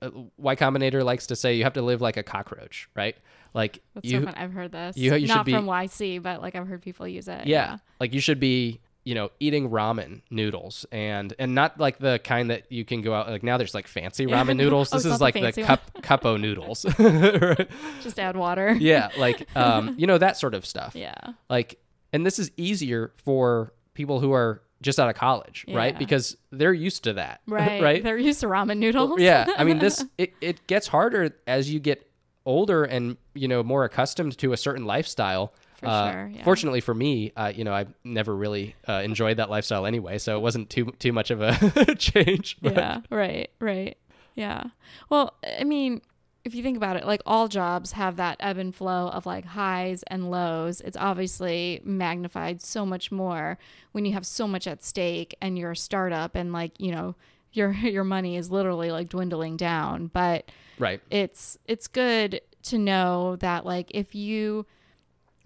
uh, 0.00 0.10
Y 0.36 0.56
Combinator 0.56 1.04
likes 1.04 1.26
to 1.28 1.36
say 1.36 1.54
you 1.56 1.64
have 1.64 1.72
to 1.74 1.82
live 1.82 2.00
like 2.00 2.16
a 2.16 2.22
cockroach, 2.22 2.88
right? 2.94 3.16
Like 3.54 3.82
That's 3.94 4.06
you 4.08 4.22
so. 4.22 4.32
I've 4.36 4.52
heard 4.52 4.72
this. 4.72 4.96
you- 4.96 5.14
you 5.14 5.26
should 5.26 5.44
be- 5.44 5.52
from 5.52 5.66
YC, 5.66 6.22
but 6.22 6.40
like 6.42 6.54
I've 6.54 6.68
heard 6.68 6.82
people 6.82 7.08
use 7.08 7.28
it. 7.28 7.46
yeah, 7.46 7.78
like 7.98 8.12
you 8.14 8.20
should 8.20 8.38
be 8.40 8.80
you 9.08 9.14
know 9.14 9.30
eating 9.40 9.70
ramen 9.70 10.20
noodles 10.30 10.84
and 10.92 11.32
and 11.38 11.54
not 11.54 11.80
like 11.80 11.98
the 11.98 12.18
kind 12.22 12.50
that 12.50 12.70
you 12.70 12.84
can 12.84 13.00
go 13.00 13.14
out 13.14 13.26
like 13.26 13.42
now 13.42 13.56
there's 13.56 13.74
like 13.74 13.88
fancy 13.88 14.26
ramen 14.26 14.56
noodles. 14.58 14.90
Oh, 14.92 14.96
this 14.98 15.06
is 15.06 15.18
like 15.18 15.32
the 15.32 15.50
the, 15.50 15.62
cup 15.62 16.02
cupo 16.02 16.36
noodles. 16.36 16.82
Just 18.02 18.18
add 18.18 18.36
water. 18.36 18.76
yeah 18.78 19.08
like 19.16 19.48
um 19.56 19.94
you 19.96 20.06
know 20.06 20.18
that 20.18 20.36
sort 20.36 20.54
of 20.54 20.66
stuff. 20.66 20.94
Yeah. 20.94 21.14
like 21.48 21.78
and 22.12 22.26
this 22.26 22.38
is 22.38 22.50
easier 22.58 23.12
for 23.16 23.72
people 23.94 24.20
who 24.20 24.32
are 24.32 24.60
just 24.82 25.00
out 25.00 25.08
of 25.08 25.14
college 25.16 25.64
right? 25.72 25.98
Because 25.98 26.36
they're 26.52 26.74
used 26.74 27.04
to 27.04 27.14
that 27.14 27.40
Right. 27.46 27.82
right? 27.82 28.02
They're 28.02 28.18
used 28.18 28.40
to 28.40 28.46
ramen 28.46 28.76
noodles. 28.76 29.18
yeah 29.20 29.46
i 29.56 29.64
mean 29.64 29.78
this 29.78 30.04
it, 30.18 30.34
it 30.42 30.66
gets 30.66 30.86
harder 30.86 31.34
as 31.46 31.72
you 31.72 31.80
get 31.80 32.10
older 32.44 32.84
and 32.84 33.16
you 33.34 33.48
know 33.48 33.62
more 33.62 33.84
accustomed 33.84 34.36
to 34.38 34.52
a 34.52 34.56
certain 34.56 34.84
lifestyle 34.84 35.52
For 35.78 35.86
Uh, 35.86 36.12
sure, 36.12 36.30
yeah. 36.34 36.44
fortunately 36.44 36.80
for 36.80 36.92
me 36.94 37.32
uh, 37.36 37.52
you 37.54 37.62
know 37.64 37.72
i 37.72 37.86
never 38.04 38.34
really 38.34 38.74
uh, 38.88 38.94
enjoyed 39.04 39.36
that 39.36 39.48
lifestyle 39.48 39.86
anyway 39.86 40.18
so 40.18 40.36
it 40.36 40.40
wasn't 40.40 40.68
too 40.70 40.86
too 40.98 41.12
much 41.12 41.30
of 41.30 41.40
a 41.40 41.94
change 41.98 42.56
but- 42.60 42.74
yeah. 42.74 43.00
Right. 43.10 43.50
Right. 43.60 43.96
Yeah. 44.34 44.64
Well, 45.10 45.34
I 45.60 45.64
mean, 45.64 46.00
if 46.44 46.54
you 46.54 46.62
think 46.62 46.76
about 46.76 46.96
it, 46.96 47.04
like 47.04 47.20
all 47.26 47.48
jobs 47.48 47.92
have 47.92 48.16
that 48.16 48.36
ebb 48.40 48.56
and 48.56 48.72
flow 48.74 49.08
of 49.08 49.26
like 49.26 49.44
highs 49.44 50.02
and 50.04 50.30
lows. 50.30 50.80
It's 50.80 50.96
obviously 50.96 51.80
magnified 51.84 52.62
so 52.62 52.86
much 52.86 53.10
more 53.10 53.58
when 53.92 54.04
you 54.04 54.12
have 54.12 54.24
so 54.24 54.46
much 54.46 54.66
at 54.68 54.84
stake 54.84 55.34
and 55.42 55.58
you're 55.58 55.72
a 55.72 55.76
startup 55.76 56.36
and 56.36 56.52
like, 56.52 56.72
you 56.78 56.92
know, 56.92 57.16
your 57.52 57.72
your 57.96 58.04
money 58.04 58.36
is 58.36 58.50
literally 58.50 58.90
like 58.92 59.08
dwindling 59.08 59.56
down. 59.56 60.06
But 60.12 60.50
right 60.78 61.00
it's 61.10 61.58
it's 61.66 61.88
good 61.88 62.40
to 62.62 62.78
know 62.78 63.34
that 63.36 63.66
like 63.66 63.90
if 63.92 64.14
you 64.14 64.64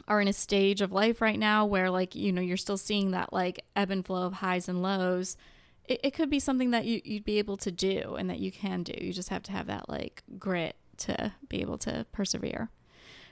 are 0.08 0.20
in 0.20 0.28
a 0.28 0.32
stage 0.32 0.80
of 0.80 0.92
life 0.92 1.20
right 1.20 1.38
now 1.38 1.64
where 1.64 1.90
like 1.90 2.14
you 2.14 2.32
know 2.32 2.42
you're 2.42 2.56
still 2.56 2.76
seeing 2.76 3.12
that 3.12 3.32
like 3.32 3.64
ebb 3.76 3.90
and 3.90 4.04
flow 4.04 4.26
of 4.26 4.34
highs 4.34 4.68
and 4.68 4.82
lows. 4.82 5.36
It, 5.84 6.00
it 6.04 6.10
could 6.12 6.30
be 6.30 6.38
something 6.38 6.70
that 6.70 6.84
you, 6.84 7.00
you'd 7.04 7.24
be 7.24 7.38
able 7.38 7.56
to 7.58 7.72
do 7.72 8.14
and 8.16 8.30
that 8.30 8.38
you 8.38 8.52
can 8.52 8.82
do. 8.82 8.94
You 9.00 9.12
just 9.12 9.30
have 9.30 9.42
to 9.44 9.52
have 9.52 9.66
that 9.66 9.88
like 9.88 10.22
grit 10.38 10.76
to 10.98 11.32
be 11.48 11.60
able 11.60 11.78
to 11.78 12.06
persevere. 12.12 12.70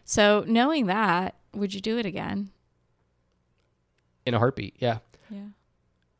So 0.04 0.44
knowing 0.46 0.86
that 0.86 1.36
would 1.54 1.74
you 1.74 1.80
do 1.80 1.98
it 1.98 2.06
again? 2.06 2.50
In 4.26 4.34
a 4.34 4.38
heartbeat 4.38 4.76
yeah. 4.78 4.98
Yeah. 5.30 5.48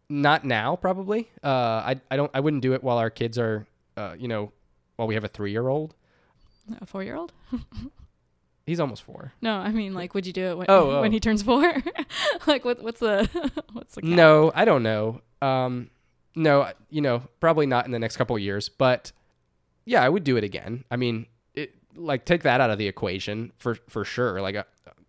Not 0.09 0.45
now 0.45 0.77
probably. 0.77 1.31
Uh 1.43 1.49
i 1.49 2.01
i 2.11 2.17
don't 2.17 2.31
i 2.35 2.41
wouldn't 2.41 2.63
do 2.63 2.75
it 2.75 2.83
while 2.83 2.99
our 2.99 3.11
kids 3.11 3.39
are 3.39 3.67
uh 3.97 4.15
you 4.19 4.29
know 4.29 4.53
while 4.97 5.09
we 5.09 5.15
have 5.15 5.25
a 5.25 5.29
three 5.29 5.51
year 5.51 5.69
old 5.69 5.95
a 6.81 6.87
four 6.87 7.03
year 7.03 7.17
old 7.17 7.33
he's 8.71 8.79
almost 8.81 9.03
four 9.03 9.33
no 9.41 9.57
i 9.57 9.71
mean 9.73 9.93
like 9.95 10.15
would 10.15 10.25
you 10.27 10.33
do 10.33 10.47
it 10.47 10.57
when, 10.59 10.67
Oh, 10.69 10.91
oh. 10.93 11.01
when 11.01 11.11
he 11.13 11.19
turns 11.21 11.43
four 11.43 11.75
like 12.47 12.65
what, 12.65 12.83
what's 12.83 13.01
the 13.01 13.29
what's 13.73 13.97
the 13.97 14.03
cap? 14.03 14.11
No, 14.11 14.53
I 14.55 14.65
don't 14.65 14.83
know. 14.83 15.21
Um, 15.43 15.91
no, 16.35 16.71
you 16.91 17.01
know, 17.01 17.23
probably 17.41 17.67
not 17.67 17.85
in 17.87 17.91
the 17.91 17.99
next 17.99 18.17
couple 18.17 18.37
of 18.37 18.43
years, 18.43 18.69
but 18.69 19.11
yeah, 19.85 20.03
I 20.03 20.09
would 20.09 20.23
do 20.25 20.37
it 20.37 20.45
again. 20.45 20.85
I 20.91 20.97
mean, 20.97 21.27
it, 21.55 21.75
like 21.97 22.25
take 22.25 22.43
that 22.45 22.61
out 22.61 22.71
of 22.71 22.79
the 22.79 22.87
equation 22.87 23.53
for 23.59 23.77
for 23.89 24.05
sure. 24.05 24.41
Like 24.41 24.57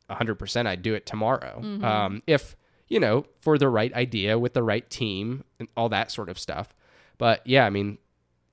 hundred 0.09 0.36
percent, 0.36 0.68
I'd 0.68 0.82
do 0.82 0.93
it 0.93 1.05
tomorrow. 1.05 1.62
Mm-hmm. 1.64 1.86
Um, 1.86 2.24
if 2.28 2.55
you 2.88 2.99
know, 2.99 3.26
for 3.39 3.57
the 3.57 3.70
right 3.70 3.93
idea 3.93 4.38
with 4.39 4.53
the 4.53 4.64
right 4.64 4.89
team 4.89 5.43
and 5.59 5.68
all 5.78 5.89
that 5.89 6.12
sort 6.12 6.30
of 6.30 6.38
stuff. 6.39 6.76
But 7.18 7.45
yeah, 7.45 7.66
I 7.66 7.70
mean, 7.70 7.97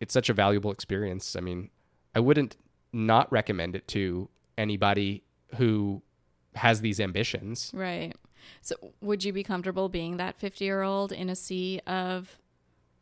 it's 0.00 0.12
such 0.12 0.28
a 0.28 0.34
valuable 0.34 0.70
experience. 0.70 1.34
I 1.36 1.40
mean, 1.40 1.70
I 2.14 2.20
wouldn't 2.20 2.56
not 2.92 3.30
recommend 3.32 3.74
it 3.74 3.88
to 3.88 4.28
anybody 4.58 5.22
who 5.56 6.02
has 6.54 6.80
these 6.82 7.00
ambitions. 7.00 7.70
Right. 7.74 8.14
So 8.60 8.74
would 9.00 9.24
you 9.24 9.32
be 9.32 9.42
comfortable 9.42 9.88
being 9.88 10.16
that 10.18 10.38
50 10.38 10.64
year 10.64 10.82
old 10.82 11.12
in 11.12 11.28
a 11.30 11.36
sea 11.36 11.80
of, 11.86 12.36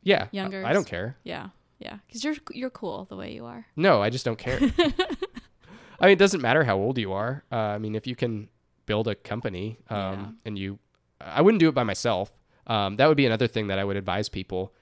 Yeah, 0.02 0.24
I- 0.24 0.28
Youngers. 0.32 0.64
I 0.66 0.72
don't 0.72 0.86
care. 0.86 1.16
yeah, 1.24 1.48
yeah. 1.78 1.98
Cause 2.12 2.22
you're, 2.24 2.34
you're 2.52 2.70
cool 2.70 3.06
the 3.06 3.16
way 3.16 3.32
you 3.32 3.44
are. 3.46 3.66
No, 3.76 4.02
I 4.02 4.10
just 4.10 4.24
don't 4.24 4.38
care. 4.38 4.58
I 5.98 6.06
mean, 6.06 6.12
it 6.12 6.18
doesn't 6.18 6.42
matter 6.42 6.64
how 6.64 6.76
old 6.76 6.98
you 6.98 7.12
are. 7.12 7.42
Uh, 7.50 7.56
I 7.56 7.78
mean, 7.78 7.94
if 7.94 8.06
you 8.06 8.14
can 8.14 8.48
build 8.84 9.08
a 9.08 9.14
company 9.14 9.78
um, 9.88 9.96
Yeah. 9.98 10.26
and 10.44 10.58
you, 10.58 10.78
I 11.20 11.40
wouldn't 11.42 11.60
do 11.60 11.68
it 11.68 11.74
by 11.74 11.84
myself. 11.84 12.32
Um, 12.66 12.96
that 12.96 13.06
would 13.08 13.16
be 13.16 13.24
another 13.26 13.46
thing 13.46 13.68
that 13.68 13.78
I 13.78 13.84
would 13.84 13.96
advise 13.96 14.28
people. 14.28 14.74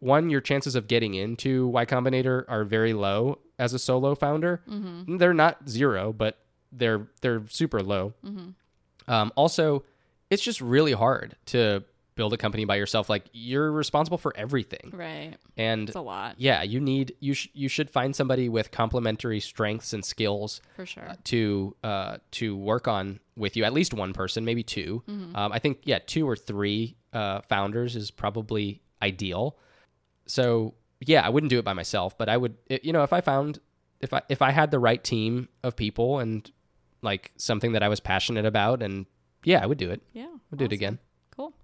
One, 0.00 0.30
your 0.30 0.40
chances 0.40 0.74
of 0.74 0.88
getting 0.88 1.14
into 1.14 1.66
Y 1.68 1.84
Combinator 1.86 2.44
are 2.48 2.64
very 2.64 2.92
low 2.92 3.38
as 3.58 3.72
a 3.74 3.78
solo 3.78 4.14
founder. 4.14 4.62
Mm-hmm. 4.68 5.18
They're 5.18 5.34
not 5.34 5.68
zero, 5.68 6.12
but 6.12 6.38
they're 6.72 7.06
they're 7.20 7.42
super 7.48 7.82
low. 7.82 8.14
Mm-hmm. 8.24 9.10
Um, 9.12 9.32
also, 9.36 9.84
it's 10.30 10.42
just 10.42 10.60
really 10.60 10.92
hard 10.92 11.36
to 11.46 11.84
build 12.14 12.32
a 12.32 12.36
company 12.36 12.64
by 12.64 12.76
yourself. 12.76 13.08
Like 13.10 13.24
you're 13.32 13.72
responsible 13.72 14.18
for 14.18 14.32
everything, 14.36 14.90
Right. 14.94 15.34
and 15.56 15.88
It's 15.88 15.96
a 15.96 16.00
lot 16.00 16.34
yeah, 16.38 16.62
you 16.62 16.78
need 16.80 17.14
you 17.20 17.34
sh- 17.34 17.48
you 17.54 17.68
should 17.68 17.90
find 17.90 18.14
somebody 18.14 18.48
with 18.48 18.70
complementary 18.70 19.40
strengths 19.40 19.92
and 19.92 20.04
skills 20.04 20.60
for 20.76 20.86
sure. 20.86 21.14
to 21.24 21.76
uh, 21.84 22.16
to 22.32 22.56
work 22.56 22.88
on 22.88 23.20
with 23.36 23.56
you. 23.56 23.64
At 23.64 23.72
least 23.72 23.92
one 23.94 24.12
person, 24.12 24.44
maybe 24.44 24.62
2 24.62 25.02
Mm-hmm. 25.08 25.36
Um, 25.36 25.52
I 25.52 25.58
think 25.58 25.80
yeah, 25.84 25.98
two 25.98 26.28
or 26.28 26.36
three 26.36 26.96
uh, 27.12 27.40
founders 27.42 27.96
is 27.96 28.10
probably 28.10 28.80
ideal. 29.02 29.56
So 30.30 30.74
yeah, 31.00 31.26
I 31.26 31.28
wouldn't 31.28 31.50
do 31.50 31.58
it 31.58 31.64
by 31.64 31.72
myself, 31.72 32.16
but 32.16 32.28
I 32.28 32.36
would. 32.36 32.56
It, 32.66 32.84
you 32.84 32.92
know, 32.92 33.02
if 33.02 33.12
I 33.12 33.20
found 33.20 33.58
if 34.00 34.12
I 34.12 34.22
if 34.28 34.42
I 34.42 34.50
had 34.50 34.70
the 34.70 34.78
right 34.78 35.02
team 35.02 35.48
of 35.62 35.76
people 35.76 36.18
and 36.18 36.50
like 37.02 37.32
something 37.36 37.72
that 37.72 37.82
I 37.82 37.88
was 37.88 38.00
passionate 38.00 38.44
about, 38.44 38.82
and 38.82 39.06
yeah, 39.44 39.62
I 39.62 39.66
would 39.66 39.78
do 39.78 39.90
it. 39.90 40.02
Yeah. 40.12 40.28
I'd 40.52 40.58
do 40.58 40.66
it 40.66 40.72
again. 40.72 40.98
Cool. 41.34 41.54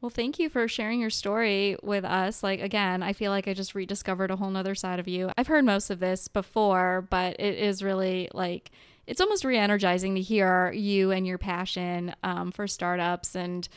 Well, 0.00 0.10
thank 0.10 0.38
you 0.38 0.48
for 0.48 0.66
sharing 0.66 1.00
your 1.00 1.10
story 1.10 1.76
with 1.82 2.04
us. 2.04 2.42
Like, 2.42 2.60
again, 2.60 3.02
I 3.02 3.12
feel 3.12 3.30
like 3.30 3.46
I 3.46 3.54
just 3.54 3.74
rediscovered 3.74 4.30
a 4.30 4.36
whole 4.36 4.50
nother 4.50 4.74
side 4.74 4.98
of 4.98 5.06
you. 5.06 5.30
I've 5.36 5.46
heard 5.46 5.64
most 5.64 5.90
of 5.90 6.00
this 6.00 6.26
before, 6.26 7.06
but 7.10 7.38
it 7.38 7.58
is 7.58 7.82
really 7.82 8.28
like, 8.32 8.70
it's 9.06 9.20
almost 9.20 9.44
re 9.44 9.56
energizing 9.56 10.14
to 10.16 10.20
hear 10.20 10.72
you 10.72 11.10
and 11.12 11.26
your 11.26 11.38
passion 11.38 12.14
um, 12.22 12.50
for 12.50 12.66
startups 12.66 13.36
and 13.36 13.68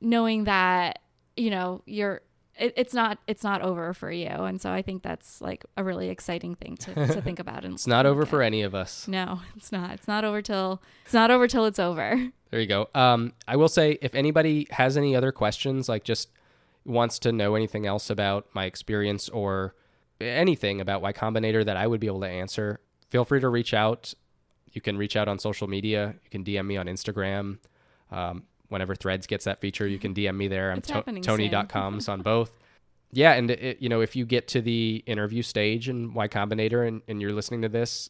knowing 0.00 0.44
that, 0.44 1.00
you 1.36 1.50
know, 1.50 1.82
you're. 1.86 2.22
It, 2.58 2.74
it's 2.76 2.92
not 2.92 3.18
it's 3.26 3.42
not 3.42 3.62
over 3.62 3.94
for 3.94 4.10
you 4.12 4.26
and 4.28 4.60
so 4.60 4.70
i 4.70 4.82
think 4.82 5.02
that's 5.02 5.40
like 5.40 5.64
a 5.76 5.82
really 5.82 6.10
exciting 6.10 6.54
thing 6.54 6.76
to, 6.76 6.94
to 6.94 7.22
think 7.22 7.38
about 7.46 7.64
and 7.64 7.74
It's 7.74 7.86
not 7.86 8.04
over 8.04 8.20
look 8.20 8.28
for 8.28 8.42
any 8.42 8.60
of 8.62 8.74
us. 8.74 9.08
no 9.08 9.40
it's 9.56 9.72
not 9.72 9.92
it's 9.92 10.06
not 10.06 10.22
over 10.24 10.42
till 10.42 10.82
it's 11.04 11.14
not 11.14 11.30
over 11.30 11.48
till 11.48 11.64
it's 11.64 11.78
over 11.78 12.30
There 12.50 12.60
you 12.60 12.66
go. 12.66 12.90
Um, 12.94 13.32
I 13.48 13.56
will 13.56 13.70
say 13.70 13.98
if 14.02 14.14
anybody 14.14 14.66
has 14.72 14.98
any 14.98 15.16
other 15.16 15.32
questions, 15.32 15.88
like 15.88 16.04
just 16.04 16.28
wants 16.84 17.18
to 17.20 17.32
know 17.32 17.54
anything 17.54 17.86
else 17.86 18.10
about 18.10 18.46
my 18.52 18.66
experience 18.66 19.30
or 19.30 19.74
anything 20.20 20.78
about 20.78 21.00
Y 21.00 21.14
Combinator 21.14 21.64
that 21.64 21.78
I 21.78 21.86
would 21.86 21.98
be 22.00 22.08
able 22.08 22.20
to 22.20 22.28
answer, 22.28 22.80
feel 23.08 23.24
free 23.24 23.40
to 23.40 23.48
reach 23.48 23.72
out. 23.72 24.12
You 24.72 24.82
can 24.82 24.98
reach 24.98 25.16
out 25.16 25.28
on 25.28 25.38
social 25.38 25.66
media. 25.66 26.14
You 26.24 26.28
can 26.30 26.44
DM 26.44 26.66
me 26.66 26.76
on 26.76 26.86
Instagram. 26.88 27.56
Um, 28.10 28.42
whenever 28.72 28.94
Threads 28.94 29.26
gets 29.26 29.44
that 29.44 29.60
feature, 29.60 29.86
you 29.86 29.98
can 29.98 30.14
DM 30.14 30.36
me 30.36 30.48
there. 30.48 30.72
I'm 30.72 30.80
to-. 30.82 31.20
Tony.coms 31.20 32.08
on 32.08 32.22
both. 32.22 32.50
Yeah, 33.12 33.32
and 33.32 33.50
it, 33.50 33.80
you 33.80 33.88
know 33.88 34.00
if 34.00 34.16
you 34.16 34.24
get 34.24 34.48
to 34.48 34.62
the 34.62 35.04
interview 35.06 35.42
stage 35.42 35.88
in 35.88 36.14
Y 36.14 36.28
Combinator 36.28 36.88
and, 36.88 37.02
and 37.06 37.20
you're 37.20 37.32
listening 37.32 37.62
to 37.62 37.68
this, 37.68 38.08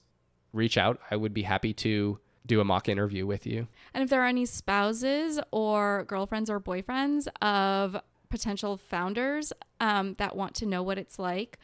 reach 0.52 0.78
out. 0.78 1.00
I 1.10 1.16
would 1.16 1.34
be 1.34 1.42
happy 1.42 1.74
to 1.74 2.20
do 2.46 2.60
a 2.60 2.64
mock 2.64 2.88
interview 2.88 3.26
with 3.26 3.46
you. 3.46 3.66
And 3.94 4.02
if 4.02 4.10
there 4.10 4.22
are 4.22 4.26
any 4.26 4.46
spouses 4.46 5.40
or 5.50 6.04
girlfriends 6.04 6.48
or 6.48 6.60
boyfriends 6.60 7.26
of 7.40 8.00
potential 8.30 8.76
founders 8.76 9.52
um, 9.80 10.14
that 10.14 10.36
want 10.36 10.54
to 10.56 10.66
know 10.66 10.82
what 10.82 10.98
it's 10.98 11.18
like 11.18 11.58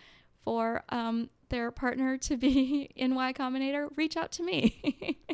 for 0.45 0.83
um, 0.91 1.31
their 1.49 1.71
partner 1.71 2.17
to 2.19 2.37
be 2.37 2.91
in 2.97 3.15
Y 3.15 3.33
Combinator, 3.33 3.89
reach 3.97 4.17
out 4.17 4.33
to 4.33 4.43
me. 4.43 5.19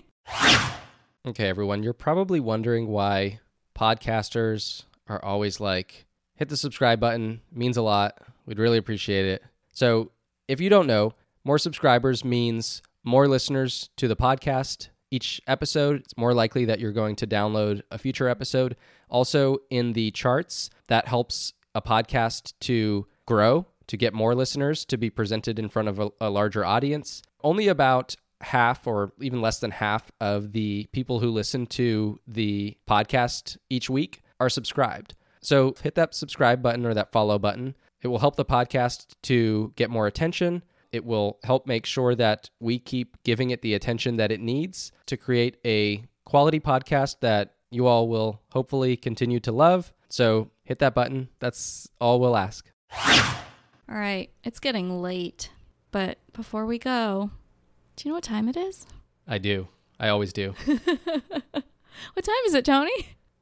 Okay, 1.26 1.48
everyone, 1.48 1.82
you're 1.82 1.94
probably 1.94 2.38
wondering 2.38 2.86
why 2.86 3.40
podcasters 3.78 4.84
are 5.08 5.22
always 5.24 5.60
like, 5.60 6.06
hit 6.36 6.48
the 6.48 6.56
subscribe 6.56 7.00
button, 7.00 7.40
means 7.52 7.76
a 7.76 7.82
lot. 7.82 8.18
We'd 8.46 8.58
really 8.58 8.78
appreciate 8.78 9.26
it. 9.26 9.42
So, 9.72 10.10
if 10.48 10.60
you 10.60 10.68
don't 10.68 10.86
know, 10.86 11.14
more 11.44 11.58
subscribers 11.58 12.24
means 12.24 12.82
more 13.02 13.28
listeners 13.28 13.90
to 13.96 14.08
the 14.08 14.16
podcast, 14.16 14.88
each 15.10 15.40
episode, 15.46 16.00
it's 16.00 16.16
more 16.16 16.34
likely 16.34 16.64
that 16.64 16.80
you're 16.80 16.92
going 16.92 17.16
to 17.16 17.26
download 17.26 17.82
a 17.90 17.98
future 17.98 18.28
episode. 18.28 18.76
Also, 19.08 19.58
in 19.70 19.92
the 19.92 20.10
charts, 20.10 20.70
that 20.88 21.06
helps 21.06 21.52
a 21.74 21.80
podcast 21.80 22.52
to 22.60 23.06
grow, 23.26 23.66
to 23.86 23.96
get 23.96 24.12
more 24.12 24.34
listeners, 24.34 24.84
to 24.86 24.96
be 24.96 25.10
presented 25.10 25.58
in 25.58 25.68
front 25.68 25.88
of 25.88 25.98
a, 26.00 26.10
a 26.20 26.30
larger 26.30 26.64
audience. 26.64 27.22
Only 27.42 27.68
about 27.68 28.16
half 28.44 28.86
or 28.86 29.12
even 29.20 29.40
less 29.40 29.58
than 29.60 29.70
half 29.70 30.10
of 30.20 30.52
the 30.52 30.86
people 30.92 31.20
who 31.20 31.30
listen 31.30 31.66
to 31.66 32.20
the 32.26 32.76
podcast 32.88 33.56
each 33.68 33.90
week 33.90 34.22
are 34.40 34.48
subscribed. 34.48 35.14
So 35.40 35.74
hit 35.82 35.94
that 35.96 36.14
subscribe 36.14 36.62
button 36.62 36.86
or 36.86 36.94
that 36.94 37.12
follow 37.12 37.38
button. 37.38 37.74
It 38.02 38.08
will 38.08 38.18
help 38.18 38.36
the 38.36 38.44
podcast 38.44 39.14
to 39.24 39.72
get 39.76 39.90
more 39.90 40.06
attention. 40.06 40.62
It 40.92 41.04
will 41.04 41.38
help 41.42 41.66
make 41.66 41.86
sure 41.86 42.14
that 42.14 42.50
we 42.60 42.78
keep 42.78 43.16
giving 43.24 43.50
it 43.50 43.62
the 43.62 43.74
attention 43.74 44.16
that 44.16 44.30
it 44.30 44.40
needs 44.40 44.92
to 45.06 45.16
create 45.16 45.56
a 45.64 46.04
quality 46.24 46.60
podcast 46.60 47.16
that 47.20 47.54
you 47.70 47.86
all 47.86 48.08
will 48.08 48.40
hopefully 48.52 48.96
continue 48.96 49.40
to 49.40 49.52
love. 49.52 49.92
So 50.08 50.50
hit 50.64 50.78
that 50.78 50.94
button. 50.94 51.28
That's 51.40 51.88
all 52.00 52.20
we'll 52.20 52.36
ask. 52.36 52.70
All 53.88 53.98
right, 53.98 54.30
it's 54.44 54.60
getting 54.60 55.02
late, 55.02 55.50
but 55.90 56.18
before 56.32 56.64
we 56.64 56.78
go, 56.78 57.30
do 57.96 58.08
you 58.08 58.10
know 58.10 58.16
what 58.16 58.24
time 58.24 58.48
it 58.48 58.56
is? 58.56 58.86
I 59.26 59.38
do. 59.38 59.68
I 59.98 60.08
always 60.08 60.32
do. 60.32 60.54
What 62.14 62.24
time 62.24 62.34
is 62.46 62.54
it, 62.54 62.64
Tony? 62.64 62.90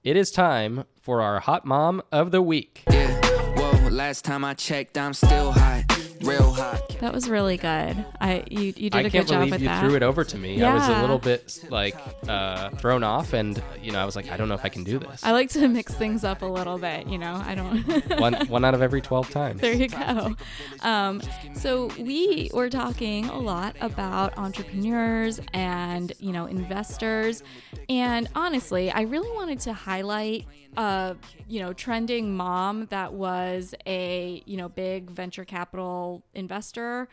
it 0.05 0.15
is 0.15 0.31
time 0.31 0.85
for 1.01 1.23
our 1.23 1.41
Hot 1.41 1.65
Mom 1.65 2.03
of 2.13 2.31
the 2.33 2.43
Week. 2.43 2.83
Yeah, 2.91 3.19
whoa, 3.57 3.89
last 3.89 4.27
time 4.27 4.45
I 4.45 4.53
checked, 4.53 4.99
I'm 4.99 5.15
still 5.15 5.53
hot, 5.53 5.85
real 6.25 6.53
hot. 6.53 6.89
That 7.01 7.13
was 7.13 7.29
really 7.29 7.57
good. 7.57 8.05
I 8.21 8.45
you 8.51 8.61
you 8.77 8.91
did 8.91 8.95
I 8.95 9.01
a 9.01 9.03
can't 9.11 9.13
good 9.13 9.29
job 9.29 9.39
believe 9.41 9.53
with 9.53 9.61
you 9.63 9.69
that. 9.69 9.81
threw 9.81 9.95
it 9.97 10.03
over 10.03 10.25
to 10.25 10.39
me. 10.39 10.63
I 10.63 10.75
was 10.75 10.89
a 10.89 11.01
little 11.01 11.19
bit 11.19 11.65
like 11.71 11.97
uh, 12.29 12.71
thrown 12.71 13.03
off, 13.03 13.33
and 13.33 13.63
you 13.83 13.91
know, 13.93 13.99
I 14.01 14.05
was 14.05 14.17
like, 14.17 14.31
I 14.31 14.37
don't 14.37 14.49
know 14.49 14.55
if 14.55 14.65
I 14.65 14.69
can 14.69 14.85
do 14.85 14.99
this. 14.99 15.25
I 15.25 15.33
like 15.33 15.51
to 15.51 15.67
mix 15.69 15.95
things 15.95 16.25
up 16.25 16.43
a 16.43 16.47
little 16.47 16.79
bit, 16.79 17.07
you 17.09 17.19
know. 17.19 17.43
I 17.45 17.55
don't. 17.55 17.83
one 18.21 18.35
one 18.49 18.65
out 18.65 18.75
of 18.75 18.83
every 18.83 19.01
twelve 19.01 19.31
times. 19.31 19.61
there 19.61 19.75
you 19.75 19.89
go. 19.89 20.37
Um, 20.83 21.21
so 21.55 21.87
we 21.99 22.51
were 22.53 22.71
talking 22.71 23.27
a 23.29 23.39
lot 23.39 23.77
about 23.81 24.37
entrepreneurs 24.39 25.41
and 25.53 26.13
you 26.19 26.33
know 26.33 26.47
investors, 26.47 27.43
and 27.89 28.29
honestly, 28.35 28.91
I 28.91 29.03
really 29.03 29.31
wanted 29.33 29.61
to 29.61 29.73
highlight 29.73 30.47
a 30.77 31.17
you 31.49 31.61
know 31.61 31.73
trending 31.73 32.35
mom 32.35 32.87
that 32.87 33.13
was 33.13 33.75
a 33.87 34.43
you 34.47 34.57
know 34.57 34.69
big 34.69 35.11
venture 35.11 35.45
capital 35.45 36.12
investor. 36.35 37.09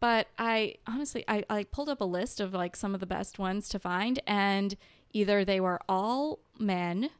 But 0.00 0.28
I 0.38 0.76
honestly, 0.86 1.24
I, 1.26 1.42
I 1.50 1.64
pulled 1.64 1.88
up 1.88 2.00
a 2.00 2.04
list 2.04 2.40
of 2.40 2.54
like 2.54 2.76
some 2.76 2.94
of 2.94 3.00
the 3.00 3.06
best 3.06 3.38
ones 3.38 3.68
to 3.70 3.78
find, 3.80 4.20
and 4.26 4.76
either 5.12 5.44
they 5.44 5.60
were 5.60 5.80
all 5.88 6.38
men 6.58 7.10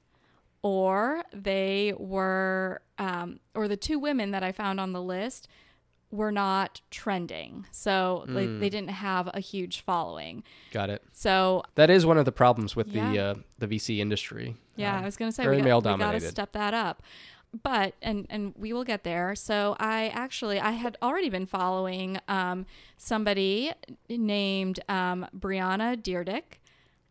or 0.63 1.23
they 1.33 1.93
were 1.99 2.81
um, 2.99 3.39
or 3.55 3.69
the 3.69 3.77
two 3.77 3.99
women 3.99 4.33
that 4.33 4.43
i 4.43 4.51
found 4.53 4.81
on 4.81 4.93
the 4.93 5.01
list 5.01 5.47
were 6.11 6.33
not 6.33 6.81
trending 6.91 7.65
so 7.71 8.25
they, 8.27 8.47
Hmm. 8.47 8.59
they 8.61 8.69
didn't 8.69 8.91
have 8.91 9.31
a 9.33 9.41
huge 9.41 9.81
following 9.83 10.43
Got 10.73 10.91
it. 10.91 11.03
so 11.13 11.63
That 11.77 11.91
is 11.91 12.05
one 12.05 12.19
of 12.19 12.25
the 12.25 12.33
problems 12.33 12.75
with 12.75 12.93
the 12.93 13.19
uh, 13.19 13.35
the 13.59 13.69
VC 13.69 13.99
industry. 14.01 14.57
yeah 14.75 14.97
Um, 14.97 15.03
i 15.03 15.05
was 15.05 15.17
gonna 15.17 15.31
say 15.33 15.45
very 15.45 15.59
we, 15.59 15.63
male 15.63 15.81
got, 15.81 15.99
we 15.99 16.05
gotta 16.05 16.21
step 16.21 16.53
that 16.53 16.75
up 16.75 17.03
but 17.63 17.95
and 18.03 18.27
and 18.31 18.55
we 18.57 18.73
will 18.73 18.85
get 18.85 19.05
there 19.05 19.35
so 19.35 19.77
i 19.79 20.09
actually 20.09 20.61
i 20.61 20.73
had 20.73 20.97
already 21.03 21.29
been 21.31 21.47
following 21.47 22.19
um, 22.29 22.67
somebody 22.97 23.73
named 24.09 24.81
um, 24.89 25.27
Bryiana 25.37 25.97
Dyrdek 25.97 26.59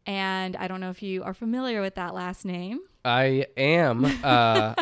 and 0.05 0.55
i 0.55 0.67
don't 0.67 0.79
know 0.79 0.89
if 0.89 1.01
you 1.01 1.23
are 1.23 1.33
familiar 1.33 1.81
with 1.81 1.95
that 1.95 2.13
last 2.13 2.45
name 2.45 2.79
I 3.05 3.45
am 3.55 4.03
uh, 4.21 4.73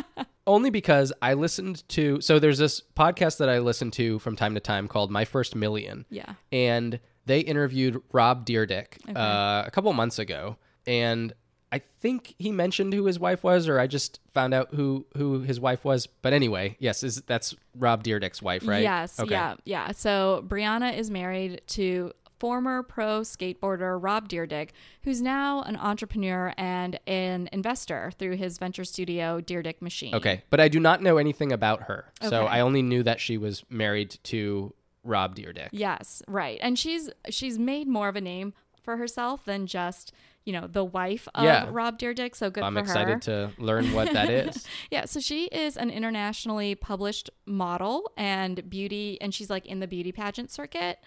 only 0.48 0.72
because 0.72 1.14
I 1.22 1.36
listened 1.36 1.88
to. 1.90 2.20
So 2.22 2.40
there's 2.40 2.58
this 2.58 2.82
podcast 2.96 3.38
that 3.38 3.50
I 3.50 3.60
listen 3.60 3.92
to 3.92 4.18
from 4.18 4.36
time 4.36 4.56
to 4.56 4.60
time 4.60 4.88
called 4.88 5.12
My 5.12 5.26
First 5.26 5.56
Million. 5.56 6.06
yeah 6.10 6.34
and 6.52 7.00
they 7.26 7.40
interviewed 7.40 8.02
Rob 8.12 8.46
Dyrdek 8.46 8.98
uh, 9.16 9.64
a 9.66 9.72
couple 9.72 9.92
months 9.94 10.20
ago, 10.20 10.58
and 10.88 11.34
I 11.76 11.82
think 12.00 12.36
he 12.40 12.54
mentioned 12.54 12.94
who 12.94 13.04
his 13.04 13.20
wife 13.20 13.44
was, 13.44 13.68
or 13.68 13.82
I 13.82 13.88
just 13.88 14.22
found 14.34 14.54
out 14.54 14.74
who 14.74 15.06
who 15.18 15.42
his 15.42 15.60
wife 15.60 15.84
was. 15.84 16.08
But 16.08 16.32
anyway, 16.32 16.78
yes, 16.80 17.04
is 17.04 17.22
that's 17.24 17.54
Rob 17.78 18.02
Dyrdek's 18.02 18.42
wife, 18.42 18.66
right? 18.66 18.82
Yes, 18.82 19.20
Okay. 19.20 19.32
yeah, 19.32 19.56
yeah. 19.66 19.92
So 19.92 20.46
Bryiana 20.48 20.98
is 20.98 21.12
married 21.12 21.60
to 21.68 22.14
former 22.40 22.82
pro 22.82 23.22
skateboarder 23.22 24.02
Rob 24.02 24.30
Dyrdek, 24.30 24.70
who's 25.04 25.22
now 25.22 25.64
an 25.64 25.76
entrepreneur 25.76 26.54
and 26.58 26.98
an 27.08 27.50
investor 27.52 28.12
through 28.18 28.38
his 28.38 28.58
venture 28.58 28.86
studio 28.86 29.42
Dyrdek 29.42 29.82
Machine. 29.82 30.16
Okay, 30.16 30.44
but 30.50 30.62
I 30.62 30.70
do 30.70 30.80
not 30.80 31.02
know 31.02 31.18
anything 31.18 31.52
about 31.52 31.84
her, 31.84 32.06
okay. 32.22 32.30
so 32.30 32.46
I 32.46 32.62
only 32.62 32.84
knew 32.84 33.04
that 33.04 33.20
she 33.20 33.38
was 33.38 33.66
married 33.70 34.18
to 34.24 34.74
Rob 35.04 35.36
Dyrdek. 35.36 35.70
Yes, 35.74 36.24
right. 36.30 36.58
And 36.62 36.80
she's 36.80 37.10
she's 37.30 37.60
made 37.60 37.90
more 37.90 38.08
of 38.08 38.16
a 38.16 38.22
name 38.22 38.54
for 38.82 38.96
herself 38.96 39.44
than 39.44 39.68
just 39.68 40.14
you 40.46 40.54
know 40.54 40.68
the 40.68 40.86
wife 40.86 41.28
of 41.36 41.44
Yeah. 41.44 41.68
Rob 41.72 41.98
Dyrdek. 42.00 42.36
So 42.36 42.50
good 42.50 42.64
I'm 42.64 42.78
excited 42.78 43.26
her. 43.26 43.52
to 43.52 43.62
learn 43.62 43.92
what 43.94 44.14
that 44.14 44.30
is. 44.48 44.66
Yeah, 44.92 45.06
so 45.06 45.20
she 45.20 45.46
is 45.46 45.76
an 45.76 45.90
internationally 45.90 46.76
published 46.76 47.30
model 47.46 48.12
and 48.16 48.70
beauty 48.70 49.18
and 49.22 49.34
she's 49.34 49.50
like 49.50 49.66
in 49.66 49.80
the 49.80 49.88
beauty 49.88 50.12
pageant 50.12 50.52
circuit. 50.52 51.00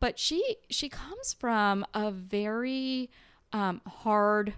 But 0.00 0.18
she 0.18 0.56
she 0.70 0.88
comes 0.88 1.34
from 1.34 1.84
a 1.92 2.10
very 2.10 3.10
um, 3.52 3.82
hard 3.86 4.54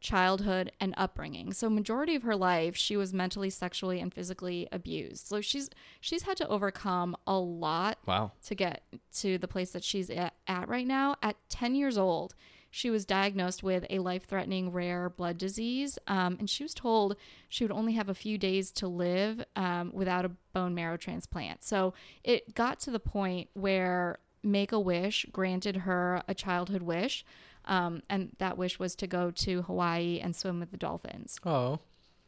childhood 0.00 0.72
and 0.80 0.94
upbringing. 0.96 1.52
So 1.52 1.68
majority 1.68 2.14
of 2.14 2.22
her 2.22 2.34
life 2.34 2.74
she 2.74 2.96
was 2.96 3.12
mentally, 3.12 3.50
sexually 3.50 4.00
and 4.00 4.12
physically 4.12 4.66
abused. 4.72 5.26
So 5.26 5.40
she's 5.40 5.68
she's 6.00 6.22
had 6.22 6.36
to 6.38 6.48
overcome 6.48 7.16
a 7.26 7.38
lot 7.38 7.98
Wow. 8.06 8.32
to 8.46 8.54
get 8.54 8.82
to 9.18 9.36
the 9.38 9.46
place 9.46 9.70
that 9.72 9.84
she's 9.84 10.08
at, 10.10 10.34
at 10.46 10.68
right 10.68 10.86
now. 10.86 11.16
At 11.22 11.36
10 11.50 11.74
years 11.74 11.98
old, 11.98 12.34
she 12.70 12.88
was 12.88 13.04
diagnosed 13.04 13.62
with 13.62 13.84
a 13.90 13.98
life 13.98 14.24
threatening 14.26 14.70
rare 14.70 15.10
blood 15.10 15.36
disease. 15.36 15.98
Um, 16.06 16.36
and 16.38 16.48
she 16.48 16.62
was 16.62 16.72
told 16.72 17.16
she 17.48 17.64
would 17.64 17.72
only 17.72 17.94
have 17.94 18.08
a 18.08 18.14
few 18.14 18.38
days 18.38 18.70
to 18.72 18.86
live 18.86 19.44
um, 19.56 19.90
without 19.92 20.24
a 20.24 20.30
bone 20.52 20.74
marrow 20.74 20.96
transplant. 20.96 21.64
So 21.64 21.92
it 22.22 22.54
got 22.54 22.78
to 22.80 22.90
the 22.90 23.00
point 23.00 23.50
where 23.54 24.18
Make 24.42 24.72
a 24.72 24.80
Wish 24.80 25.26
granted 25.32 25.78
her 25.78 26.22
a 26.28 26.34
childhood 26.34 26.82
wish. 26.82 27.24
Um, 27.66 28.02
and 28.08 28.30
that 28.38 28.56
wish 28.56 28.78
was 28.78 28.94
to 28.96 29.06
go 29.06 29.30
to 29.30 29.62
Hawaii 29.62 30.18
and 30.20 30.34
swim 30.34 30.60
with 30.60 30.70
the 30.70 30.78
dolphins. 30.78 31.38
Oh. 31.44 31.80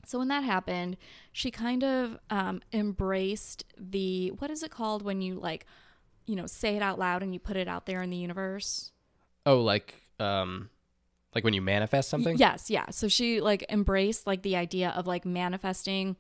So 0.05 0.19
when 0.19 0.29
that 0.29 0.45
happened, 0.45 0.97
she 1.31 1.51
kind 1.51 1.85
of 1.85 2.19
um, 2.29 2.61
embraced 2.73 3.65
the 3.79 4.31
what 4.33 4.51
is 4.51 4.63
it 4.63 4.71
called 4.71 5.03
when 5.03 5.23
you 5.23 5.37
like, 5.37 5.65
you 6.27 6.37
know, 6.37 6.47
say 6.47 6.77
it 6.77 6.83
out 6.83 6.99
loud 6.99 7.23
and 7.23 7.33
you 7.33 7.41
put 7.41 7.57
it 7.57 7.69
out 7.69 7.87
there 7.87 8.03
in 8.03 8.11
the 8.11 8.17
universe. 8.17 8.91
Oh, 9.47 9.61
like 9.61 10.02
um, 10.21 10.71
like 11.35 11.45
when 11.45 11.55
you 11.55 11.63
manifest 11.63 12.09
something. 12.11 12.37
Yes, 12.37 12.71
yeah. 12.71 12.87
So 12.91 13.09
she 13.09 13.41
like 13.41 13.65
embraced 13.69 14.27
like 14.27 14.43
the 14.43 14.57
idea 14.57 14.91
of 14.91 15.07
like 15.07 15.25
manifesting 15.25 16.17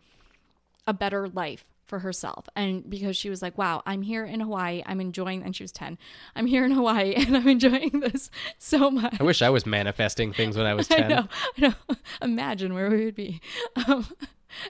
a 0.86 0.93
better 0.93 1.28
life 1.28 1.64
for 1.86 1.99
herself. 1.99 2.49
And 2.57 2.88
because 2.88 3.16
she 3.18 3.28
was 3.28 3.43
like, 3.43 3.59
wow, 3.59 3.82
I'm 3.84 4.01
here 4.03 4.24
in 4.24 4.40
Hawaii. 4.40 4.82
I'm 4.86 5.01
enjoying, 5.01 5.43
and 5.43 5.55
she 5.55 5.62
was 5.62 5.72
10. 5.72 5.99
I'm 6.35 6.47
here 6.47 6.64
in 6.64 6.70
Hawaii 6.70 7.12
and 7.16 7.36
I'm 7.36 7.47
enjoying 7.47 8.01
this 8.01 8.31
so 8.59 8.90
much. 8.90 9.14
I 9.20 9.23
wish 9.23 9.43
I 9.43 9.51
was 9.51 9.66
manifesting 9.66 10.32
things 10.32 10.56
when 10.56 10.64
I 10.64 10.73
was 10.74 10.90
I 10.90 10.97
ten. 10.97 11.09
know, 11.10 11.28
I 11.59 11.60
know. 11.60 11.74
Imagine 12.23 12.73
where 12.73 12.89
we 12.89 13.05
would 13.05 13.14
be. 13.14 13.40
Um, 13.86 14.06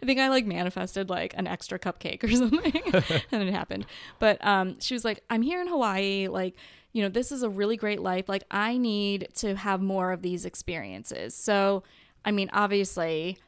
I 0.02 0.06
think 0.06 0.20
I 0.20 0.28
like 0.28 0.46
manifested 0.46 1.10
like 1.10 1.34
an 1.36 1.46
extra 1.46 1.78
cupcake 1.78 2.22
or 2.24 2.30
something, 2.36 3.22
and 3.32 3.42
it 3.42 3.52
happened. 3.54 3.86
But 4.18 4.44
um, 4.46 4.78
she 4.80 4.94
was 4.94 5.04
like, 5.04 5.22
"I'm 5.30 5.42
here 5.42 5.60
in 5.60 5.68
Hawaii. 5.68 6.28
Like, 6.28 6.56
you 6.92 7.02
know, 7.02 7.09
this 7.09 7.32
is 7.32 7.42
a 7.42 7.48
really 7.48 7.76
great 7.76 8.00
life. 8.00 8.28
Like, 8.28 8.44
I 8.50 8.76
need 8.76 9.28
to 9.36 9.56
have 9.56 9.80
more 9.80 10.12
of 10.12 10.22
these 10.22 10.44
experiences." 10.44 11.34
So, 11.34 11.82
I 12.24 12.30
mean, 12.30 12.50
obviously, 12.52 13.38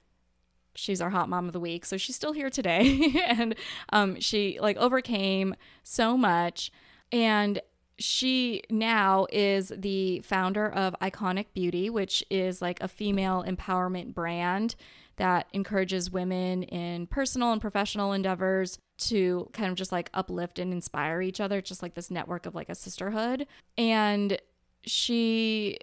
she's 0.75 1.01
our 1.01 1.11
hot 1.11 1.29
mom 1.29 1.47
of 1.47 1.53
the 1.53 1.61
week 1.61 1.85
so 1.85 1.97
she's 1.97 2.17
still 2.17 2.33
here 2.33 2.51
today 2.51 3.13
and 3.27 3.55
um, 3.93 4.21
she 4.21 4.59
like 4.61 4.77
overcame 4.77 5.55
so 5.83 6.17
much 6.17 6.71
and 7.13 7.61
she 7.99 8.61
now 8.71 9.27
is 9.31 9.73
the 9.77 10.21
founder 10.21 10.69
of 10.69 10.97
iconic 11.01 11.47
beauty 11.55 11.89
which 11.89 12.25
is 12.29 12.61
like 12.61 12.81
a 12.83 12.89
female 12.89 13.45
empowerment 13.47 14.15
brand 14.15 14.75
that 15.17 15.47
encourages 15.53 16.11
women 16.11 16.63
in 16.65 17.07
personal 17.07 17.53
and 17.53 17.61
professional 17.61 18.13
endeavors 18.13 18.79
to 18.97 19.49
kind 19.53 19.71
of 19.71 19.77
just 19.77 19.93
like 19.93 20.11
uplift 20.15 20.59
and 20.59 20.73
inspire 20.73 21.21
each 21.23 21.41
other 21.41 21.61
just 21.61 21.83
like 21.83 21.95
this 21.95 22.11
network 22.11 22.47
of 22.47 22.55
like 22.55 22.69
a 22.69 22.75
sisterhood. 22.75 23.47
And 23.77 24.39
she 24.83 25.79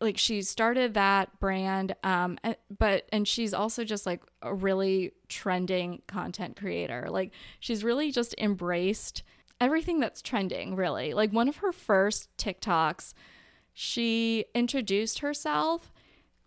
like 0.00 0.18
she 0.18 0.42
started 0.42 0.92
that 0.92 1.40
brand 1.40 1.94
um 2.04 2.38
but 2.78 3.08
and 3.12 3.26
she's 3.26 3.54
also 3.54 3.82
just 3.82 4.04
like 4.04 4.22
a 4.42 4.54
really 4.54 5.12
trending 5.28 6.02
content 6.06 6.56
creator. 6.56 7.06
Like 7.08 7.32
she's 7.60 7.82
really 7.84 8.12
just 8.12 8.34
embraced 8.38 9.22
everything 9.60 10.00
that's 10.00 10.22
trending 10.22 10.76
really. 10.76 11.14
Like 11.14 11.32
one 11.32 11.48
of 11.48 11.58
her 11.58 11.72
first 11.72 12.28
tiktoks 12.36 13.14
she 13.72 14.46
introduced 14.54 15.18
herself 15.18 15.92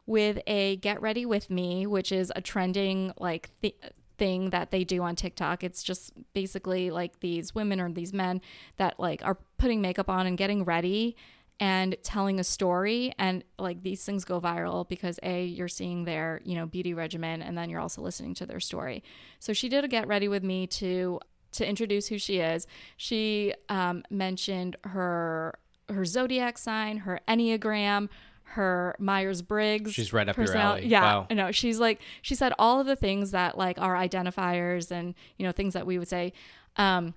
with 0.10 0.40
a 0.48 0.78
get 0.78 1.00
ready 1.04 1.24
with 1.24 1.52
me, 1.52 1.86
which 1.86 2.12
is 2.12 2.34
a 2.36 2.42
trending 2.42 3.14
like 3.20 3.52
th- 3.62 3.76
thing 4.18 4.50
that 4.50 4.72
they 4.72 4.84
do 4.84 5.04
on 5.04 5.16
TikTok. 5.16 5.64
It's 5.64 5.84
just 5.84 6.12
basically 6.34 6.90
like 6.90 7.20
these 7.20 7.54
women 7.54 7.80
or 7.80 7.92
these 7.92 8.12
men 8.12 8.42
that 8.78 9.00
like 9.00 9.24
are 9.24 9.38
putting 9.60 9.82
makeup 9.82 10.10
on 10.10 10.26
and 10.26 10.36
getting 10.36 10.66
ready 10.66 11.16
and 11.60 11.96
telling 12.02 12.40
a 12.40 12.44
story. 12.44 13.14
And 13.20 13.44
like 13.60 13.84
these 13.84 14.04
things 14.04 14.26
go 14.26 14.42
viral 14.42 14.90
because 14.90 15.20
a 15.22 15.46
you're 15.46 15.68
seeing 15.68 16.06
their 16.06 16.42
you 16.44 16.56
know 16.56 16.66
beauty 16.66 16.96
regimen 16.96 17.44
and 17.44 17.56
then 17.56 17.70
you're 17.70 17.80
also 17.80 18.02
listening 18.02 18.34
to 18.36 18.48
their 18.48 18.60
story. 18.60 19.04
So 19.38 19.54
she 19.54 19.70
did 19.70 19.84
a 19.84 19.88
get 19.88 20.08
ready 20.08 20.28
with 20.28 20.44
me 20.44 20.66
to 20.68 21.20
to 21.52 21.68
introduce 21.70 22.08
who 22.08 22.18
she 22.18 22.40
is. 22.40 22.66
She 22.98 23.54
um, 23.70 24.02
mentioned 24.10 24.76
her 24.86 25.60
her 25.88 26.06
zodiac 26.06 26.58
sign 26.58 26.98
her 26.98 27.20
enneagram 27.28 28.10
her 28.54 28.96
Myers 29.00 29.42
Briggs. 29.42 29.94
She's 29.94 30.12
right 30.12 30.28
up 30.28 30.38
your 30.38 30.56
alley. 30.56 30.86
Yeah, 30.88 31.02
Wow. 31.02 31.28
I 31.30 31.34
know. 31.34 31.52
She's 31.52 31.80
like 31.80 32.02
she 32.22 32.36
said 32.36 32.54
all 32.58 32.80
of 32.80 32.88
the 32.88 32.96
things 32.96 33.32
that 33.32 33.58
like 33.58 33.80
are 33.80 33.96
identifiers 33.96 34.92
and 34.92 35.14
you 35.38 35.46
know 35.46 35.52
things 35.52 35.74
that 35.74 35.86
we 35.86 35.98
would 36.00 36.08
say. 36.08 36.34
Um, 36.78 37.14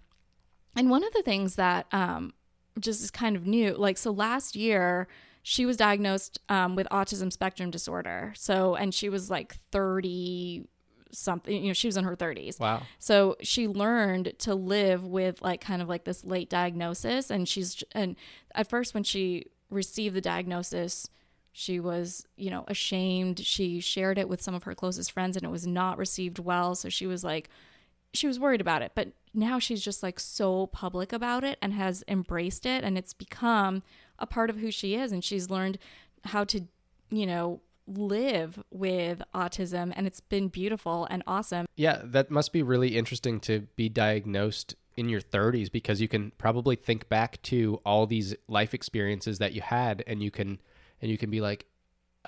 and 0.76 0.90
one 0.90 1.04
of 1.04 1.12
the 1.12 1.22
things 1.22 1.56
that 1.56 1.86
um, 1.92 2.32
just 2.78 3.02
is 3.02 3.10
kind 3.10 3.36
of 3.36 3.46
new, 3.46 3.74
like 3.74 3.98
so 3.98 4.10
last 4.10 4.56
year 4.56 5.08
she 5.42 5.66
was 5.66 5.76
diagnosed 5.76 6.38
um, 6.48 6.76
with 6.76 6.86
autism 6.90 7.32
spectrum 7.32 7.70
disorder. 7.70 8.32
So 8.36 8.74
and 8.74 8.92
she 8.94 9.08
was 9.08 9.30
like 9.30 9.56
thirty 9.70 10.66
something. 11.12 11.62
You 11.62 11.68
know, 11.68 11.72
she 11.74 11.88
was 11.88 11.96
in 11.96 12.04
her 12.04 12.14
thirties. 12.14 12.58
Wow. 12.60 12.82
So 12.98 13.36
she 13.42 13.68
learned 13.68 14.34
to 14.40 14.54
live 14.54 15.06
with 15.06 15.40
like 15.42 15.60
kind 15.60 15.80
of 15.82 15.88
like 15.88 16.04
this 16.04 16.24
late 16.24 16.50
diagnosis 16.50 17.30
and 17.30 17.48
she's 17.48 17.82
and 17.92 18.16
at 18.54 18.68
first 18.68 18.94
when 18.94 19.02
she 19.02 19.46
received 19.70 20.14
the 20.14 20.20
diagnosis 20.20 21.08
she 21.52 21.78
was, 21.78 22.26
you 22.36 22.50
know, 22.50 22.64
ashamed. 22.66 23.40
She 23.40 23.80
shared 23.80 24.18
it 24.18 24.28
with 24.28 24.42
some 24.42 24.54
of 24.54 24.62
her 24.64 24.74
closest 24.74 25.12
friends 25.12 25.36
and 25.36 25.44
it 25.44 25.50
was 25.50 25.66
not 25.66 25.98
received 25.98 26.38
well, 26.38 26.74
so 26.74 26.88
she 26.88 27.06
was 27.06 27.22
like 27.22 27.50
she 28.14 28.26
was 28.26 28.38
worried 28.38 28.60
about 28.60 28.82
it. 28.82 28.92
But 28.94 29.12
now 29.32 29.58
she's 29.58 29.82
just 29.82 30.02
like 30.02 30.20
so 30.20 30.66
public 30.66 31.12
about 31.12 31.44
it 31.44 31.58
and 31.62 31.72
has 31.72 32.04
embraced 32.08 32.66
it 32.66 32.84
and 32.84 32.98
it's 32.98 33.14
become 33.14 33.82
a 34.18 34.26
part 34.26 34.50
of 34.50 34.58
who 34.58 34.70
she 34.70 34.94
is 34.94 35.12
and 35.12 35.24
she's 35.24 35.50
learned 35.50 35.78
how 36.24 36.44
to, 36.44 36.62
you 37.10 37.26
know, 37.26 37.60
live 37.86 38.62
with 38.70 39.22
autism 39.34 39.92
and 39.96 40.06
it's 40.06 40.20
been 40.20 40.48
beautiful 40.48 41.06
and 41.10 41.22
awesome. 41.26 41.66
Yeah, 41.74 42.00
that 42.04 42.30
must 42.30 42.52
be 42.52 42.62
really 42.62 42.96
interesting 42.96 43.40
to 43.40 43.60
be 43.76 43.88
diagnosed 43.88 44.74
in 44.96 45.08
your 45.08 45.20
30s 45.20 45.72
because 45.72 46.00
you 46.00 46.08
can 46.08 46.32
probably 46.36 46.76
think 46.76 47.08
back 47.08 47.40
to 47.42 47.80
all 47.84 48.06
these 48.06 48.34
life 48.46 48.74
experiences 48.74 49.38
that 49.38 49.54
you 49.54 49.62
had 49.62 50.04
and 50.06 50.22
you 50.22 50.30
can 50.30 50.60
and 51.02 51.10
you 51.10 51.18
can 51.18 51.28
be 51.30 51.40
like, 51.42 51.66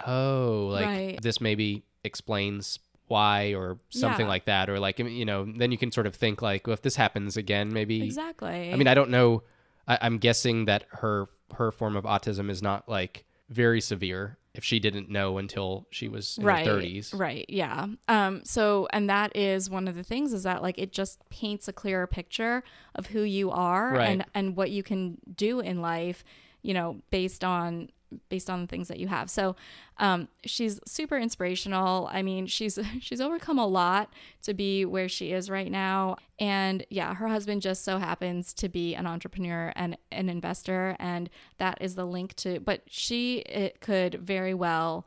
"Oh, 0.07 0.69
like 0.73 0.87
Right. 0.87 1.23
this 1.23 1.41
maybe 1.41 1.85
explains 2.03 2.79
why 3.07 3.55
or 3.55 3.79
something 3.91 4.25
Yeah. 4.27 4.31
like 4.31 4.45
that 4.47 4.69
or 4.71 4.79
like 4.81 4.99
you 4.99 5.25
know, 5.25 5.45
then 5.45 5.71
you 5.71 5.79
can 5.79 5.93
sort 5.93 6.07
of 6.07 6.15
think 6.15 6.43
like, 6.43 6.67
well, 6.67 6.75
if 6.75 6.83
this 6.83 6.97
happens 6.97 7.37
again, 7.37 7.73
maybe 7.73 8.03
Exactly. 8.03 8.73
I 8.73 8.77
mean, 8.77 8.89
I 8.89 8.95
don't 8.95 9.11
know. 9.11 9.43
I, 9.87 9.99
I'm 10.01 10.19
guessing 10.19 10.65
that 10.67 10.85
her 10.91 11.27
her 11.55 11.71
form 11.71 11.97
of 11.97 12.05
autism 12.05 12.51
is 12.51 12.63
not 12.63 12.89
like 12.89 13.25
very 13.51 13.81
severe 13.81 14.39
if 14.55 14.65
she 14.65 14.79
didn't 14.81 15.11
know 15.11 15.37
until 15.39 15.87
she 15.91 16.09
was 16.09 16.39
in 16.39 16.45
right, 16.47 16.65
her 16.67 16.79
30s. 16.81 17.13
Right. 17.19 17.45
Yeah. 17.49 17.89
Um. 18.09 18.41
So, 18.45 18.89
and 18.93 19.11
that 19.11 19.37
is 19.37 19.69
one 19.69 19.87
of 19.87 19.97
the 19.97 20.03
things 20.05 20.33
is 20.33 20.45
that 20.45 20.63
like 20.63 20.79
it 20.79 20.91
just 20.93 21.19
paints 21.29 21.69
a 21.69 21.73
clearer 21.73 22.07
picture 22.07 22.65
of 22.95 23.09
who 23.09 23.21
you 23.23 23.51
are 23.51 23.93
Right. 23.93 24.09
and 24.09 24.25
and 24.35 24.57
what 24.57 24.71
you 24.71 24.83
can 24.83 25.19
do 25.37 25.61
in 25.61 25.81
life. 25.83 26.25
You 26.63 26.73
know, 26.73 27.03
based 27.11 27.45
on 27.45 27.91
based 28.29 28.51
on 28.51 28.61
the 28.61 28.67
things 28.67 28.89
that 28.89 28.99
you 28.99 29.09
have. 29.09 29.31
So, 29.31 29.57
um, 29.99 30.29
she's 30.45 30.81
super 30.87 31.17
inspirational. 31.17 32.09
I 32.13 32.23
mean, 32.23 32.47
she's 32.47 32.79
she's 33.01 33.21
overcome 33.21 33.59
a 33.59 33.67
lot 33.67 34.13
to 34.43 34.55
be 34.55 34.85
where 34.85 35.09
she 35.09 35.33
is 35.33 35.51
right 35.51 35.71
now. 35.71 36.17
And 36.39 36.85
yeah, 36.91 37.15
her 37.15 37.29
husband 37.29 37.63
just 37.63 37.85
so 37.85 37.99
happens 37.99 38.53
to 38.55 38.69
be 38.69 38.95
an 38.95 39.07
entrepreneur 39.07 39.73
and 39.77 39.97
an 40.11 40.29
investor, 40.29 40.97
and 40.99 41.31
that 41.59 41.79
is 41.81 41.95
the 41.95 42.05
link 42.05 42.35
to. 42.37 42.61
But 42.61 42.83
she 42.87 43.39
it 43.39 43.81
could 43.81 44.15
very 44.15 44.55
well 44.55 45.07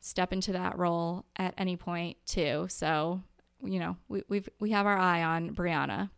step 0.00 0.32
into 0.32 0.52
that 0.52 0.76
role 0.76 1.24
at 1.36 1.54
any 1.56 1.76
point 1.76 2.16
too. 2.26 2.66
So, 2.68 3.22
you 3.64 3.78
know, 3.78 3.96
we 4.08 4.22
we've 4.28 4.48
we 4.60 4.70
have 4.70 4.86
our 4.86 4.98
eye 4.98 5.22
on 5.22 5.54
Bryiana. 5.54 6.10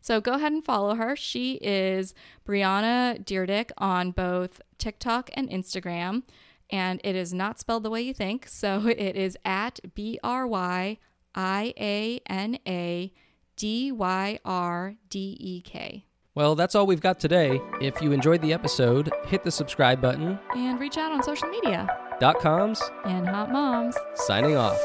So 0.00 0.20
go 0.20 0.32
ahead 0.34 0.52
and 0.52 0.64
follow 0.64 0.94
her. 0.94 1.16
She 1.16 1.54
is 1.54 2.14
Bryiana 2.46 3.24
Dyrdek 3.24 3.70
on 3.78 4.10
both 4.10 4.60
TikTok 4.78 5.30
and 5.34 5.48
Instagram. 5.50 6.22
And 6.70 7.00
it 7.02 7.16
is 7.16 7.34
not 7.34 7.58
spelled 7.58 7.82
the 7.82 7.90
way 7.90 8.02
you 8.02 8.14
think. 8.14 8.46
So 8.48 8.86
it 8.88 9.16
is 9.16 9.36
at 9.44 9.80
B 9.94 10.18
R 10.22 10.46
Y 10.46 10.98
I 11.34 11.74
A 11.78 12.20
N 12.26 12.58
A 12.66 13.12
D 13.56 13.92
Y 13.92 14.38
R 14.44 14.94
D 15.08 15.36
E 15.40 15.60
K. 15.62 16.06
Well, 16.34 16.54
that's 16.54 16.74
all 16.76 16.86
we've 16.86 17.00
got 17.00 17.18
today. 17.18 17.60
If 17.80 18.00
you 18.00 18.12
enjoyed 18.12 18.40
the 18.40 18.52
episode, 18.52 19.10
hit 19.26 19.42
the 19.42 19.50
subscribe 19.50 20.00
button. 20.00 20.38
And 20.54 20.78
reach 20.78 20.96
out 20.96 21.10
on 21.12 21.22
social 21.24 21.48
media. 21.48 21.88
Dot 22.20 22.38
coms 22.38 22.80
And 23.04 23.28
hot 23.28 23.50
moms. 23.50 23.96
signing 24.14 24.56
off. 24.56 24.78